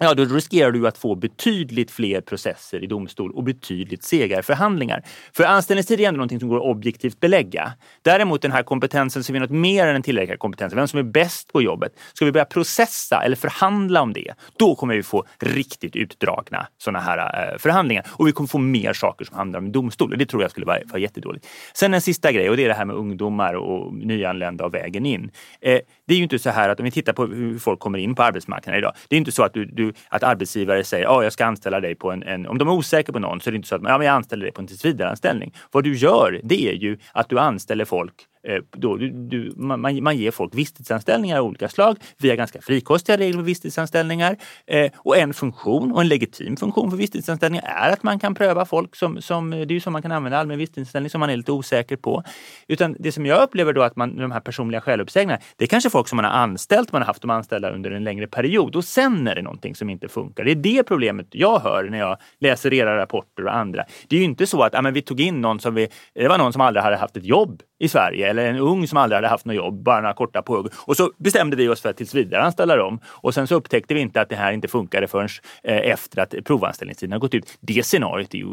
Ja, 0.02 0.14
då 0.14 0.26
riskerar 0.26 0.72
du 0.72 0.88
att 0.88 0.97
få 0.97 1.16
betydligt 1.16 1.91
fler 1.91 2.22
processer 2.22 2.84
i 2.84 2.88
domstol 2.88 3.32
och 3.32 3.43
betydligt 3.43 4.04
segare 4.04 4.43
förhandlingar. 4.43 5.04
För 5.34 5.43
anställningstid 5.43 6.00
är 6.00 6.08
ändå 6.08 6.18
någonting 6.18 6.39
som 6.39 6.50
går 6.50 6.58
att 6.58 6.64
objektivt 6.64 7.20
belägga. 7.20 7.74
Däremot 8.02 8.41
den 8.41 8.52
här 8.52 8.64
kompetensen 8.64 9.24
som 9.24 9.36
är 9.36 9.39
något 9.39 9.50
mer 9.50 9.88
än 9.88 9.95
en 9.95 10.02
tillräcklig 10.02 10.39
kompetens, 10.39 10.74
vem 10.74 10.88
som 10.88 11.00
är 11.00 11.04
bäst 11.04 11.54
på 11.54 11.62
jobbet. 11.62 11.91
Ska 12.14 12.26
vi 12.26 12.32
börja 12.32 12.45
processa 12.45 13.24
eller 13.24 13.36
förhandla 13.36 14.02
om 14.02 14.14
det, 14.14 14.34
då 14.58 14.76
kommer 14.76 14.95
vi 14.95 15.04
få 15.04 15.26
riktigt 15.39 15.95
utdragna 15.95 16.68
sådana 16.78 17.00
här 17.00 17.52
eh, 17.52 17.58
förhandlingar. 17.58 18.06
Och 18.10 18.28
vi 18.28 18.32
kommer 18.32 18.47
få 18.47 18.58
mer 18.58 18.93
saker 18.93 19.26
som 19.26 19.38
handlar 19.38 19.60
om 19.60 19.72
domstol. 19.72 20.18
Det 20.18 20.26
tror 20.26 20.41
jag 20.41 20.52
skulle 20.52 20.66
vara, 20.66 20.80
vara 20.86 21.00
jättedåligt. 21.00 21.47
Sen 21.74 21.93
en 21.93 22.02
sista 22.02 22.32
grej 22.32 22.50
och 22.50 22.58
det 22.58 22.64
är 22.64 22.68
det 22.68 22.74
här 22.74 22.86
med 22.86 22.95
ungdomar 22.95 23.54
och 23.54 23.93
nyanlända 23.93 24.66
och 24.66 24.74
vägen 24.74 25.06
in. 25.06 25.32
Eh, 25.62 25.80
det 26.10 26.14
är 26.14 26.18
ju 26.18 26.24
inte 26.24 26.39
så 26.39 26.49
här 26.49 26.70
att 26.70 26.80
om 26.80 26.84
vi 26.84 26.91
tittar 26.91 27.14
på 27.14 27.26
hur 27.26 27.60
folk 27.60 27.80
kommer 27.80 27.99
in 27.99 28.16
på 28.16 28.24
arbetsmarknaden 28.24 28.80
idag. 28.80 28.93
Det 29.07 29.16
är 29.16 29.18
inte 29.18 29.32
så 29.32 29.43
att, 29.43 29.53
du, 29.53 29.66
du, 29.66 29.93
att 30.10 30.24
arbetsgivare 30.24 30.84
säger 30.84 31.18
att 31.18 31.24
jag 31.24 31.34
ska 31.34 31.45
anställa 31.45 31.80
dig 31.80 31.95
på 31.95 32.12
en, 32.12 32.24
en... 32.24 32.47
Om 32.47 32.57
de 32.57 32.68
är 32.68 32.72
osäkra 32.72 33.14
på 33.14 33.20
någon 33.20 33.41
så 33.41 33.49
är 33.49 33.51
det 33.51 33.55
inte 33.55 33.68
så 33.68 33.76
att 33.76 33.82
ja, 33.84 33.97
men 33.97 34.07
jag 34.07 34.16
anställer 34.16 34.43
dig 34.43 34.51
på 34.51 34.62
en 34.62 34.68
tillsvidareanställning. 34.68 35.53
Vad 35.72 35.84
du 35.84 35.95
gör 35.95 36.41
det 36.43 36.68
är 36.68 36.74
ju 36.74 36.97
att 37.12 37.30
du 37.30 37.39
anställer 37.39 37.86
folk 37.86 38.14
Eh, 38.48 38.64
då, 38.72 38.98
du, 38.98 39.10
du, 39.10 39.54
man, 39.56 40.04
man 40.04 40.18
ger 40.18 40.32
folk 40.32 40.56
visstidsanställningar 40.56 41.40
av 41.40 41.46
olika 41.46 41.70
slag. 41.70 41.98
Vi 42.18 42.30
har 42.30 42.36
ganska 42.36 42.62
frikostiga 42.62 43.18
regler 43.18 43.40
för 43.40 43.46
visstidsanställningar. 43.46 44.38
Eh, 44.68 44.92
och 44.98 45.18
en 45.18 45.34
funktion, 45.34 45.92
och 45.92 46.02
en 46.02 46.08
legitim 46.08 46.58
funktion 46.58 46.90
för 46.90 46.98
visstidsanställningar 46.98 47.64
är 47.66 47.94
att 47.94 48.04
man 48.04 48.20
kan 48.20 48.36
pröva 48.36 48.66
folk 48.66 48.96
som, 48.96 49.22
som 49.22 49.50
det 49.50 49.58
är 49.58 49.72
ju 49.72 49.80
så 49.80 49.92
man 49.92 50.02
kan 50.02 50.12
använda 50.12 50.38
allmän 50.38 50.58
visstidsanställning 50.58 51.10
som 51.10 51.20
man 51.20 51.30
är 51.30 51.38
lite 51.38 51.52
osäker 51.52 51.96
på. 51.96 52.24
Utan 52.68 52.96
det 53.00 53.12
som 53.12 53.26
jag 53.26 53.44
upplever 53.44 53.74
då 53.74 53.82
att 53.82 53.96
man, 53.96 54.18
de 54.18 54.32
här 54.32 54.40
personliga 54.40 54.82
självuppsägningarna, 54.82 55.42
det 55.56 55.66
är 55.66 55.68
kanske 55.68 55.90
folk 55.90 56.08
som 56.08 56.16
man 56.16 56.26
har 56.26 56.32
anställt, 56.32 56.92
man 56.92 57.02
har 57.02 57.08
haft 57.08 57.22
dem 57.22 57.30
anställda 57.30 57.70
under 57.70 57.92
en 57.92 58.04
längre 58.04 58.28
period 58.28 58.76
och 58.76 58.86
sen 58.86 59.28
är 59.28 59.36
det 59.36 59.42
någonting 59.42 59.76
som 59.76 59.90
inte 59.90 60.08
funkar. 60.08 60.44
Det 60.44 60.52
är 60.52 60.56
det 60.56 60.84
problemet 60.84 61.28
jag 61.32 61.60
hör 61.60 61.84
när 61.84 61.98
jag 61.98 62.18
läser 62.40 62.74
era 62.74 62.98
rapporter 62.98 63.46
och 63.46 63.56
andra. 63.56 63.86
Det 64.08 64.16
är 64.16 64.20
ju 64.20 64.26
inte 64.26 64.48
så 64.48 64.64
att 64.64 64.74
ja, 64.74 64.82
men 64.82 64.94
vi 64.94 65.02
tog 65.02 65.22
in 65.22 65.42
någon 65.42 65.60
som 65.60 65.76
vi, 65.76 65.88
det 66.14 66.28
var 66.28 66.38
någon 66.38 66.54
som 66.54 66.62
aldrig 66.62 66.84
hade 66.84 66.98
haft 66.98 67.18
ett 67.18 67.26
jobb 67.26 67.62
i 67.80 67.88
Sverige 67.88 68.30
eller 68.30 68.45
en 68.45 68.57
ung 68.57 68.88
som 68.88 68.97
aldrig 68.97 69.17
hade 69.17 69.27
haft 69.27 69.45
något 69.45 69.55
jobb, 69.55 69.84
bara 69.84 70.01
några 70.01 70.13
korta 70.13 70.41
påhugg. 70.41 70.67
Och 70.75 70.97
så 70.97 71.11
bestämde 71.17 71.55
vi 71.55 71.67
oss 71.67 71.82
för 71.82 71.89
att 71.89 71.97
tills 71.97 72.15
vidare 72.15 72.43
anställa 72.43 72.75
dem. 72.75 72.99
Och 73.05 73.34
sen 73.34 73.47
så 73.47 73.55
upptäckte 73.55 73.93
vi 73.93 73.99
inte 73.99 74.21
att 74.21 74.30
det 74.30 74.36
här 74.36 74.51
inte 74.51 74.67
funkade 74.67 75.07
förrän 75.07 75.30
eh, 75.63 75.77
efter 75.77 76.21
att 76.21 76.36
provanställningstiden 76.45 77.11
har 77.11 77.19
gått 77.19 77.34
ut. 77.34 77.57
Det 77.59 77.86
scenariot 77.86 78.34
ju, 78.34 78.45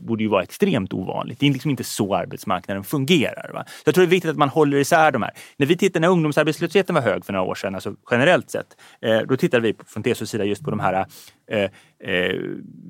borde 0.00 0.22
ju 0.22 0.28
vara 0.28 0.42
extremt 0.42 0.92
ovanligt. 0.92 1.40
Det 1.40 1.46
är 1.46 1.52
liksom 1.52 1.70
inte 1.70 1.84
så 1.84 2.14
arbetsmarknaden 2.14 2.84
fungerar. 2.84 3.50
Va? 3.54 3.64
Så 3.66 3.82
jag 3.84 3.94
tror 3.94 4.02
det 4.02 4.08
är 4.08 4.10
viktigt 4.10 4.30
att 4.30 4.36
man 4.36 4.48
håller 4.48 4.76
isär 4.76 5.12
de 5.12 5.22
här. 5.22 5.32
När 5.56 5.66
vi 5.66 5.76
tittade 5.76 6.00
när 6.00 6.08
ungdomsarbetslösheten 6.08 6.94
var 6.94 7.02
hög 7.02 7.24
för 7.24 7.32
några 7.32 7.46
år 7.46 7.54
sedan, 7.54 7.74
alltså 7.74 7.94
generellt 8.10 8.50
sett, 8.50 8.66
eh, 9.00 9.18
då 9.18 9.36
tittade 9.36 9.62
vi 9.62 9.74
från 9.86 10.02
TCOs 10.02 10.30
sida 10.30 10.44
just 10.44 10.64
på 10.64 10.70
de 10.70 10.80
här 10.80 11.06
Eh, 11.46 11.70
eh, 12.10 12.40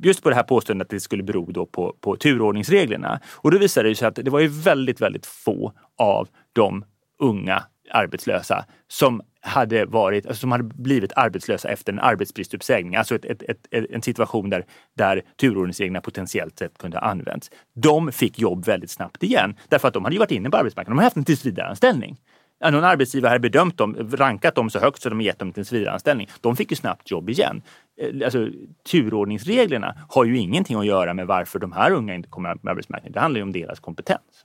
just 0.03 0.23
på 0.23 0.31
det 0.31 0.37
här 0.37 0.43
påståendet 0.43 0.87
att 0.87 0.91
det 0.91 1.01
skulle 1.01 1.23
bero 1.23 1.53
då 1.53 1.67
på, 1.67 1.97
på 2.01 2.17
turordningsreglerna. 2.17 3.21
Och 3.27 3.51
då 3.51 3.59
visade 3.59 3.89
det 3.89 3.95
sig 3.95 4.09
att 4.09 4.15
det 4.15 4.31
var 4.31 4.41
ju 4.41 4.49
väldigt, 4.49 5.01
väldigt 5.01 5.27
få 5.27 5.73
av 5.99 6.29
de 6.53 6.85
unga 7.19 7.65
arbetslösa 7.91 8.65
som 8.89 9.23
hade, 9.41 9.85
varit, 9.85 10.27
alltså 10.27 10.41
som 10.41 10.53
hade 10.53 10.65
blivit 10.65 11.13
arbetslösa 11.17 11.69
efter 11.69 11.93
en 11.93 11.99
arbetsbristuppsägning. 11.99 12.97
Alltså 12.97 13.15
ett, 13.15 13.25
ett, 13.25 13.43
ett, 13.43 13.87
en 13.91 14.03
situation 14.03 14.51
där, 14.51 14.65
där 14.97 15.23
turordningsreglerna 15.41 16.01
potentiellt 16.01 16.59
sett 16.59 16.79
kunde 16.79 16.97
ha 16.97 17.07
använts. 17.07 17.51
De 17.75 18.13
fick 18.13 18.39
jobb 18.39 18.67
väldigt 18.67 18.91
snabbt 18.91 19.23
igen 19.23 19.57
därför 19.69 19.89
att 19.89 19.95
de 19.95 20.05
hade 20.05 20.15
ju 20.15 20.19
varit 20.19 20.31
inne 20.31 20.51
på 20.51 20.57
arbetsmarknaden. 20.57 20.97
De 20.97 20.99
hade 20.99 21.07
haft 21.07 21.17
en 21.17 21.25
tillsvidareanställning. 21.25 22.17
Ja, 22.65 22.71
någon 22.71 22.85
arbetsgivare 22.85 23.29
hade 23.29 23.41
bedömt 23.41 23.79
dem, 23.79 24.11
rankat 24.12 24.55
dem 24.55 24.71
så 24.71 24.79
högt 24.79 25.03
så 25.03 25.09
de 25.09 25.21
gett 25.21 25.39
dem 25.39 25.53
en 25.57 25.65
civilanställning. 25.65 26.29
De 26.41 26.57
fick 26.57 26.71
ju 26.71 26.77
snabbt 26.77 27.11
jobb 27.11 27.31
igen. 27.31 27.62
Eh, 28.01 28.25
alltså, 28.25 28.49
turordningsreglerna 28.91 29.95
har 30.09 30.25
ju 30.25 30.39
ingenting 30.39 30.77
att 30.77 30.87
göra 30.87 31.15
med 31.15 31.27
varför 31.27 31.59
de 31.59 31.73
här 31.73 31.91
unga 31.91 32.15
inte 32.15 32.29
kommer 32.29 32.57
med 32.62 32.71
arbetsmarknaden. 32.71 33.12
Det 33.12 33.21
handlar 33.21 33.39
ju 33.39 33.43
om 33.43 33.53
deras 33.53 33.81
kompetens. 33.81 34.45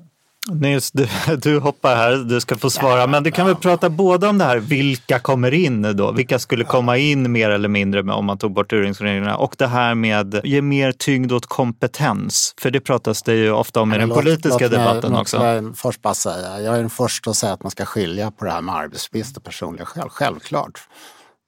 Nils, 0.49 0.91
du, 0.91 1.07
du 1.41 1.59
hoppar 1.59 1.95
här, 1.95 2.15
du 2.15 2.41
ska 2.41 2.57
få 2.57 2.69
svara. 2.69 3.07
Men 3.07 3.23
du 3.23 3.31
kan 3.31 3.45
väl 3.45 3.55
prata 3.55 3.89
både 3.89 4.27
om 4.27 4.37
det 4.37 4.43
här, 4.45 4.57
vilka 4.57 5.19
kommer 5.19 5.53
in 5.53 5.81
då? 5.97 6.11
Vilka 6.11 6.39
skulle 6.39 6.63
komma 6.63 6.97
in 6.97 7.31
mer 7.31 7.49
eller 7.49 7.67
mindre 7.69 8.03
med, 8.03 8.15
om 8.15 8.25
man 8.25 8.37
tog 8.37 8.53
bort 8.53 8.69
turordningsreglerna? 8.69 9.37
Och 9.37 9.55
det 9.57 9.67
här 9.67 9.95
med 9.95 10.41
ge 10.43 10.61
mer 10.61 10.91
tyngd 10.91 11.31
åt 11.31 11.45
kompetens. 11.45 12.53
För 12.61 12.71
det 12.71 12.79
pratas 12.79 13.23
det 13.23 13.33
ju 13.35 13.51
ofta 13.51 13.81
om 13.81 13.93
i 13.93 13.97
den 13.97 14.09
Låt- 14.09 14.17
politiska 14.17 14.49
låt 14.49 14.59
mig- 14.61 14.69
debatten 14.79 15.11
låt 15.11 15.21
också. 15.21 15.39
mig 15.39 15.63
först 15.75 16.01
bara 16.01 16.13
säga, 16.13 16.61
jag 16.61 16.75
är 16.75 16.79
den 16.79 16.89
första 16.89 17.29
att 17.29 17.37
säga 17.37 17.53
att 17.53 17.63
man 17.63 17.71
ska 17.71 17.85
skilja 17.85 18.31
på 18.31 18.45
det 18.45 18.51
här 18.51 18.61
med 18.61 18.75
arbetsbrist 18.75 19.37
och 19.37 19.43
personliga 19.43 19.85
skäl. 19.85 20.09
Självklart. 20.09 20.79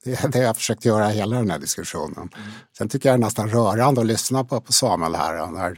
Det 0.03 0.23
är 0.23 0.27
det 0.27 0.39
jag 0.39 0.55
försökt 0.57 0.85
göra 0.85 1.07
hela 1.07 1.35
den 1.35 1.51
här 1.51 1.59
diskussionen. 1.59 2.29
Sen 2.77 2.89
tycker 2.89 3.09
jag 3.09 3.19
det 3.19 3.21
är 3.23 3.25
nästan 3.25 3.49
rörande 3.49 4.01
att 4.01 4.07
lyssna 4.07 4.43
på, 4.43 4.61
på 4.61 4.73
Samuel 4.73 5.15
här. 5.15 5.47
När 5.51 5.75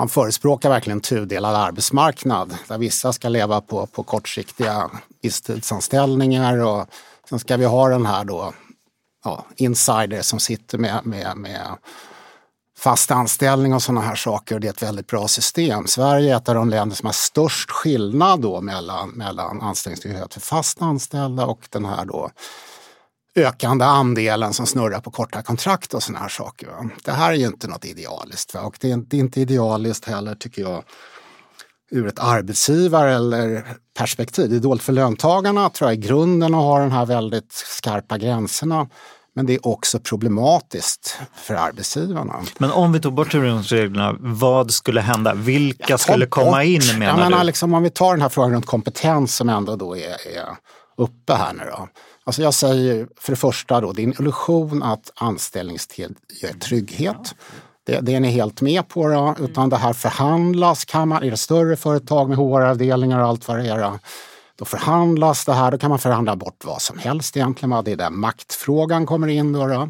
han 0.00 0.08
förespråkar 0.08 0.68
verkligen 0.68 0.96
en 0.96 1.02
tudelad 1.02 1.56
arbetsmarknad 1.56 2.56
där 2.68 2.78
vissa 2.78 3.12
ska 3.12 3.28
leva 3.28 3.60
på, 3.60 3.86
på 3.86 4.02
kortsiktiga 4.02 4.90
visstidsanställningar 5.22 6.58
och 6.58 6.86
sen 7.28 7.38
ska 7.38 7.56
vi 7.56 7.64
ha 7.64 7.88
den 7.88 8.06
här 8.06 8.24
då, 8.24 8.52
ja, 9.24 9.44
insider 9.56 10.22
som 10.22 10.40
sitter 10.40 10.78
med, 10.78 11.00
med, 11.06 11.36
med 11.36 11.76
fast 12.78 13.10
anställning 13.10 13.74
och 13.74 13.82
sådana 13.82 14.00
här 14.00 14.14
saker 14.14 14.54
och 14.54 14.60
det 14.60 14.66
är 14.68 14.72
ett 14.72 14.82
väldigt 14.82 15.06
bra 15.06 15.28
system. 15.28 15.86
Sverige 15.86 16.32
är 16.32 16.36
ett 16.36 16.48
av 16.48 16.54
de 16.54 16.70
länder 16.70 16.96
som 16.96 17.06
har 17.06 17.12
störst 17.12 17.70
skillnad 17.70 18.40
då 18.40 18.60
mellan, 18.60 19.10
mellan 19.10 19.60
anställningstrygghet 19.60 20.34
för 20.34 20.40
fast 20.40 20.82
anställda 20.82 21.46
och 21.46 21.60
den 21.70 21.84
här 21.84 22.04
då 22.04 22.30
ökande 23.36 23.84
andelen 23.84 24.52
som 24.52 24.66
snurrar 24.66 25.00
på 25.00 25.10
korta 25.10 25.42
kontrakt 25.42 25.94
och 25.94 26.02
sådana 26.02 26.18
här 26.18 26.28
saker. 26.28 26.66
Va? 26.66 26.90
Det 27.04 27.12
här 27.12 27.32
är 27.32 27.36
ju 27.36 27.46
inte 27.46 27.68
något 27.68 27.84
idealiskt 27.84 28.54
va? 28.54 28.60
och 28.60 28.76
det 28.80 28.90
är, 28.90 28.96
det 28.96 29.16
är 29.16 29.20
inte 29.20 29.40
idealiskt 29.40 30.04
heller 30.04 30.34
tycker 30.34 30.62
jag 30.62 30.84
ur 31.90 32.06
ett 32.06 32.18
arbetsgivar 32.18 33.06
eller 33.06 33.64
perspektiv. 33.98 34.50
Det 34.50 34.56
är 34.56 34.60
dåligt 34.60 34.82
för 34.82 34.92
löntagarna 34.92 35.70
tror 35.70 35.90
jag 35.90 35.98
i 35.98 36.00
grunden 36.00 36.54
att 36.54 36.62
ha 36.62 36.78
de 36.78 36.92
här 36.92 37.06
väldigt 37.06 37.52
skarpa 37.52 38.18
gränserna. 38.18 38.88
Men 39.34 39.46
det 39.46 39.54
är 39.54 39.66
också 39.66 39.98
problematiskt 39.98 41.18
för 41.34 41.54
arbetsgivarna. 41.54 42.40
Men 42.58 42.70
om 42.70 42.92
vi 42.92 43.00
tog 43.00 43.14
bort 43.14 43.30
turordningsreglerna, 43.30 44.16
vad 44.20 44.70
skulle 44.70 45.00
hända? 45.00 45.34
Vilka 45.34 45.98
skulle 45.98 46.26
komma 46.26 46.50
bort- 46.50 46.64
in 46.64 46.80
jag 46.80 46.98
menar 46.98 47.16
menar, 47.16 47.38
du? 47.38 47.44
Liksom, 47.44 47.74
om 47.74 47.82
vi 47.82 47.90
tar 47.90 48.10
den 48.12 48.22
här 48.22 48.28
frågan 48.28 48.52
runt 48.52 48.66
kompetens 48.66 49.36
som 49.36 49.48
ändå 49.48 49.76
då 49.76 49.96
är, 49.96 50.36
är 50.36 50.56
uppe 50.96 51.34
här 51.34 51.52
nu 51.52 51.64
då. 51.70 51.88
Alltså 52.30 52.42
jag 52.42 52.54
säger 52.54 53.08
för 53.16 53.32
det 53.32 53.36
första 53.36 53.80
då, 53.80 53.92
det 53.92 54.02
är 54.02 54.06
en 54.06 54.20
illusion 54.20 54.82
att 54.82 55.12
anställningstid 55.14 56.16
ger 56.42 56.52
trygghet. 56.52 57.34
Det, 57.86 58.00
det 58.00 58.14
är 58.14 58.20
ni 58.20 58.30
helt 58.30 58.60
med 58.60 58.88
på 58.88 59.08
då, 59.08 59.34
utan 59.40 59.68
det 59.68 59.76
här 59.76 59.92
förhandlas. 59.92 60.84
Kan 60.84 61.08
man, 61.08 61.22
är 61.22 61.30
det 61.30 61.36
större 61.36 61.76
företag 61.76 62.28
med 62.28 62.38
HR-avdelningar 62.38 63.20
och 63.20 63.28
allt 63.28 63.48
vad 63.48 63.58
det 63.58 63.68
är 63.68 63.98
då, 64.56 64.64
förhandlas 64.64 65.44
det 65.44 65.52
här, 65.52 65.70
då 65.70 65.78
kan 65.78 65.90
man 65.90 65.98
förhandla 65.98 66.36
bort 66.36 66.64
vad 66.64 66.82
som 66.82 66.98
helst 66.98 67.36
egentligen. 67.36 67.84
Det 67.84 67.92
är 67.92 67.96
där 67.96 68.10
maktfrågan 68.10 69.06
kommer 69.06 69.28
in 69.28 69.52
då. 69.52 69.66
då. 69.66 69.88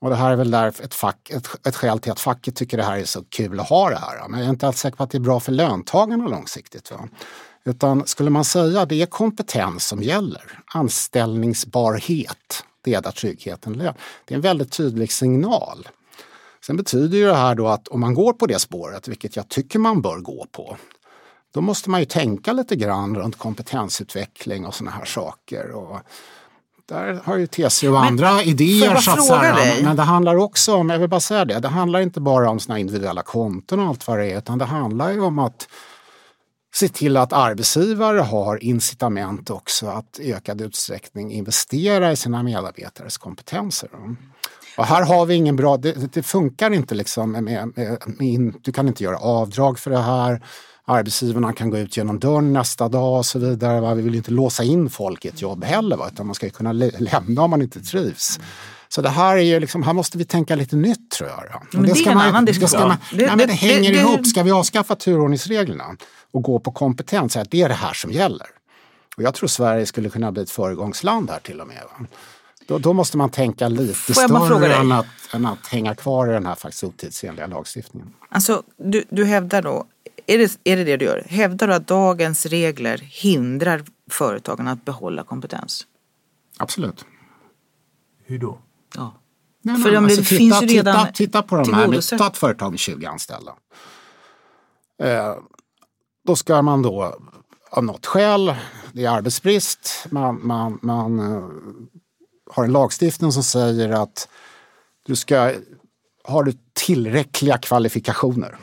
Och 0.00 0.10
det 0.10 0.16
här 0.16 0.30
är 0.30 0.36
väl 0.36 0.50
där 0.50 0.66
ett, 0.66 0.94
fack, 0.94 1.30
ett, 1.30 1.66
ett 1.66 1.76
skäl 1.76 1.98
till 1.98 2.12
att 2.12 2.20
facket 2.20 2.56
tycker 2.56 2.76
det 2.76 2.82
här 2.82 2.98
är 2.98 3.04
så 3.04 3.24
kul 3.28 3.60
att 3.60 3.68
ha 3.68 3.90
det 3.90 3.98
här. 3.98 4.28
Men 4.28 4.40
jag 4.40 4.46
är 4.46 4.50
inte 4.50 4.66
alls 4.66 4.78
säker 4.78 4.96
på 4.96 5.02
att 5.02 5.10
det 5.10 5.18
är 5.18 5.20
bra 5.20 5.40
för 5.40 5.52
löntagarna 5.52 6.28
långsiktigt. 6.28 6.90
Va? 6.90 7.08
Utan 7.64 8.06
skulle 8.06 8.30
man 8.30 8.44
säga 8.44 8.84
det 8.84 9.02
är 9.02 9.06
kompetens 9.06 9.86
som 9.86 10.02
gäller, 10.02 10.60
anställningsbarhet, 10.74 12.64
det 12.82 12.94
är 12.94 13.02
där 13.02 13.10
tryggheten 13.10 13.72
ligger. 13.72 13.94
Det 14.24 14.34
är 14.34 14.36
en 14.36 14.42
väldigt 14.42 14.72
tydlig 14.72 15.12
signal. 15.12 15.88
Sen 16.66 16.76
betyder 16.76 17.18
ju 17.18 17.26
det 17.26 17.34
här 17.34 17.54
då 17.54 17.68
att 17.68 17.88
om 17.88 18.00
man 18.00 18.14
går 18.14 18.32
på 18.32 18.46
det 18.46 18.58
spåret, 18.58 19.08
vilket 19.08 19.36
jag 19.36 19.48
tycker 19.48 19.78
man 19.78 20.02
bör 20.02 20.18
gå 20.18 20.46
på, 20.52 20.76
då 21.54 21.60
måste 21.60 21.90
man 21.90 22.00
ju 22.00 22.06
tänka 22.06 22.52
lite 22.52 22.76
grann 22.76 23.16
runt 23.16 23.38
kompetensutveckling 23.38 24.66
och 24.66 24.74
sådana 24.74 24.96
här 24.96 25.04
saker. 25.04 25.70
Och 25.70 26.00
där 26.88 27.20
har 27.24 27.36
ju 27.36 27.46
TCO 27.46 27.86
och 27.86 27.92
Men, 27.92 28.02
andra 28.02 28.38
får 28.38 28.48
idéer. 28.48 28.96
så 28.96 29.34
att? 29.34 29.82
Men 29.82 29.96
det 29.96 30.02
handlar 30.02 30.36
också 30.36 30.74
om, 30.74 30.90
jag 30.90 30.98
vill 30.98 31.08
bara 31.08 31.20
säga 31.20 31.44
det, 31.44 31.58
det 31.58 31.68
handlar 31.68 32.00
inte 32.00 32.20
bara 32.20 32.50
om 32.50 32.60
här 32.68 32.76
individuella 32.76 33.22
konton 33.22 33.80
och 33.80 33.86
allt 33.86 34.06
vad 34.06 34.18
det 34.18 34.30
är, 34.32 34.38
utan 34.38 34.58
det 34.58 34.64
handlar 34.64 35.10
ju 35.10 35.20
om 35.20 35.38
att 35.38 35.68
se 36.74 36.88
till 36.88 37.16
att 37.16 37.32
arbetsgivare 37.32 38.20
har 38.20 38.64
incitament 38.64 39.50
också 39.50 39.86
att 39.86 40.18
i 40.18 40.32
ökad 40.32 40.60
utsträckning 40.60 41.32
investera 41.32 42.12
i 42.12 42.16
sina 42.16 42.42
medarbetares 42.42 43.18
kompetenser. 43.18 43.90
Och 44.76 44.84
här 44.84 45.04
har 45.04 45.26
vi 45.26 45.34
ingen 45.34 45.56
bra, 45.56 45.76
det, 45.76 46.14
det 46.14 46.22
funkar 46.22 46.70
inte 46.70 46.94
liksom 46.94 47.32
med, 47.32 47.44
med, 47.44 47.72
med 48.06 48.54
du 48.62 48.72
kan 48.72 48.88
inte 48.88 49.04
göra 49.04 49.18
avdrag 49.18 49.78
för 49.78 49.90
det 49.90 49.98
här. 49.98 50.42
Arbetsgivarna 50.84 51.52
kan 51.52 51.70
gå 51.70 51.78
ut 51.78 51.96
genom 51.96 52.18
dörren 52.18 52.52
nästa 52.52 52.88
dag 52.88 53.18
och 53.18 53.26
så 53.26 53.38
vidare. 53.38 53.80
Va? 53.80 53.94
Vi 53.94 54.02
vill 54.02 54.14
inte 54.14 54.30
låsa 54.30 54.64
in 54.64 54.90
folk 54.90 55.24
i 55.24 55.28
ett 55.28 55.42
jobb 55.42 55.64
heller, 55.64 55.96
va? 55.96 56.08
utan 56.12 56.26
man 56.26 56.34
ska 56.34 56.46
ju 56.46 56.52
kunna 56.52 56.72
lämna 56.72 57.42
om 57.42 57.50
man 57.50 57.62
inte 57.62 57.80
trivs. 57.80 58.40
Så 58.94 59.02
det 59.02 59.08
här 59.08 59.36
är 59.36 59.40
ju 59.42 59.60
liksom, 59.60 59.82
här 59.82 59.92
måste 59.92 60.18
vi 60.18 60.24
tänka 60.24 60.54
lite 60.54 60.76
nytt 60.76 61.10
tror 61.10 61.28
jag. 61.28 61.38
då. 61.52 61.78
Men 61.78 61.82
det 61.86 61.90
är 61.90 61.94
ska 61.94 62.10
en 62.10 62.16
man- 62.16 62.28
annan 62.28 62.44
det 62.44 62.52
diskussion. 62.52 62.88
man- 62.88 62.96
Det- 63.10 63.16
nej, 63.16 63.26
men 63.28 63.38
det- 63.38 63.46
det 63.46 63.52
hänger 63.52 63.90
det- 63.92 63.96
det- 63.96 64.00
ihop. 64.00 64.26
Ska 64.26 64.42
vi 64.42 64.50
avskaffa 64.50 64.96
turordningsreglerna 64.96 65.96
och 66.30 66.42
gå 66.42 66.58
på 66.60 66.72
kompetens, 66.72 67.36
att 67.36 67.50
det 67.50 67.62
är 67.62 67.68
det 67.68 67.74
här 67.74 67.92
som 67.92 68.10
gäller. 68.12 68.46
Och 69.16 69.22
jag 69.22 69.34
tror 69.34 69.48
Sverige 69.48 69.86
skulle 69.86 70.10
kunna 70.10 70.32
bli 70.32 70.42
ett 70.42 70.50
föregångsland 70.50 71.30
här 71.30 71.40
till 71.40 71.60
och 71.60 71.66
med. 71.66 71.82
Va? 71.98 72.06
Då, 72.66 72.78
då 72.78 72.92
måste 72.92 73.16
man 73.16 73.30
tänka 73.30 73.68
lite 73.68 74.14
större 74.14 74.74
än 74.74 74.92
att, 74.92 75.06
än 75.34 75.46
att 75.46 75.66
hänga 75.66 75.94
kvar 75.94 76.28
i 76.28 76.32
den 76.32 76.46
här 76.46 76.54
faktiskt 76.54 76.84
otidsenliga 76.84 77.46
lagstiftningen. 77.46 78.12
Alltså, 78.28 78.62
du, 78.76 79.04
du 79.10 79.24
hävdar 79.24 79.62
då, 79.62 79.84
är 80.26 80.38
det, 80.38 80.58
är 80.64 80.76
det 80.76 80.84
det 80.84 80.96
du 80.96 81.04
gör? 81.04 81.24
Hävdar 81.28 81.68
du 81.68 81.74
att 81.74 81.86
dagens 81.86 82.46
regler 82.46 82.98
hindrar 82.98 83.82
företagen 84.10 84.68
att 84.68 84.84
behålla 84.84 85.22
kompetens? 85.24 85.86
Absolut. 86.58 87.04
Hur 88.24 88.38
då? 88.38 88.58
Ja. 88.96 89.14
Nej, 89.62 89.76
För 89.76 89.90
men 89.90 89.98
om 89.98 90.06
det 90.06 90.14
alltså, 90.14 90.34
finns 90.34 90.62
ju 90.62 90.66
redan 90.66 91.06
titta, 91.06 91.12
titta 91.12 91.42
på 91.42 91.56
de 91.56 91.72
här, 91.72 91.88
med, 91.88 92.18
ta 92.18 92.26
ett 92.26 92.36
företag 92.36 92.70
med 92.70 92.78
20 92.78 93.06
anställda. 93.06 93.54
Eh, 95.02 95.34
då 96.26 96.36
ska 96.36 96.62
man 96.62 96.82
då 96.82 97.16
av 97.70 97.84
något 97.84 98.06
skäl, 98.06 98.54
det 98.92 99.04
är 99.04 99.10
arbetsbrist, 99.10 100.06
man, 100.10 100.46
man, 100.46 100.78
man 100.82 101.18
eh, 101.18 101.44
har 102.50 102.64
en 102.64 102.72
lagstiftning 102.72 103.32
som 103.32 103.42
säger 103.42 103.90
att 103.90 104.28
du 105.06 105.16
ska, 105.16 105.54
har 106.24 106.44
du 106.44 106.52
tillräckliga 106.72 107.58
kvalifikationer 107.58 108.58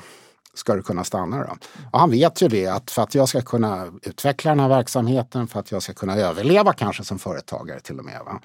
ska 0.53 0.75
du 0.75 0.84
kunna 0.84 1.03
stanna. 1.03 1.38
Då. 1.38 1.57
Och 1.91 1.99
han 1.99 2.11
vet 2.11 2.41
ju 2.41 2.47
det 2.47 2.67
att 2.67 2.91
för 2.91 3.01
att 3.01 3.15
jag 3.15 3.30
ska 3.30 3.41
kunna 3.41 3.88
utveckla 4.03 4.51
den 4.51 4.59
här 4.59 4.69
verksamheten, 4.69 5.47
för 5.47 5.59
att 5.59 5.71
jag 5.71 5.84
ska 5.84 5.93
kunna 5.93 6.15
överleva 6.15 6.73
kanske 6.73 7.03
som 7.03 7.19
företagare 7.19 7.80
till 7.80 7.99
och 7.99 8.05
med, 8.05 8.21
va? 8.25 8.41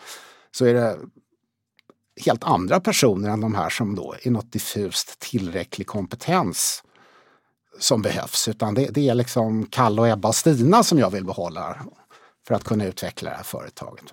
så 0.50 0.66
är 0.66 0.74
det 0.74 0.98
helt 2.20 2.44
andra 2.44 2.80
personer 2.80 3.30
än 3.30 3.40
de 3.40 3.54
här 3.54 3.70
som 3.70 3.94
då 3.94 4.14
är 4.22 4.30
något 4.30 4.52
diffust 4.52 5.18
tillräcklig 5.18 5.86
kompetens 5.86 6.82
som 7.78 8.02
behövs. 8.02 8.48
Utan 8.48 8.74
det, 8.74 8.86
det 8.86 9.08
är 9.08 9.14
liksom 9.14 9.66
Kalle 9.66 10.00
och 10.00 10.08
Ebba 10.08 10.28
och 10.28 10.34
Stina 10.34 10.82
som 10.82 10.98
jag 10.98 11.10
vill 11.10 11.24
behålla 11.24 11.76
för 12.46 12.54
att 12.54 12.64
kunna 12.64 12.84
utveckla 12.84 13.30
det 13.30 13.36
här 13.36 13.42
företaget. 13.42 14.04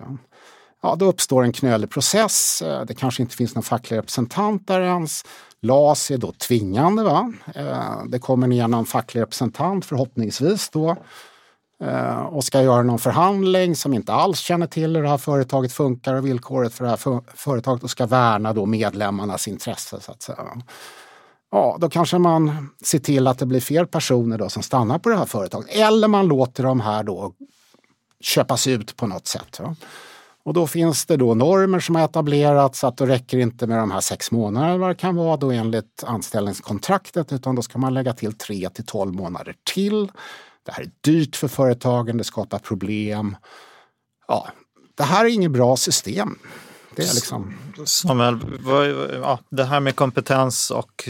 Ja, 0.82 0.96
då 0.96 1.04
uppstår 1.04 1.44
en 1.44 1.52
knölig 1.52 1.90
process. 1.90 2.62
Eh, 2.62 2.84
det 2.84 2.94
kanske 2.94 3.22
inte 3.22 3.36
finns 3.36 3.54
någon 3.54 3.62
facklig 3.62 3.96
representant 3.96 4.66
där 4.66 4.80
ens. 4.80 5.24
LAS 5.62 6.10
är 6.10 6.18
då 6.18 6.32
tvingande. 6.32 7.02
Va? 7.02 7.32
Eh, 7.54 8.04
det 8.08 8.18
kommer 8.18 8.46
ner 8.46 8.68
någon 8.68 8.86
facklig 8.86 9.20
representant 9.20 9.84
förhoppningsvis 9.84 10.70
då 10.70 10.96
Eh, 11.84 12.20
och 12.20 12.44
ska 12.44 12.62
göra 12.62 12.82
någon 12.82 12.98
förhandling 12.98 13.76
som 13.76 13.94
inte 13.94 14.12
alls 14.12 14.38
känner 14.38 14.66
till 14.66 14.96
hur 14.96 15.02
det 15.02 15.08
här 15.08 15.18
företaget 15.18 15.72
funkar 15.72 16.14
och 16.14 16.26
villkoret 16.26 16.74
för 16.74 16.84
det 16.84 16.90
här 16.90 17.20
företaget 17.36 17.84
och 17.84 17.90
ska 17.90 18.06
värna 18.06 18.52
då 18.52 18.66
medlemmarnas 18.66 19.48
intresse 19.48 20.00
så 20.00 20.12
att 20.12 20.22
säga. 20.22 20.38
Ja, 21.50 21.76
då 21.80 21.90
kanske 21.90 22.18
man 22.18 22.70
ser 22.84 22.98
till 22.98 23.26
att 23.26 23.38
det 23.38 23.46
blir 23.46 23.60
fler 23.60 23.84
personer 23.84 24.38
då 24.38 24.48
som 24.48 24.62
stannar 24.62 24.98
på 24.98 25.08
det 25.08 25.16
här 25.16 25.26
företaget. 25.26 25.76
Eller 25.76 26.08
man 26.08 26.26
låter 26.26 26.62
de 26.62 26.80
här 26.80 27.02
då 27.02 27.32
köpas 28.20 28.66
ut 28.66 28.96
på 28.96 29.06
något 29.06 29.26
sätt. 29.26 29.60
Va? 29.60 29.76
Och 30.42 30.54
då 30.54 30.66
finns 30.66 31.06
det 31.06 31.16
då 31.16 31.34
normer 31.34 31.80
som 31.80 31.94
har 31.94 32.04
etablerats 32.04 32.84
att 32.84 32.96
då 32.96 33.06
räcker 33.06 33.36
det 33.36 33.42
inte 33.42 33.66
med 33.66 33.78
de 33.78 33.90
här 33.90 34.00
sex 34.00 34.30
månaderna 34.30 34.76
vad 34.76 34.90
det 34.90 34.94
kan 34.94 35.16
vara 35.16 35.36
då 35.36 35.50
enligt 35.50 36.04
anställningskontraktet 36.06 37.32
utan 37.32 37.54
då 37.54 37.62
ska 37.62 37.78
man 37.78 37.94
lägga 37.94 38.12
till 38.12 38.32
tre 38.32 38.70
till 38.70 38.86
tolv 38.86 39.14
månader 39.14 39.54
till. 39.74 40.10
Det 40.66 40.72
här 40.72 40.82
är 40.82 40.90
dyrt 41.00 41.36
för 41.36 41.48
företagen, 41.48 42.16
det 42.18 42.24
skapar 42.24 42.58
problem. 42.58 43.36
Ja, 44.28 44.48
det 44.96 45.02
här 45.04 45.24
är 45.24 45.28
inget 45.28 45.50
bra 45.50 45.76
system. 45.76 46.38
Det 46.96 47.02
är 47.02 47.14
liksom... 47.14 47.54
Samuel, 47.84 48.38
vad, 48.60 48.88
ja, 49.22 49.38
det 49.50 49.64
här 49.64 49.80
med 49.80 49.96
kompetens 49.96 50.70
och 50.70 51.08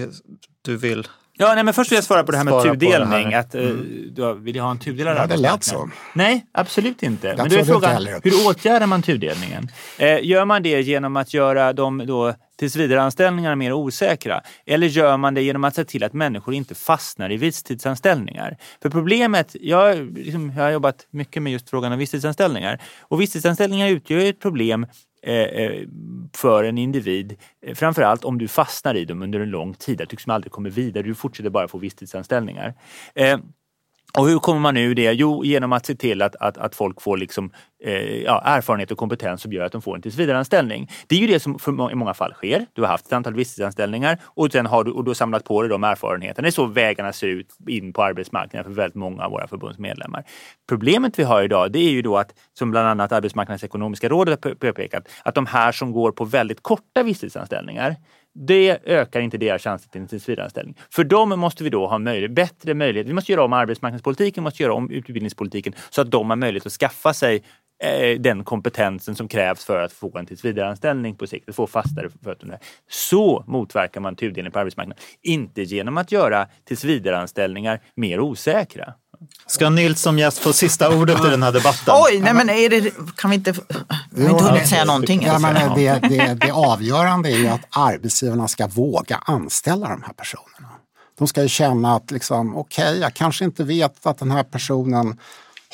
du 0.62 0.76
vill 0.76 1.08
Ja, 1.40 1.54
nej, 1.54 1.64
men 1.64 1.74
först 1.74 1.92
vill 1.92 1.96
jag 1.96 2.04
svara 2.04 2.24
på 2.24 2.32
det 2.32 2.38
här 2.38 2.44
med 2.44 2.62
tudelning. 2.62 3.32
här. 3.32 3.40
Att, 3.40 3.54
eh, 3.54 3.62
du 4.10 4.34
vill 4.34 4.56
jag 4.56 4.64
ha 4.64 4.70
en 4.70 4.78
tudelad 4.78 5.16
Ja, 5.16 5.26
det 5.26 5.36
lät 5.36 5.64
så. 5.64 5.90
Nej, 6.14 6.46
absolut 6.52 7.02
inte. 7.02 7.34
men 7.36 7.48
då 7.48 7.56
är 7.56 7.64
frågan, 7.64 8.06
hur 8.06 8.46
åtgärdar 8.48 8.86
man 8.86 9.02
tudelningen? 9.02 9.68
Eh, 9.98 10.24
gör 10.24 10.44
man 10.44 10.62
det 10.62 10.80
genom 10.80 11.16
att 11.16 11.34
göra 11.34 11.72
de 11.72 12.06
då 12.06 12.34
tillsvidareanställningarna 12.60 13.56
mer 13.56 13.72
osäkra? 13.72 14.40
Eller 14.66 14.86
gör 14.86 15.16
man 15.16 15.34
det 15.34 15.42
genom 15.42 15.64
att 15.64 15.74
se 15.74 15.84
till 15.84 16.04
att 16.04 16.12
människor 16.12 16.54
inte 16.54 16.74
fastnar 16.74 17.32
i 17.32 17.36
visstidsanställningar? 17.36 18.56
För 18.82 18.90
problemet, 18.90 19.56
jag, 19.60 20.18
liksom, 20.18 20.52
jag 20.56 20.64
har 20.64 20.70
jobbat 20.70 21.06
mycket 21.10 21.42
med 21.42 21.52
just 21.52 21.70
frågan 21.70 21.92
om 21.92 21.98
visstidsanställningar 21.98 22.82
och 23.00 23.20
visstidsanställningar 23.20 23.88
utgör 23.88 24.20
ju 24.20 24.28
ett 24.28 24.40
problem 24.40 24.86
eh, 25.22 25.34
eh, 25.34 25.82
för 26.36 26.64
en 26.64 26.78
individ. 26.78 27.36
Eh, 27.66 27.74
framförallt 27.74 28.24
om 28.24 28.38
du 28.38 28.48
fastnar 28.48 28.94
i 28.94 29.04
dem 29.04 29.22
under 29.22 29.40
en 29.40 29.50
lång 29.50 29.74
tid, 29.74 30.00
att 30.00 30.08
du 30.08 30.14
liksom 30.14 30.32
aldrig 30.32 30.52
kommer 30.52 30.70
vidare, 30.70 31.02
du 31.02 31.14
fortsätter 31.14 31.50
bara 31.50 31.68
få 31.68 31.78
visstidsanställningar. 31.78 32.74
Och 34.18 34.28
hur 34.28 34.38
kommer 34.38 34.60
man 34.60 34.76
ur 34.76 34.94
det? 34.94 35.12
Jo, 35.12 35.44
genom 35.44 35.72
att 35.72 35.86
se 35.86 35.94
till 35.94 36.22
att, 36.22 36.36
att, 36.36 36.58
att 36.58 36.74
folk 36.74 37.02
får 37.02 37.16
liksom, 37.16 37.50
eh, 37.84 38.22
ja, 38.22 38.42
erfarenhet 38.44 38.90
och 38.90 38.98
kompetens 38.98 39.42
som 39.42 39.52
gör 39.52 39.64
att 39.64 39.72
de 39.72 39.82
får 39.82 39.96
en 39.96 40.02
tillsvidareanställning. 40.02 40.90
Det 41.06 41.14
är 41.14 41.20
ju 41.20 41.26
det 41.26 41.40
som 41.40 41.58
för 41.58 41.72
må- 41.72 41.90
i 41.90 41.94
många 41.94 42.14
fall 42.14 42.32
sker. 42.32 42.66
Du 42.72 42.82
har 42.82 42.88
haft 42.88 43.06
ett 43.06 43.12
antal 43.12 43.34
visstidsanställningar 43.34 44.18
och, 44.24 44.52
sen 44.52 44.66
har 44.66 44.84
du, 44.84 44.90
och 44.90 45.04
du 45.04 45.08
har 45.10 45.14
samlat 45.14 45.44
på 45.44 45.62
dig 45.62 45.68
de 45.70 45.84
erfarenheterna. 45.84 46.42
Det 46.42 46.48
är 46.48 46.52
så 46.52 46.66
vägarna 46.66 47.12
ser 47.12 47.28
ut 47.28 47.56
in 47.68 47.92
på 47.92 48.02
arbetsmarknaden 48.02 48.64
för 48.64 48.76
väldigt 48.76 48.94
många 48.94 49.24
av 49.24 49.30
våra 49.30 49.48
förbundsmedlemmar. 49.48 50.24
Problemet 50.68 51.18
vi 51.18 51.22
har 51.22 51.42
idag 51.42 51.72
det 51.72 51.78
är 51.78 51.90
ju 51.90 52.02
då 52.02 52.16
att, 52.16 52.34
som 52.58 52.70
bland 52.70 52.88
annat 52.88 53.12
Arbetsmarknadsekonomiska 53.12 54.08
rådet 54.08 54.44
har 54.44 54.54
påpekat, 54.54 55.08
att 55.24 55.34
de 55.34 55.46
här 55.46 55.72
som 55.72 55.92
går 55.92 56.12
på 56.12 56.24
väldigt 56.24 56.62
korta 56.62 57.02
visstidsanställningar 57.02 57.96
det 58.34 58.78
ökar 58.84 59.20
inte 59.20 59.38
deras 59.38 59.62
chanser 59.62 59.90
till 59.90 60.00
en 60.00 60.08
tillsvidareanställning. 60.08 60.76
För 60.90 61.04
dem 61.04 61.28
måste 61.28 61.64
vi 61.64 61.70
då 61.70 61.86
ha 61.86 61.98
möjlighet, 61.98 62.34
bättre 62.34 62.74
möjlighet. 62.74 63.08
Vi 63.08 63.12
måste 63.12 63.32
göra 63.32 63.44
om 63.44 63.52
arbetsmarknadspolitiken, 63.52 64.42
vi 64.42 64.44
måste 64.44 64.62
göra 64.62 64.74
om 64.74 64.90
utbildningspolitiken 64.90 65.72
så 65.90 66.00
att 66.00 66.10
de 66.10 66.30
har 66.30 66.36
möjlighet 66.36 66.66
att 66.66 66.72
skaffa 66.72 67.14
sig 67.14 67.42
eh, 67.84 68.20
den 68.20 68.44
kompetensen 68.44 69.14
som 69.14 69.28
krävs 69.28 69.64
för 69.64 69.82
att 69.82 69.92
få 69.92 70.18
en 70.18 70.26
tillsvidareanställning 70.26 71.16
på 71.16 71.26
sikt, 71.26 71.48
att 71.48 71.56
få 71.56 71.66
fastare 71.66 72.08
fötter. 72.24 72.58
Så 72.88 73.44
motverkar 73.46 74.00
man 74.00 74.16
tudelning 74.16 74.52
på 74.52 74.58
arbetsmarknaden. 74.58 75.02
Inte 75.22 75.62
genom 75.62 75.98
att 75.98 76.12
göra 76.12 76.46
tillsvidareanställningar 76.64 77.80
mer 77.94 78.20
osäkra. 78.20 78.94
Ska 79.46 79.70
Nils 79.70 80.00
som 80.00 80.18
gäst 80.18 80.38
få 80.38 80.52
sista 80.52 80.96
ordet 80.96 81.24
i 81.24 81.28
den 81.28 81.42
här 81.42 81.52
debatten? 81.52 81.94
Oj, 81.96 82.20
nej 82.20 82.34
men 82.34 82.50
är 82.50 82.68
det, 82.68 82.92
kan 83.16 83.30
vi 83.30 83.36
inte... 83.36 83.54
Vi 84.10 84.26
har 84.26 84.30
inte 84.30 84.44
hunnit 84.44 84.68
säga 84.68 84.84
någonting. 84.84 85.22
Ja, 85.22 85.38
men 85.38 85.74
det, 85.74 85.98
det, 86.08 86.34
det 86.34 86.50
avgörande 86.50 87.30
är 87.30 87.38
ju 87.38 87.48
att 87.48 87.66
arbetsgivarna 87.70 88.48
ska 88.48 88.66
våga 88.66 89.16
anställa 89.16 89.88
de 89.88 90.02
här 90.02 90.12
personerna. 90.12 90.68
De 91.18 91.28
ska 91.28 91.42
ju 91.42 91.48
känna 91.48 91.94
att 91.96 92.10
liksom, 92.10 92.56
okej, 92.56 92.98
jag 92.98 93.14
kanske 93.14 93.44
inte 93.44 93.64
vet 93.64 94.06
att 94.06 94.18
den 94.18 94.30
här 94.30 94.42
personen 94.42 95.18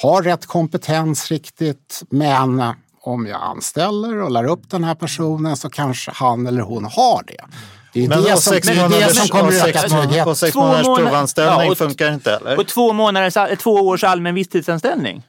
har 0.03 0.23
rätt 0.23 0.47
kompetens 0.47 1.31
riktigt, 1.31 2.03
men 2.11 2.63
om 3.01 3.27
jag 3.27 3.43
anställer 3.43 4.23
och 4.23 4.31
lär 4.31 4.45
upp 4.45 4.71
den 4.71 4.85
här 4.85 4.95
personen 4.95 5.57
så 5.57 5.71
kanske 5.71 6.11
han 6.15 6.47
eller 6.47 6.63
hon 6.63 6.85
har 6.85 7.23
det. 7.27 7.45
Det 7.97 8.05
är 8.05 8.09
Men 8.09 8.23
det 8.23 8.29
som, 8.37 8.53
sex 8.53 8.67
det, 8.67 8.73
är 8.73 9.09
som 9.09 9.29
kommer 9.29 9.49
och 9.49 9.69
öka 9.69 9.81
sex, 9.81 9.93
tryggheten. 9.93 10.29
och 10.29 10.39
sex 10.39 10.55
månaders 10.55 10.87
månader- 10.87 11.05
provanställning 11.05 11.61
Ja, 11.67 11.71
och- 11.71 11.79
funkar 11.79 12.13
inte 12.13 12.33
eller? 12.37 12.59
Och 12.59 12.67
två, 12.67 12.93
månaders, 12.93 13.35
två 13.63 13.73
års 13.73 14.05
allmän 14.05 14.35
visstidsanställning. 14.35 15.23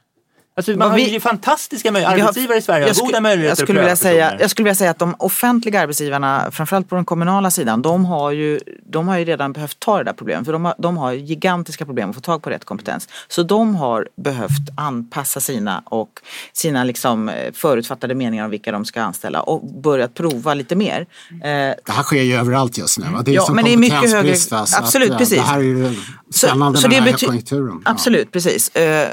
Alltså, 0.58 0.70
man 0.70 0.78
Men 0.78 0.88
har 0.90 0.96
vi- 0.96 1.10
ju 1.12 1.20
fantastiska 1.20 1.92
möjligheter. 1.92 2.16
Vi 2.16 2.20
har- 2.22 2.28
Arbetsgivare 2.28 2.58
i 2.58 2.62
Sverige 2.62 2.84
har 2.84 2.88
jag 2.88 2.96
goda 3.06 3.20
möjligheter 3.20 3.50
jag 3.50 3.58
skulle 3.58 3.80
att 3.80 3.84
vilja 3.84 3.96
säga, 3.96 4.24
personer. 4.26 4.40
Jag 4.42 4.50
skulle 4.50 4.64
vilja 4.64 4.74
säga 4.74 4.90
att 4.90 4.98
de 4.98 5.14
offentliga 5.18 5.80
arbetsgivarna, 5.80 6.50
framförallt 6.50 6.88
på 6.88 6.94
den 6.94 7.04
kommunala 7.04 7.50
sidan, 7.50 7.82
de 7.82 8.04
har 8.04 8.30
ju, 8.32 8.60
de 8.86 9.08
har 9.08 9.18
ju 9.18 9.24
redan 9.24 9.52
behövt 9.52 9.80
ta 9.80 9.98
det 9.98 10.04
där 10.04 10.12
problemet. 10.12 10.44
För 10.44 10.52
de 10.52 10.64
har, 10.64 10.74
de 10.78 10.96
har 10.96 11.12
gigantiska 11.12 11.84
problem 11.84 12.10
att 12.10 12.14
få 12.16 12.20
tag 12.20 12.42
på 12.42 12.50
rätt 12.50 12.64
kompetens. 12.64 13.08
Så 13.28 13.42
de 13.42 13.74
har 13.76 14.08
behövt 14.16 14.68
anpassa 14.76 15.40
sina 15.40 15.82
och 15.86 16.08
sina 16.52 16.84
liksom 16.84 17.30
förutfattade 17.54 18.14
meningar 18.14 18.44
om 18.44 18.50
vilka 18.50 18.72
de 18.72 18.84
ska 18.84 19.02
anställa 19.02 19.40
och 19.40 19.66
börjat 19.82 20.14
prova 20.14 20.54
lite 20.54 20.76
mer. 20.76 21.00
Eh, 21.30 21.38
Det 21.40 21.76
här 21.88 22.02
sker 22.02 22.22
ju 22.22 22.34
överallt 22.34 22.78
just 22.78 22.98
nu. 22.98 23.06
va? 23.12 23.22
Det 23.24 23.30
är 23.30 23.34
Ja, 23.34 23.42
som 23.42 23.54
men 23.56 23.64
det 23.64 23.72
är 23.72 23.76
mycket 23.76 24.12
högre-? 24.12 24.36
Så 24.36 24.56
absolut, 24.56 25.08
att, 25.10 25.14
eh, 25.14 25.18
precis. 25.18 25.38
Det 25.38 25.44
här 25.44 25.58
är 25.58 25.62
ju 25.62 25.94
Så- 26.30 26.46
spännande 26.46 26.78
så 26.78 26.88
med 26.88 26.96
det 26.96 27.00
den 27.00 27.04
här 27.04 27.12
bety- 27.12 27.20
högkonjunkturen. 27.20 27.82
Ja. 27.84 27.90
Absolut, 27.90 28.32
precis. 28.32 28.68
Eh, 28.76 29.08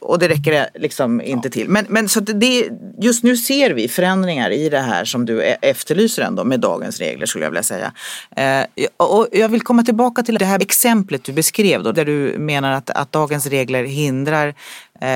och 0.00 0.18
det 0.18 0.28
räcker 0.28 0.63
det 0.72 0.78
liksom 0.80 1.20
inte 1.20 1.50
till. 1.50 1.68
Men, 1.68 1.86
men 1.88 2.08
så 2.08 2.20
det, 2.20 2.68
just 3.00 3.22
nu 3.22 3.36
ser 3.36 3.70
vi 3.70 3.88
förändringar 3.88 4.50
i 4.50 4.68
det 4.68 4.80
här 4.80 5.04
som 5.04 5.26
du 5.26 5.42
e- 5.42 5.56
efterlyser 5.60 6.22
ändå 6.22 6.44
med 6.44 6.60
dagens 6.60 6.98
regler 6.98 7.26
skulle 7.26 7.44
jag 7.44 7.50
vilja 7.50 7.62
säga. 7.62 7.92
Eh, 8.36 8.86
och 8.96 9.28
jag 9.32 9.48
vill 9.48 9.62
komma 9.62 9.82
tillbaka 9.82 10.22
till 10.22 10.38
det 10.38 10.44
här 10.44 10.62
exemplet 10.62 11.24
du 11.24 11.32
beskrev 11.32 11.82
då, 11.82 11.92
där 11.92 12.04
du 12.04 12.38
menar 12.38 12.72
att, 12.72 12.90
att 12.90 13.12
dagens 13.12 13.46
regler 13.46 13.84
hindrar 13.84 14.54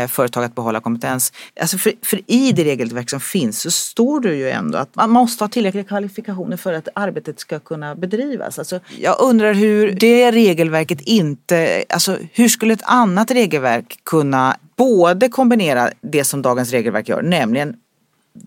företag 0.08 0.44
att 0.44 0.54
behålla 0.54 0.80
kompetens. 0.80 1.32
Alltså 1.60 1.78
för, 1.78 1.92
för 2.02 2.20
i 2.26 2.52
det 2.52 2.64
regelverk 2.64 3.10
som 3.10 3.20
finns 3.20 3.60
så 3.60 3.70
står 3.70 4.20
det 4.20 4.34
ju 4.34 4.50
ändå 4.50 4.78
att 4.78 4.96
man 4.96 5.10
måste 5.10 5.44
ha 5.44 5.48
tillräckliga 5.48 5.84
kvalifikationer 5.84 6.56
för 6.56 6.72
att 6.72 6.88
arbetet 6.94 7.40
ska 7.40 7.58
kunna 7.58 7.94
bedrivas. 7.94 8.58
Alltså, 8.58 8.80
jag 8.98 9.20
undrar 9.20 9.54
hur 9.54 9.92
det 9.92 10.30
regelverket 10.30 11.00
inte, 11.00 11.84
alltså 11.88 12.18
hur 12.32 12.48
skulle 12.48 12.72
ett 12.72 12.82
annat 12.82 13.30
regelverk 13.30 14.00
kunna 14.04 14.56
både 14.76 15.28
kombinera 15.28 15.90
det 16.00 16.24
som 16.24 16.42
dagens 16.42 16.70
regelverk 16.70 17.08
gör, 17.08 17.22
nämligen 17.22 17.76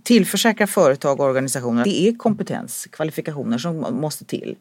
tillförsäkra 0.04 0.68
företag 0.68 1.20
och 1.20 1.26
organisationer 1.26 1.84
det 1.84 2.08
är 2.08 2.16
kompetens, 2.16 2.88
kvalifikationer 2.92 3.58
som 3.58 3.76
måste 4.02 4.26
till. 4.26 4.56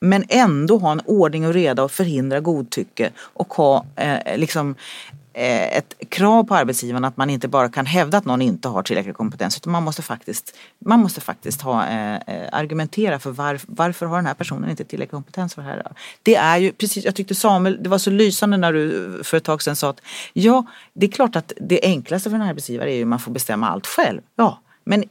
Men 0.00 0.24
ändå 0.28 0.78
ha 0.78 0.92
en 0.92 1.00
ordning 1.06 1.46
och 1.46 1.54
reda 1.54 1.82
och 1.82 1.92
förhindra 1.92 2.40
godtycke 2.40 3.10
och 3.18 3.54
ha 3.54 3.86
eh, 3.96 4.38
liksom 4.38 4.70
eh, 4.70 5.16
Eh, 5.34 5.76
ett 5.76 5.94
krav 6.08 6.44
på 6.44 6.54
arbetsgivaren 6.54 7.04
att 7.04 7.16
man 7.16 7.30
inte 7.30 7.48
bara 7.48 7.68
kan 7.68 7.86
hävda 7.86 8.18
att 8.18 8.24
någon 8.24 8.42
inte 8.42 8.68
har 8.68 8.82
tillräcklig 8.82 9.14
kompetens 9.16 9.56
utan 9.56 9.72
man 9.72 9.82
måste 9.82 10.02
faktiskt, 10.02 10.56
man 10.78 11.00
måste 11.00 11.20
faktiskt 11.20 11.62
ha, 11.62 11.86
eh, 11.86 12.14
eh 12.14 12.48
argumentera 12.52 13.18
för 13.18 13.30
var, 13.30 13.60
varför 13.66 14.06
har 14.06 14.16
den 14.16 14.26
här 14.26 14.34
personen 14.34 14.70
inte 14.70 14.84
tillräcklig 14.84 15.10
kompetens 15.10 15.54
för 15.54 15.62
det 15.62 15.68
här. 15.68 15.92
Det 16.22 16.34
är 16.34 16.58
ju 16.58 16.72
precis, 16.72 17.04
jag 17.04 17.14
tyckte 17.14 17.34
Samuel, 17.34 17.82
det 17.82 17.88
var 17.88 17.98
så 17.98 18.10
lysande 18.10 18.56
när 18.56 18.72
du 18.72 19.20
för 19.24 19.36
ett 19.36 19.44
tag 19.44 19.62
sedan 19.62 19.76
sa 19.76 19.90
att 19.90 20.00
ja, 20.32 20.66
det 20.92 21.06
är 21.06 21.10
klart 21.10 21.36
att 21.36 21.52
det 21.60 21.80
enklaste 21.82 22.30
för 22.30 22.36
en 22.36 22.42
arbetsgivare 22.42 22.92
är 22.92 22.96
ju 22.96 23.02
att 23.02 23.08
man 23.08 23.20
får 23.20 23.32
bestämma 23.32 23.68
allt 23.68 23.86
själv. 23.86 24.20
Ja, 24.36 24.60
men 24.84 25.04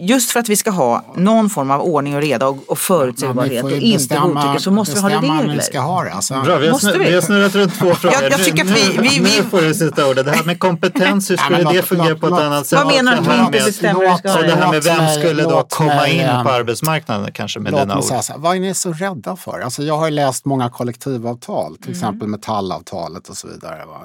just 0.00 0.30
för 0.30 0.40
att 0.40 0.48
vi 0.48 0.56
ska 0.56 0.70
ha 0.70 1.04
någon 1.16 1.50
form 1.50 1.70
av 1.70 1.80
ordning 1.80 2.16
och 2.16 2.22
reda 2.22 2.48
och, 2.48 2.58
och 2.66 2.78
förutsägbarhet 2.78 3.64
och 3.64 3.70
inte 3.72 4.16
godtycke 4.18 4.60
så 4.60 4.70
måste 4.70 4.94
vi 4.94 5.00
ha 5.00 5.08
regler. 5.10 5.54
vi 5.54 5.60
ska 5.62 5.80
ha 5.80 6.04
det. 6.04 6.12
Alltså, 6.12 6.34
Bra, 6.44 6.56
vi 6.58 6.66
har, 6.66 6.72
Måste 6.72 6.86
snurrat, 6.86 7.00
vi? 7.00 7.08
vi 7.08 7.14
har 7.14 7.22
snurrat 7.22 7.54
runt 7.54 7.78
två 7.78 7.94
frågor. 7.94 8.22
jag 8.30 8.44
tycker 8.44 8.64
att 8.64 8.70
vi- 8.70 8.96
Nu- 8.96 9.02
vi- 9.02 9.20
nu 9.20 9.24
vi- 9.24 9.42
får 9.50 9.60
du 9.60 9.74
sista 9.74 10.06
ordet. 10.10 10.24
Det 10.26 10.32
här 10.32 10.44
med 10.44 10.58
kompetens, 10.58 11.30
hur 11.30 11.36
skulle 11.36 11.62
det 11.72 11.82
fungera 11.82 12.08
låt- 12.08 12.20
på 12.20 12.26
ett 12.26 12.32
annat 12.32 12.66
sätt? 12.66 12.78
Vad 12.78 12.94
menar 12.94 13.12
du 13.12 13.18
att 13.18 13.26
vi 13.26 13.30
inte 13.40 13.50
med- 13.50 13.64
bestämmer 13.64 14.00
hur 14.00 14.08
det 14.10 14.18
ska 14.18 14.28
här 14.56 14.70
med 14.70 14.82
vem 14.84 15.08
skulle 15.08 15.42
då 15.42 15.66
komma 15.70 16.08
in 16.08 16.26
på 16.44 16.50
arbetsmarknaden 16.50 17.32
kanske 17.32 17.60
med 17.60 17.72
dina 17.72 17.98
ord? 17.98 18.04
så 18.04 18.32
vad 18.36 18.56
är 18.56 18.60
ni 18.60 18.74
så 18.74 18.92
rädda 18.92 19.36
för? 19.36 19.60
Alltså 19.60 19.82
jag 19.82 19.96
har 19.98 20.04
ju 20.04 20.10
läst 20.10 20.44
många 20.44 20.70
kollektivavtal, 20.70 21.66
Mm. 21.66 21.78
till 21.82 21.90
exempel 21.90 22.28
metallavtalet 22.28 23.28
och 23.28 23.36
så 23.36 23.48
vidare, 23.48 23.84
va? 23.86 24.00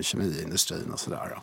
i 0.00 0.02
kemiindustrin 0.02 0.90
och 0.92 0.98
sådär. 1.00 1.38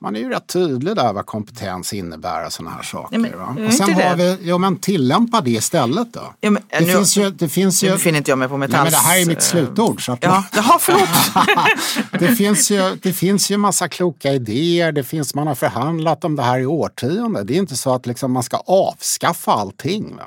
Man 0.00 0.16
är 0.16 0.20
ju 0.20 0.28
rätt 0.28 0.46
tydlig 0.46 0.96
där 0.96 1.12
vad 1.12 1.26
kompetens 1.26 1.92
innebär 1.92 2.46
och 2.46 2.52
sådana 2.52 2.74
här 2.76 2.82
saker. 2.82 3.18
Nej, 3.18 3.32
men 3.36 3.66
Och 3.66 3.72
sen 3.72 3.86
det? 3.94 4.02
har 4.02 4.16
vi, 4.16 4.38
jo 4.42 4.58
men 4.58 4.76
tillämpa 4.76 5.40
det 5.40 5.50
istället 5.50 6.12
då. 6.12 6.34
Ja, 6.40 6.50
men, 6.50 6.62
det, 6.68 6.80
nu- 6.80 6.92
finns 6.92 7.16
ju, 7.16 7.30
det 7.30 7.48
finns 7.48 7.82
ju... 7.84 7.86
Nu 7.88 7.92
befinner 7.92 8.18
inte 8.18 8.30
jag 8.30 8.38
mig 8.38 8.48
på 8.48 8.56
Nej, 8.56 8.68
Metalls... 8.68 8.84
men 8.84 8.92
det 8.92 9.08
här 9.08 9.20
är 9.22 9.26
mitt 9.26 9.42
slutord. 9.42 10.04
Så 10.04 10.12
att 10.12 10.18
Ja, 10.22 10.44
jaha 10.54 10.78
förlåt. 10.80 11.08
det, 12.20 12.28
finns 12.36 12.70
ju, 12.70 12.96
det 13.02 13.12
finns 13.12 13.50
ju 13.50 13.56
massa 13.56 13.88
kloka 13.88 14.32
idéer, 14.32 14.92
det 14.92 15.04
finns, 15.04 15.34
man 15.34 15.46
har 15.46 15.54
förhandlat 15.54 16.24
om 16.24 16.36
det 16.36 16.42
här 16.42 16.58
i 16.58 16.66
årtionden. 16.66 17.46
Det 17.46 17.54
är 17.54 17.58
inte 17.58 17.76
så 17.76 17.94
att 17.94 18.06
liksom 18.06 18.32
man 18.32 18.42
ska 18.42 18.56
avskaffa 18.56 19.52
allting. 19.52 20.16
Va? 20.16 20.24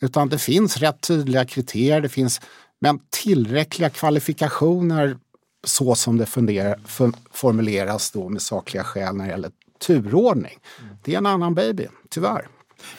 Utan 0.00 0.28
det 0.28 0.38
finns 0.38 0.76
rätt 0.76 1.00
tydliga 1.00 1.44
kriterier, 1.44 2.00
det 2.00 2.08
finns 2.08 2.40
men 2.80 2.98
tillräckliga 3.10 3.90
kvalifikationer 3.90 5.16
så 5.64 5.94
som 5.94 6.18
det 6.18 6.26
funderar, 6.26 6.78
för, 6.86 7.10
formuleras 7.32 8.10
då 8.10 8.28
med 8.28 8.42
sakliga 8.42 8.84
skäl 8.84 9.14
när 9.16 9.24
det 9.24 9.30
gäller 9.30 9.50
turordning. 9.86 10.58
Det 11.04 11.14
är 11.14 11.18
en 11.18 11.26
annan 11.26 11.54
baby, 11.54 11.86
tyvärr. 12.10 12.46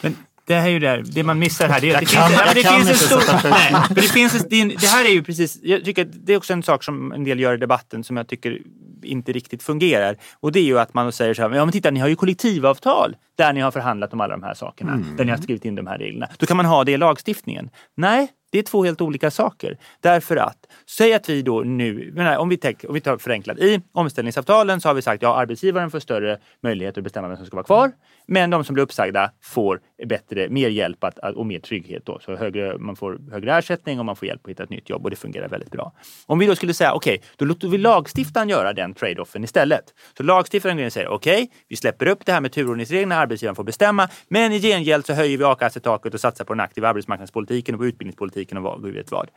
Men 0.01 0.15
det 0.45 0.53
här 0.55 0.67
är 0.67 0.71
ju 0.71 0.79
där, 0.79 1.03
det 1.05 1.23
man 1.23 1.39
missar 1.39 1.67
här. 1.69 1.81
Det, 1.81 1.89
är 1.91 1.93
att 1.95 1.99
det 1.99 2.05
kan- 2.05 2.27
finns, 2.29 2.39
jag 2.39 2.45
men 2.45 2.55
det 2.55 2.63
kan 2.63 2.73
finns 2.75 2.87
en 2.87 2.93
inte 2.93 3.05
stor... 3.05 3.19
sätta 3.19 3.49
Nej, 3.49 3.73
för 3.87 3.95
det, 3.95 4.01
finns, 4.01 4.33
en- 4.35 4.45
det, 4.49 4.55
är 4.55 4.61
en- 4.61 4.69
det 4.69 4.87
här 4.87 5.05
är 5.05 5.09
ju 5.09 5.23
precis, 5.23 5.59
jag 5.63 5.85
tycker 5.85 6.01
att 6.01 6.25
det 6.25 6.33
är 6.33 6.37
också 6.37 6.53
en 6.53 6.63
sak 6.63 6.83
som 6.83 7.11
en 7.11 7.23
del 7.23 7.39
gör 7.39 7.53
i 7.53 7.57
debatten 7.57 8.03
som 8.03 8.17
jag 8.17 8.27
tycker 8.27 8.61
inte 9.03 9.31
riktigt 9.31 9.63
fungerar. 9.63 10.17
Och 10.39 10.51
det 10.51 10.59
är 10.59 10.63
ju 10.63 10.79
att 10.79 10.93
man 10.93 11.11
säger 11.11 11.33
så 11.33 11.41
här, 11.41 11.49
ja 11.49 11.65
men 11.65 11.71
titta 11.71 11.91
ni 11.91 11.99
har 11.99 12.07
ju 12.07 12.15
kollektivavtal 12.15 13.15
där 13.35 13.53
ni 13.53 13.61
har 13.61 13.71
förhandlat 13.71 14.13
om 14.13 14.21
alla 14.21 14.37
de 14.37 14.43
här 14.43 14.53
sakerna. 14.53 15.03
Där 15.17 15.25
ni 15.25 15.31
har 15.31 15.37
skrivit 15.37 15.65
in 15.65 15.75
de 15.75 15.87
här 15.87 15.97
reglerna. 15.97 16.27
Då 16.37 16.45
kan 16.45 16.57
man 16.57 16.65
ha 16.65 16.83
det 16.83 16.91
i 16.91 16.97
lagstiftningen. 16.97 17.69
Nej, 17.95 18.27
det 18.53 18.59
är 18.59 18.63
två 18.63 18.83
helt 18.83 19.01
olika 19.01 19.31
saker. 19.31 19.77
Därför 20.01 20.35
att, 20.35 20.57
säg 20.85 21.13
att 21.13 21.29
vi 21.29 21.41
då 21.41 21.59
nu, 21.59 22.15
om 22.37 22.49
vi, 22.49 22.57
tänk, 22.57 22.85
om 22.87 22.93
vi 22.93 23.01
tar 23.01 23.17
förenklat, 23.17 23.59
i 23.59 23.81
omställningsavtalen 23.91 24.81
så 24.81 24.89
har 24.89 24.93
vi 24.93 25.01
sagt 25.01 25.23
ja, 25.23 25.35
arbetsgivaren 25.35 25.91
får 25.91 25.99
större 25.99 26.37
möjlighet 26.63 26.97
att 26.97 27.03
bestämma 27.03 27.27
vem 27.27 27.37
som 27.37 27.45
ska 27.45 27.55
vara 27.55 27.63
kvar. 27.63 27.91
Men 28.27 28.49
de 28.49 28.63
som 28.63 28.73
blir 28.73 28.83
uppsagda 28.83 29.31
får 29.41 29.79
bättre, 30.05 30.49
mer 30.49 30.69
hjälp 30.69 31.03
att, 31.03 31.17
och 31.17 31.45
mer 31.45 31.59
trygghet. 31.59 32.05
Då. 32.05 32.19
Så 32.19 32.35
högre, 32.35 32.77
man 32.77 32.95
får 32.95 33.19
högre 33.31 33.57
ersättning 33.57 33.99
och 33.99 34.05
man 34.05 34.15
får 34.15 34.27
hjälp 34.27 34.41
att 34.43 34.49
hitta 34.49 34.63
ett 34.63 34.69
nytt 34.69 34.89
jobb 34.89 35.03
och 35.03 35.09
det 35.09 35.15
fungerar 35.15 35.47
väldigt 35.47 35.71
bra. 35.71 35.93
Om 36.25 36.39
vi 36.39 36.45
då 36.45 36.55
skulle 36.55 36.73
säga 36.73 36.93
okej, 36.93 37.21
då 37.35 37.45
låter 37.45 37.67
vi 37.67 37.77
lagstiftaren 37.77 38.49
göra 38.49 38.73
den 38.73 38.93
trade-offen 38.93 39.43
istället. 39.43 39.83
Så 40.17 40.23
lagstiftaren 40.23 40.91
säger 40.91 41.07
okej, 41.07 41.51
vi 41.67 41.75
släpper 41.75 42.07
upp 42.07 42.25
det 42.25 42.31
här 42.31 42.41
med 42.41 42.51
turordningsreglerna, 42.51 43.15
arbetsgivaren 43.15 43.55
får 43.55 43.63
bestämma. 43.63 44.09
Men 44.27 44.51
i 44.51 44.59
gengäld 44.59 45.05
så 45.05 45.13
höjer 45.13 45.37
vi 45.37 45.43
a-kassetaket 45.43 46.13
och 46.13 46.19
satsar 46.19 46.45
på 46.45 46.53
den 46.53 46.61
aktiva 46.61 46.89
arbetsmarknadspolitiken 46.89 47.75
och 47.75 47.79
på 47.79 47.85
utbildningspolitiken 47.85 48.42
och 48.51 48.63
vad, 48.63 48.81
vet 48.81 49.11
vad. 49.11 49.29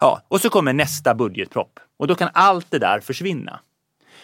Ja, 0.00 0.20
och 0.28 0.40
så 0.40 0.50
kommer 0.50 0.72
nästa 0.72 1.14
budgetpropp 1.14 1.80
och 1.98 2.06
då 2.06 2.14
kan 2.14 2.28
allt 2.32 2.70
det 2.70 2.78
där 2.78 3.00
försvinna. 3.00 3.60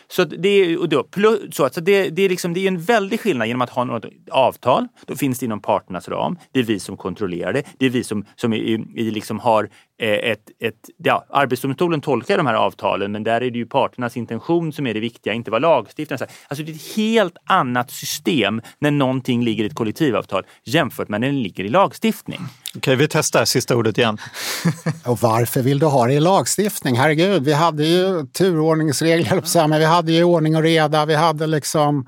Så 0.09 0.25
det, 0.25 0.49
är- 0.49 0.81
och 0.81 0.89
då, 0.89 1.05
plus, 1.05 1.55
så 1.57 1.65
att 1.65 1.75
så 1.75 1.81
det, 1.81 2.09
det, 2.09 2.23
är 2.23 2.29
liksom, 2.29 2.55
det 2.55 2.61
är 2.61 2.69
en 2.69 2.81
väldig 2.81 3.21
skillnad 3.21 3.49
genom 3.49 3.63
att 3.63 3.71
ha 3.71 3.85
något 3.85 4.05
avtal. 4.31 4.89
Då 5.07 5.17
finns 5.17 5.39
det 5.39 5.47
inom 5.47 5.61
parternas 5.61 6.09
ram. 6.09 6.39
Det 6.53 6.61
är 6.61 6.65
vi 6.65 6.81
som 6.81 6.97
kontrollerar 6.97 7.53
det. 7.53 7.63
Det 7.79 7.87
är 7.87 7.91
vi 7.91 8.05
som, 8.05 8.25
som 8.37 8.53
i, 8.53 8.85
i 8.95 9.11
liksom 9.11 9.39
har 9.39 9.69
eh, 9.99 10.09
ett... 10.11 10.51
ett 10.61 10.75
ja, 10.97 11.27
Arbetsdomstolen 11.31 12.01
tolkar 12.01 12.37
de 12.37 12.47
här 12.47 12.55
avtalen 12.55 13.13
men 13.13 13.25
där 13.25 13.41
är 13.41 13.51
det 13.51 13.59
ju 13.59 13.67
parternas 13.67 14.17
intention 14.17 14.73
som 14.73 14.87
är 14.87 14.95
det 14.95 15.01
viktiga, 15.01 15.33
inte 15.33 15.51
vad 15.51 15.63
lagstiftaren 15.63 16.19
säger. 16.19 16.33
Alltså 16.49 16.65
det 16.65 16.73
är 16.73 16.75
ett 16.75 16.97
helt 16.97 17.37
annat 17.45 17.91
system 17.91 18.61
när 18.79 18.91
någonting 18.91 19.45
ligger 19.45 19.65
i 19.65 19.67
ett 19.67 19.75
kollektivavtal 19.75 20.43
jämfört 20.65 21.09
med 21.09 21.21
när 21.21 21.29
det 21.29 21.35
ligger 21.35 21.65
i 21.65 21.69
lagstiftning. 21.69 22.41
Okej, 22.77 22.97
vi 22.97 23.09
testar 23.09 23.45
sista 23.45 23.77
ordet 23.77 23.99
igen. 23.99 24.19
Och 25.05 25.19
varför 25.21 25.63
vill 25.63 25.79
du 25.79 25.87
ha 25.87 26.07
det 26.07 26.13
i 26.13 26.21
lagstiftning? 26.21 26.97
Herregud, 26.97 27.45
vi 27.45 27.53
hade 27.53 27.85
ju 27.85 28.27
turordningsregler, 28.27 29.69
men 29.69 29.79
vi 29.79 29.85
hade 29.85 30.13
ju 30.13 30.25
ordning 30.25 30.57
och 30.57 30.63
reda. 30.63 31.07
Vi 31.07 31.15
hade 31.15 31.47
liksom... 31.47 32.07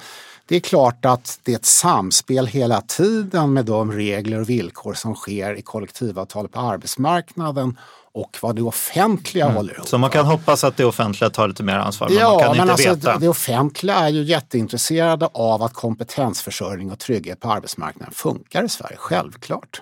Det 0.48 0.56
är 0.56 0.60
klart 0.60 1.06
att 1.06 1.40
det 1.44 1.52
är 1.52 1.56
ett 1.56 1.66
samspel 1.66 2.48
hela 2.48 2.82
tiden 2.82 3.54
med 3.54 3.66
de 3.66 3.92
regler 3.92 4.42
och 4.42 4.50
villkor 4.50 4.94
som 4.94 5.16
sker 5.16 5.56
i 5.56 5.62
kollektivavtal 5.62 6.48
på 6.48 6.60
arbetsmarknaden 6.60 7.78
och 8.12 8.38
vad 8.42 8.56
det 8.56 8.62
offentliga 8.62 9.50
håller 9.50 9.74
ihop. 9.74 9.88
Så 9.88 9.98
man 9.98 10.10
kan 10.10 10.26
hoppas 10.26 10.64
att 10.64 10.78
det 10.78 10.86
offentliga 10.86 11.30
tar 11.30 11.48
lite 11.48 11.64
mer 11.64 11.76
ansvar, 11.76 12.10
men 12.10 12.24
man 12.24 12.40
kan 12.40 12.52
men 12.52 12.60
inte 12.60 12.72
alltså 12.72 12.90
veta. 12.90 13.18
det 13.18 13.28
offentliga 13.28 13.96
är 13.96 14.10
ju 14.10 14.24
jätteintresserade 14.24 15.30
av 15.34 15.64
att 15.64 15.74
kompetensförsörjning 15.74 16.92
och 16.92 17.00
trygghet 17.00 17.40
på 17.40 17.52
arbetsmarknaden 17.52 18.14
funkar 18.14 18.64
i 18.64 18.70
Sverige, 18.70 18.96
självklart. 18.98 19.82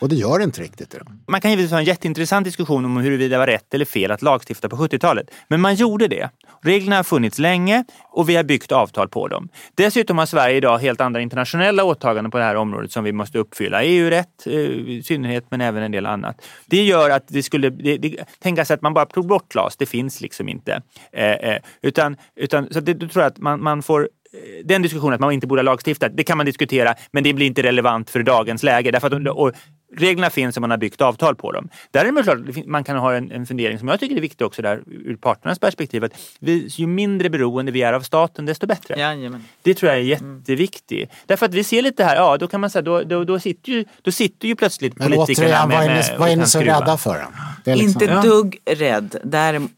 Och 0.00 0.08
det 0.08 0.14
gör 0.14 0.38
det 0.38 0.44
inte 0.44 0.62
riktigt 0.62 0.94
idag. 0.94 1.06
Man 1.28 1.40
kan 1.40 1.50
givetvis 1.50 1.70
ha 1.70 1.78
en 1.78 1.84
jätteintressant 1.84 2.44
diskussion 2.44 2.84
om 2.84 2.96
huruvida 2.96 3.34
det 3.34 3.38
var 3.38 3.46
rätt 3.46 3.74
eller 3.74 3.84
fel 3.84 4.10
att 4.10 4.22
lagstifta 4.22 4.68
på 4.68 4.76
70-talet. 4.76 5.30
Men 5.48 5.60
man 5.60 5.74
gjorde 5.74 6.08
det. 6.08 6.30
Reglerna 6.62 6.96
har 6.96 7.02
funnits 7.02 7.38
länge 7.38 7.84
och 8.12 8.28
vi 8.28 8.36
har 8.36 8.44
byggt 8.44 8.72
avtal 8.72 9.08
på 9.08 9.28
dem. 9.28 9.48
Dessutom 9.74 10.18
har 10.18 10.26
Sverige 10.26 10.56
idag 10.56 10.78
helt 10.78 11.00
andra 11.00 11.20
internationella 11.20 11.84
åtaganden 11.84 12.30
på 12.30 12.38
det 12.38 12.44
här 12.44 12.54
området 12.54 12.92
som 12.92 13.04
vi 13.04 13.12
måste 13.12 13.38
uppfylla. 13.38 13.82
EU-rätt 13.82 14.46
eh, 14.46 14.52
i 14.52 15.02
synnerhet, 15.04 15.44
men 15.50 15.60
även 15.60 15.82
en 15.82 15.92
del 15.92 16.06
annat. 16.06 16.46
Det 16.66 16.84
gör 16.84 17.10
att 17.10 17.28
det 17.28 17.42
skulle 17.42 17.70
det, 17.70 17.96
det, 17.98 18.16
tänka 18.38 18.64
sig 18.64 18.74
att 18.74 18.82
man 18.82 18.94
bara 18.94 19.06
tog 19.06 19.26
bort 19.26 19.54
LAS. 19.54 19.76
Det 19.76 19.86
finns 19.86 20.20
liksom 20.20 20.48
inte. 20.48 20.82
Eh, 21.12 21.32
eh, 21.32 21.58
utan, 21.82 22.16
utan, 22.36 22.68
så 22.70 22.80
det, 22.80 22.94
då 22.94 23.08
tror 23.08 23.22
jag 23.22 23.30
att 23.30 23.38
man, 23.38 23.62
man 23.62 23.82
får 23.82 24.00
eh, 24.02 24.64
den 24.64 24.82
diskussionen 24.82 25.14
att 25.14 25.20
man 25.20 25.32
inte 25.32 25.46
borde 25.46 25.60
ha 25.60 25.64
lagstiftat, 25.64 26.16
det 26.16 26.24
kan 26.24 26.36
man 26.36 26.46
diskutera, 26.46 26.94
men 27.10 27.24
det 27.24 27.32
blir 27.32 27.46
inte 27.46 27.62
relevant 27.62 28.10
för 28.10 28.22
dagens 28.22 28.62
läge. 28.62 28.90
Därför 28.90 29.06
att, 29.06 29.28
och, 29.28 29.52
reglerna 29.96 30.30
finns 30.30 30.56
och 30.56 30.60
man 30.60 30.70
har 30.70 30.78
byggt 30.78 31.00
avtal 31.00 31.34
på 31.36 31.52
dem. 31.52 31.68
Däremot 31.90 32.22
klart, 32.24 32.38
det 32.46 32.52
fin- 32.52 32.70
man 32.70 32.84
kan 32.84 32.96
ha 32.96 33.14
en, 33.14 33.32
en 33.32 33.46
fundering 33.46 33.78
som 33.78 33.88
jag 33.88 34.00
tycker 34.00 34.16
är 34.16 34.20
viktig 34.20 34.46
också 34.46 34.62
där 34.62 34.82
ur 34.86 35.16
parternas 35.16 35.58
perspektiv. 35.58 36.04
Att 36.04 36.12
vi, 36.40 36.66
ju 36.68 36.86
mindre 36.86 37.30
beroende 37.30 37.72
vi 37.72 37.82
är 37.82 37.92
av 37.92 38.00
staten, 38.00 38.46
desto 38.46 38.66
bättre. 38.66 38.94
Jajamän. 38.98 39.44
Det 39.62 39.74
tror 39.74 39.90
jag 39.92 39.98
är 40.00 40.04
jätteviktigt. 40.04 41.10
Därför 41.26 41.46
att 41.46 41.54
vi 41.54 41.64
ser 41.64 41.82
lite 41.82 42.04
här, 42.04 42.16
ja 42.16 42.36
då 42.36 42.46
kan 42.48 42.60
man 42.60 42.70
säga, 42.70 42.82
då, 42.82 43.02
då, 43.02 43.24
då, 43.24 43.38
sitter, 43.40 43.72
ju, 43.72 43.84
då 44.02 44.12
sitter 44.12 44.48
ju 44.48 44.56
plötsligt 44.56 44.98
Men 44.98 45.10
politikerna 45.12 45.46
återigen, 45.48 45.68
med, 45.68 45.78
är 45.84 45.94
med, 45.94 45.96
ni, 46.12 46.18
vad 46.18 46.30
är 46.30 46.36
ni 46.36 46.42
så 46.42 46.48
skruva. 46.58 46.80
rädda 46.80 46.96
för? 46.96 47.26
Det 47.64 47.70
är 47.70 47.76
liksom- 47.76 48.02
Inte 48.02 48.20
dugg 48.22 48.58
rädd. 48.64 49.16
Därem- 49.24 49.68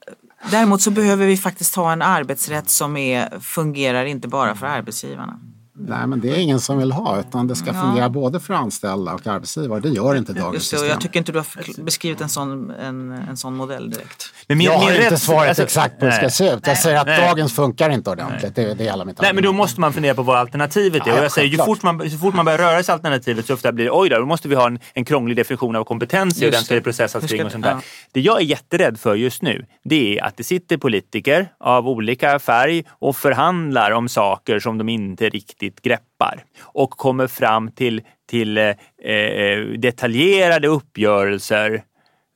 Däremot 0.50 0.82
så 0.82 0.90
behöver 0.90 1.26
vi 1.26 1.36
faktiskt 1.36 1.74
ha 1.76 1.92
en 1.92 2.02
arbetsrätt 2.02 2.70
som 2.70 2.96
är, 2.96 3.40
fungerar 3.40 4.04
inte 4.04 4.28
bara 4.28 4.54
för 4.54 4.66
arbetsgivarna. 4.66 5.40
Nej, 5.78 6.06
men 6.06 6.20
det 6.20 6.30
är 6.30 6.36
ingen 6.36 6.60
som 6.60 6.78
vill 6.78 6.92
ha, 6.92 7.20
utan 7.20 7.46
det 7.46 7.56
ska 7.56 7.66
Ja. 7.66 7.80
fungera 7.82 8.08
både 8.08 8.40
för 8.40 8.54
anställda 8.54 9.14
och 9.14 9.26
arbetsgivare. 9.26 9.80
Det 9.80 9.88
gör 9.88 10.14
inte 10.16 10.32
dagens 10.32 10.54
Just 10.54 10.70
det, 10.70 10.76
system. 10.76 10.90
jag 10.90 11.00
tycker 11.00 11.18
inte 11.18 11.32
du 11.32 11.38
har 11.38 11.82
beskrivit 11.84 12.20
en 12.20 12.28
sån, 12.28 12.70
en, 12.70 13.12
en 13.12 13.36
sån 13.36 13.56
modell 13.56 13.90
direkt. 13.90 14.32
Men 14.46 14.58
min- 14.58 14.64
jag 14.66 14.78
min 14.80 14.88
har 14.88 14.94
inte 14.94 15.10
rätt- 15.14 15.18
svaret 15.22 15.48
alltså- 15.48 15.62
exakt 15.62 15.98
på 15.98 16.04
hur 16.04 16.12
det 16.12 16.16
ska 16.18 16.30
se 16.30 16.50
ut. 16.52 16.66
Jag 16.66 16.78
säger 16.78 16.98
att 17.00 17.06
Nej. 17.06 17.20
dagens 17.28 17.52
funkar 17.52 17.90
inte 17.90 18.10
ordentligt. 18.10 18.54
Det, 18.54 18.74
det 18.74 18.84
är 18.84 18.90
hela 18.90 19.04
mitt 19.04 19.20
Nej, 19.20 19.32
men 19.34 19.44
då 19.44 19.52
måste 19.52 19.80
man 19.80 19.92
fundera 19.92 20.14
på 20.14 20.22
vad 20.22 20.36
alternativet 20.36 21.06
är. 21.06 21.10
Ja, 21.10 21.18
och 21.18 21.24
jag 21.24 21.32
säger, 21.32 21.48
ju 21.48 21.56
fort 21.58 21.82
man, 21.82 22.10
så 22.10 22.18
fort 22.18 22.34
man 22.34 22.44
börjar 22.44 22.58
röra 22.58 22.82
sig 22.82 22.92
alternativet 22.92 23.46
så 23.46 23.54
ofta 23.54 23.72
blir 23.72 23.84
det, 23.84 23.90
oj 23.90 24.08
då, 24.08 24.18
då 24.18 24.26
måste 24.26 24.48
vi 24.48 24.54
ha 24.54 24.66
en, 24.66 24.78
en 24.94 25.04
krånglig 25.04 25.36
definition 25.36 25.76
av 25.76 25.84
kompetens 25.84 26.42
och 26.42 26.50
den 26.50 26.62
ska 26.62 26.74
det. 26.74 26.80
processas 26.80 27.26
kring 27.26 27.44
och 27.44 27.52
sånt 27.52 27.64
där. 27.64 27.70
ja. 27.70 27.80
Det 28.12 28.20
jag 28.20 28.40
är 28.40 28.44
jätterädd 28.44 28.98
för 29.00 29.14
just 29.14 29.42
nu, 29.42 29.66
det 29.84 30.18
är 30.18 30.24
att 30.24 30.36
det 30.36 30.44
sitter 30.44 30.76
politiker 30.76 31.48
av 31.60 31.88
olika 31.88 32.38
färg 32.38 32.84
och 32.88 33.16
förhandlar 33.16 33.90
om 33.90 34.08
saker 34.08 34.58
som 34.60 34.78
de 34.78 34.88
inte 34.88 35.28
riktigt 35.28 35.65
greppar 35.74 36.44
och 36.60 36.90
kommer 36.90 37.26
fram 37.26 37.70
till, 37.70 38.02
till 38.28 38.58
eh, 38.58 38.74
eh 39.02 39.58
detaljerade 39.78 40.68
uppgörelser 40.68 41.82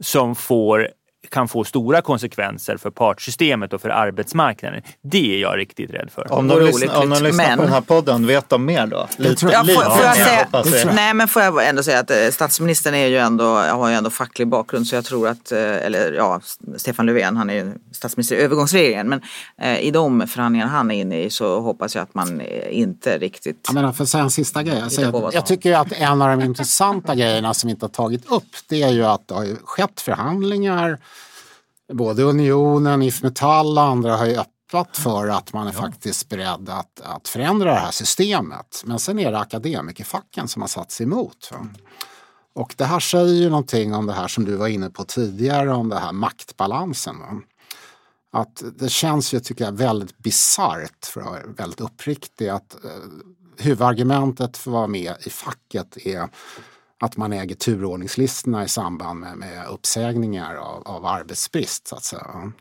som 0.00 0.34
får 0.34 0.88
kan 1.28 1.48
få 1.48 1.64
stora 1.64 2.02
konsekvenser 2.02 2.76
för 2.76 2.90
partssystemet 2.90 3.72
och 3.72 3.80
för 3.80 3.88
arbetsmarknaden. 3.88 4.82
Det 5.02 5.34
är 5.36 5.40
jag 5.40 5.58
riktigt 5.58 5.90
rädd 5.90 6.10
för. 6.14 6.32
Om 6.32 6.48
de, 6.48 6.60
lyssnar, 6.64 7.02
om 7.02 7.10
de 7.10 7.22
lyssnar 7.22 7.46
men- 7.48 7.58
på 7.58 7.64
den 7.64 7.72
här 7.72 7.80
podden, 7.80 8.26
vet 8.26 8.48
de 8.48 8.64
mer 8.64 8.86
då? 8.86 9.08
Lite, 9.16 9.34
tror- 9.34 9.52
Ja, 9.52 9.58
får, 9.58 9.66
lite 9.66 9.82
får 9.84 10.04
jag 10.04 10.18
mer, 10.18 10.24
säga, 10.24 10.44
hoppas 10.44 10.66
vi. 10.66 10.84
nej 10.84 11.14
men 11.14 11.28
får 11.28 11.42
jag 11.42 11.68
ändå 11.68 11.82
säga 11.82 11.98
att 11.98 12.10
eh, 12.10 12.16
statsministern 12.30 12.94
är 12.94 13.06
ju 13.06 13.18
ändå, 13.18 13.44
har 13.54 13.88
ju 13.88 13.94
ändå 13.94 14.10
facklig 14.10 14.48
bakgrund 14.48 14.86
så 14.86 14.94
jag 14.94 15.04
tror 15.04 15.28
att, 15.28 15.52
eh, 15.52 15.58
eller 15.60 16.12
ja, 16.12 16.40
Stefan 16.76 17.06
Löfven 17.06 17.36
han 17.36 17.50
är 17.50 17.54
ju 17.54 17.72
statsminister 17.92 18.36
i 18.36 18.38
övergångsregeringen 18.38 19.08
men 19.08 19.20
eh, 19.62 19.78
i 19.80 19.90
de 19.90 20.26
förhandlingar 20.26 20.66
han 20.66 20.90
är 20.90 21.00
inne 21.00 21.22
i 21.22 21.30
så 21.30 21.60
hoppas 21.60 21.94
jag 21.94 22.02
att 22.02 22.14
man 22.14 22.40
eh, 22.40 22.78
inte 22.78 23.18
riktigt 23.18 23.60
Jag 23.66 23.74
menar, 23.74 23.92
för 23.92 24.02
att 24.02 24.08
säga 24.08 24.24
en 24.24 24.30
sista 24.30 24.62
grej. 24.62 24.78
Jag, 24.78 24.92
säger, 24.92 25.30
jag 25.32 25.46
tycker 25.46 25.74
att 25.74 25.92
en 25.92 26.22
av 26.22 26.28
de 26.38 26.44
intressanta 26.44 27.14
grejerna 27.14 27.54
som 27.54 27.70
inte 27.70 27.84
har 27.84 27.90
tagit 27.90 28.32
upp 28.32 28.44
det 28.68 28.82
är 28.82 28.90
ju 28.90 29.04
att 29.04 29.28
det 29.28 29.34
har 29.34 29.46
skett 29.64 30.00
förhandlingar. 30.00 30.98
Både 31.92 32.22
Unionen, 32.22 33.02
IF 33.02 33.22
Metall 33.22 33.78
och 33.78 33.84
andra 33.84 34.16
har 34.16 34.26
ju 34.26 34.36
öppnat 34.36 34.96
för 34.96 35.28
att 35.28 35.52
man 35.52 35.66
är 35.66 35.72
faktiskt 35.72 36.28
beredd 36.28 36.68
att, 36.68 37.00
att 37.00 37.28
förändra 37.28 37.72
det 37.72 37.80
här 37.80 37.90
systemet. 37.90 38.82
Men 38.84 38.98
sen 38.98 39.18
är 39.18 39.32
det 39.32 39.38
akademikerfacken 39.38 40.48
som 40.48 40.62
har 40.62 40.68
satt 40.68 40.92
sig 40.92 41.04
emot. 41.04 41.48
Va? 41.52 41.66
Och 42.54 42.74
det 42.76 42.84
här 42.84 43.00
säger 43.00 43.34
ju 43.34 43.50
någonting 43.50 43.94
om 43.94 44.06
det 44.06 44.12
här 44.12 44.28
som 44.28 44.44
du 44.44 44.56
var 44.56 44.68
inne 44.68 44.90
på 44.90 45.04
tidigare 45.04 45.72
om 45.72 45.88
det 45.88 45.98
här 45.98 46.12
maktbalansen. 46.12 47.18
Va? 47.18 47.40
Att 48.32 48.62
det 48.78 48.88
känns 48.88 49.34
ju, 49.34 49.40
tycker 49.40 49.64
jag, 49.64 49.72
väldigt 49.72 50.18
bisarrt 50.18 51.06
för 51.06 51.20
att 51.20 51.26
vara 51.26 51.40
väldigt 51.56 51.80
uppriktig 51.80 52.48
att 52.48 52.84
eh, 52.84 52.90
huvudargumentet 53.58 54.56
för 54.56 54.70
att 54.70 54.74
vara 54.74 54.86
med 54.86 55.14
i 55.20 55.30
facket 55.30 55.96
är 55.96 56.28
att 57.00 57.16
man 57.16 57.32
äger 57.32 57.54
turordningslistorna 57.54 58.64
i 58.64 58.68
samband 58.68 59.20
med, 59.20 59.36
med 59.36 59.66
uppsägningar 59.66 60.54
av, 60.54 60.82
av 60.88 61.06
arbetsbrist. 61.06 61.88
Så 61.88 61.96
att 61.96 62.04
säga. 62.04 62.52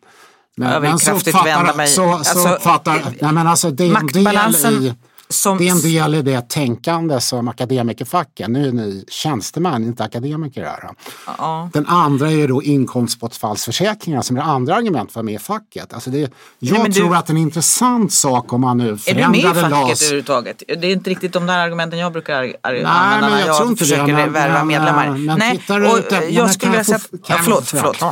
Men, 0.56 0.72
Jag 0.72 0.82
vill 0.82 0.90
men 0.90 1.00
så 1.00 1.12
kraftigt 1.12 1.28
uppfattar, 1.36 1.58
vända 1.58 1.76
mig- 1.76 1.88
så, 1.88 1.96
så 1.96 2.12
alltså, 2.14 2.50
uppfattar, 2.50 3.16
nej 3.22 3.32
men 3.34 3.48
alltså 3.48 3.72
det 3.72 3.84
är 3.84 3.96
en 4.00 4.08
del 4.08 4.66
i 4.86 4.96
som- 5.34 5.58
det 5.58 5.68
är 5.68 5.72
en 5.72 5.82
del 5.82 6.16
i 6.16 6.22
det 6.22 6.50
tänkande 6.50 7.20
som 7.22 7.48
akademikerfacken, 7.48 8.54
nu 8.54 8.68
är 8.68 8.72
ni 8.72 9.06
tjänstemän, 9.08 9.84
inte 9.84 10.04
akademiker 10.04 10.64
här. 10.66 10.90
Ja. 11.38 11.70
Den 11.74 11.86
andra 11.88 12.32
är 12.32 12.48
då 12.48 12.64
inkomstbortfallsförsäkringar 12.64 14.22
som 14.22 14.38
är 14.38 14.42
det 14.42 14.48
andra 14.48 14.76
argument 14.76 15.12
för 15.12 15.20
att 15.20 15.24
vara 15.24 15.24
med 15.26 15.36
i 15.36 15.40
facket. 15.40 15.94
Alltså 15.94 16.10
det, 16.10 16.32
jag 16.60 16.86
du- 16.86 16.92
tror 16.94 17.16
att 17.16 17.26
det 17.26 17.32
är 17.32 17.36
en 17.36 17.42
intressant 17.42 18.14
sak 18.14 18.54
om 18.54 18.62
man 18.62 18.78
nu 18.78 18.90
Är 19.06 19.14
du 19.16 19.28
med 19.28 19.40
i 19.40 19.44
facket 19.44 19.70
LAS. 19.72 20.02
överhuvudtaget? 20.02 20.64
Det 20.68 20.74
är 20.88 20.92
inte 20.92 21.10
riktigt 21.10 21.34
de 21.34 21.46
där 21.46 21.60
argumenten 21.60 22.00
jag 22.00 22.12
brukar 22.12 22.34
ar- 22.34 22.44
ar- 22.64 22.74
Nej, 22.74 22.84
använda 22.86 23.30
när 23.30 23.40
jag, 23.40 23.48
jag, 23.50 23.58
tror 23.58 23.70
inte 23.70 23.84
försöker 23.84 24.08
det. 24.08 24.14
Men, 24.14 24.34
värva 24.34 24.58
men, 24.58 24.68
medlemmar. 24.68 25.10
Men 25.10 25.40
Nej, 25.40 25.64
du 25.68 25.74
och, 25.88 26.00
Nej, 26.12 26.36
jag 26.36 26.52
skulle 26.54 26.72
vilja 26.72 26.84
säga 26.84 26.96
att... 26.96 27.08
Ja, 27.12 27.18
jag 27.28 27.44
förlåt, 27.44 27.68
förlåt. 27.68 28.04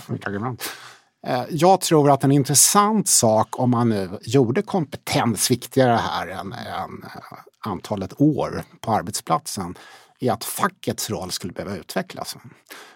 Eh, 1.28 1.44
jag 1.50 1.82
tror 1.82 2.12
att 2.12 2.24
en 2.24 2.32
intressant 2.32 3.08
sak 3.08 3.60
om 3.60 3.70
man 3.70 3.90
nu 3.90 4.10
gjorde 4.22 4.62
kompetens 4.62 5.52
viktigare 5.52 6.00
här 6.04 6.28
än, 6.28 6.54
än 6.54 7.04
eh, 7.04 7.38
antalet 7.60 8.22
år 8.22 8.64
på 8.82 8.92
arbetsplatsen 8.92 9.76
är 10.20 10.32
att 10.32 10.44
fackets 10.44 11.10
roll 11.10 11.32
skulle 11.32 11.54
behöva 11.54 11.76
utvecklas. 11.76 12.38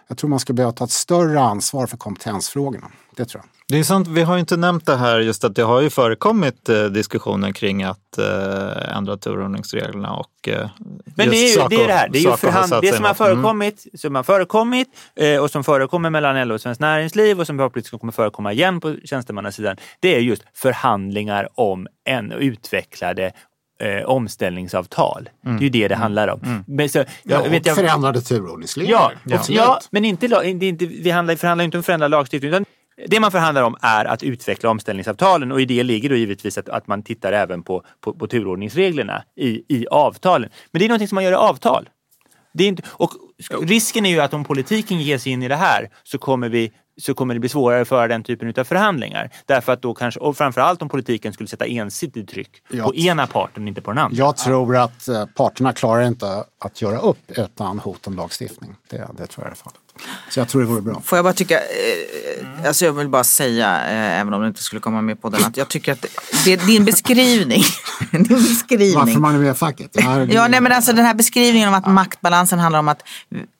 Jag 0.08 0.18
tror 0.18 0.30
man 0.30 0.40
skulle 0.40 0.54
behöva 0.54 0.72
ta 0.72 0.84
ett 0.84 0.90
större 0.90 1.40
ansvar 1.40 1.86
för 1.86 1.96
kompetensfrågorna. 1.96 2.90
Det 3.16 3.24
tror 3.24 3.42
jag. 3.44 3.48
Det 3.68 3.78
är 3.78 3.84
sant, 3.84 4.08
vi 4.08 4.22
har 4.22 4.34
ju 4.34 4.40
inte 4.40 4.56
nämnt 4.56 4.86
det 4.86 4.96
här 4.96 5.20
just 5.20 5.44
att 5.44 5.54
det 5.54 5.62
har 5.62 5.80
ju 5.80 5.90
förekommit 5.90 6.68
eh, 6.68 6.84
diskussioner 6.84 7.52
kring 7.52 7.82
att 7.82 8.18
eh, 8.18 8.96
ändra 8.96 9.16
turordningsreglerna 9.16 10.12
och 10.12 10.48
eh, 10.48 10.70
Men 11.16 11.30
det 11.30 11.36
är, 11.36 11.62
ju, 11.62 11.68
det 11.68 11.82
är 11.82 11.86
det 11.86 11.92
här, 11.92 12.08
det, 12.08 12.18
är 12.18 12.30
ju 12.30 12.36
förhand, 12.36 12.72
det 12.82 12.92
som 12.92 13.04
har. 13.04 13.10
Mm. 13.10 13.14
förekommit, 13.14 13.86
som 13.94 14.14
har 14.14 14.22
förekommit 14.22 14.88
eh, 15.16 15.42
och 15.42 15.50
som 15.50 15.64
förekommer 15.64 16.10
mellan 16.10 16.48
LO 16.48 16.54
och 16.54 16.60
Svenskt 16.60 16.80
Näringsliv 16.80 17.40
och 17.40 17.46
som 17.46 17.56
förhoppningsvis 17.56 18.00
kommer 18.00 18.12
förekomma 18.12 18.52
igen 18.52 18.80
på 18.80 18.96
tjänstemannasidan. 19.04 19.76
Det 20.00 20.16
är 20.16 20.20
just 20.20 20.42
förhandlingar 20.54 21.48
om 21.54 21.86
en 22.04 22.32
utvecklade 22.32 23.32
eh, 23.82 24.04
omställningsavtal. 24.04 25.28
Mm. 25.44 25.56
Det 25.56 25.62
är 25.62 25.64
ju 25.64 25.70
det 25.70 25.88
det 25.88 25.94
handlar 25.94 26.28
om. 26.28 26.64
Men 26.66 26.88
så, 26.88 26.98
Ja, 26.98 27.04
jag, 27.22 27.46
och 27.46 27.52
vet, 27.52 27.66
jag, 27.66 27.76
förändrade 27.76 28.20
turordningsregler. 28.20 28.92
Ja, 28.92 29.12
ja. 29.24 29.40
Ja 29.48 29.80
men 29.90 30.04
inte, 30.04 30.28
det 30.28 30.66
inte, 30.66 30.86
vi 30.86 31.10
handlar, 31.10 31.36
förhandlar 31.36 31.64
inte 31.64 31.76
om 31.76 31.82
förändrad 31.82 32.10
lagstiftning. 32.10 32.50
Utan 32.50 32.64
det 33.06 33.20
man 33.20 33.32
förhandlar 33.32 33.62
om 33.62 33.76
är 33.80 34.04
att 34.04 34.22
utveckla 34.22 34.70
omställningsavtalen 34.70 35.52
och 35.52 35.60
i 35.60 35.64
det 35.64 35.82
ligger 35.82 36.08
då 36.08 36.14
givetvis 36.14 36.58
att, 36.58 36.68
att 36.68 36.86
man 36.86 37.02
tittar 37.02 37.32
även 37.32 37.62
på, 37.62 37.84
på, 38.00 38.12
på 38.12 38.26
turordningsreglerna 38.26 39.22
i, 39.36 39.76
i 39.76 39.86
avtalen. 39.90 40.50
Men 40.70 40.78
det 40.78 40.84
är 40.84 40.88
någonting 40.88 41.08
som 41.08 41.14
man 41.14 41.24
gör 41.24 41.32
i 41.32 41.34
avtal. 41.34 41.88
Det 42.54 42.64
är 42.64 42.68
inte, 42.68 42.82
och 42.88 43.12
risken 43.62 44.06
är 44.06 44.10
ju 44.10 44.20
att 44.20 44.34
om 44.34 44.44
politiken 44.44 45.00
ger 45.00 45.18
sig 45.18 45.32
in 45.32 45.42
i 45.42 45.48
det 45.48 45.56
här 45.56 45.90
så 46.02 46.18
kommer, 46.18 46.48
vi, 46.48 46.72
så 47.02 47.14
kommer 47.14 47.34
det 47.34 47.40
bli 47.40 47.48
svårare 47.48 47.80
att 47.80 47.88
föra 47.88 48.08
den 48.08 48.22
typen 48.22 48.54
av 48.56 48.64
förhandlingar. 48.64 49.30
Därför 49.46 49.72
att 49.72 49.82
då 49.82 49.94
kanske, 49.94 50.20
och 50.20 50.36
framförallt 50.36 50.82
om 50.82 50.88
politiken 50.88 51.32
skulle 51.32 51.48
sätta 51.48 51.66
ensidigt 51.66 52.28
tryck 52.28 52.50
Ja. 52.70 52.84
på 52.84 52.94
ena 52.94 53.26
parten, 53.26 53.68
inte 53.68 53.80
på 53.80 53.90
den 53.90 53.98
andra. 53.98 54.16
Jag 54.16 54.36
tror 54.36 54.76
att 54.76 55.08
eh, 55.08 55.26
parterna 55.26 55.72
klarar 55.72 56.02
inte 56.02 56.44
att 56.58 56.82
göra 56.82 56.98
upp 56.98 57.18
utan 57.28 57.78
hot 57.78 58.06
om 58.06 58.14
lagstiftning. 58.16 58.74
Det, 58.90 58.96
det 59.18 59.26
tror 59.26 59.46
jag 59.46 59.50
är 59.52 59.56
fallet. 59.56 59.78
Så 60.30 60.40
jag 60.40 60.48
tror 60.48 60.60
det 60.60 60.66
vore 60.66 60.82
bra. 60.82 61.00
Får 61.04 61.18
jag 61.18 61.24
bara 61.24 61.34
tycka, 61.34 61.58
eh, 61.58 62.66
alltså 62.66 62.84
jag 62.84 62.92
vill 62.92 63.08
bara 63.08 63.24
säga, 63.24 63.84
eh, 63.84 64.20
även 64.20 64.34
om 64.34 64.40
du 64.40 64.48
inte 64.48 64.62
skulle 64.62 64.80
komma 64.80 65.00
med 65.02 65.22
på 65.22 65.28
den, 65.28 65.44
att 65.44 65.56
jag 65.56 65.68
tycker 65.68 65.92
att 65.92 66.06
det, 66.44 66.56
din 66.56 66.84
beskrivning, 66.84 67.62
din 68.10 68.22
beskrivning 68.22 68.94
Varför 68.94 69.20
man 69.20 69.34
är 69.34 69.38
med 69.38 69.50
i 69.50 69.54
facket? 69.54 69.90
Ja, 69.92 70.24
Ja, 70.24 70.48
nej, 70.48 70.60
men 70.60 70.72
alltså 70.72 70.92
den 70.92 71.04
här 71.04 71.14
beskrivningen 71.14 71.68
om 71.68 71.74
att 71.74 71.86
maktbalansen 71.86 72.58
handlar 72.58 72.78
om 72.78 72.88
att, 72.88 73.02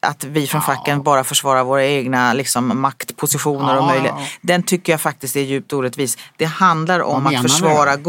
att 0.01 0.25
vi 0.25 0.47
från 0.47 0.63
facken 0.63 1.03
bara 1.03 1.25
försvarar 1.25 1.65
våra 1.65 1.85
egna 1.87 2.33
liksom, 2.33 2.81
maktpositioner 2.81 3.77
och 3.77 3.83
Ja, 3.83 3.87
möjligheter. 3.87 4.21
ja. 4.21 4.27
Den 4.41 4.63
tycker 4.63 4.93
jag 4.93 5.01
faktiskt 5.01 5.37
är 5.37 5.41
djupt 5.41 5.73
orättvis. 5.73 6.19
Det 6.37 6.45
handlar 6.45 7.01
om 7.01 7.27
att 7.27 7.43
försvara, 7.43 7.97
du? 7.97 8.03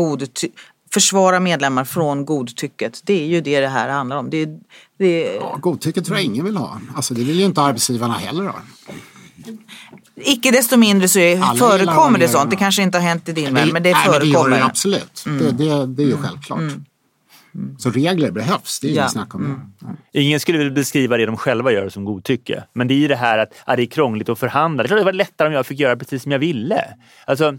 Försvara 0.94 1.40
medlemmar 1.40 1.84
från 1.84 2.26
godtycket. 2.26 3.02
Det 3.04 3.24
är 3.24 3.28
ju 3.28 3.42
det 3.42 3.60
det 3.60 3.68
här 3.68 3.90
handlar 3.90 4.18
om. 4.18 4.30
Det 4.30 4.38
är, 4.38 4.60
det 5.00 5.36
Ja, 5.36 5.58
godtycke 5.62 6.02
tror 6.02 6.18
jag 6.18 6.26
ingen 6.26 6.46
vill 6.46 6.58
ha. 6.58 6.80
Alltså, 6.96 7.14
det 7.14 7.24
vill 7.24 7.40
ju 7.40 7.46
inte 7.46 7.62
arbetsgivarna 7.62 8.14
heller 8.14 8.44
ha. 8.44 8.56
Icke 10.16 10.52
desto 10.52 10.78
mindre 10.78 11.08
så 11.08 11.20
är, 11.20 11.56
förekommer 11.58 12.20
det 12.20 12.28
sånt. 12.28 12.50
Det 12.50 12.56
kanske 12.56 12.84
inte 12.84 12.98
har 12.98 13.06
hänt 13.08 13.30
i 13.30 13.32
din 13.32 13.54
värld, 13.54 13.70
men 13.74 13.84
det 13.84 13.92
Nej, 13.92 14.04
Men 14.10 14.20
det 14.20 14.26
gör 14.28 14.36
förekommer. 14.36 14.58
det 14.58 14.64
absolut. 14.66 15.24
Det, 15.26 15.52
det, 15.52 15.86
det 15.86 16.04
är 16.04 16.08
ju 16.08 16.18
självklart. 16.18 16.62
Så 17.78 17.90
regler 17.90 18.32
behövs, 18.32 18.80
det 18.80 18.88
är 18.88 18.92
Ja. 18.92 19.02
inget 19.02 19.12
snack 19.12 19.36
om 19.36 19.60
det. 20.12 20.22
Ingen 20.22 20.40
skulle 20.40 20.58
väl 20.58 20.72
beskriva 20.72 21.18
det 21.18 21.26
de 21.26 21.38
själva 21.38 21.72
gör 21.72 21.90
som 21.90 22.06
godtycke. 22.06 22.64
Men 22.74 22.88
det 22.88 22.94
är 22.94 22.98
ju 22.98 23.08
det 23.08 23.16
här 23.16 23.38
att 23.38 23.50
ah, 23.66 23.76
det 23.76 23.82
är 23.82 23.86
krångligt 23.86 24.30
att 24.30 24.40
förhandla. 24.40 24.84
Det 24.84 24.88
är 24.88 24.88
klart 24.88 25.00
det 25.00 25.06
var 25.06 25.14
lättare 25.14 25.48
om 25.48 25.54
jag 25.54 25.66
fick 25.66 25.80
göra 25.80 25.96
precis 25.96 26.24
som 26.24 26.32
jag 26.32 26.40
ville. 26.40 26.84
Alltså, 27.28 27.58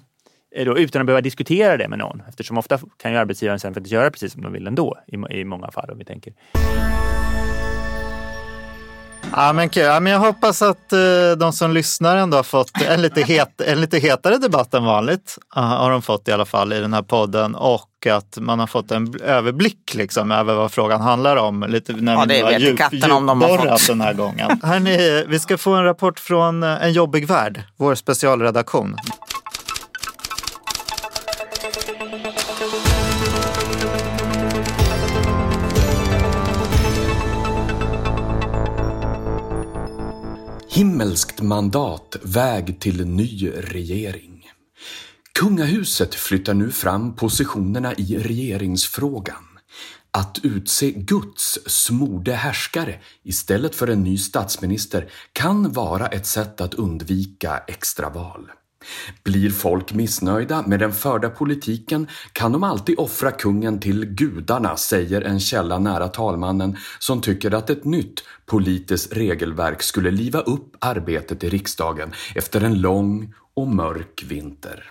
då, 0.54 0.78
utan 0.78 1.00
att 1.02 1.06
behöva 1.06 1.20
diskutera 1.20 1.76
det 1.76 1.88
med 1.88 1.98
någon. 1.98 2.22
Eftersom 2.28 2.58
ofta 2.58 2.78
kan 3.02 3.12
ju 3.12 3.18
arbetsgivaren 3.18 3.60
sen 3.60 3.74
faktiskt 3.74 3.92
göra 3.92 4.10
precis 4.10 4.32
som 4.32 4.42
de 4.42 4.52
vill 4.52 4.66
ändå. 4.66 4.98
I, 5.06 5.40
i 5.40 5.44
många 5.44 5.70
fall 5.70 5.90
om 5.90 5.98
vi 5.98 6.04
tänker. 6.04 6.32
Ja, 9.36 9.52
men, 9.52 9.68
kul. 9.68 9.82
ja, 9.82 10.00
men 10.00 10.12
jag 10.12 10.20
hoppas 10.20 10.62
att 10.62 10.92
eh, 10.92 10.98
de 11.38 11.52
som 11.52 11.72
lyssnar 11.72 12.16
ändå 12.16 12.36
har 12.36 12.42
fått 12.44 12.70
en 12.86 13.02
lite, 13.02 13.22
het, 13.22 13.60
en 13.60 13.80
lite 13.80 13.98
hetare 13.98 14.36
debatt 14.38 14.74
än 14.74 14.84
vanligt. 14.84 15.38
Uh, 15.56 15.62
har 15.62 15.90
de 15.90 16.02
fått 16.02 16.28
i 16.28 16.32
alla 16.32 16.44
fall 16.44 16.72
i 16.72 16.80
den 16.80 16.92
här 16.92 17.02
podden. 17.02 17.54
Och 17.54 17.90
att 18.10 18.38
man 18.40 18.58
har 18.60 18.66
fått 18.66 18.90
en 18.90 19.06
bl- 19.08 19.22
överblick 19.24 19.94
liksom, 19.94 20.30
över 20.30 20.54
vad 20.54 20.72
frågan 20.72 21.00
handlar 21.00 21.36
om. 21.36 21.64
Lite 21.68 21.92
när 21.92 22.12
Ja, 22.12 22.24
vi 22.28 22.34
det 22.40 22.44
vet 22.46 22.62
djup- 22.62 22.76
katten 22.76 23.12
om 23.12 23.26
de 23.26 23.42
har 23.42 23.58
fått. 23.58 23.86
den 23.86 24.00
här 24.00 24.14
gången. 24.14 24.50
Hörrni, 24.62 25.24
vi 25.28 25.38
ska 25.38 25.58
få 25.58 25.74
en 25.74 25.84
rapport 25.84 26.20
från 26.20 26.62
eh, 26.62 26.82
En 26.84 26.92
jobbig 26.92 27.26
värld, 27.28 27.62
vår 27.76 27.94
specialredaktion. 27.94 28.96
Himmelskt 40.74 41.40
mandat, 41.40 42.16
väg 42.22 42.80
till 42.80 43.06
ny 43.06 43.50
regering. 43.50 44.50
Kungahuset 45.38 46.14
flyttar 46.14 46.54
nu 46.54 46.70
fram 46.70 47.16
positionerna 47.16 47.94
i 47.94 48.18
regeringsfrågan. 48.18 49.44
Att 50.10 50.38
utse 50.42 50.90
Guds 50.90 51.58
smorde 51.66 52.32
härskare 52.32 53.00
istället 53.22 53.74
för 53.74 53.88
en 53.88 54.02
ny 54.02 54.18
statsminister 54.18 55.10
kan 55.32 55.72
vara 55.72 56.06
ett 56.06 56.26
sätt 56.26 56.60
att 56.60 56.74
undvika 56.74 57.58
extraval. 57.58 58.50
Blir 59.22 59.50
folk 59.50 59.92
missnöjda 59.92 60.64
med 60.66 60.80
den 60.80 60.92
förda 60.92 61.30
politiken 61.30 62.06
kan 62.32 62.52
de 62.52 62.64
alltid 62.64 62.98
offra 62.98 63.30
kungen 63.30 63.80
till 63.80 64.04
gudarna, 64.04 64.76
säger 64.76 65.22
en 65.22 65.40
källa 65.40 65.78
nära 65.78 66.08
talmannen 66.08 66.76
som 66.98 67.20
tycker 67.20 67.54
att 67.54 67.70
ett 67.70 67.84
nytt 67.84 68.24
politiskt 68.46 69.16
regelverk 69.16 69.82
skulle 69.82 70.10
liva 70.10 70.40
upp 70.40 70.76
arbetet 70.78 71.44
i 71.44 71.48
riksdagen 71.48 72.12
efter 72.34 72.60
en 72.60 72.80
lång 72.80 73.34
och 73.54 73.68
mörk 73.68 74.24
vinter. 74.28 74.90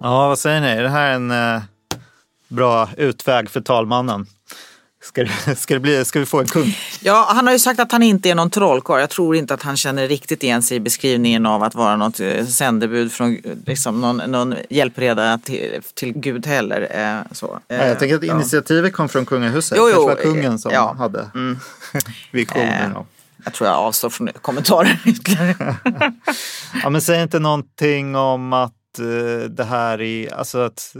Ja, 0.00 0.28
vad 0.28 0.38
säger 0.38 0.60
ni? 0.60 0.66
Är 0.66 0.82
det 0.82 0.88
här 0.88 1.14
en 1.14 1.30
eh, 1.30 1.62
bra 2.48 2.88
utväg 2.96 3.50
för 3.50 3.60
talmannen? 3.60 4.26
Ska, 5.04 5.24
det, 5.24 5.56
ska, 5.56 5.74
det 5.74 5.80
bli, 5.80 6.04
ska 6.04 6.18
vi 6.18 6.26
få 6.26 6.40
en 6.40 6.46
kung? 6.46 6.78
Ja, 7.00 7.26
han 7.34 7.46
har 7.46 7.52
ju 7.52 7.58
sagt 7.58 7.80
att 7.80 7.92
han 7.92 8.02
inte 8.02 8.30
är 8.30 8.34
någon 8.34 8.50
trollkarl. 8.50 9.00
Jag 9.00 9.10
tror 9.10 9.36
inte 9.36 9.54
att 9.54 9.62
han 9.62 9.76
känner 9.76 10.08
riktigt 10.08 10.42
igen 10.42 10.62
sig 10.62 10.76
i 10.76 10.80
beskrivningen 10.80 11.46
av 11.46 11.62
att 11.62 11.74
vara 11.74 11.96
något 11.96 12.20
eh, 12.20 12.46
sändebud 12.46 13.12
från 13.12 13.36
eh, 13.44 13.52
liksom, 13.66 14.00
någon, 14.00 14.16
någon 14.16 14.54
hjälpreda 14.70 15.38
till, 15.38 15.80
till 15.94 16.12
Gud 16.12 16.46
heller. 16.46 16.88
Eh, 16.90 17.32
så. 17.32 17.58
Ja, 17.68 17.76
jag 17.76 17.98
tänker 17.98 18.16
att 18.16 18.22
Ja. 18.22 18.34
initiativet 18.34 18.92
kom 18.92 19.08
från 19.08 19.26
kungahuset. 19.26 19.78
Jo, 19.78 19.86
det 19.86 19.92
jo, 19.94 20.06
var 20.06 20.14
kungen 20.16 20.58
som 20.58 20.72
ja. 20.72 20.94
hade 20.98 21.30
Mm. 21.34 21.58
visioner. 22.30 22.92
Eh. 22.96 23.02
Jag 23.44 23.54
tror 23.54 23.68
jag 23.70 23.76
avstår 23.78 24.10
från 24.10 24.28
kommentarer 24.42 24.98
ytterligare. 25.04 25.76
Ja, 26.82 26.90
men 26.90 27.00
säg 27.00 27.22
inte 27.22 27.38
någonting 27.38 28.16
om 28.16 28.52
att 28.52 28.70
eh, 28.70 28.76
det 29.50 29.64
här 29.64 30.00
är, 30.00 30.34
alltså 30.34 30.58
att 30.58 30.96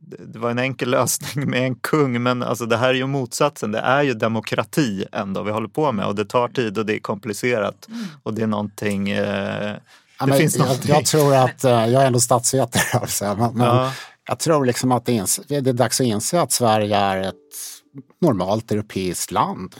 det- 0.00 0.38
var 0.38 0.50
en 0.50 0.58
enkel 0.58 0.90
lösning 0.90 1.50
med 1.50 1.62
en 1.62 1.74
kung, 1.74 2.22
men 2.22 2.42
alltså 2.42 2.66
det 2.66 2.76
här 2.76 2.88
är 2.88 2.94
ju 2.94 3.06
motsatsen. 3.06 3.72
Det 3.72 3.78
är 3.78 4.02
ju 4.02 4.14
demokrati 4.14 5.04
ändå 5.12 5.42
vi 5.42 5.50
håller 5.50 5.68
på 5.68 5.92
med 5.92 6.06
och 6.06 6.14
det 6.14 6.24
tar 6.24 6.48
tid 6.48 6.78
och 6.78 6.86
det 6.86 6.94
är 6.96 7.00
komplicerat 7.00 7.88
och 8.22 8.34
det 8.34 8.42
är 8.42 8.46
någonting, 8.46 9.10
eh, 9.10 9.24
det 10.20 10.26
men 10.26 10.38
finns 10.38 10.56
jag, 10.56 10.64
någonting. 10.66 10.94
jag 10.94 11.04
tror 11.06 11.34
att, 11.34 11.64
eh, 11.64 11.86
jag 11.86 12.02
är 12.02 12.06
ändå 12.06 12.20
statsvetare, 12.20 13.36
men, 13.36 13.54
men 13.54 13.66
Ja. 13.66 13.92
jag 14.26 14.38
tror 14.38 14.64
liksom 14.64 14.92
att 14.92 15.06
det, 15.06 15.12
ins- 15.12 15.44
det 15.48 15.56
är 15.56 15.72
dags 15.72 16.00
att 16.00 16.06
inse 16.06 16.40
att 16.40 16.52
Sverige 16.52 16.96
är 16.96 17.20
ett 17.28 17.34
normalt 18.20 18.72
europeiskt 18.72 19.30
land. 19.30 19.74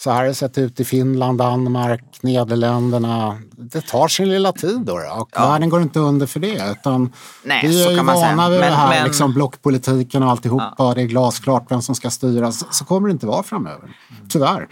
Så 0.00 0.10
här 0.10 0.16
har 0.16 0.24
det 0.24 0.34
sett 0.34 0.58
ut 0.58 0.80
i 0.80 0.84
Finland, 0.84 1.38
Danmark, 1.38 2.02
Nederländerna. 2.22 3.38
Det 3.56 3.80
tar 3.80 4.08
sin 4.08 4.28
lilla 4.28 4.52
tid 4.52 4.80
då. 4.80 4.98
då. 4.98 5.14
Och 5.20 5.28
Ja. 5.34 5.50
världen 5.50 5.68
går 5.68 5.82
inte 5.82 5.98
under 6.00 6.26
för 6.26 6.40
det. 6.40 6.70
Utan 6.80 7.12
Nej, 7.44 7.66
vi 7.66 7.82
så 7.84 7.88
är 7.90 7.92
ju 7.92 8.02
vana 8.02 8.48
vid 8.50 8.60
Men- 8.60 8.70
det 8.70 8.76
här 8.76 8.88
men- 8.88 9.04
liksom, 9.06 9.34
blockpolitiken 9.34 10.22
och 10.22 10.30
alltihopa. 10.30 10.94
Det 10.94 11.00
är 11.02 11.06
glasklart 11.06 11.66
vem 11.70 11.82
som 11.82 11.94
ska 11.94 12.10
styra. 12.10 12.52
Så, 12.52 12.66
så 12.70 12.84
kommer 12.84 13.08
det 13.08 13.12
inte 13.12 13.26
vara 13.26 13.42
framöver. 13.42 13.90
Tyvärr. 14.28 14.68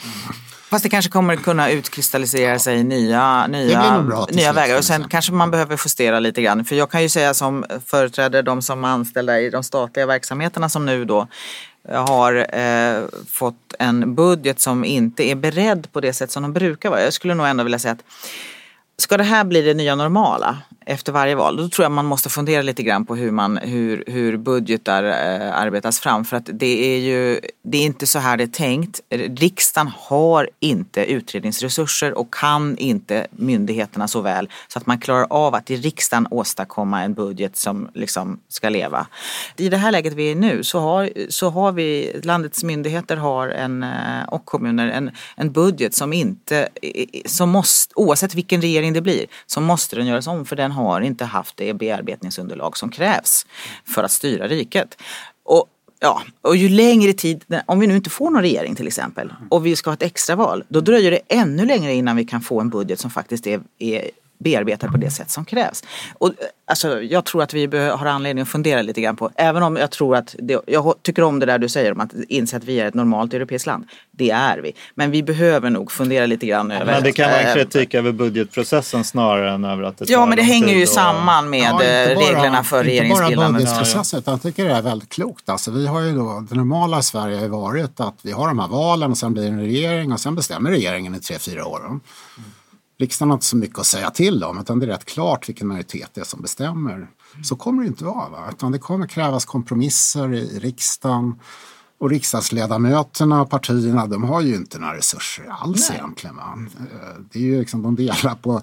Fast 0.70 0.82
det 0.82 0.88
kanske 0.88 1.10
kommer 1.10 1.36
kunna 1.36 1.70
utkristallisera 1.70 2.58
sig 2.58 2.84
nya, 2.84 3.46
nya, 3.46 4.00
nya 4.30 4.52
vägar. 4.52 4.78
Och 4.78 4.84
sen 4.84 5.08
kanske 5.08 5.32
man 5.32 5.50
behöver 5.50 5.80
justera 5.84 6.20
lite 6.20 6.42
grann. 6.42 6.64
För 6.64 6.76
jag 6.76 6.90
kan 6.90 7.02
ju 7.02 7.08
säga 7.08 7.34
som 7.34 7.64
företräder 7.86 8.42
de 8.42 8.62
som 8.62 8.84
är 8.84 8.88
anställda 8.88 9.40
i 9.40 9.50
de 9.50 9.62
statliga 9.62 10.06
verksamheterna 10.06 10.68
som 10.68 10.86
nu 10.86 11.04
då 11.04 11.28
har 11.88 12.58
eh, 12.58 13.04
fått 13.28 13.74
en 13.78 14.14
budget 14.14 14.60
som 14.60 14.84
inte 14.84 15.24
är 15.24 15.34
beredd 15.34 15.92
på 15.92 16.00
det 16.00 16.12
sätt 16.12 16.30
som 16.30 16.42
de 16.42 16.52
brukar 16.52 16.90
vara. 16.90 17.02
Jag 17.02 17.12
skulle 17.12 17.34
nog 17.34 17.46
ändå 17.46 17.64
vilja 17.64 17.78
säga 17.78 17.92
att 17.92 18.04
Ska 18.96 19.16
det 19.16 19.24
här 19.24 19.44
bli 19.44 19.62
det 19.62 19.74
nya 19.74 19.94
normala 19.94 20.58
efter 20.86 21.12
varje 21.12 21.34
val, 21.34 21.56
då 21.56 21.68
tror 21.68 21.84
jag 21.84 21.92
man 21.92 22.06
måste 22.06 22.28
fundera 22.28 22.62
lite 22.62 22.82
grann 22.82 23.06
på 23.06 23.16
hur, 23.16 23.30
man, 23.30 23.56
hur, 23.56 24.04
hur 24.06 24.36
budgetar 24.36 25.04
eh, 25.04 25.58
arbetas 25.58 26.00
fram. 26.00 26.24
För 26.24 26.36
att 26.36 26.48
det 26.52 26.94
är 26.94 26.98
ju 26.98 27.40
det 27.66 27.78
är 27.78 27.82
inte 27.82 28.06
så 28.06 28.18
här 28.18 28.36
det 28.36 28.44
är 28.44 28.48
tänkt. 28.48 29.00
Riksdagen 29.10 29.92
har 29.96 30.50
inte 30.60 31.04
utredningsresurser 31.04 32.18
och 32.18 32.34
kan 32.34 32.78
inte 32.78 33.26
myndigheterna 33.30 34.08
så 34.08 34.20
väl 34.20 34.48
så 34.68 34.78
att 34.78 34.86
man 34.86 34.98
klarar 34.98 35.26
av 35.30 35.54
att 35.54 35.70
i 35.70 35.76
riksdagen 35.76 36.26
åstadkomma 36.30 37.02
en 37.02 37.14
budget 37.14 37.56
som 37.56 37.88
liksom 37.94 38.40
ska 38.48 38.68
leva. 38.68 39.06
I 39.56 39.68
det 39.68 39.76
här 39.76 39.92
läget 39.92 40.12
vi 40.12 40.30
är 40.30 40.34
nu 40.34 40.64
så 40.64 40.80
har, 40.80 41.10
så 41.28 41.50
har 41.50 41.72
vi, 41.72 42.20
landets 42.24 42.64
myndigheter 42.64 43.16
har 43.16 43.48
en, 43.48 43.82
eh, 43.82 44.24
och 44.28 44.44
kommuner 44.44 44.88
en, 44.88 45.10
en 45.36 45.52
budget 45.52 45.94
som 45.94 46.12
inte, 46.12 46.68
som 47.26 47.50
måste, 47.50 47.92
oavsett 47.96 48.34
vilken 48.34 48.60
regering 48.60 48.92
det 48.92 49.00
blir, 49.00 49.26
så 49.46 49.60
måste 49.60 49.96
den 49.96 50.06
göras 50.06 50.26
om 50.26 50.44
för 50.44 50.56
den 50.56 50.72
har 50.74 51.00
inte 51.00 51.24
haft 51.24 51.56
det 51.56 51.74
bearbetningsunderlag 51.74 52.76
som 52.76 52.90
krävs 52.90 53.46
för 53.84 54.04
att 54.04 54.10
styra 54.10 54.48
riket. 54.48 54.96
Och 55.42 55.68
Ja, 56.00 56.22
och 56.42 56.56
ju 56.56 56.68
längre 56.68 57.12
tid, 57.12 57.44
om 57.66 57.80
vi 57.80 57.86
nu 57.86 57.96
inte 57.96 58.10
får 58.10 58.30
någon 58.30 58.42
regering 58.42 58.74
till 58.74 58.86
exempel 58.86 59.32
och 59.50 59.66
vi 59.66 59.76
ska 59.76 59.90
ha 59.90 59.94
ett 59.94 60.02
extraval, 60.02 60.64
då 60.68 60.80
dröjer 60.80 61.10
det 61.10 61.20
ännu 61.28 61.66
längre 61.66 61.94
innan 61.94 62.16
vi 62.16 62.24
kan 62.24 62.40
få 62.40 62.60
en 62.60 62.70
budget 62.70 63.00
som 63.00 63.10
faktiskt 63.10 63.46
är, 63.46 63.60
är 63.78 64.10
bearbetad 64.44 64.88
på 64.90 64.96
det 64.96 65.10
sätt 65.10 65.30
som 65.30 65.44
krävs. 65.44 65.84
Och, 66.18 66.28
eh, 66.28 66.34
alltså, 66.66 67.02
jag 67.02 67.24
tror 67.24 67.42
att 67.42 67.54
vi 67.54 67.66
har 67.88 68.06
anledning 68.06 68.42
att 68.42 68.48
fundera 68.48 68.82
lite 68.82 69.00
grann 69.00 69.16
på, 69.16 69.30
även 69.34 69.62
om 69.62 69.76
jag 69.76 69.90
tror 69.90 70.16
att, 70.16 70.34
det, 70.38 70.60
jag 70.66 70.94
tycker 71.02 71.22
om 71.22 71.38
det 71.38 71.46
där 71.46 71.58
du 71.58 71.68
säger 71.68 71.92
om 71.92 72.00
att 72.00 72.10
inse 72.28 72.56
att 72.56 72.64
vi 72.64 72.80
är 72.80 72.86
ett 72.86 72.94
normalt 72.94 73.34
europeiskt 73.34 73.66
land. 73.66 73.84
Det 74.10 74.30
är 74.30 74.58
vi. 74.58 74.72
Men 74.94 75.10
vi 75.10 75.22
behöver 75.22 75.70
nog 75.70 75.92
fundera 75.92 76.26
lite 76.26 76.46
grann 76.46 76.70
över... 76.70 76.92
Men 76.92 77.02
det 77.02 77.12
kan 77.12 77.30
vara 77.30 77.40
en 77.40 77.48
eh, 77.48 77.54
kritik 77.54 77.94
över 77.94 78.12
budgetprocessen 78.12 79.04
snarare 79.04 79.50
än 79.52 79.64
över 79.64 79.82
att 79.82 79.98
det 79.98 80.10
Ja, 80.10 80.26
men 80.26 80.36
det 80.36 80.42
hänger 80.42 80.74
ju 80.74 80.82
och- 80.82 80.88
samman 80.88 81.50
med 81.50 81.60
Ja, 81.60 81.82
eh, 81.82 82.14
bara- 82.14 82.24
reglerna 82.24 82.64
för 82.64 82.88
Inte 82.88 83.34
bara 83.36 83.48
budgetprocessen, 83.52 84.18
utan 84.18 84.32
jag 84.32 84.42
tycker 84.42 84.64
det 84.64 84.74
är 84.74 84.82
väldigt 84.82 85.08
klokt. 85.12 85.48
Alltså, 85.48 85.70
vi 85.70 85.86
har 85.86 86.00
ju 86.00 86.12
då, 86.12 86.46
det 86.50 86.54
normala 86.56 86.98
i 86.98 87.02
Sverige 87.02 87.38
har 87.38 87.48
varit 87.48 88.00
att 88.00 88.14
vi 88.22 88.32
har 88.32 88.48
de 88.48 88.58
här 88.58 88.68
valen 88.68 89.10
och 89.10 89.18
sen 89.18 89.32
blir 89.32 89.42
det 89.42 89.48
en 89.48 89.60
regering 89.60 90.12
och 90.12 90.20
sen 90.20 90.34
bestämmer 90.34 90.70
regeringen 90.70 91.14
i 91.14 91.20
tre, 91.20 91.38
fyra 91.38 91.66
år. 91.66 91.80
då. 91.88 92.00
Riksdagen 92.98 93.30
har 93.30 93.36
inte 93.36 93.46
så 93.46 93.56
mycket 93.56 93.78
att 93.78 93.86
säga 93.86 94.10
till 94.10 94.44
om 94.44 94.58
utan 94.58 94.78
det 94.78 94.86
är 94.86 94.90
rätt 94.90 95.04
klart 95.04 95.48
vilken 95.48 95.68
majoritet 95.68 96.10
det 96.14 96.20
är 96.20 96.24
som 96.24 96.42
bestämmer. 96.42 97.08
Så 97.42 97.56
kommer 97.56 97.82
det 97.82 97.88
inte 97.88 98.04
vara. 98.04 98.28
Va? 98.28 98.48
Utan 98.50 98.72
det 98.72 98.78
kommer 98.78 99.06
krävas 99.06 99.44
kompromisser 99.44 100.34
i 100.34 100.58
riksdagen. 100.58 101.34
Och 101.98 102.10
riksdagsledamöterna 102.10 103.42
och 103.42 103.50
partierna 103.50 104.06
de 104.06 104.24
har 104.24 104.40
ju 104.40 104.54
inte 104.54 104.78
några 104.78 104.96
resurser 104.96 105.44
alls 105.48 105.90
egentligen. 105.90 106.36
Va? 106.36 106.58
Det 107.32 107.38
är 107.38 107.42
ju 107.42 107.60
liksom, 107.60 107.82
de 107.82 107.94
delar 107.94 108.34
på 108.34 108.60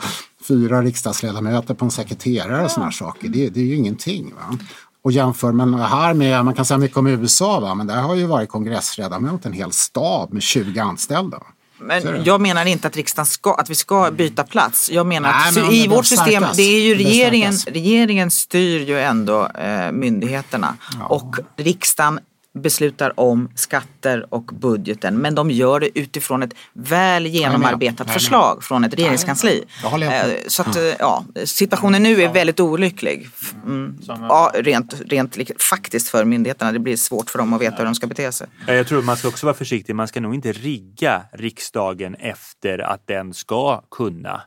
fyra 0.47 0.81
riksdagsledamöter 0.81 1.73
på 1.73 1.85
en 1.85 1.91
sekreterare 1.91 2.63
och 2.63 2.71
sådana 2.71 2.91
saker. 2.91 3.29
Det, 3.29 3.49
det 3.49 3.59
är 3.59 3.65
ju 3.65 3.75
ingenting. 3.75 4.33
Va? 4.35 4.57
Och 5.03 5.11
jämför 5.11 5.51
det 5.51 5.83
här 5.83 6.13
med, 6.13 6.45
man 6.45 6.53
kan 6.53 6.65
säga 6.65 6.77
mycket 6.77 6.97
om 6.97 7.07
USA, 7.07 7.59
va? 7.59 7.75
men 7.75 7.87
där 7.87 8.01
har 8.01 8.15
ju 8.15 8.25
varje 8.25 8.47
kongressledamot 8.47 9.45
en 9.45 9.53
hel 9.53 9.71
stab 9.71 10.33
med 10.33 10.41
20 10.41 10.79
anställda. 10.79 11.43
Men 11.81 12.23
jag 12.23 12.41
menar 12.41 12.65
inte 12.65 12.87
att, 12.87 12.95
riksdagen 12.95 13.25
ska, 13.25 13.53
att 13.53 13.69
vi 13.69 13.75
ska 13.75 14.11
byta 14.11 14.43
plats. 14.43 14.89
Jag 14.91 15.05
menar 15.05 15.31
Nej, 15.31 15.49
att 15.49 15.55
men 15.55 15.73
i 15.73 15.87
vårt 15.87 16.05
system, 16.05 16.45
det 16.55 16.61
är 16.61 16.81
ju 16.81 16.95
regeringen, 16.95 17.53
regeringen 17.67 18.31
styr 18.31 18.79
ju 18.79 18.99
ändå 18.99 19.47
eh, 19.47 19.91
myndigheterna. 19.91 20.75
Och 21.09 21.35
riksdagen 21.57 22.19
beslutar 22.53 23.19
om 23.19 23.49
skatter 23.55 24.33
och 24.33 24.43
budgeten. 24.45 25.17
Men 25.17 25.35
de 25.35 25.51
gör 25.51 25.79
det 25.79 25.99
utifrån 25.99 26.43
ett 26.43 26.53
väl 26.73 27.25
genomarbetat 27.25 28.11
förslag 28.11 28.63
från 28.63 28.83
ett 28.83 28.93
regeringskansli. 28.93 29.63
Eh, 29.83 30.23
Så 30.47 30.61
att, 30.61 30.75
eh, 30.75 30.83
ja, 30.99 31.25
situationen 31.45 32.03
nu 32.03 32.21
är 32.23 32.33
väldigt 32.33 32.59
olycklig. 32.59 33.29
Mm. 33.65 33.97
Ja, 34.07 34.51
rent, 34.55 35.01
rent 35.05 35.37
faktiskt 35.61 36.09
för 36.09 36.25
myndigheterna. 36.25 36.71
Det 36.71 36.79
blir 36.79 36.97
svårt 36.97 37.29
för 37.29 37.39
dem 37.39 37.53
att 37.53 37.61
veta 37.61 37.75
hur 37.77 37.85
de 37.85 37.95
ska 37.95 38.07
bete 38.07 38.31
sig. 38.31 38.47
Ja, 38.67 38.73
Jag 38.73 38.87
tror 38.87 39.01
man 39.01 39.17
ska 39.17 39.27
också 39.27 39.45
vara 39.45 39.55
försiktig. 39.55 39.95
Man 39.95 40.07
ska 40.07 40.21
nog 40.21 40.35
inte 40.35 40.51
rigga 40.51 41.21
riksdagen 41.33 42.15
efter 42.15 42.79
att 42.79 43.07
den 43.07 43.33
ska 43.33 43.81
kunna 43.91 44.41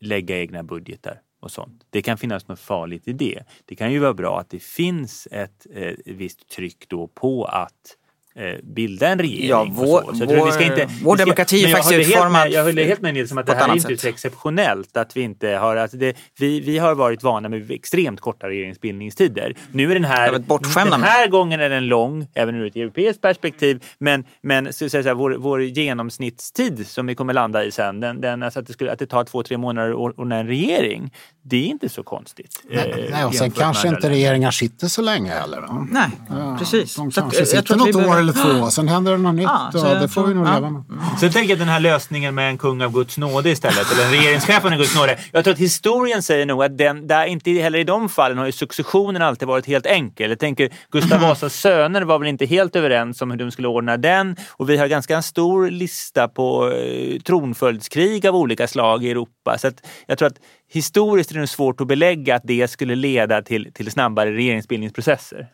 lägga 0.00 0.38
egna 0.38 0.62
budgetar 0.62 1.14
och 1.46 1.52
sånt. 1.52 1.82
Det 1.90 2.02
kan 2.02 2.18
finnas 2.18 2.48
något 2.48 2.60
farligt 2.60 3.08
i 3.08 3.12
det. 3.12 3.42
Det 3.64 3.74
kan 3.74 3.92
ju 3.92 3.98
vara 3.98 4.14
bra 4.14 4.40
att 4.40 4.50
det 4.50 4.62
finns 4.62 5.28
ett 5.30 5.66
eh, 5.74 5.92
visst 6.04 6.48
tryck 6.48 6.84
då 6.88 7.06
på 7.06 7.44
att 7.44 7.72
eh, 8.36 8.54
bilda 8.62 9.08
en 9.08 9.18
regering. 9.18 9.48
Ja, 9.48 9.66
vår- 9.70 10.02
så. 10.02 10.14
Så 10.14 10.22
jag 10.22 10.28
tror 10.28 10.46
vi 10.46 10.52
ska 10.52 10.60
vår- 10.64 10.80
inte, 10.80 10.88
vår 11.04 11.16
demokrati 11.16 11.64
är 11.64 11.68
faktiskt 11.68 12.08
utformad 12.08 12.50
jag 12.50 12.64
håller 12.64 12.84
helt 12.84 13.00
med 13.00 13.14
Nils 13.14 13.32
om 13.32 13.38
att 13.38 13.46
det 13.46 13.54
här 13.54 13.68
är 13.68 13.72
inte 13.72 13.88
sätt. 13.88 14.00
så 14.00 14.08
exceptionellt. 14.08 14.96
Att 14.96 15.16
vi, 15.16 15.20
inte 15.20 15.48
har, 15.48 15.76
alltså 15.76 15.96
det, 15.96 16.16
vi, 16.38 16.60
vi 16.60 16.78
har 16.78 16.94
varit 16.94 17.22
vana 17.22 17.48
med 17.48 17.70
extremt 17.70 18.20
korta 18.20 18.48
regeringsbildningstider. 18.48 19.54
Nu 19.72 19.90
är 19.90 19.94
den 19.94 20.04
här, 20.04 20.32
den 20.90 21.02
här 21.02 21.28
gången 21.28 21.60
är 21.60 21.68
den 21.68 21.86
lång, 21.86 22.26
även 22.34 22.54
ur 22.54 22.66
ett 22.66 22.76
europeiskt 22.76 23.22
perspektiv. 23.22 23.84
Men, 23.98 24.24
men 24.42 24.72
så, 24.72 24.88
så, 24.88 25.02
så, 25.02 25.08
här, 25.08 25.14
vår, 25.14 25.30
vår 25.38 25.62
genomsnittstid 25.62 26.86
som 26.86 27.06
vi 27.06 27.14
kommer 27.14 27.32
landa 27.32 27.64
i 27.64 27.70
sen, 27.70 28.00
den, 28.00 28.20
den, 28.20 28.42
alltså 28.42 28.60
att, 28.60 28.66
det 28.66 28.72
skulle, 28.72 28.92
att 28.92 28.98
det 28.98 29.06
tar 29.06 29.24
två, 29.24 29.42
tre 29.42 29.56
månader 29.56 29.90
att 29.90 30.18
ordna 30.18 30.36
en 30.36 30.46
regering, 30.46 31.10
det 31.48 31.56
är 31.56 31.66
inte 31.66 31.88
så 31.88 32.02
konstigt. 32.02 32.62
eh, 32.70 32.76
Nej, 32.76 33.08
nej, 33.12 33.24
och 33.24 33.34
sen 33.34 33.50
kanske 33.50 33.88
inte 33.88 34.10
regeringar 34.10 34.50
sitter 34.50 34.86
så 34.88 35.02
länge 35.02 35.30
heller. 35.30 35.60
Va? 35.60 35.86
Nej, 35.90 36.10
Ja, 36.28 36.56
precis. 36.58 36.94
De 36.96 37.12
Så 37.12 37.20
att, 37.20 37.24
kanske 37.24 37.36
eh, 37.38 37.40
jag 37.40 37.48
sitter 37.48 37.62
tror 37.62 37.80
att 37.82 37.86
vi 37.88 37.92
något 37.92 37.96
år 37.96 38.00
behöver- 38.02 38.20
eller 38.52 38.60
två, 38.60 38.70
sen 38.70 38.88
händer 38.88 39.12
det 39.12 39.18
något 39.18 39.34
nytt 39.34 39.44
Ja, 39.44 39.68
så 39.72 39.84
och 39.84 39.90
jag 39.90 40.00
det 40.02 40.08
får 40.08 40.26
vi 40.26 40.34
nog 40.34 40.46
ja. 40.46 40.54
leva 40.54 40.70
med. 40.70 40.82
Sen 41.20 41.32
tänker 41.32 41.50
jag 41.50 41.58
den 41.58 41.68
här 41.68 41.80
lösningen 41.80 42.34
med 42.34 42.48
en 42.50 42.58
kung 42.58 42.82
av 42.82 42.92
Guds 42.92 43.18
nåde 43.18 43.50
istället, 43.50 43.92
eller 43.92 44.04
en 44.04 44.10
regeringschef 44.10 44.64
av 44.64 44.70
Guds 44.70 44.96
nåde. 44.96 45.18
Jag 45.32 45.44
tror 45.44 45.54
att 45.54 45.60
historien 45.60 46.22
säger 46.22 46.46
nog 46.46 46.62
att 46.64 46.78
den, 46.78 47.06
där 47.06 47.26
inte 47.26 47.50
heller 47.50 47.78
i 47.78 47.84
de 47.84 48.08
fallen 48.08 48.38
har 48.38 48.46
ju 48.46 48.52
successionen 48.52 49.22
alltid 49.22 49.48
varit 49.48 49.66
helt 49.66 49.86
enkel. 49.86 50.30
Jag 50.30 50.38
tänker 50.38 50.70
Gustav 50.90 51.20
Vasas 51.20 51.54
söner 51.54 52.02
var 52.02 52.18
väl 52.18 52.28
inte 52.28 52.46
helt 52.46 52.76
överens 52.76 53.22
om 53.22 53.30
hur 53.30 53.38
de 53.38 53.50
skulle 53.50 53.68
ordna 53.68 53.96
den 53.96 54.36
och 54.50 54.70
vi 54.70 54.76
har 54.76 54.86
ganska 54.86 55.16
en 55.16 55.22
stor 55.22 55.70
lista 55.70 56.28
på 56.28 56.70
eh, 56.72 57.18
tronföljdskrig 57.20 58.26
av 58.26 58.36
olika 58.36 58.68
slag 58.68 59.04
i 59.04 59.10
Europa. 59.10 59.58
Så 59.58 59.66
att 59.68 59.86
jag 60.06 60.18
tror 60.18 60.26
att 60.28 60.36
historiskt 60.68 61.30
är 61.30 61.40
det 61.40 61.46
svårt 61.46 61.80
att 61.80 61.86
belägga 61.86 62.36
att 62.36 62.42
det 62.44 62.68
skulle 62.68 62.94
leda 62.94 63.42
till, 63.42 63.72
till 63.72 63.90
snabbare 63.90 64.32
regeringsbildningsprocesser. 64.32 65.48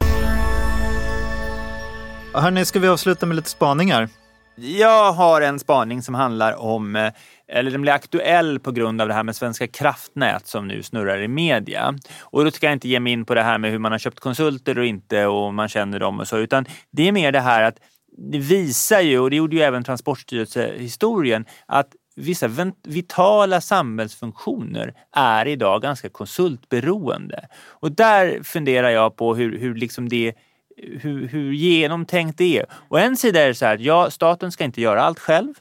Hörni, 2.35 2.65
ska 2.65 2.79
vi 2.79 2.89
avsluta 2.89 3.27
med 3.27 3.37
lite 3.37 3.51
spaningar? 3.51 4.09
Jag 4.57 5.13
har 5.13 5.41
en 5.41 5.59
spaning 5.59 6.03
som 6.03 6.15
handlar 6.15 6.53
om, 6.61 6.97
eh, 6.97 7.13
eller 7.49 7.71
den 7.71 7.83
blir 7.83 7.93
aktuell 7.93 8.61
på 8.61 8.73
grund 8.73 9.01
av 9.01 9.09
det 9.09 9.15
här 9.15 9.23
med 9.23 9.37
Svenska 9.37 9.67
kraftnät 9.67 10.47
som 10.47 10.69
nu 10.69 10.83
snurrar 10.83 11.23
i 11.23 11.29
media. 11.29 11.95
Och 12.21 12.45
då 12.45 12.51
ska 12.51 12.67
jag 12.67 12.73
inte 12.73 12.89
ge 12.89 13.01
mig 13.01 13.13
in 13.13 13.25
på 13.25 13.35
det 13.35 13.43
här 13.43 13.59
med 13.59 13.71
hur 13.71 13.79
man 13.79 13.93
har 13.93 13.99
köpt 13.99 14.21
konsulter 14.21 14.79
och 14.79 14.87
inte 14.87 15.27
och 15.27 15.45
om 15.45 15.55
man 15.55 15.69
känner 15.69 15.99
dem 15.99 16.21
och 16.21 16.29
så, 16.29 16.39
utan 16.39 16.65
det 16.91 17.09
är 17.09 17.13
mer 17.13 17.33
det 17.33 17.41
här 17.41 17.63
att 17.63 17.79
det 18.17 18.39
visar 18.39 19.01
ju, 19.01 19.19
och 19.19 19.31
det 19.31 19.37
gjorde 19.37 19.57
ju 19.57 19.63
även 19.63 19.85
Transportstyrelsehistorien, 19.85 21.45
att 21.67 21.89
vissa 22.17 22.73
vitala 22.83 23.61
samhällsfunktioner 23.61 24.95
är 25.13 25.47
idag 25.47 25.83
ganska 25.83 26.09
konsultberoende. 26.09 27.49
Och 27.67 27.93
där 27.93 28.43
funderar 28.43 28.91
jag 28.91 29.17
på 29.17 29.35
hur, 29.35 29.59
hur 29.59 29.75
liksom 29.75 30.09
det 30.09 30.35
hur, 30.77 31.29
hur 31.29 31.53
genomtänkt 31.53 32.39
det 32.39 32.59
är. 32.59 32.67
Och 32.89 33.01
en 33.01 33.17
sida 33.17 33.41
är 33.41 33.49
det 33.49 33.55
så 33.55 33.65
här 33.65 33.75
att 33.75 33.81
ja, 33.81 34.11
staten 34.11 34.53
ska 34.53 34.65
inte 34.65 34.81
göra 34.81 35.03
allt 35.03 35.19
själv. 35.19 35.55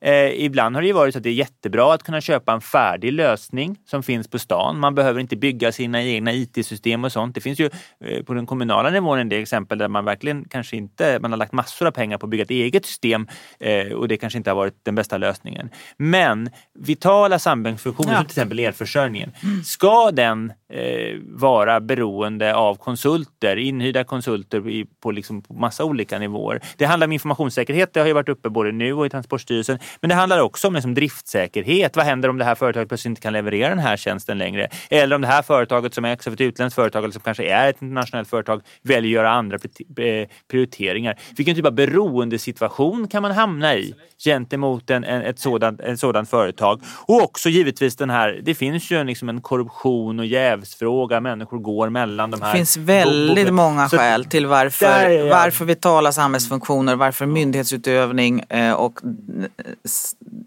Eh, 0.00 0.44
ibland 0.44 0.74
har 0.76 0.82
det 0.82 0.92
varit 0.92 1.14
så 1.14 1.18
att 1.18 1.22
det 1.22 1.30
är 1.30 1.34
jättebra 1.34 1.94
att 1.94 2.02
kunna 2.02 2.20
köpa 2.20 2.52
en 2.52 2.60
färdig 2.60 3.12
lösning 3.12 3.76
som 3.86 4.02
finns 4.02 4.28
på 4.28 4.38
stan. 4.38 4.78
Man 4.78 4.94
behöver 4.94 5.20
inte 5.20 5.36
bygga 5.36 5.72
sina 5.72 6.02
egna 6.02 6.32
IT-system 6.32 7.04
och 7.04 7.12
sånt. 7.12 7.34
Det 7.34 7.40
finns 7.40 7.58
ju 7.60 7.70
eh, 8.04 8.22
på 8.24 8.34
den 8.34 8.46
kommunala 8.46 8.90
nivån 8.90 9.18
en 9.18 9.28
del 9.28 9.42
exempel 9.42 9.78
där 9.78 9.88
man 9.88 10.04
verkligen 10.04 10.44
kanske 10.48 10.76
inte, 10.76 11.18
man 11.20 11.32
har 11.32 11.38
lagt 11.38 11.52
massor 11.52 11.86
av 11.86 11.90
pengar 11.90 12.18
på 12.18 12.26
att 12.26 12.30
bygga 12.30 12.42
ett 12.44 12.50
eget 12.50 12.86
system 12.86 13.28
eh, 13.60 13.92
och 13.92 14.08
det 14.08 14.16
kanske 14.16 14.36
inte 14.36 14.50
har 14.50 14.56
varit 14.56 14.84
den 14.84 14.94
bästa 14.94 15.18
lösningen. 15.18 15.70
Men 15.96 16.50
vitala 16.78 17.38
samhällsfunktioner 17.38 18.12
Ja. 18.12 18.16
som 18.18 18.24
till 18.26 18.30
exempel 18.32 18.58
elförsörjningen, 18.58 19.32
ska 19.64 20.10
den 20.10 20.52
eh, 20.72 21.18
vara 21.22 21.80
beroende 21.80 22.54
av 22.54 22.74
konsulter, 22.74 23.56
inhyrda 23.56 24.04
konsulter 24.04 24.68
i, 24.68 24.86
på, 25.02 25.10
liksom, 25.10 25.42
på 25.42 25.54
massa 25.54 25.84
olika 25.84 26.18
nivåer. 26.18 26.60
Det 26.76 26.84
handlar 26.84 27.06
om 27.06 27.12
informationssäkerhet, 27.12 27.94
det 27.94 28.00
har 28.00 28.06
ju 28.06 28.12
varit 28.12 28.28
uppe 28.28 28.48
både 28.50 28.72
nu 28.72 28.92
och 28.92 29.06
i 29.06 29.10
Transportstyrelsen 29.10 29.67
Socialstyrelsen. 29.68 29.98
Men 30.00 30.08
det 30.08 30.14
handlar 30.14 30.40
också 30.40 30.68
om 30.68 30.74
liksom 30.74 30.94
driftsäkerhet. 30.94 31.96
Vad 31.96 32.04
händer 32.06 32.28
om 32.28 32.38
det 32.38 32.44
här 32.44 32.54
företaget 32.54 32.88
plötsligt 32.88 33.10
inte 33.10 33.20
kan 33.20 33.32
leverera 33.32 33.68
den 33.68 33.78
här 33.78 33.96
tjänsten 33.96 34.38
längre? 34.38 34.68
Eller 34.90 35.16
om 35.16 35.22
det 35.22 35.28
här 35.28 35.42
företaget 35.42 35.94
som 35.94 36.04
ägs 36.04 36.26
av 36.26 36.32
ett 36.32 36.40
utländskt 36.40 36.74
företag 36.74 37.04
eller 37.04 37.12
som 37.12 37.22
kanske 37.22 37.44
är 37.44 37.70
ett 37.70 37.82
internationellt 37.82 38.28
företag 38.28 38.62
väljer 38.82 39.10
att 39.10 39.14
göra 39.14 39.30
andra 39.30 39.56
eh, 39.56 40.28
prioriteringar. 40.50 41.18
Vilken 41.36 41.54
typ 41.54 41.66
av 41.66 41.72
beroendesituation 41.72 43.08
kan 43.08 43.22
man 43.22 43.32
hamna 43.32 43.74
i 43.74 43.94
gentemot 44.24 44.90
en, 44.90 45.04
en, 45.04 45.22
ett 45.22 45.38
sådant, 45.38 45.80
en 45.80 45.98
sådant 45.98 46.30
företag? 46.30 46.82
Och 47.06 47.22
också 47.22 47.48
givetvis 47.48 47.96
den 47.96 48.10
här, 48.10 48.40
det 48.42 48.54
finns 48.54 48.90
ju 48.90 49.04
liksom 49.04 49.28
en 49.28 49.40
korruption 49.40 50.18
och 50.18 50.26
jävsfråga. 50.26 51.20
Människor 51.20 51.58
går 51.58 51.88
mellan 51.88 52.30
de 52.30 52.42
här. 52.42 52.52
Det 52.52 52.56
finns 52.56 52.76
väldigt 52.76 53.52
många 53.52 53.88
skäl 53.88 54.24
till 54.24 54.46
varför, 54.46 55.30
varför 55.30 55.64
vitala 55.64 56.12
samhällsfunktioner, 56.12 56.96
varför 56.96 57.26
myndighetsutövning 57.26 58.40
eh, 58.40 58.72
och 58.72 59.00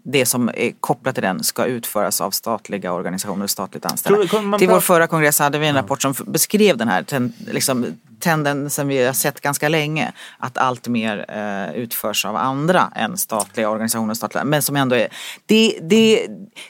det 0.04 0.26
som 0.26 0.48
är 0.48 0.72
kopplat 0.80 1.14
till 1.14 1.24
den 1.24 1.44
ska 1.44 1.64
utföras 1.64 2.20
av 2.20 2.30
statliga 2.30 2.92
organisationer 2.92 3.44
och 3.44 3.50
statligt 3.50 3.86
anställda. 3.86 4.58
Till 4.58 4.68
vår 4.68 4.80
förra 4.80 5.06
kongress 5.06 5.38
hade 5.38 5.58
vi 5.58 5.66
en 5.66 5.74
rapport 5.74 6.02
som 6.02 6.14
beskrev 6.26 6.76
den 6.76 6.88
här 6.88 7.04
liksom, 7.52 7.86
tendensen 8.22 8.88
vi 8.88 9.04
har 9.04 9.12
sett 9.12 9.40
ganska 9.40 9.68
länge. 9.68 10.12
Att 10.38 10.58
allt 10.58 10.88
mer 10.88 11.24
eh, 11.28 11.74
utförs 11.82 12.24
av 12.24 12.36
andra 12.36 12.92
än 12.96 13.18
statliga 13.18 13.70
organisationer. 13.70 14.14
Statliga, 14.14 14.44
men 14.44 14.62
som 14.62 14.76
ändå 14.76 14.96
är, 14.96 15.08
det, 15.46 15.78
det, 15.82 16.26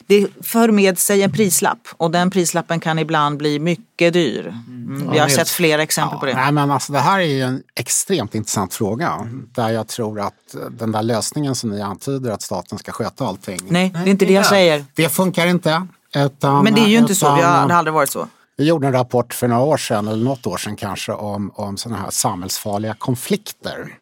det 0.07 0.27
för 0.41 0.71
med 0.71 0.97
sig 0.97 1.23
en 1.23 1.31
prislapp 1.31 1.87
och 1.97 2.11
den 2.11 2.31
prislappen 2.31 2.79
kan 2.79 2.99
ibland 2.99 3.37
bli 3.37 3.59
mycket 3.59 4.13
dyr. 4.13 4.47
Mm, 4.47 5.11
vi 5.11 5.19
har 5.19 5.27
sett 5.27 5.49
flera 5.49 5.83
exempel 5.83 6.19
på 6.19 6.25
det. 6.25 6.33
Nej, 6.33 6.51
men 6.51 6.71
alltså, 6.71 6.93
det 6.93 6.99
här 6.99 7.19
är 7.19 7.23
ju 7.23 7.41
en 7.41 7.63
extremt 7.75 8.35
intressant 8.35 8.73
fråga. 8.73 9.27
Där 9.55 9.69
jag 9.69 9.87
tror 9.87 10.19
att 10.19 10.55
den 10.71 10.91
där 10.91 11.03
lösningen 11.03 11.55
som 11.55 11.69
ni 11.69 11.81
antyder 11.81 12.31
att 12.31 12.41
staten 12.41 12.77
ska 12.77 12.91
sköta 12.91 13.25
allting. 13.25 13.59
Nej, 13.67 13.91
det 13.93 13.99
är 13.99 14.07
inte 14.07 14.25
det 14.25 14.33
jag 14.33 14.45
säger. 14.45 14.85
Det 14.95 15.09
funkar 15.09 15.47
inte. 15.47 15.87
Utan, 16.15 16.63
Men 16.63 16.73
det 16.73 16.81
är 16.81 16.87
ju 16.87 16.97
inte 16.97 17.15
så, 17.15 17.25
utan, 17.25 17.35
har, 17.35 17.67
det 17.67 17.73
har 17.73 17.79
aldrig 17.79 17.93
varit 17.93 18.09
så. 18.09 18.27
Vi 18.55 18.65
gjorde 18.65 18.87
en 18.87 18.93
rapport 18.93 19.33
för 19.33 19.47
några 19.47 19.63
år 19.63 19.77
sedan, 19.77 20.07
eller 20.07 20.23
något 20.23 20.47
år 20.47 20.57
sedan 20.57 20.75
kanske, 20.75 21.11
om, 21.11 21.51
om 21.55 21.77
sådana 21.77 22.01
här 22.01 22.09
samhällsfarliga 22.09 22.93
konflikter. 22.93 23.97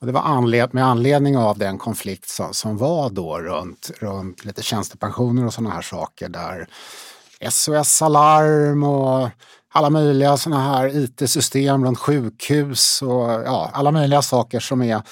Och 0.00 0.06
det 0.06 0.12
var 0.12 0.20
anled 0.20 0.74
med 0.74 0.84
anledning 0.84 1.38
av 1.38 1.58
den 1.58 1.78
konflikt 1.78 2.28
som, 2.28 2.54
som 2.54 2.76
var 2.76 3.10
då 3.10 3.38
runt, 3.38 3.90
runt 4.00 4.44
lite 4.44 4.62
tjänstepensioner 4.62 5.46
och 5.46 5.54
sådana 5.54 5.74
här 5.74 5.82
saker 5.82 6.28
där 6.28 6.68
SOS 7.50 8.02
Alarm 8.02 8.82
och 8.82 9.28
alla 9.72 9.90
möjliga 9.90 10.36
sådana 10.36 10.62
här 10.62 10.96
IT-system 10.96 11.84
runt 11.84 11.98
sjukhus 11.98 13.02
och 13.02 13.30
ja, 13.30 13.70
alla 13.72 13.90
möjliga 13.90 14.22
saker 14.22 14.60
som 14.60 14.82
är 14.82 15.02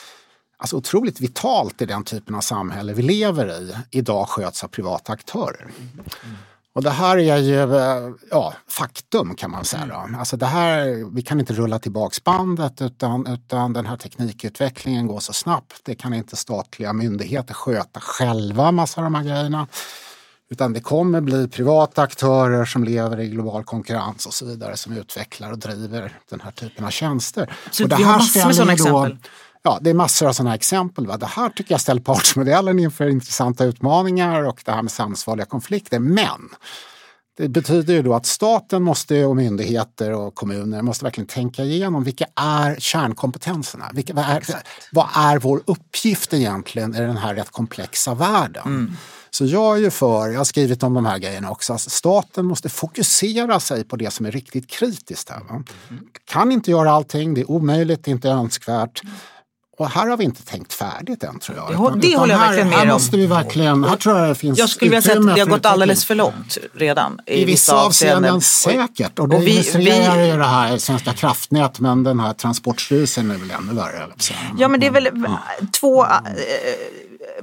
alltså, 0.56 0.76
otroligt 0.76 1.20
vitalt 1.20 1.82
i 1.82 1.86
den 1.86 2.04
typen 2.04 2.34
av 2.34 2.40
samhälle 2.40 2.92
vi 2.92 3.02
lever 3.02 3.48
i, 3.48 3.76
idag 3.90 4.28
sköts 4.28 4.64
av 4.64 4.68
privata 4.68 5.12
aktörer. 5.12 5.62
Mm. 5.62 6.36
Och 6.74 6.82
det 6.82 6.90
här 6.90 7.18
är 7.18 7.36
ju 7.36 7.76
eh, 7.76 8.14
ja, 8.30 8.54
faktum 8.68 9.34
kan 9.34 9.50
man 9.50 9.64
säga. 9.64 9.86
Då. 9.86 10.18
Alltså 10.18 10.36
det 10.36 10.46
här, 10.46 11.14
vi 11.14 11.22
kan 11.22 11.40
inte 11.40 11.52
rulla 11.52 11.78
tillbaks 11.78 12.24
bandet 12.24 12.82
utan, 12.82 13.26
utan 13.26 13.72
den 13.72 13.86
här 13.86 13.96
teknikutvecklingen 13.96 15.06
går 15.06 15.20
så 15.20 15.32
snabbt. 15.32 15.80
Det 15.84 15.94
kan 15.94 16.14
inte 16.14 16.36
statliga 16.36 16.92
myndigheter 16.92 17.54
sköta 17.54 18.00
själva 18.00 18.72
massa 18.72 19.00
av 19.00 19.04
de 19.04 19.14
här 19.14 19.24
grejerna. 19.24 19.66
Utan 20.50 20.72
det 20.72 20.80
kommer 20.80 21.20
bli 21.20 21.48
privata 21.48 22.02
aktörer 22.02 22.64
som 22.64 22.84
lever 22.84 23.20
i 23.20 23.28
global 23.28 23.64
konkurrens 23.64 24.26
och 24.26 24.34
så 24.34 24.46
vidare 24.46 24.76
som 24.76 24.92
utvecklar 24.92 25.52
och 25.52 25.58
driver 25.58 26.18
den 26.30 26.40
här 26.40 26.50
typen 26.50 26.84
av 26.84 26.90
tjänster. 26.90 27.54
Så 27.70 27.82
och 27.82 27.88
det 27.88 27.96
vi 27.96 28.02
har 28.02 28.12
här 28.12 28.18
massor 28.18 28.46
med 28.46 28.54
sådana 28.54 28.72
exempel. 28.72 29.16
Ja, 29.64 29.78
det 29.80 29.90
är 29.90 29.94
massor 29.94 30.28
av 30.28 30.32
sådana 30.32 30.54
exempel. 30.54 31.06
Va? 31.06 31.16
Det 31.16 31.26
här 31.26 31.48
tycker 31.48 31.74
jag 31.74 31.80
ställer 31.80 32.00
partsmodellen 32.00 32.78
inför 32.78 33.08
intressanta 33.08 33.64
utmaningar 33.64 34.42
och 34.42 34.62
det 34.64 34.72
här 34.72 34.82
med 34.82 34.92
samhällsfarliga 34.92 35.46
konflikter. 35.46 35.98
Men 35.98 36.48
det 37.36 37.48
betyder 37.48 37.94
ju 37.94 38.02
då 38.02 38.14
att 38.14 38.26
staten 38.26 38.82
måste 38.82 39.24
och 39.24 39.36
myndigheter 39.36 40.12
och 40.12 40.34
kommuner 40.34 40.82
måste 40.82 41.04
verkligen 41.04 41.28
tänka 41.28 41.62
igenom 41.64 42.04
vilka 42.04 42.26
är 42.36 42.76
kärnkompetenserna? 42.78 43.90
Vilka, 43.92 44.14
vad, 44.14 44.24
är, 44.24 44.44
vad 44.92 45.08
är 45.14 45.38
vår 45.38 45.62
uppgift 45.66 46.34
egentligen 46.34 46.94
i 46.94 46.98
den 46.98 47.16
här 47.16 47.34
rätt 47.34 47.50
komplexa 47.50 48.14
världen? 48.14 48.96
Så 49.30 49.44
jag 49.44 49.76
är 49.76 49.80
ju 49.80 49.90
för, 49.90 50.28
jag 50.28 50.40
har 50.40 50.44
skrivit 50.44 50.82
om 50.82 50.94
de 50.94 51.06
här 51.06 51.18
grejerna 51.18 51.50
också, 51.50 51.72
att 51.72 51.80
staten 51.80 52.44
måste 52.44 52.68
fokusera 52.68 53.60
sig 53.60 53.84
på 53.84 53.96
det 53.96 54.10
som 54.10 54.26
är 54.26 54.30
riktigt 54.30 54.70
kritiskt. 54.70 55.28
Här, 55.30 55.40
va? 55.40 55.62
Kan 56.24 56.52
inte 56.52 56.70
göra 56.70 56.90
allting, 56.92 57.34
det 57.34 57.40
är 57.40 57.50
omöjligt, 57.50 58.04
det 58.04 58.10
är 58.10 58.12
inte 58.12 58.28
önskvärt. 58.28 59.02
Och 59.78 59.90
här 59.90 60.06
har 60.08 60.16
vi 60.16 60.24
inte 60.24 60.42
tänkt 60.44 60.72
färdigt 60.72 61.22
än 61.24 61.38
tror 61.38 61.56
jag. 61.58 61.70
Det 61.70 61.74
hå- 61.76 61.98
det 62.00 62.06
Utan 62.08 62.20
håller 62.20 62.34
jag 62.34 62.38
här, 62.40 62.46
verkligen 62.46 62.68
med 62.68 62.78
här 62.78 62.86
om. 62.86 62.92
måste 62.92 63.16
vi 63.16 63.26
verkligen, 63.26 63.84
här 63.84 63.96
tror 63.96 64.18
jag 64.18 64.28
det 64.28 64.34
finns 64.34 64.58
Jag 64.58 64.68
skulle 64.68 64.88
vilja 64.90 65.02
säga 65.02 65.20
att 65.20 65.34
det 65.34 65.40
har 65.40 65.46
gått 65.48 65.66
alldeles 65.66 66.04
för 66.04 66.14
långt 66.14 66.58
redan. 66.74 67.18
I 67.26 67.44
vissa 67.44 67.76
avseenden 67.76 68.40
säkert. 68.40 69.18
Och 69.18 69.28
det 69.28 69.36
och 69.36 69.42
vi- 69.46 69.50
illustrerar 69.52 70.16
vi- 70.16 70.26
ju 70.30 70.36
det 70.36 70.44
här 70.44 70.78
Svenska 70.78 71.12
kraftnät 71.12 71.80
men 71.80 72.02
den 72.04 72.20
här 72.20 72.32
Transportstyrelsen 72.32 73.30
är 73.30 73.34
väl 73.38 73.50
ännu 73.50 73.72
värre. 73.74 74.06
Ja 74.58 74.68
men 74.68 74.80
det 74.80 74.86
är 74.86 74.90
väl 74.90 75.08
två 75.80 76.04
eh, 76.04 76.10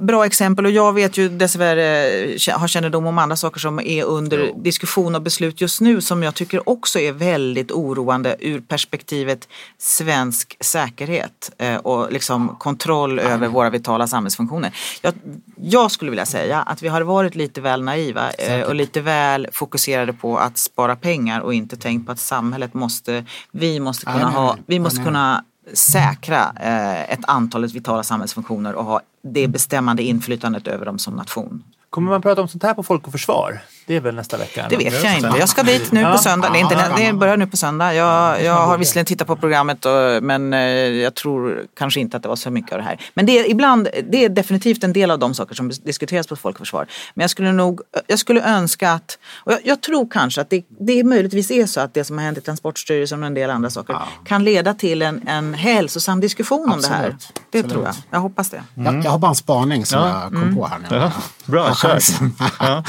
bra 0.00 0.26
exempel 0.26 0.66
och 0.66 0.70
jag 0.70 0.92
vet 0.92 1.16
ju 1.16 1.28
dessvärre, 1.28 2.06
eh, 2.46 2.58
har 2.58 2.68
kännedom 2.68 3.06
om 3.06 3.18
andra 3.18 3.36
saker 3.36 3.60
som 3.60 3.80
är 3.80 4.04
under 4.04 4.52
diskussion 4.56 5.14
och 5.14 5.22
beslut 5.22 5.60
just 5.60 5.80
nu 5.80 6.00
som 6.00 6.22
jag 6.22 6.34
tycker 6.34 6.68
också 6.68 6.98
är 6.98 7.12
väldigt 7.12 7.70
oroande 7.72 8.36
ur 8.40 8.60
perspektivet 8.60 9.48
svensk 9.78 10.56
säkerhet 10.60 11.50
eh, 11.58 11.76
och 11.76 12.12
liksom 12.12 12.56
kontroll 12.58 13.18
över 13.18 13.48
våra 13.48 13.70
vitala 13.70 14.06
samhällsfunktioner. 14.06 14.72
Jag, 15.02 15.14
jag 15.56 15.90
skulle 15.90 16.10
vilja 16.10 16.26
säga 16.26 16.62
att 16.62 16.82
vi 16.82 16.88
har 16.88 17.00
varit 17.02 17.34
lite 17.34 17.60
väl 17.60 17.82
naiva 17.82 18.30
eh, 18.30 18.60
och 18.60 18.74
lite 18.74 19.00
väl 19.00 19.48
fokuserade 19.52 20.12
på 20.12 20.38
att 20.38 20.58
spara 20.58 20.96
pengar 20.96 21.40
och 21.40 21.54
inte 21.54 21.76
tänkt 21.76 22.06
på 22.06 22.12
att 22.12 22.20
samhället 22.20 22.74
måste, 22.74 23.24
vi 23.50 23.80
måste 23.80 24.06
kunna 24.06 24.30
ha, 24.30 24.56
vi 24.66 24.78
måste 24.78 25.02
kunna 25.02 25.44
säkra 25.74 26.52
eh, 26.60 27.12
ett 27.12 27.24
antal 27.26 27.66
vitala 27.66 28.02
samhällsfunktioner 28.02 28.74
och 28.74 28.84
ha 28.84 29.00
det 29.22 29.48
bestämmande 29.48 30.02
inflytandet 30.02 30.66
över 30.66 30.86
dem 30.86 30.98
som 30.98 31.14
nation. 31.14 31.64
Kommer 31.90 32.10
man 32.10 32.22
prata 32.22 32.42
om 32.42 32.48
sånt 32.48 32.62
här 32.62 32.74
på 32.74 32.82
Folk 32.82 33.06
och 33.06 33.12
Försvar? 33.12 33.60
Det 33.90 33.96
är 33.96 34.00
väl 34.00 34.14
nästa 34.14 34.36
vecka? 34.36 34.66
Det 34.70 34.76
vet 34.76 35.04
jag 35.04 35.16
inte. 35.16 35.34
Jag 35.38 35.48
ska 35.48 35.62
dit 35.62 35.92
nu 35.92 36.04
på 36.04 36.18
söndag. 36.18 36.50
Det, 36.52 36.58
är 36.58 36.60
inte, 36.60 36.92
det 36.96 37.12
börjar 37.12 37.36
nu 37.36 37.46
på 37.46 37.56
söndag. 37.56 37.94
Jag, 37.94 38.42
jag 38.44 38.54
har 38.54 38.78
visserligen 38.78 39.06
tittat 39.06 39.26
på 39.26 39.36
programmet 39.36 39.86
och, 39.86 40.22
men 40.22 40.52
eh, 40.52 40.60
jag 40.60 41.14
tror 41.14 41.64
kanske 41.76 42.00
inte 42.00 42.16
att 42.16 42.22
det 42.22 42.28
var 42.28 42.36
så 42.36 42.50
mycket 42.50 42.72
av 42.72 42.78
det 42.78 42.84
här. 42.84 43.00
Men 43.14 43.26
det 43.26 43.38
är, 43.38 43.50
ibland, 43.50 43.88
det 44.10 44.24
är 44.24 44.28
definitivt 44.28 44.84
en 44.84 44.92
del 44.92 45.10
av 45.10 45.18
de 45.18 45.34
saker 45.34 45.54
som 45.54 45.68
diskuteras 45.68 46.26
på 46.26 46.36
Folk 46.36 46.56
och 46.56 46.58
Försvar. 46.66 46.86
Men 47.14 47.22
jag 47.22 47.30
skulle 47.30 47.52
nog, 47.52 47.80
jag 48.06 48.18
skulle 48.18 48.42
önska 48.42 48.92
att, 48.92 49.18
och 49.36 49.52
jag, 49.52 49.60
jag 49.64 49.80
tror 49.80 50.08
kanske 50.10 50.40
att 50.40 50.50
det, 50.50 50.64
det 50.80 51.04
möjligtvis 51.04 51.50
är 51.50 51.66
så 51.66 51.80
att 51.80 51.94
det 51.94 52.04
som 52.04 52.18
har 52.18 52.24
hänt 52.24 52.38
i 52.38 52.40
Transportstyrelsen 52.40 53.22
och 53.22 53.26
en 53.26 53.34
del 53.34 53.50
andra 53.50 53.70
saker 53.70 53.96
kan 54.26 54.44
leda 54.44 54.74
till 54.74 55.02
en, 55.02 55.28
en 55.28 55.54
hälsosam 55.54 56.20
diskussion 56.20 56.72
om 56.72 56.80
det 56.80 56.88
här. 56.88 56.96
Absolut. 57.04 57.32
Det 57.50 57.58
Absolut. 57.58 57.72
tror 57.72 57.84
jag. 57.84 57.94
Jag 58.10 58.20
hoppas 58.20 58.50
det. 58.50 58.62
Jag, 58.74 59.04
jag 59.04 59.10
har 59.10 59.18
bara 59.18 59.28
en 59.28 59.34
spaning 59.34 59.86
som 59.86 59.98
Ja. 60.00 60.22
jag 60.22 60.42
kom 60.42 60.56
på 60.56 60.66
här 60.66 60.78
nu. 60.78 60.86
Ja, 60.96 61.12
bra, 61.46 61.66
Ja, 61.68 61.74
kör. 61.74 62.00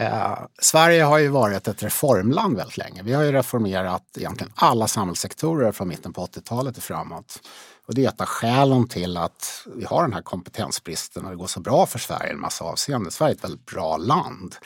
Eh, 0.00 0.38
Sverige 0.58 1.02
har 1.02 1.18
ju 1.18 1.28
varit 1.28 1.68
ett 1.68 1.82
reformland 1.82 2.56
väldigt 2.56 2.76
länge. 2.76 3.02
Vi 3.02 3.12
har 3.12 3.22
ju 3.22 3.32
reformerat 3.32 4.02
egentligen 4.16 4.52
alla 4.56 4.88
samhällssektorer 4.88 5.72
från 5.72 5.88
mitten 5.88 6.12
på 6.12 6.26
80-talet 6.26 6.76
och 6.76 6.82
framåt. 6.82 7.40
Och 7.86 7.94
det 7.94 8.04
är 8.04 8.08
ett 8.08 8.20
av 8.20 8.26
skälen 8.26 8.88
till 8.88 9.16
att 9.16 9.66
vi 9.76 9.84
har 9.84 10.02
den 10.02 10.12
här 10.12 10.22
kompetensbristen 10.22 11.24
och 11.24 11.30
det 11.30 11.36
går 11.36 11.46
så 11.46 11.60
bra 11.60 11.86
för 11.86 11.98
Sverige 11.98 12.28
i 12.28 12.32
en 12.32 12.40
massa 12.40 12.64
avseenden. 12.64 13.12
Sverige 13.12 13.32
är 13.32 13.36
ett 13.36 13.44
väldigt 13.44 13.66
bra 13.66 13.96
land. 13.96 14.56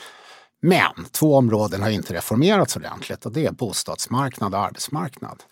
Men 0.62 1.04
två 1.12 1.36
områden 1.36 1.82
har 1.82 1.90
inte 1.90 2.14
reformerats 2.14 2.76
ordentligt 2.76 3.26
och 3.26 3.32
det 3.32 3.46
är 3.46 3.52
bostadsmarknad 3.52 4.54
och 4.54 4.60
arbetsmarknad. 4.60 5.42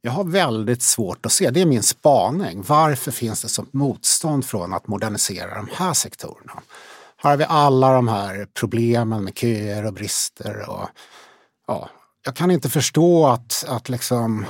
Jag 0.00 0.12
har 0.12 0.24
väldigt 0.24 0.82
svårt 0.82 1.26
att 1.26 1.32
se, 1.32 1.50
det 1.50 1.60
är 1.60 1.66
min 1.66 1.82
spaning, 1.82 2.64
varför 2.66 3.10
finns 3.10 3.42
det 3.42 3.48
sånt 3.48 3.72
motstånd 3.72 4.46
från 4.46 4.72
att 4.72 4.88
modernisera 4.88 5.54
de 5.54 5.68
här 5.72 5.92
sektorerna? 5.92 6.62
Här 7.22 7.30
har 7.30 7.36
vi 7.36 7.44
alla 7.48 7.92
de 7.92 8.08
här 8.08 8.46
problemen 8.54 9.24
med 9.24 9.38
köer 9.38 9.86
och 9.86 9.92
brister. 9.92 10.70
Och, 10.70 10.88
ja, 11.66 11.90
jag 12.24 12.36
kan 12.36 12.50
inte 12.50 12.68
förstå 12.68 13.26
att, 13.26 13.64
att 13.68 13.88
liksom 13.88 14.46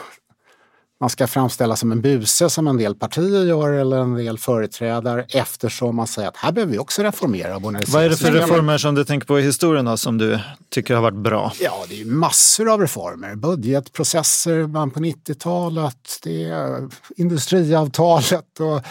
man 1.01 1.11
ska 1.11 1.27
framställas 1.27 1.81
som 1.81 1.93
en 1.93 2.01
buse 2.01 2.51
som 2.51 2.69
en 2.69 2.77
del 2.77 2.95
partier 2.95 3.45
gör 3.45 3.73
eller 3.73 3.97
en 3.97 4.15
del 4.15 4.39
företrädare 4.39 5.27
eftersom 5.29 5.97
man 5.97 6.07
säger 6.07 6.29
att 6.29 6.37
här 6.37 6.53
behöver 6.53 6.73
vi 6.73 6.79
också 6.79 7.03
reformera. 7.03 7.59
Vad 7.59 8.05
är 8.05 8.09
det 8.09 8.17
för 8.17 8.33
reformer 8.33 8.79
som 8.79 8.95
du 8.95 9.05
tänker 9.05 9.27
på 9.27 9.41
i 9.41 9.43
historien 9.43 9.85
då, 9.85 9.97
som 9.97 10.19
du 10.19 10.39
tycker 10.71 10.95
har 10.95 11.03
varit 11.03 11.15
bra? 11.15 11.53
Ja, 11.61 11.85
det 11.89 12.01
är 12.01 12.05
massor 12.05 12.73
av 12.73 12.81
reformer. 12.81 13.35
Budgetprocesser 13.35 14.67
början 14.67 14.91
på 14.91 15.01
90-talet, 15.01 16.19
det 16.23 16.45
är 16.45 16.89
industriavtalet 17.17 18.61
och 18.61 18.87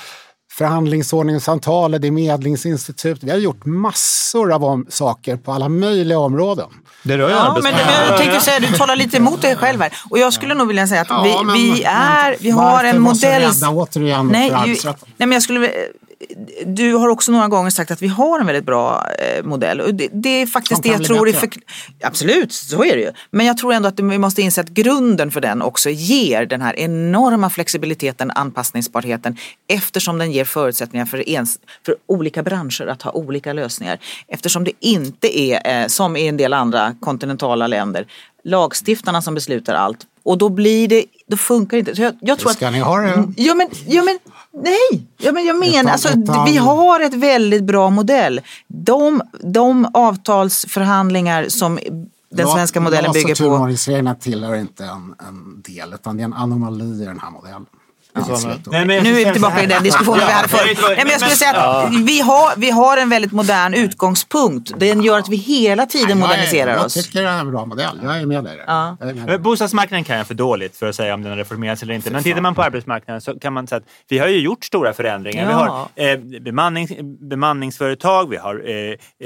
förhandlingsordningsavtalet, 0.57 2.01
det 2.01 2.07
är 2.07 2.11
medlingsinstitut. 2.11 3.23
Vi 3.23 3.31
har 3.31 3.37
gjort 3.37 3.65
massor 3.65 4.53
av 4.53 4.63
om- 4.63 4.85
saker 4.89 5.37
på 5.37 5.51
alla 5.51 5.69
möjliga 5.69 6.19
områden. 6.19 6.67
Det 7.03 7.17
rör 7.17 7.29
ju 7.29 7.35
Ja, 7.35 7.39
men 7.43 7.51
arbetsmarknaden. 7.51 8.07
jag 8.09 8.17
tänkte 8.17 8.39
säga, 8.41 8.59
du 8.59 8.67
talar 8.67 8.95
lite 8.95 9.17
emot 9.17 9.41
dig 9.41 9.55
själv 9.55 9.81
här. 9.81 9.93
Och 10.09 10.19
jag 10.19 10.33
skulle 10.33 10.53
nog 10.53 10.67
vilja 10.67 10.87
säga 10.87 11.01
att 11.01 11.07
Ja, 11.09 11.21
vi, 11.23 11.45
men- 11.45 11.53
vi, 11.55 11.83
är, 11.83 12.35
vi 12.39 12.49
har 12.49 12.63
varför 12.71 12.85
en 12.85 13.01
modell... 13.01 13.41
rädda 13.41 13.69
återigen 13.69 14.27
Nej, 14.27 14.49
för 14.49 14.65
ju, 14.65 14.75
nej, 14.83 14.95
men 15.17 15.31
jag 15.31 15.43
skulle... 15.43 15.71
du 16.65 16.93
har 16.93 17.09
också 17.09 17.31
några 17.31 17.47
gånger 17.47 17.69
sagt 17.69 17.91
att 17.91 18.01
vi 18.01 18.07
har 18.07 18.39
en 18.39 18.45
väldigt 18.45 18.65
bra 18.65 19.05
eh, 19.19 19.43
modell. 19.43 19.81
Och 19.81 19.95
det, 19.95 20.09
det 20.13 20.29
är 20.29 20.45
faktiskt 20.45 20.83
det 20.83 20.89
jag 20.89 21.03
tror 21.03 21.29
är 21.29 21.33
för... 21.33 21.49
Absolut, 22.03 22.53
så 22.53 22.83
är 22.83 22.95
det 22.95 23.01
ju. 23.01 23.11
Men 23.31 23.45
jag 23.45 23.57
tror 23.57 23.73
ändå 23.73 23.89
att 23.89 23.99
vi 23.99 24.17
måste 24.17 24.41
inse 24.41 24.61
att 24.61 24.69
grunden 24.69 25.31
för 25.31 25.41
den 25.41 25.61
också 25.61 25.89
ger 25.89 26.45
den 26.45 26.61
här 26.61 26.79
enorma 26.79 27.49
flexibiliteten, 27.49 28.31
anpassningsbarheten 28.31 29.37
eftersom 29.67 30.17
den 30.17 30.31
ger 30.31 30.45
förutsättningar 30.45 31.05
för, 31.05 31.29
ens, 31.29 31.59
för 31.85 31.95
olika 32.07 32.43
branscher 32.43 32.87
att 32.87 33.01
ha 33.01 33.11
olika 33.11 33.53
lösningar. 33.53 33.99
Eftersom 34.27 34.63
det 34.63 34.71
inte 34.79 35.39
är, 35.39 35.81
eh, 35.81 35.87
som 35.87 36.17
i 36.17 36.27
en 36.27 36.37
del 36.37 36.53
andra 36.53 36.95
kontinentala 36.99 37.67
länder, 37.67 38.05
lagstiftarna 38.43 39.21
som 39.21 39.33
beslutar 39.33 39.73
allt. 39.73 40.07
Och 40.23 40.37
då 40.37 40.49
blir 40.49 40.87
det, 40.87 41.05
då 41.27 41.37
funkar 41.37 41.77
det 41.77 41.79
inte. 41.79 41.95
Så 41.95 42.01
jag, 42.01 42.17
jag 42.21 42.39
tror 42.39 42.49
Hur 42.49 42.55
ska 42.55 42.67
att, 42.67 42.73
ni 42.73 42.79
ha 42.79 43.01
det? 43.01 43.33
Ja 43.37 43.55
men, 43.55 43.67
ja, 43.85 44.03
men 44.03 44.19
nej, 44.53 45.07
ja, 45.17 45.31
men 45.31 45.45
jag 45.45 45.59
menar, 45.59 45.91
alltså, 45.91 46.09
vi 46.45 46.57
har 46.57 46.99
ett 46.99 47.13
väldigt 47.13 47.63
bra 47.63 47.89
modell. 47.89 48.41
De, 48.67 49.21
de 49.39 49.87
avtalsförhandlingar 49.93 51.45
som 51.49 51.79
den 52.29 52.47
svenska 52.47 52.79
modellen 52.79 53.11
bygger 53.11 53.29
på. 53.29 53.35
turordningsreglerna 53.35 54.15
tillhör 54.15 54.55
inte 54.55 54.85
en, 54.85 55.15
en 55.27 55.61
del 55.61 55.93
utan 55.93 56.17
det 56.17 56.23
är 56.23 56.25
en 56.25 56.33
anomali 56.33 57.03
i 57.03 57.05
den 57.05 57.19
här 57.19 57.31
modellen. 57.31 57.65
Absolut. 58.13 58.59
Nej, 58.65 58.85
men 58.85 58.95
jag 58.95 59.03
Nu 59.03 59.21
är 59.21 59.25
vi 59.25 59.31
tillbaka 59.31 59.63
i 59.63 59.65
den 59.65 59.83
diskussionen 59.83 60.19
vi 60.27 60.31
hade 60.33 60.47
Ja, 60.51 60.57
förut. 60.57 60.77
men- 60.81 60.89
Nej, 60.95 60.97
men 61.03 61.11
jag 61.11 61.19
skulle 61.21 61.35
säga 61.35 61.51
att 61.61 61.93
vi 61.93 62.19
har, 62.19 62.59
vi 62.59 62.69
har 62.71 62.97
en 62.97 63.09
väldigt 63.09 63.31
modern 63.31 63.73
utgångspunkt. 63.73 64.71
Den 64.79 65.01
gör 65.03 65.19
att 65.19 65.29
vi 65.29 65.35
hela 65.35 65.85
tiden 65.85 66.09
Jag 66.09 66.17
är- 66.17 66.21
moderniserar 66.21 66.71
jag 66.75 66.85
oss. 66.85 66.93
tycker 66.93 67.21
det 67.23 67.29
är 67.29 67.39
en 67.39 67.51
bra 67.51 67.65
modell. 67.65 67.99
Jag 68.03 68.17
är 68.17 68.25
med 68.25 68.43
dig. 68.43 68.59
Ja. 68.67 68.97
Jag 69.27 69.41
Bostadsmarknaden 69.41 70.03
kan 70.03 70.17
jag 70.17 70.27
för 70.27 70.33
dåligt 70.33 70.77
för 70.77 70.89
att 70.89 70.95
säga 70.95 71.13
om 71.13 71.21
den 71.21 71.31
har 71.31 71.37
reformerats 71.37 71.83
eller 71.83 71.93
inte. 71.93 72.11
Men 72.11 72.23
tittar 72.23 72.41
man 72.41 72.55
på 72.55 72.63
arbetsmarknaden 72.63 73.21
så 73.21 73.39
kan 73.39 73.53
man 73.53 73.67
säga 73.67 73.77
att 73.77 73.83
vi 74.09 74.17
har 74.19 74.27
ju 74.27 74.39
gjort 74.39 74.65
stora 74.65 74.93
förändringar. 74.93 75.45
Vi 75.45 75.51
Ja. 75.51 75.87
har 75.95 76.05
eh, 76.11 76.17
bemannings, 76.41 76.91
bemanningsföretag, 77.29 78.29
vi 78.29 78.37
har 78.37 78.55
eh, 78.69 78.75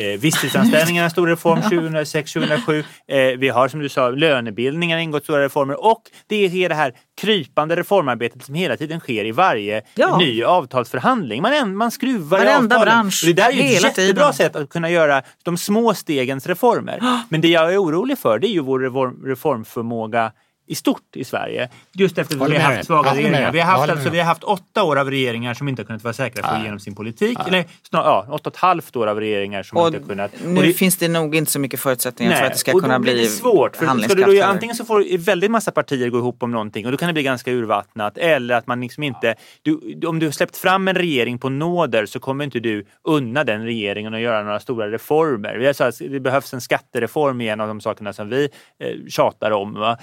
eh, 0.03 0.20
visstidsanställningar, 0.20 1.03
en 1.03 1.10
stor 1.12 1.28
reform 1.28 1.62
2006-2007. 1.62 2.84
Eh, 3.07 3.18
vi 3.40 3.49
har 3.49 3.68
som 3.68 3.80
du 3.80 3.90
sa 3.90 4.10
lönebildningar, 4.10 4.98
ingått 4.98 5.24
stora 5.24 5.41
reformer 5.45 5.86
och 5.86 6.02
det 6.28 6.36
är 6.66 6.70
det 6.70 6.76
här 6.76 6.94
krypande 7.22 7.76
reformarbetet 7.76 8.44
som 8.45 8.56
hela 8.56 8.74
tiden 8.77 8.99
sker 8.99 9.26
i 9.26 9.31
varje 9.31 9.81
Ja. 9.95 10.18
ny 10.18 10.43
avtalsförhandling. 10.43 11.41
Man, 11.41 11.53
än- 11.53 11.76
man 11.76 11.91
skruvar 11.91 12.41
i 12.41 12.45
Varenda 12.45 12.76
avtalen. 12.76 12.85
bransch, 12.85 13.22
Och 13.23 13.27
det 13.27 13.41
där 13.41 13.49
är 13.49 13.52
ju 13.52 13.60
ett 13.60 13.65
hela 13.65 13.88
jättebra 13.88 14.14
tiden. 14.31 14.34
sätt 14.34 14.56
att 14.56 14.69
kunna 14.69 14.89
göra 14.89 15.22
de 15.43 15.57
små 15.57 15.93
stegens 15.93 16.47
reformer. 16.47 16.99
Men 17.30 17.41
det 17.41 17.47
jag 17.47 17.73
är 17.73 17.84
orolig 17.84 18.18
för 18.19 18.39
det 18.39 18.47
är 18.47 18.52
ju 18.52 18.60
vår 18.60 18.80
reform, 18.80 19.26
reformförmåga 19.26 20.31
i 20.68 20.76
stort 20.76 21.16
i 21.16 21.24
Sverige. 21.24 21.70
Just 21.94 22.18
eftersom 22.18 22.48
vi 22.48 22.58
har 22.58 22.74
haft 22.76 22.86
svaga 22.86 23.14
regeringar. 23.14 23.42
dig. 23.42 23.52
Vi 23.54 23.60
har 23.60 23.72
haft, 23.72 23.90
alltså, 23.90 24.04
med. 24.04 24.12
vi 24.12 24.20
har 24.20 24.26
haft 24.26 24.44
åtta 24.44 24.84
år 24.84 24.96
av 25.00 25.10
regeringar 25.10 25.54
som 25.54 25.68
inte 25.68 25.82
har 25.82 25.88
kunnat 25.88 26.04
vara 26.04 26.14
säkra 26.14 26.42
på 26.44 26.48
att 26.50 26.56
få 26.56 26.62
igenom 26.62 26.80
sin 26.80 26.96
politik. 26.96 27.38
Eller 27.48 27.66
snarare 27.90 28.08
ja, 28.08 28.26
åtta 28.30 28.50
och 28.50 28.56
ett 28.56 28.62
halvt 28.62 28.96
år 28.96 29.08
av 29.08 29.20
regeringar 29.20 29.64
som 29.64 29.78
Och 29.78 29.88
inte 29.88 30.00
har 30.00 30.08
kunnat. 30.08 30.32
nu 30.46 30.58
och 30.58 30.64
det- 30.64 30.74
finns 30.74 30.98
det 30.98 31.08
nog 31.08 31.36
inte 31.36 31.52
så 31.52 31.60
mycket 31.60 31.80
förutsättningar 31.80 32.36
för 32.36 32.46
att 32.46 32.52
det 32.52 32.58
ska 32.58 32.74
och 32.74 32.82
kunna 32.82 33.00
bli 33.00 33.14
det 33.22 33.28
svårt. 33.28 33.76
För 33.76 33.86
ska 33.86 34.16
du 34.16 34.38
då, 34.38 34.44
antingen 34.44 34.76
så 34.76 34.86
får 34.86 35.18
väldigt 35.18 35.52
massa 35.52 35.72
partier 35.72 36.10
gå 36.10 36.18
ihop 36.18 36.44
om 36.44 36.52
någonting 36.52 36.86
och 36.86 36.92
då 36.92 36.98
kan 36.98 37.08
det 37.08 37.14
bli 37.14 37.24
ganska 37.24 37.52
urvattnat. 37.52 38.18
Eller 38.18 38.56
att 38.56 38.68
man 38.68 38.82
liksom 38.82 39.04
inte... 39.04 39.36
Du, 39.62 40.00
om 40.08 40.20
du 40.20 40.26
har 40.26 40.32
släppt 40.32 40.58
fram 40.58 40.88
en 40.88 40.96
regering 40.96 41.38
på 41.40 41.50
nåder 41.50 42.06
så 42.06 42.20
kommer 42.20 42.44
inte 42.46 42.60
du 42.60 42.86
unna 43.04 43.44
den 43.44 43.64
regeringen 43.64 44.14
att 44.14 44.20
göra 44.22 44.44
några 44.44 44.60
stora 44.60 44.92
reformer. 44.92 45.56
Vi 45.58 45.66
har 45.66 45.74
sagt 45.74 46.02
att 46.02 46.12
det 46.12 46.20
behövs 46.20 46.54
en 46.54 46.62
skattereform 46.62 47.42
i 47.42 47.50
en 47.50 47.62
av 47.62 47.68
de 47.68 47.82
sakerna 47.82 48.14
som 48.14 48.30
vi 48.30 48.50
eh, 48.80 48.90
tjatar 49.10 49.52
om. 49.52 49.74
Va? 49.74 49.98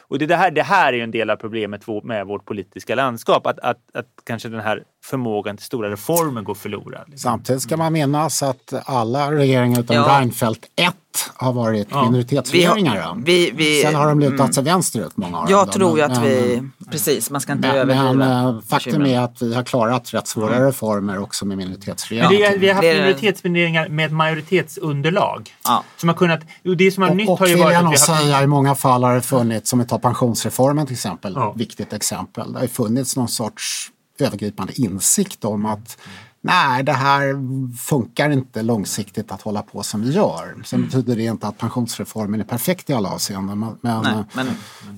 Och 0.00 0.18
det, 0.18 0.26
det, 0.26 0.36
här, 0.36 0.50
det 0.50 0.62
här 0.62 0.92
är 0.92 0.96
ju 0.96 1.02
en 1.02 1.10
del 1.10 1.30
av 1.30 1.36
problemet 1.36 1.82
med 2.02 2.26
vårt 2.26 2.44
politiska 2.44 2.94
landskap. 2.94 3.46
Att, 3.46 3.58
att, 3.58 3.78
att 3.94 4.06
kanske 4.24 4.48
den 4.48 4.60
här 4.60 4.82
förmågan 5.04 5.56
till 5.56 5.66
stora 5.66 5.90
reformer 5.90 6.42
går 6.42 6.54
förlorad. 6.54 7.02
Liksom. 7.06 7.30
Samtidigt 7.30 7.62
ska 7.62 7.76
man 7.76 7.92
minnas 7.92 8.42
att 8.42 8.74
alla 8.84 9.32
regeringar 9.32 9.80
utom 9.80 9.96
Ja. 9.96 10.18
Reinfeldt 10.18 10.66
1 10.76 10.94
har 11.34 11.52
varit 11.52 11.88
Ja. 11.90 12.04
minoritetsregeringar. 12.04 13.14
Vi 13.16 13.50
vi- 13.50 13.50
vi- 13.56 13.82
Sen 13.82 13.94
har 13.94 14.06
de 14.08 14.20
lutat 14.20 14.54
sig 14.54 14.64
vänsterut 14.64 15.16
många 15.16 15.38
av 15.38 15.50
Jag 15.50 15.66
dem. 15.66 15.72
tror 15.72 15.98
ju 15.98 16.04
att 16.04 16.10
Men- 16.12 16.22
vi, 16.22 16.62
precis, 16.90 17.30
man 17.30 17.40
ska 17.40 17.52
inte 17.52 17.68
Men, 17.68 17.76
överdriva. 17.76 18.12
men 18.12 18.46
eh, 18.56 18.60
faktum 18.68 19.06
är 19.06 19.20
att 19.20 19.42
vi 19.42 19.54
har 19.54 19.62
klarat 19.62 20.14
rätt 20.14 20.28
svåra 20.28 20.66
reformer 20.68 21.18
också 21.22 21.44
med 21.44 21.56
Men 21.58 21.66
minoritetsregeringar. 21.66 22.30
det 22.30 22.44
är, 22.44 22.58
vi 22.58 22.66
har 22.68 22.74
haft 22.74 22.84
minoritetsregeringar 22.86 23.88
med 23.88 24.06
ett 24.06 24.12
majoritetsunderlag. 24.12 25.50
Ja. 25.64 25.84
Som 25.96 26.08
har 26.08 26.16
kunnat, 26.16 26.40
och 26.64 26.76
det 26.76 26.90
som 26.90 27.02
har 27.02 27.14
nytt 27.14 27.28
Och, 27.28 27.32
och 27.32 27.38
har 27.38 27.46
ju 27.46 27.54
vill 27.54 27.62
varit 27.62 27.72
jag 27.74 27.78
att 27.78 27.84
nog 27.84 27.92
vi 27.94 27.98
har 28.06 28.14
haft 28.14 28.22
säga, 28.24 28.42
i 28.42 28.46
många 28.46 28.74
fall 28.74 29.04
har 29.04 29.14
det 29.14 29.22
funnits, 29.22 29.70
som 29.70 29.78
vi 29.78 29.84
tar 29.84 29.98
pensionsreformen 29.98 30.86
till 30.86 30.94
exempel, 30.94 31.32
Ja. 31.36 31.52
viktigt 31.56 31.92
exempel. 31.92 32.52
Det 32.52 32.58
har 32.60 32.66
funnits 32.66 33.16
någon 33.16 33.28
sorts 33.28 33.90
övergripande 34.18 34.80
insikt 34.80 35.44
om 35.44 35.66
att 35.66 35.98
nej, 36.46 36.82
det 36.82 36.92
här 36.92 37.34
funkar 37.76 38.30
inte 38.30 38.62
långsiktigt 38.62 39.32
att 39.32 39.42
hålla 39.42 39.62
på 39.62 39.82
som 39.82 40.02
vi 40.02 40.12
gör. 40.12 40.54
Sen 40.64 40.84
betyder 40.84 41.16
det 41.16 41.22
inte 41.24 41.46
att 41.46 41.58
pensionsreformen 41.58 42.40
är 42.40 42.44
perfekt 42.44 42.90
i 42.90 42.92
alla 42.92 43.08
avseenden. 43.08 43.58
Men, 43.58 43.76
men, 43.80 44.02
Nej, 44.02 44.24
men, 44.34 44.46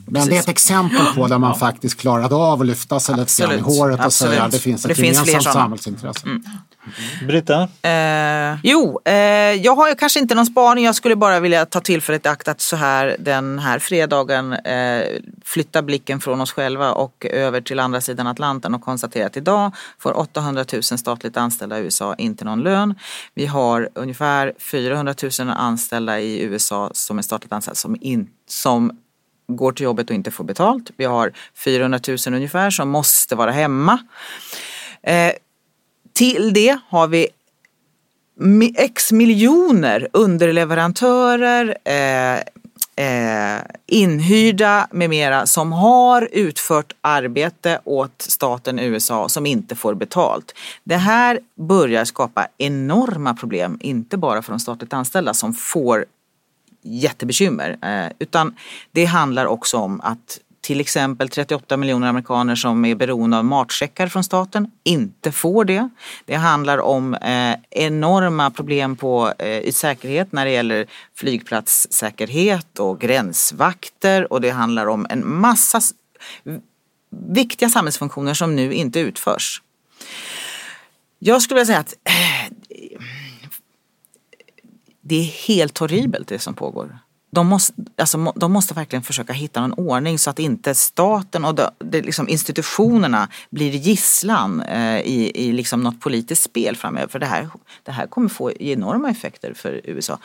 men 0.06 0.28
det 0.28 0.36
är 0.36 0.40
ett 0.40 0.48
exempel 0.48 1.06
på 1.14 1.26
där 1.26 1.38
man 1.38 1.58
faktiskt 1.58 2.00
klarade 2.00 2.34
av 2.34 2.60
att 2.60 2.66
lyfta 2.66 3.00
sig 3.00 3.16
lite 3.16 3.42
grann 3.42 3.52
i 3.52 3.54
Absolut, 3.54 3.78
håret 3.78 3.98
och 3.98 4.04
absolut. 4.04 4.32
säga 4.32 4.44
att 4.44 4.52
det 4.52 4.58
finns 4.58 4.84
Och 4.84 4.90
ett 4.90 4.96
det 4.96 5.02
finns 5.02 5.16
gemensamt 5.18 5.42
sådana. 5.42 5.60
samhällsintresse. 5.60 6.26
Britta? 7.26 7.68
Eh, 7.82 8.58
jo, 8.62 9.00
eh, 9.04 9.14
jag 9.52 9.74
har 9.74 9.88
ju 9.88 9.94
kanske 9.94 10.20
inte 10.20 10.34
någon 10.34 10.46
spaning. 10.46 10.84
Jag 10.84 10.94
skulle 10.94 11.16
bara 11.16 11.40
vilja 11.40 11.66
ta 11.66 11.80
tillfället 11.80 12.26
i 12.26 12.28
akt 12.28 12.48
att 12.48 12.60
så 12.60 12.76
här 12.76 13.16
den 13.18 13.58
här 13.58 13.78
fredagen 13.78 14.52
eh, 14.52 15.02
flytta 15.44 15.82
blicken 15.82 16.20
från 16.20 16.40
oss 16.40 16.52
själva 16.52 16.92
och 16.92 17.26
över 17.30 17.60
till 17.60 17.80
andra 17.80 18.00
sidan 18.00 18.26
Atlanten 18.26 18.74
och 18.74 18.82
konstatera 18.82 19.26
att 19.26 19.36
idag 19.36 19.72
får 19.98 20.18
800 20.18 20.64
000 20.72 20.82
statligt 20.82 21.36
anställda 21.36 21.78
i 21.78 21.82
USA 21.82 22.14
inte 22.14 22.44
någon 22.44 22.62
lön. 22.62 22.94
Vi 23.34 23.46
har 23.46 23.88
ungefär 23.94 24.52
400 24.58 25.14
000 25.40 25.50
anställda 25.50 26.20
i 26.20 26.42
USA 26.42 26.90
som 26.92 27.18
är 27.18 27.22
statligt 27.22 27.52
anställda 27.52 27.74
som, 27.74 27.96
in, 28.00 28.28
som 28.48 28.98
går 29.48 29.72
till 29.72 29.84
jobbet 29.84 30.10
och 30.10 30.16
inte 30.16 30.30
får 30.30 30.44
betalt. 30.44 30.90
Vi 30.96 31.04
har 31.04 31.32
400 31.54 32.00
000 32.08 32.18
ungefär 32.26 32.70
som 32.70 32.88
måste 32.88 33.34
vara 33.36 33.50
hemma. 33.50 33.98
Eh, 35.02 35.32
till 36.18 36.52
det 36.52 36.78
har 36.88 37.08
vi 37.08 37.28
x 38.76 39.12
miljoner 39.12 40.08
underleverantörer, 40.12 41.78
eh, 41.84 42.38
eh, 43.06 43.62
inhyrda 43.86 44.88
med 44.90 45.10
mera 45.10 45.46
som 45.46 45.72
har 45.72 46.28
utfört 46.32 46.92
arbete 47.00 47.80
åt 47.84 48.22
staten 48.22 48.78
USA 48.78 49.28
som 49.28 49.46
inte 49.46 49.74
får 49.74 49.94
betalt. 49.94 50.54
Det 50.84 50.96
här 50.96 51.40
börjar 51.54 52.04
skapa 52.04 52.48
enorma 52.58 53.34
problem, 53.34 53.78
inte 53.80 54.16
bara 54.16 54.42
för 54.42 54.52
de 54.52 54.60
statligt 54.60 54.92
anställda 54.92 55.34
som 55.34 55.54
får 55.54 56.04
jättebekymmer. 56.82 57.76
Eh, 57.82 58.12
utan 58.18 58.54
det 58.92 59.04
handlar 59.04 59.46
också 59.46 59.76
om 59.76 60.00
att 60.00 60.40
till 60.68 60.80
exempel 60.80 61.28
38 61.28 61.76
miljoner 61.76 62.08
amerikaner 62.08 62.54
som 62.54 62.84
är 62.84 62.94
beroende 62.94 63.38
av 63.38 63.44
matcheckar 63.44 64.08
från 64.08 64.24
staten 64.24 64.70
inte 64.84 65.32
får 65.32 65.64
det. 65.64 65.88
Det 66.24 66.34
handlar 66.34 66.78
om 66.78 67.14
eh, 67.14 67.54
enorma 67.70 68.50
problem 68.50 68.96
på, 68.96 69.32
eh, 69.38 69.58
i 69.58 69.72
säkerhet 69.72 70.32
när 70.32 70.44
det 70.44 70.50
gäller 70.50 70.86
flygplatssäkerhet 71.14 72.78
och 72.78 73.00
gränsvakter 73.00 74.32
och 74.32 74.40
det 74.40 74.50
handlar 74.50 74.86
om 74.86 75.06
en 75.10 75.28
massa 75.40 75.80
viktiga 77.10 77.68
samhällsfunktioner 77.68 78.34
som 78.34 78.56
nu 78.56 78.74
inte 78.74 79.00
utförs. 79.00 79.62
Jag 81.18 81.42
skulle 81.42 81.60
vilja 81.60 81.66
säga 81.66 81.78
att 81.78 81.94
eh, 82.04 82.52
det 85.00 85.16
är 85.16 85.46
helt 85.48 85.78
horribelt 85.78 86.28
det 86.28 86.38
som 86.38 86.54
pågår. 86.54 86.98
De 87.30 87.46
måste, 87.46 87.72
alltså, 87.98 88.32
de 88.36 88.52
måste 88.52 88.74
verkligen 88.74 89.02
försöka 89.02 89.32
hitta 89.32 89.60
någon 89.60 89.72
ordning 89.72 90.18
så 90.18 90.30
att 90.30 90.38
inte 90.38 90.74
staten 90.74 91.44
och 91.44 91.54
det, 91.54 91.70
det, 91.78 92.00
liksom 92.02 92.28
institutionerna 92.28 93.28
blir 93.50 93.70
gisslan 93.70 94.60
eh, 94.62 95.00
i, 95.00 95.32
i 95.34 95.52
liksom 95.52 95.80
något 95.82 96.00
politiskt 96.00 96.42
spel 96.42 96.76
framöver. 96.76 97.08
För 97.08 97.18
det 97.18 97.26
här, 97.26 97.48
det 97.82 97.92
här 97.92 98.06
kommer 98.06 98.28
få 98.28 98.52
enorma 98.52 99.10
effekter 99.10 99.52
för 99.56 99.80
USA. 99.84 100.18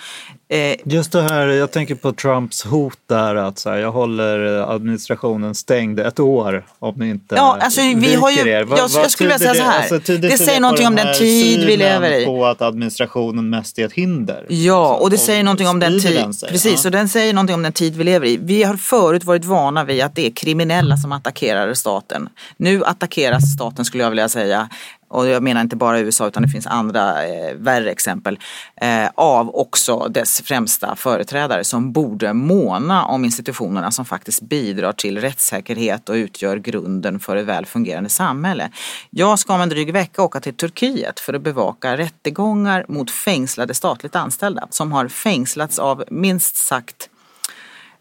Eh, 0.49 0.75
Just 0.85 1.11
det 1.11 1.21
här, 1.21 1.47
jag 1.47 1.71
tänker 1.71 1.95
på 1.95 2.11
Trumps 2.13 2.63
hot 2.65 2.97
där 3.09 3.35
att 3.35 3.59
så 3.59 3.69
här, 3.69 3.77
jag 3.77 3.91
håller 3.91 4.39
administrationen 4.75 5.55
stängd 5.55 5.99
ett 5.99 6.19
år 6.19 6.65
om 6.79 6.95
ni 6.97 7.09
inte 7.09 7.35
Ja, 7.35 7.57
alltså, 7.61 7.81
vi 7.81 8.15
har 8.15 8.31
ju- 8.31 8.39
er. 8.39 8.45
jag- 8.69 8.89
jag 8.93 9.11
skulle 9.11 9.29
vilja 9.37 9.39
säga 9.53 9.53
så 9.65 9.69
här. 9.69 9.79
Alltså, 9.93 10.13
Det 10.13 10.25
inte 10.25 10.37
säger 10.37 10.59
någonting 10.59 10.87
om 10.87 10.95
den 10.95 11.13
tid 11.15 11.65
vi 11.65 11.77
lever 11.77 12.11
i. 12.21 12.25
på 12.25 12.45
att 12.45 12.61
administrationen 12.61 13.49
mest 13.49 13.79
är 13.79 13.85
ett 13.85 13.93
hinder. 13.93 14.45
Ja, 14.49 14.93
och 15.01 15.09
det 15.09 15.17
säger 15.17 15.43
någonting 15.43 15.67
om 15.67 15.79
den 15.79 15.99
tid. 15.99 16.25
Precis, 16.49 16.85
ja 16.85 16.89
den 16.93 17.09
säger 17.09 17.33
någonting 17.33 17.55
om 17.55 17.63
den 17.63 17.73
tid 17.73 17.95
vi 17.95 18.03
lever 18.03 18.27
i. 18.27 18.37
Vi 18.37 18.63
har 18.63 18.77
förut 18.77 19.23
varit 19.23 19.45
vana 19.45 19.83
vid 19.83 20.03
att 20.03 20.15
det 20.15 20.27
är 20.27 20.31
kriminella 20.31 20.97
som 20.97 21.11
attackerar 21.11 21.73
staten. 21.73 22.29
Nu 22.57 22.83
attackeras 22.85 23.53
staten 23.53 23.85
skulle 23.85 24.03
jag 24.03 24.09
vilja 24.09 24.29
säga 24.29 24.69
och 25.13 25.27
jag 25.27 25.43
menar 25.43 25.61
inte 25.61 25.75
bara 25.75 25.99
USA 25.99 26.27
utan 26.27 26.43
det 26.43 26.49
finns 26.49 26.67
andra 26.67 27.25
eh, 27.25 27.55
värre 27.55 27.91
exempel, 27.91 28.39
eh, 28.81 29.09
av 29.15 29.55
också 29.55 30.07
dess 30.09 30.41
främsta 30.41 30.95
företrädare 30.95 31.63
som 31.63 31.91
borde 31.91 32.33
måna 32.33 33.05
om 33.05 33.25
institutionerna 33.25 33.91
som 33.91 34.05
faktiskt 34.05 34.41
bidrar 34.41 34.91
till 34.91 35.21
rättssäkerhet 35.21 36.09
och 36.09 36.13
utgör 36.13 36.57
grunden 36.57 37.19
för 37.19 37.35
ett 37.35 37.45
väl 37.45 37.65
fungerande 37.65 38.09
samhälle. 38.09 38.69
Jag 39.09 39.39
ska 39.39 39.53
om 39.53 39.61
en 39.61 39.69
dryg 39.69 39.93
vecka 39.93 40.23
åka 40.23 40.39
till 40.39 40.53
Turkiet 40.53 41.19
för 41.19 41.33
att 41.33 41.41
bevaka 41.41 41.97
rättegångar 41.97 42.85
mot 42.87 43.11
fängslade 43.11 43.73
statligt 43.73 44.15
anställda 44.15 44.67
som 44.69 44.91
har 44.91 45.07
fängslats 45.07 45.79
av 45.79 46.03
minst 46.09 46.55
sagt 46.55 47.09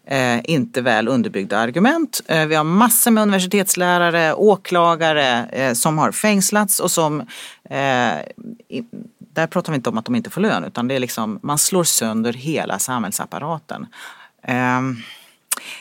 eh, 0.07 0.39
inte 0.43 0.81
väl 0.81 1.07
underbyggda 1.07 1.57
argument. 1.57 2.21
Eh, 2.27 2.45
vi 2.45 2.55
har 2.55 2.63
massor 2.63 3.11
med 3.11 3.21
universitetslärare, 3.21 4.33
åklagare 4.33 5.45
eh, 5.45 5.73
som 5.73 5.97
har 5.97 6.11
fängslats 6.11 6.79
och 6.79 6.91
som 6.91 7.21
eh, 7.69 8.19
i, 8.67 8.83
där 9.17 9.47
pratar 9.47 9.71
vi 9.71 9.75
inte 9.75 9.89
om 9.89 9.97
att 9.97 10.05
de 10.05 10.15
inte 10.15 10.29
får 10.29 10.41
lön 10.41 10.63
utan 10.63 10.87
det 10.87 10.95
är 10.95 10.99
liksom 10.99 11.39
man 11.43 11.57
slår 11.57 11.83
sönder 11.83 12.33
hela 12.33 12.79
samhällsapparaten. 12.79 13.87
Ehm, 14.43 14.95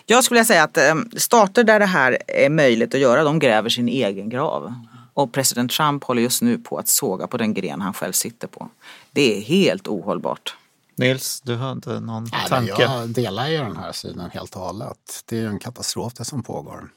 jag 0.06 0.24
skulle 0.24 0.38
vilja 0.38 0.44
säga 0.44 0.62
att 0.62 0.76
ehm, 0.78 1.10
stater 1.16 1.64
där 1.64 1.80
det 1.80 1.86
här 1.86 2.18
är 2.28 2.50
möjligt 2.50 2.94
att 2.94 3.00
göra, 3.00 3.24
de 3.24 3.38
gräver 3.38 3.68
sin 3.68 3.88
egen 3.88 4.28
grav. 4.28 4.74
Och 5.14 5.32
president 5.32 5.72
Trump 5.72 6.04
håller 6.04 6.22
just 6.22 6.42
nu 6.42 6.58
på 6.58 6.78
att 6.78 6.88
såga 6.88 7.26
på 7.26 7.36
den 7.36 7.54
gren 7.54 7.80
han 7.80 7.92
själv 7.92 8.12
sitter 8.12 8.48
på. 8.48 8.68
Det 9.10 9.36
är 9.36 9.40
helt 9.40 9.88
ohållbart. 9.88 10.56
Nils, 11.02 11.40
du 11.40 11.56
har 11.56 11.72
inte 11.72 12.00
någon 12.00 12.28
Nej, 12.32 12.48
tanke? 12.48 12.82
Jag 12.82 13.08
delar 13.08 13.48
ju 13.48 13.58
den 13.58 13.76
här 13.76 13.92
synen 13.92 14.30
helt 14.30 14.56
och 14.56 14.62
hållet. 14.62 15.24
Det 15.24 15.36
är 15.36 15.40
ju 15.40 15.46
en 15.48 15.58
katastrof 15.58 16.14
det 16.14 16.24
som 16.24 16.42
pågår. 16.42 16.88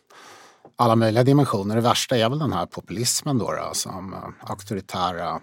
Alla 0.75 0.95
möjliga 0.95 1.23
dimensioner. 1.23 1.75
Det 1.75 1.81
värsta 1.81 2.17
är 2.17 2.29
väl 2.29 2.39
den 2.39 2.53
här 2.53 2.65
populismen 2.65 3.37
då, 3.37 3.51
då 3.51 3.69
som 3.73 4.15
auktoritära 4.41 5.39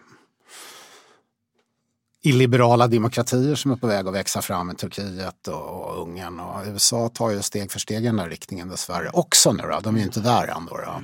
illiberala 2.25 2.87
demokratier 2.87 3.55
som 3.55 3.71
är 3.71 3.77
på 3.77 3.87
väg 3.87 4.09
att 4.09 4.15
växa 4.15 4.43
fram 4.43 4.71
i 4.71 4.75
Turkiet 4.75 5.49
och 5.49 6.03
Ungern. 6.03 6.41
Och 6.41 6.67
USA 6.67 7.09
tar 7.09 7.31
ju 7.31 7.43
steg 7.43 7.73
för 7.73 7.79
steg 7.79 8.03
i 8.03 8.07
den 8.07 8.17
där 8.17 8.29
riktningen 8.29 8.69
dessvärre 8.69 9.11
också 9.13 9.53
nu. 9.53 9.63
Då. 9.63 9.81
De 9.81 9.95
är 9.95 9.99
ju 9.99 10.05
inte 10.05 10.21
där 10.21 10.47
än. 10.57 10.67
Då, 10.67 10.77
då. 10.77 11.03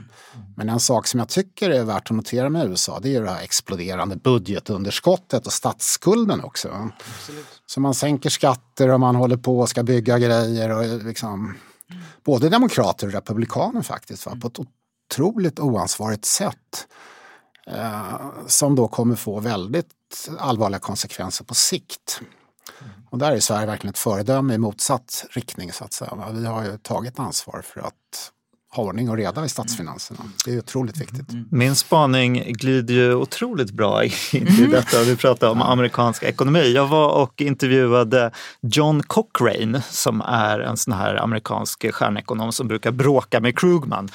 Men 0.57 0.69
en 0.69 0.81
sak 0.81 1.07
som 1.07 1.21
jag 1.21 1.29
tycker 1.29 1.71
är 1.71 1.85
värt 1.85 2.11
att 2.11 2.17
notera 2.17 2.51
med 2.51 2.69
USA 2.69 3.01
det 3.01 3.09
är 3.09 3.11
ju 3.11 3.25
det 3.25 3.31
här 3.31 3.43
exploderande 3.43 4.17
budgetunderskottet 4.17 5.47
och 5.47 5.53
statsskulden 5.53 6.45
också. 6.45 6.91
Så 7.67 7.81
man 7.81 7.95
sänker 7.95 8.31
skatter 8.31 8.89
och 8.89 9.01
man 9.01 9.17
håller 9.17 9.37
på 9.37 9.61
och 9.61 9.69
ska 9.69 9.83
bygga 9.83 10.19
grejer. 10.19 10.71
Och 10.71 11.05
liksom, 11.05 11.55
både 12.25 12.49
demokrater 12.49 13.07
och 13.07 13.13
republikaner 13.13 13.83
faktiskt. 13.83 14.27
Va? 14.27 14.37
På 14.43 14.49
ett 14.49 14.59
otroligt 14.59 15.61
oansvarigt 15.61 16.25
sätt. 16.25 16.87
Eh, 17.67 18.31
som 18.47 18.75
då 18.75 18.89
kommer 18.89 19.17
få 19.17 19.41
väldigt 19.41 19.98
allvarliga 20.39 20.81
konsekvenser 20.81 21.45
på 21.45 21.55
sikt. 21.55 22.21
Och 23.11 23.19
där 23.19 23.33
är 23.33 23.41
Sverige 23.41 23.67
verkligen 23.67 23.91
ett 23.91 23.99
föredöme 23.99 24.55
i 24.55 24.59
motsatt 24.59 25.27
riktning 25.31 25.73
så 25.73 25.85
att 25.85 25.93
säga. 25.93 26.29
Vi 26.33 26.47
har 26.47 26.65
ju 26.65 26.79
tagit 26.79 27.19
ansvar 27.19 27.63
för 27.63 27.81
att 27.81 28.33
ha 28.71 28.83
ordning 28.83 29.11
och 29.11 29.17
reda 29.17 29.45
i 29.45 29.49
statsfinanserna. 29.49 30.21
Det 30.45 30.55
är 30.55 30.59
otroligt 30.59 31.01
viktigt. 31.01 31.27
Min 31.51 31.75
spaning 31.77 32.53
glider 32.53 32.95
ju 32.95 33.15
otroligt 33.15 33.71
bra 33.71 34.05
in 34.05 34.11
i 34.33 34.67
detta. 34.71 35.03
Vi 35.03 35.17
pratar 35.17 35.51
om 35.51 35.63
amerikansk 35.63 36.23
ekonomi. 36.23 36.73
Jag 36.73 36.87
var 36.87 37.09
och 37.09 37.41
intervjuade 37.41 38.31
John 38.61 39.03
Cochrane 39.03 39.83
som 39.83 40.21
är 40.21 40.61
en 40.61 40.77
sån 40.77 40.95
här 40.95 41.15
amerikansk 41.15 41.95
stjärnekonom 41.95 42.53
som 42.53 42.69
brukar 42.69 42.91
bråka 42.91 43.41
med 43.41 43.59
Krugman. 43.59 44.09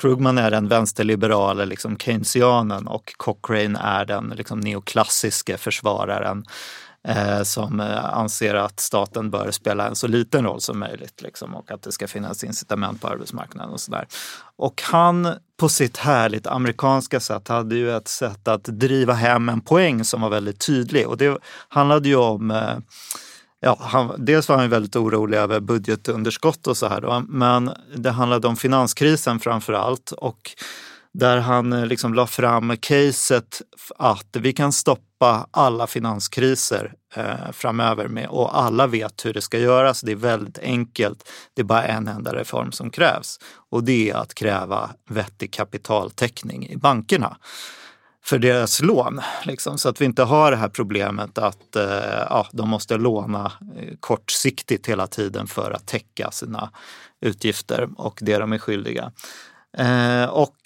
Krugman 0.00 0.38
är 0.38 0.50
den 0.50 0.68
vänsterliberale 0.68 1.66
liksom 1.66 1.96
keynesianen 1.96 2.86
och 2.86 3.14
Cochrane 3.16 3.78
är 3.82 4.04
den 4.04 4.32
liksom 4.36 4.60
neoklassiske 4.60 5.56
försvararen 5.56 6.44
eh, 7.08 7.42
som 7.42 7.80
eh, 7.80 8.04
anser 8.04 8.54
att 8.54 8.80
staten 8.80 9.30
bör 9.30 9.50
spela 9.50 9.88
en 9.88 9.96
så 9.96 10.06
liten 10.06 10.44
roll 10.44 10.60
som 10.60 10.78
möjligt 10.78 11.22
liksom, 11.22 11.54
och 11.54 11.70
att 11.70 11.82
det 11.82 11.92
ska 11.92 12.08
finnas 12.08 12.44
incitament 12.44 13.00
på 13.00 13.08
arbetsmarknaden 13.08 13.72
och 13.72 13.80
sådär. 13.80 14.06
Och 14.56 14.82
han 14.84 15.34
på 15.56 15.68
sitt 15.68 15.96
härligt 15.96 16.46
amerikanska 16.46 17.20
sätt 17.20 17.48
hade 17.48 17.74
ju 17.76 17.96
ett 17.96 18.08
sätt 18.08 18.48
att 18.48 18.64
driva 18.64 19.12
hem 19.12 19.48
en 19.48 19.60
poäng 19.60 20.04
som 20.04 20.20
var 20.20 20.30
väldigt 20.30 20.66
tydlig 20.66 21.08
och 21.08 21.16
det 21.16 21.38
handlade 21.68 22.08
ju 22.08 22.16
om 22.16 22.50
eh, 22.50 22.78
Ja, 23.60 23.78
han, 23.80 24.24
dels 24.24 24.48
var 24.48 24.56
han 24.56 24.70
väldigt 24.70 24.96
orolig 24.96 25.38
över 25.38 25.60
budgetunderskott 25.60 26.66
och 26.66 26.76
så 26.76 26.88
här 26.88 27.00
då, 27.00 27.24
men 27.28 27.70
det 27.96 28.10
handlade 28.10 28.48
om 28.48 28.56
finanskrisen 28.56 29.40
framför 29.40 29.72
allt 29.72 30.12
och 30.12 30.50
där 31.14 31.38
han 31.38 31.72
eh, 31.72 31.86
liksom 31.86 32.14
la 32.14 32.26
fram 32.26 32.76
caset 32.76 33.62
att 33.96 34.36
vi 34.36 34.52
kan 34.52 34.72
stoppa 34.72 35.46
alla 35.50 35.86
finanskriser 35.86 36.94
eh, 37.14 37.52
framöver 37.52 38.08
med, 38.08 38.28
och 38.28 38.58
alla 38.58 38.86
vet 38.86 39.24
hur 39.24 39.34
det 39.34 39.40
ska 39.40 39.58
göras. 39.58 40.00
Det 40.00 40.12
är 40.12 40.16
väldigt 40.16 40.58
enkelt. 40.58 41.28
Det 41.54 41.62
är 41.62 41.64
bara 41.64 41.84
en 41.84 42.08
enda 42.08 42.34
reform 42.34 42.72
som 42.72 42.90
krävs 42.90 43.38
och 43.70 43.84
det 43.84 44.10
är 44.10 44.14
att 44.14 44.34
kräva 44.34 44.90
vettig 45.10 45.52
kapitaltäckning 45.52 46.68
i 46.68 46.76
bankerna 46.76 47.36
för 48.24 48.38
deras 48.38 48.82
lån. 48.82 49.20
Liksom, 49.44 49.78
så 49.78 49.88
att 49.88 50.00
vi 50.00 50.04
inte 50.04 50.22
har 50.22 50.50
det 50.50 50.56
här 50.56 50.68
problemet 50.68 51.38
att 51.38 51.76
eh, 51.76 52.24
ja, 52.30 52.46
de 52.52 52.68
måste 52.68 52.96
låna 52.96 53.52
eh, 53.76 53.94
kortsiktigt 54.00 54.88
hela 54.88 55.06
tiden 55.06 55.46
för 55.46 55.70
att 55.70 55.86
täcka 55.86 56.30
sina 56.30 56.70
utgifter 57.20 57.88
och 57.96 58.18
det 58.22 58.38
de 58.38 58.52
är 58.52 58.58
skyldiga. 58.58 59.12
Eh, 59.78 60.24
och 60.24 60.56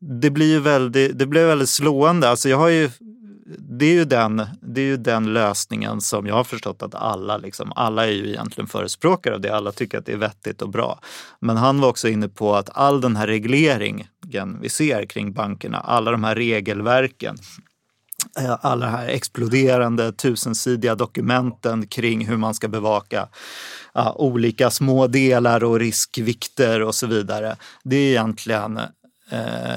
det 0.00 0.30
blir 0.30 0.46
ju 0.46 0.60
väldigt, 0.60 1.18
det 1.18 1.26
blir 1.26 1.46
väldigt 1.46 1.68
slående. 1.68 2.28
Alltså 2.28 2.48
jag 2.48 2.56
har 2.56 2.68
ju, 2.68 2.90
det, 3.58 3.86
är 3.86 3.92
ju 3.92 4.04
den, 4.04 4.46
det 4.60 4.80
är 4.80 4.84
ju 4.84 4.96
den 4.96 5.32
lösningen 5.32 6.00
som 6.00 6.26
jag 6.26 6.34
har 6.34 6.44
förstått 6.44 6.82
att 6.82 6.94
alla, 6.94 7.36
liksom, 7.36 7.72
alla 7.76 8.06
är 8.06 8.12
ju 8.12 8.28
egentligen 8.28 8.68
förespråkare 8.68 9.34
av 9.34 9.40
det. 9.40 9.56
Alla 9.56 9.72
tycker 9.72 9.98
att 9.98 10.06
det 10.06 10.12
är 10.12 10.16
vettigt 10.16 10.62
och 10.62 10.70
bra. 10.70 11.00
Men 11.40 11.56
han 11.56 11.80
var 11.80 11.88
också 11.88 12.08
inne 12.08 12.28
på 12.28 12.54
att 12.54 12.70
all 12.72 13.00
den 13.00 13.16
här 13.16 13.26
regleringen 13.26 14.06
vi 14.60 14.68
ser 14.68 15.06
kring 15.06 15.32
bankerna, 15.32 15.78
alla 15.78 16.10
de 16.10 16.24
här 16.24 16.34
regelverken, 16.34 17.36
eh, 18.38 18.56
alla 18.60 18.86
de 18.86 18.92
här 18.92 19.08
exploderande 19.08 20.12
tusensidiga 20.12 20.94
dokumenten 20.94 21.86
kring 21.86 22.26
hur 22.26 22.36
man 22.36 22.54
ska 22.54 22.68
bevaka 22.68 23.28
ja, 23.94 24.12
olika 24.18 24.70
små 24.70 25.06
delar 25.06 25.64
och 25.64 25.78
riskvikter 25.78 26.82
och 26.82 26.94
så 26.94 27.06
vidare. 27.06 27.56
Det 27.84 27.96
är 27.96 28.10
egentligen 28.10 28.80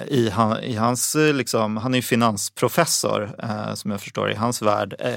i, 0.07 0.29
han, 0.33 0.63
i 0.63 0.75
hans, 0.75 1.15
eh, 1.15 1.33
liksom, 1.33 1.77
han 1.77 1.93
är 1.93 1.97
ju 1.97 2.01
finansprofessor 2.01 3.35
eh, 3.43 3.73
som 3.73 3.91
jag 3.91 4.01
förstår 4.01 4.31
i 4.31 4.35
hans 4.35 4.61
värld, 4.61 4.95
eh, 4.99 5.13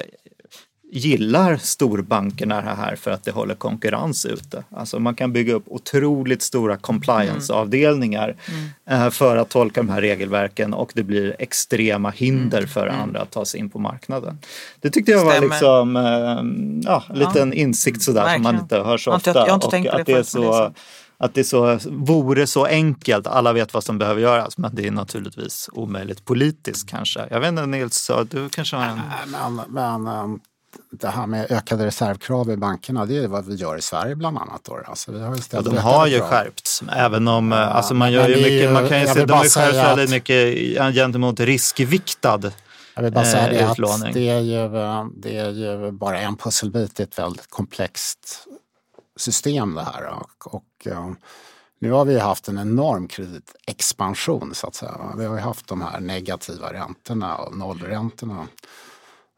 gillar 0.94 1.56
storbankerna 1.56 2.60
det 2.60 2.70
här 2.70 2.96
för 2.96 3.10
att 3.10 3.24
det 3.24 3.30
håller 3.30 3.54
konkurrens 3.54 4.26
ute. 4.26 4.64
Alltså 4.70 4.98
man 4.98 5.14
kan 5.14 5.32
bygga 5.32 5.54
upp 5.54 5.64
otroligt 5.66 6.42
stora 6.42 6.76
compliance-avdelningar 6.76 8.36
mm. 8.86 9.10
för 9.10 9.36
att 9.36 9.48
tolka 9.48 9.80
de 9.80 9.88
här 9.88 10.00
regelverken 10.00 10.74
och 10.74 10.92
det 10.94 11.02
blir 11.02 11.36
extrema 11.38 12.10
hinder 12.10 12.58
mm. 12.58 12.70
för 12.70 12.86
andra 12.86 13.20
att 13.20 13.30
ta 13.30 13.44
sig 13.44 13.60
in 13.60 13.70
på 13.70 13.78
marknaden. 13.78 14.38
Det 14.80 14.90
tyckte 14.90 15.12
jag 15.12 15.20
Stämmer. 15.20 15.40
var 15.40 15.48
liksom, 15.48 15.96
ja, 16.84 17.04
en 17.08 17.18
liten 17.18 17.48
ja. 17.48 17.54
insikt 17.54 18.02
sådär 18.02 18.20
Verkligen. 18.20 18.44
som 18.44 18.54
man 18.54 18.62
inte 18.62 18.76
hör 18.76 18.98
så 18.98 19.12
ofta. 19.12 19.30
Jag 19.30 19.46
har 19.46 19.54
inte, 19.54 19.76
jag 19.76 19.82
har 19.82 19.82
inte 19.82 19.88
och 19.88 20.00
att 20.00 20.06
det, 20.06 20.12
det 20.12 20.18
är 20.18 20.22
så 20.22 20.72
att 21.22 21.34
det 21.34 21.44
så, 21.44 21.78
vore 21.90 22.46
så 22.46 22.64
enkelt, 22.64 23.26
alla 23.26 23.52
vet 23.52 23.74
vad 23.74 23.84
som 23.84 23.98
behöver 23.98 24.20
göras, 24.20 24.58
men 24.58 24.74
det 24.74 24.86
är 24.86 24.90
naturligtvis 24.90 25.68
omöjligt 25.72 26.24
politiskt 26.24 26.88
kanske. 26.88 27.26
Jag 27.30 27.40
vet 27.40 27.48
inte 27.48 27.66
Nils, 27.66 28.10
du 28.30 28.48
kanske 28.48 28.76
har 28.76 28.84
en... 28.84 29.00
Men, 29.26 29.60
men 29.68 30.06
um, 30.06 30.40
det 30.90 31.08
här 31.08 31.26
med 31.26 31.50
ökade 31.50 31.86
reservkrav 31.86 32.50
i 32.50 32.56
bankerna, 32.56 33.06
det 33.06 33.16
är 33.16 33.28
vad 33.28 33.46
vi 33.46 33.54
gör 33.54 33.76
i 33.76 33.82
Sverige 33.82 34.16
bland 34.16 34.38
annat. 34.38 34.64
Då. 34.64 34.80
Alltså, 34.86 35.12
vi 35.12 35.20
har 35.20 35.36
ju 35.36 35.42
ja, 35.50 35.60
de 35.60 35.76
har 35.76 36.06
ju 36.06 36.18
krav. 36.18 36.28
skärpts, 36.28 36.82
även 36.96 37.28
om 37.28 37.52
ja, 37.52 37.58
alltså 37.58 37.94
man 37.94 38.12
gör 38.12 38.28
ju 38.28 38.36
mycket, 38.36 38.72
man 38.72 38.88
kan 38.88 39.00
ju 39.00 39.06
se, 39.06 39.24
de 39.24 39.32
har 39.32 39.44
skärpts 39.44 39.78
väldigt 39.78 40.10
mycket 40.10 40.94
gentemot 40.94 41.40
riskviktad 41.40 42.40
jag 42.94 43.02
vill 43.02 43.12
bara 43.12 43.24
säga 43.24 43.48
det 43.48 43.70
att 43.70 44.12
det 44.12 44.28
är, 44.28 44.40
ju, 44.40 44.68
det 45.16 45.38
är 45.38 45.50
ju 45.50 45.90
bara 45.90 46.20
en 46.20 46.36
pusselbit 46.36 47.00
i 47.00 47.02
ett 47.02 47.18
väldigt 47.18 47.50
komplext 47.50 48.46
system 49.16 49.74
det 49.74 49.82
här. 49.82 50.06
Och, 50.06 50.54
och 50.54 50.86
nu 51.78 51.90
har 51.90 52.04
vi 52.04 52.18
haft 52.18 52.48
en 52.48 52.58
enorm 52.58 53.08
kreditexpansion 53.08 54.54
så 54.54 54.66
att 54.66 54.74
säga. 54.74 55.14
Vi 55.18 55.24
har 55.24 55.38
haft 55.38 55.66
de 55.66 55.82
här 55.82 56.00
negativa 56.00 56.72
räntorna 56.72 57.36
och 57.36 57.56
nollräntorna. 57.56 58.46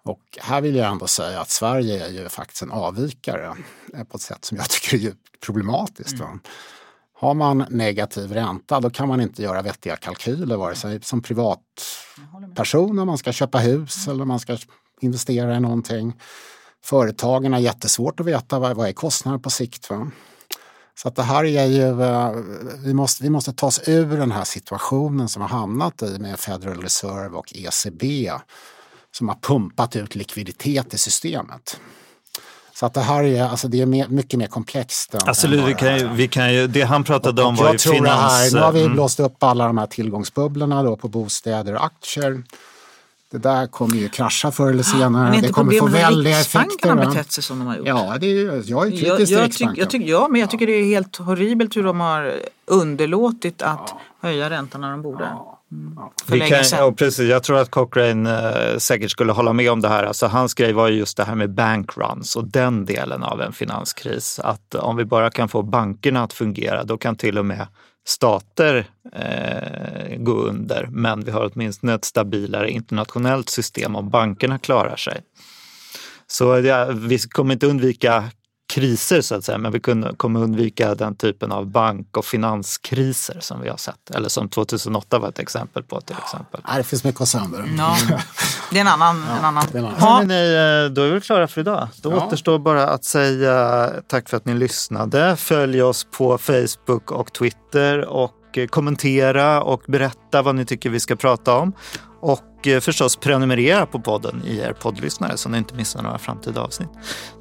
Och 0.04 0.38
här 0.40 0.60
vill 0.60 0.76
jag 0.76 0.92
ändå 0.92 1.06
säga 1.06 1.40
att 1.40 1.50
Sverige 1.50 2.06
är 2.06 2.10
ju 2.10 2.28
faktiskt 2.28 2.62
en 2.62 2.70
avvikare 2.70 3.56
eh, 3.94 4.04
på 4.04 4.16
ett 4.16 4.22
sätt 4.22 4.44
som 4.44 4.56
jag 4.56 4.68
tycker 4.70 4.96
är 4.96 5.00
djupt 5.00 5.40
problematiskt. 5.40 6.20
Mm. 6.20 6.40
Har 7.12 7.34
man 7.34 7.66
negativ 7.70 8.32
ränta 8.32 8.80
då 8.80 8.90
kan 8.90 9.08
man 9.08 9.20
inte 9.20 9.42
göra 9.42 9.62
vettiga 9.62 9.96
kalkyler 9.96 10.56
vare 10.56 10.74
sig 10.74 11.02
som 11.02 11.22
privatperson 11.22 12.98
om 12.98 13.06
man 13.06 13.18
ska 13.18 13.32
köpa 13.32 13.58
hus 13.58 14.06
mm. 14.06 14.16
eller 14.16 14.24
man 14.24 14.40
ska 14.40 14.56
investera 15.00 15.56
i 15.56 15.60
någonting. 15.60 16.20
Företagen 16.84 17.52
har 17.52 17.60
jättesvårt 17.60 18.20
att 18.20 18.26
veta 18.26 18.58
vad, 18.58 18.76
vad 18.76 18.88
är 18.88 18.92
kostnaden 18.92 19.40
på 19.40 19.50
sikt. 19.50 19.90
Va? 19.90 20.10
Så 20.94 21.08
att 21.08 21.16
det 21.16 21.22
här 21.22 21.44
är 21.44 21.64
ju, 21.64 22.02
eh, 22.02 22.30
vi 22.84 22.94
måste, 22.94 23.22
vi 23.22 23.30
måste 23.30 23.52
ta 23.52 23.66
oss 23.66 23.80
ur 23.86 24.16
den 24.16 24.32
här 24.32 24.44
situationen 24.44 25.28
som 25.28 25.42
har 25.42 25.48
hamnat 25.48 26.02
i 26.02 26.18
med 26.18 26.38
Federal 26.38 26.82
Reserve 26.82 27.36
och 27.36 27.52
ECB 27.54 28.32
som 29.12 29.28
har 29.28 29.36
pumpat 29.36 29.96
ut 29.96 30.14
likviditet 30.14 30.94
i 30.94 30.98
systemet. 30.98 31.80
Så 32.74 32.86
att 32.86 32.94
det 32.94 33.00
här 33.00 33.24
är, 33.24 33.42
alltså 33.42 33.68
det 33.68 33.80
är 33.80 33.86
mer, 33.86 34.08
mycket 34.08 34.38
mer 34.38 34.46
komplext. 34.46 35.14
Alltså, 35.14 35.48
vi 35.48 35.74
kan, 35.74 35.98
ju- 35.98 36.08
vi 36.08 36.28
kan 36.28 36.54
ju, 36.54 36.66
det 36.66 36.82
han 36.82 37.04
pratade 37.04 37.42
om 37.42 37.54
och 37.54 37.64
var 37.64 37.72
ju 37.72 37.78
finans... 37.78 38.32
här, 38.32 38.50
nu 38.54 38.60
har 38.60 38.72
vi 38.72 38.80
mm. 38.80 38.92
blåst 38.92 39.20
upp 39.20 39.42
alla 39.42 39.66
de 39.66 39.78
här 39.78 39.86
tillgångsbubblorna 39.86 40.82
då 40.82 40.96
på 40.96 41.08
bostäder 41.08 41.74
och 41.74 41.84
aktier. 41.84 42.42
Det 43.34 43.40
där 43.40 43.66
kommer 43.66 43.96
ju 43.96 44.08
krascha 44.08 44.50
förr 44.50 44.70
eller 44.70 44.82
senare. 44.82 45.30
Men 45.30 45.42
det 45.42 45.48
kommer 45.48 45.72
få 45.78 45.86
väldiga 45.86 46.38
Riksbanken 46.38 46.70
effekter. 46.70 46.94
va? 46.94 47.06
betett 47.06 47.32
sig 47.32 47.44
som 47.44 47.58
de 47.58 47.66
har 47.66 47.76
gjort? 47.76 47.86
Ja, 47.88 48.16
det 48.20 48.26
är, 48.26 48.62
jag 48.70 48.86
är 48.86 48.90
kritisk 48.90 49.06
Jag, 49.08 49.16
till 49.16 49.30
jag, 49.30 49.44
Riksbanken. 49.44 49.74
tyck, 49.74 49.82
jag 49.82 49.90
tycker, 49.90 50.10
ja, 50.10 50.28
men 50.30 50.40
jag 50.40 50.50
tycker 50.50 50.66
det 50.66 50.72
är 50.72 50.84
helt 50.84 51.16
horribelt 51.16 51.76
hur 51.76 51.82
de 51.84 52.00
har 52.00 52.32
underlåtit 52.66 53.62
att 53.62 53.94
höja 54.22 54.50
räntan 54.50 54.80
när 54.80 54.90
de 54.90 55.02
borde. 55.02 55.24
Mm. 55.72 55.98
För 56.26 56.32
Vi 56.32 56.40
kan, 56.40 56.62
ja, 56.72 56.92
precis, 56.96 57.30
jag 57.30 57.42
tror 57.42 57.58
att 57.58 57.70
Cochrane 57.70 58.48
eh, 58.72 58.78
säkert 58.78 59.10
skulle 59.10 59.32
hålla 59.32 59.52
med 59.52 59.70
om 59.70 59.80
det 59.80 59.88
här. 59.88 60.04
Alltså, 60.04 60.26
hans 60.26 60.54
grej 60.54 60.72
var 60.72 60.88
ju 60.88 60.98
just 60.98 61.16
det 61.16 61.24
här 61.24 61.34
med 61.34 61.50
bankruns 61.54 62.36
och 62.36 62.44
den 62.48 62.84
delen 62.84 63.22
av 63.22 63.40
en 63.40 63.52
finanskris. 63.52 64.40
Att 64.44 64.74
om 64.74 64.96
vi 64.96 65.04
bara 65.04 65.30
kan 65.30 65.48
få 65.48 65.62
bankerna 65.62 66.22
att 66.22 66.32
fungera, 66.32 66.84
då 66.84 66.96
kan 66.98 67.16
till 67.16 67.38
och 67.38 67.44
med 67.46 67.66
stater 68.04 68.86
eh, 69.12 70.16
gå 70.18 70.32
under. 70.32 70.88
Men 70.90 71.24
vi 71.24 71.30
har 71.30 71.50
åtminstone 71.54 71.94
ett 71.94 72.04
stabilare 72.04 72.70
internationellt 72.70 73.48
system 73.48 73.96
om 73.96 74.10
bankerna 74.10 74.58
klarar 74.58 74.96
sig. 74.96 75.20
Så 76.26 76.58
ja, 76.58 76.84
vi 76.84 77.18
kommer 77.18 77.52
inte 77.52 77.66
undvika 77.66 78.24
kriser 78.72 79.20
så 79.20 79.34
att 79.34 79.44
säga, 79.44 79.58
men 79.58 79.72
vi 79.72 79.80
kunde- 79.80 80.14
kommer 80.16 80.40
undvika 80.42 80.94
den 80.94 81.16
typen 81.16 81.52
av 81.52 81.66
bank 81.66 82.16
och 82.16 82.24
finanskriser 82.24 83.40
som 83.40 83.60
vi 83.60 83.68
har 83.68 83.76
sett. 83.76 84.10
Eller 84.14 84.28
som 84.28 84.48
2008 84.48 85.18
var 85.18 85.28
ett 85.28 85.38
exempel 85.38 85.82
på 85.82 86.00
till 86.00 86.16
exempel. 86.24 86.60
Nej, 86.68 86.76
det 86.76 86.84
finns 86.84 87.04
mycket 87.04 87.20
att 87.20 87.28
säga 87.28 87.44
om 87.44 87.52
det. 87.52 87.64
Ja, 87.78 87.96
det 88.70 88.76
är 88.76 88.80
en 88.80 88.88
annan. 88.88 89.16
en 89.38 89.44
annan. 89.44 89.64
en 89.72 89.78
annan. 89.84 89.94
Ja. 90.00 90.06
Hörrni, 90.06 90.94
då 90.94 91.02
är 91.02 91.10
vi 91.14 91.20
klara 91.20 91.48
för 91.48 91.60
idag. 91.60 91.88
Då 92.02 92.10
Ja. 92.12 92.26
återstår 92.26 92.58
bara 92.58 92.88
att 92.88 93.04
säga 93.04 93.90
tack 94.08 94.28
för 94.28 94.36
att 94.36 94.44
ni 94.46 94.54
lyssnade. 94.54 95.36
Följ 95.36 95.82
oss 95.82 96.06
på 96.18 96.38
Facebook 96.38 97.10
och 97.10 97.32
Twitter 97.32 98.04
och 98.04 98.32
eh, 98.58 98.66
kommentera 98.66 99.62
och 99.62 99.82
berätta 99.88 100.42
vad 100.42 100.54
ni 100.54 100.64
tycker 100.66 100.90
vi 100.90 101.00
ska 101.00 101.16
prata 101.16 101.56
om. 101.56 101.72
Och 102.20 102.40
eh, 102.66 102.80
förstås 102.80 103.16
prenumerera 103.16 103.86
på 103.86 104.00
podden 104.00 104.42
i 104.46 104.58
er 104.58 104.72
poddlyssnare 104.72 105.36
så 105.36 105.48
ni 105.48 105.58
inte 105.58 105.74
missar 105.74 106.02
några 106.02 106.18
framtida 106.18 106.60
avsnitt. 106.60 106.88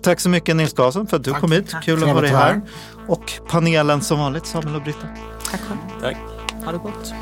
Tack 0.04 0.20
så 0.20 0.30
mycket 0.30 0.56
Nils 0.56 0.74
Karlsson 0.74 1.08
för 1.08 1.18
att 1.18 1.24
du 1.24 1.32
Tack. 1.32 1.42
kom 1.42 1.52
hit. 1.52 1.70
Tack. 1.70 1.84
Kul 1.86 2.04
att 2.04 2.10
ha 2.10 2.22
dig 2.22 2.30
här. 2.30 2.62
Och 3.08 3.32
panelen 3.48 4.02
som 4.02 4.20
vanligt, 4.20 4.46
Samuel 4.46 4.76
och 4.76 4.82
Britta. 4.84 5.08
Tack 5.52 5.62
själv. 5.62 6.02
Tack. 6.02 6.18
Ha 6.66 6.72
det 6.72 6.78
gott. 6.78 7.14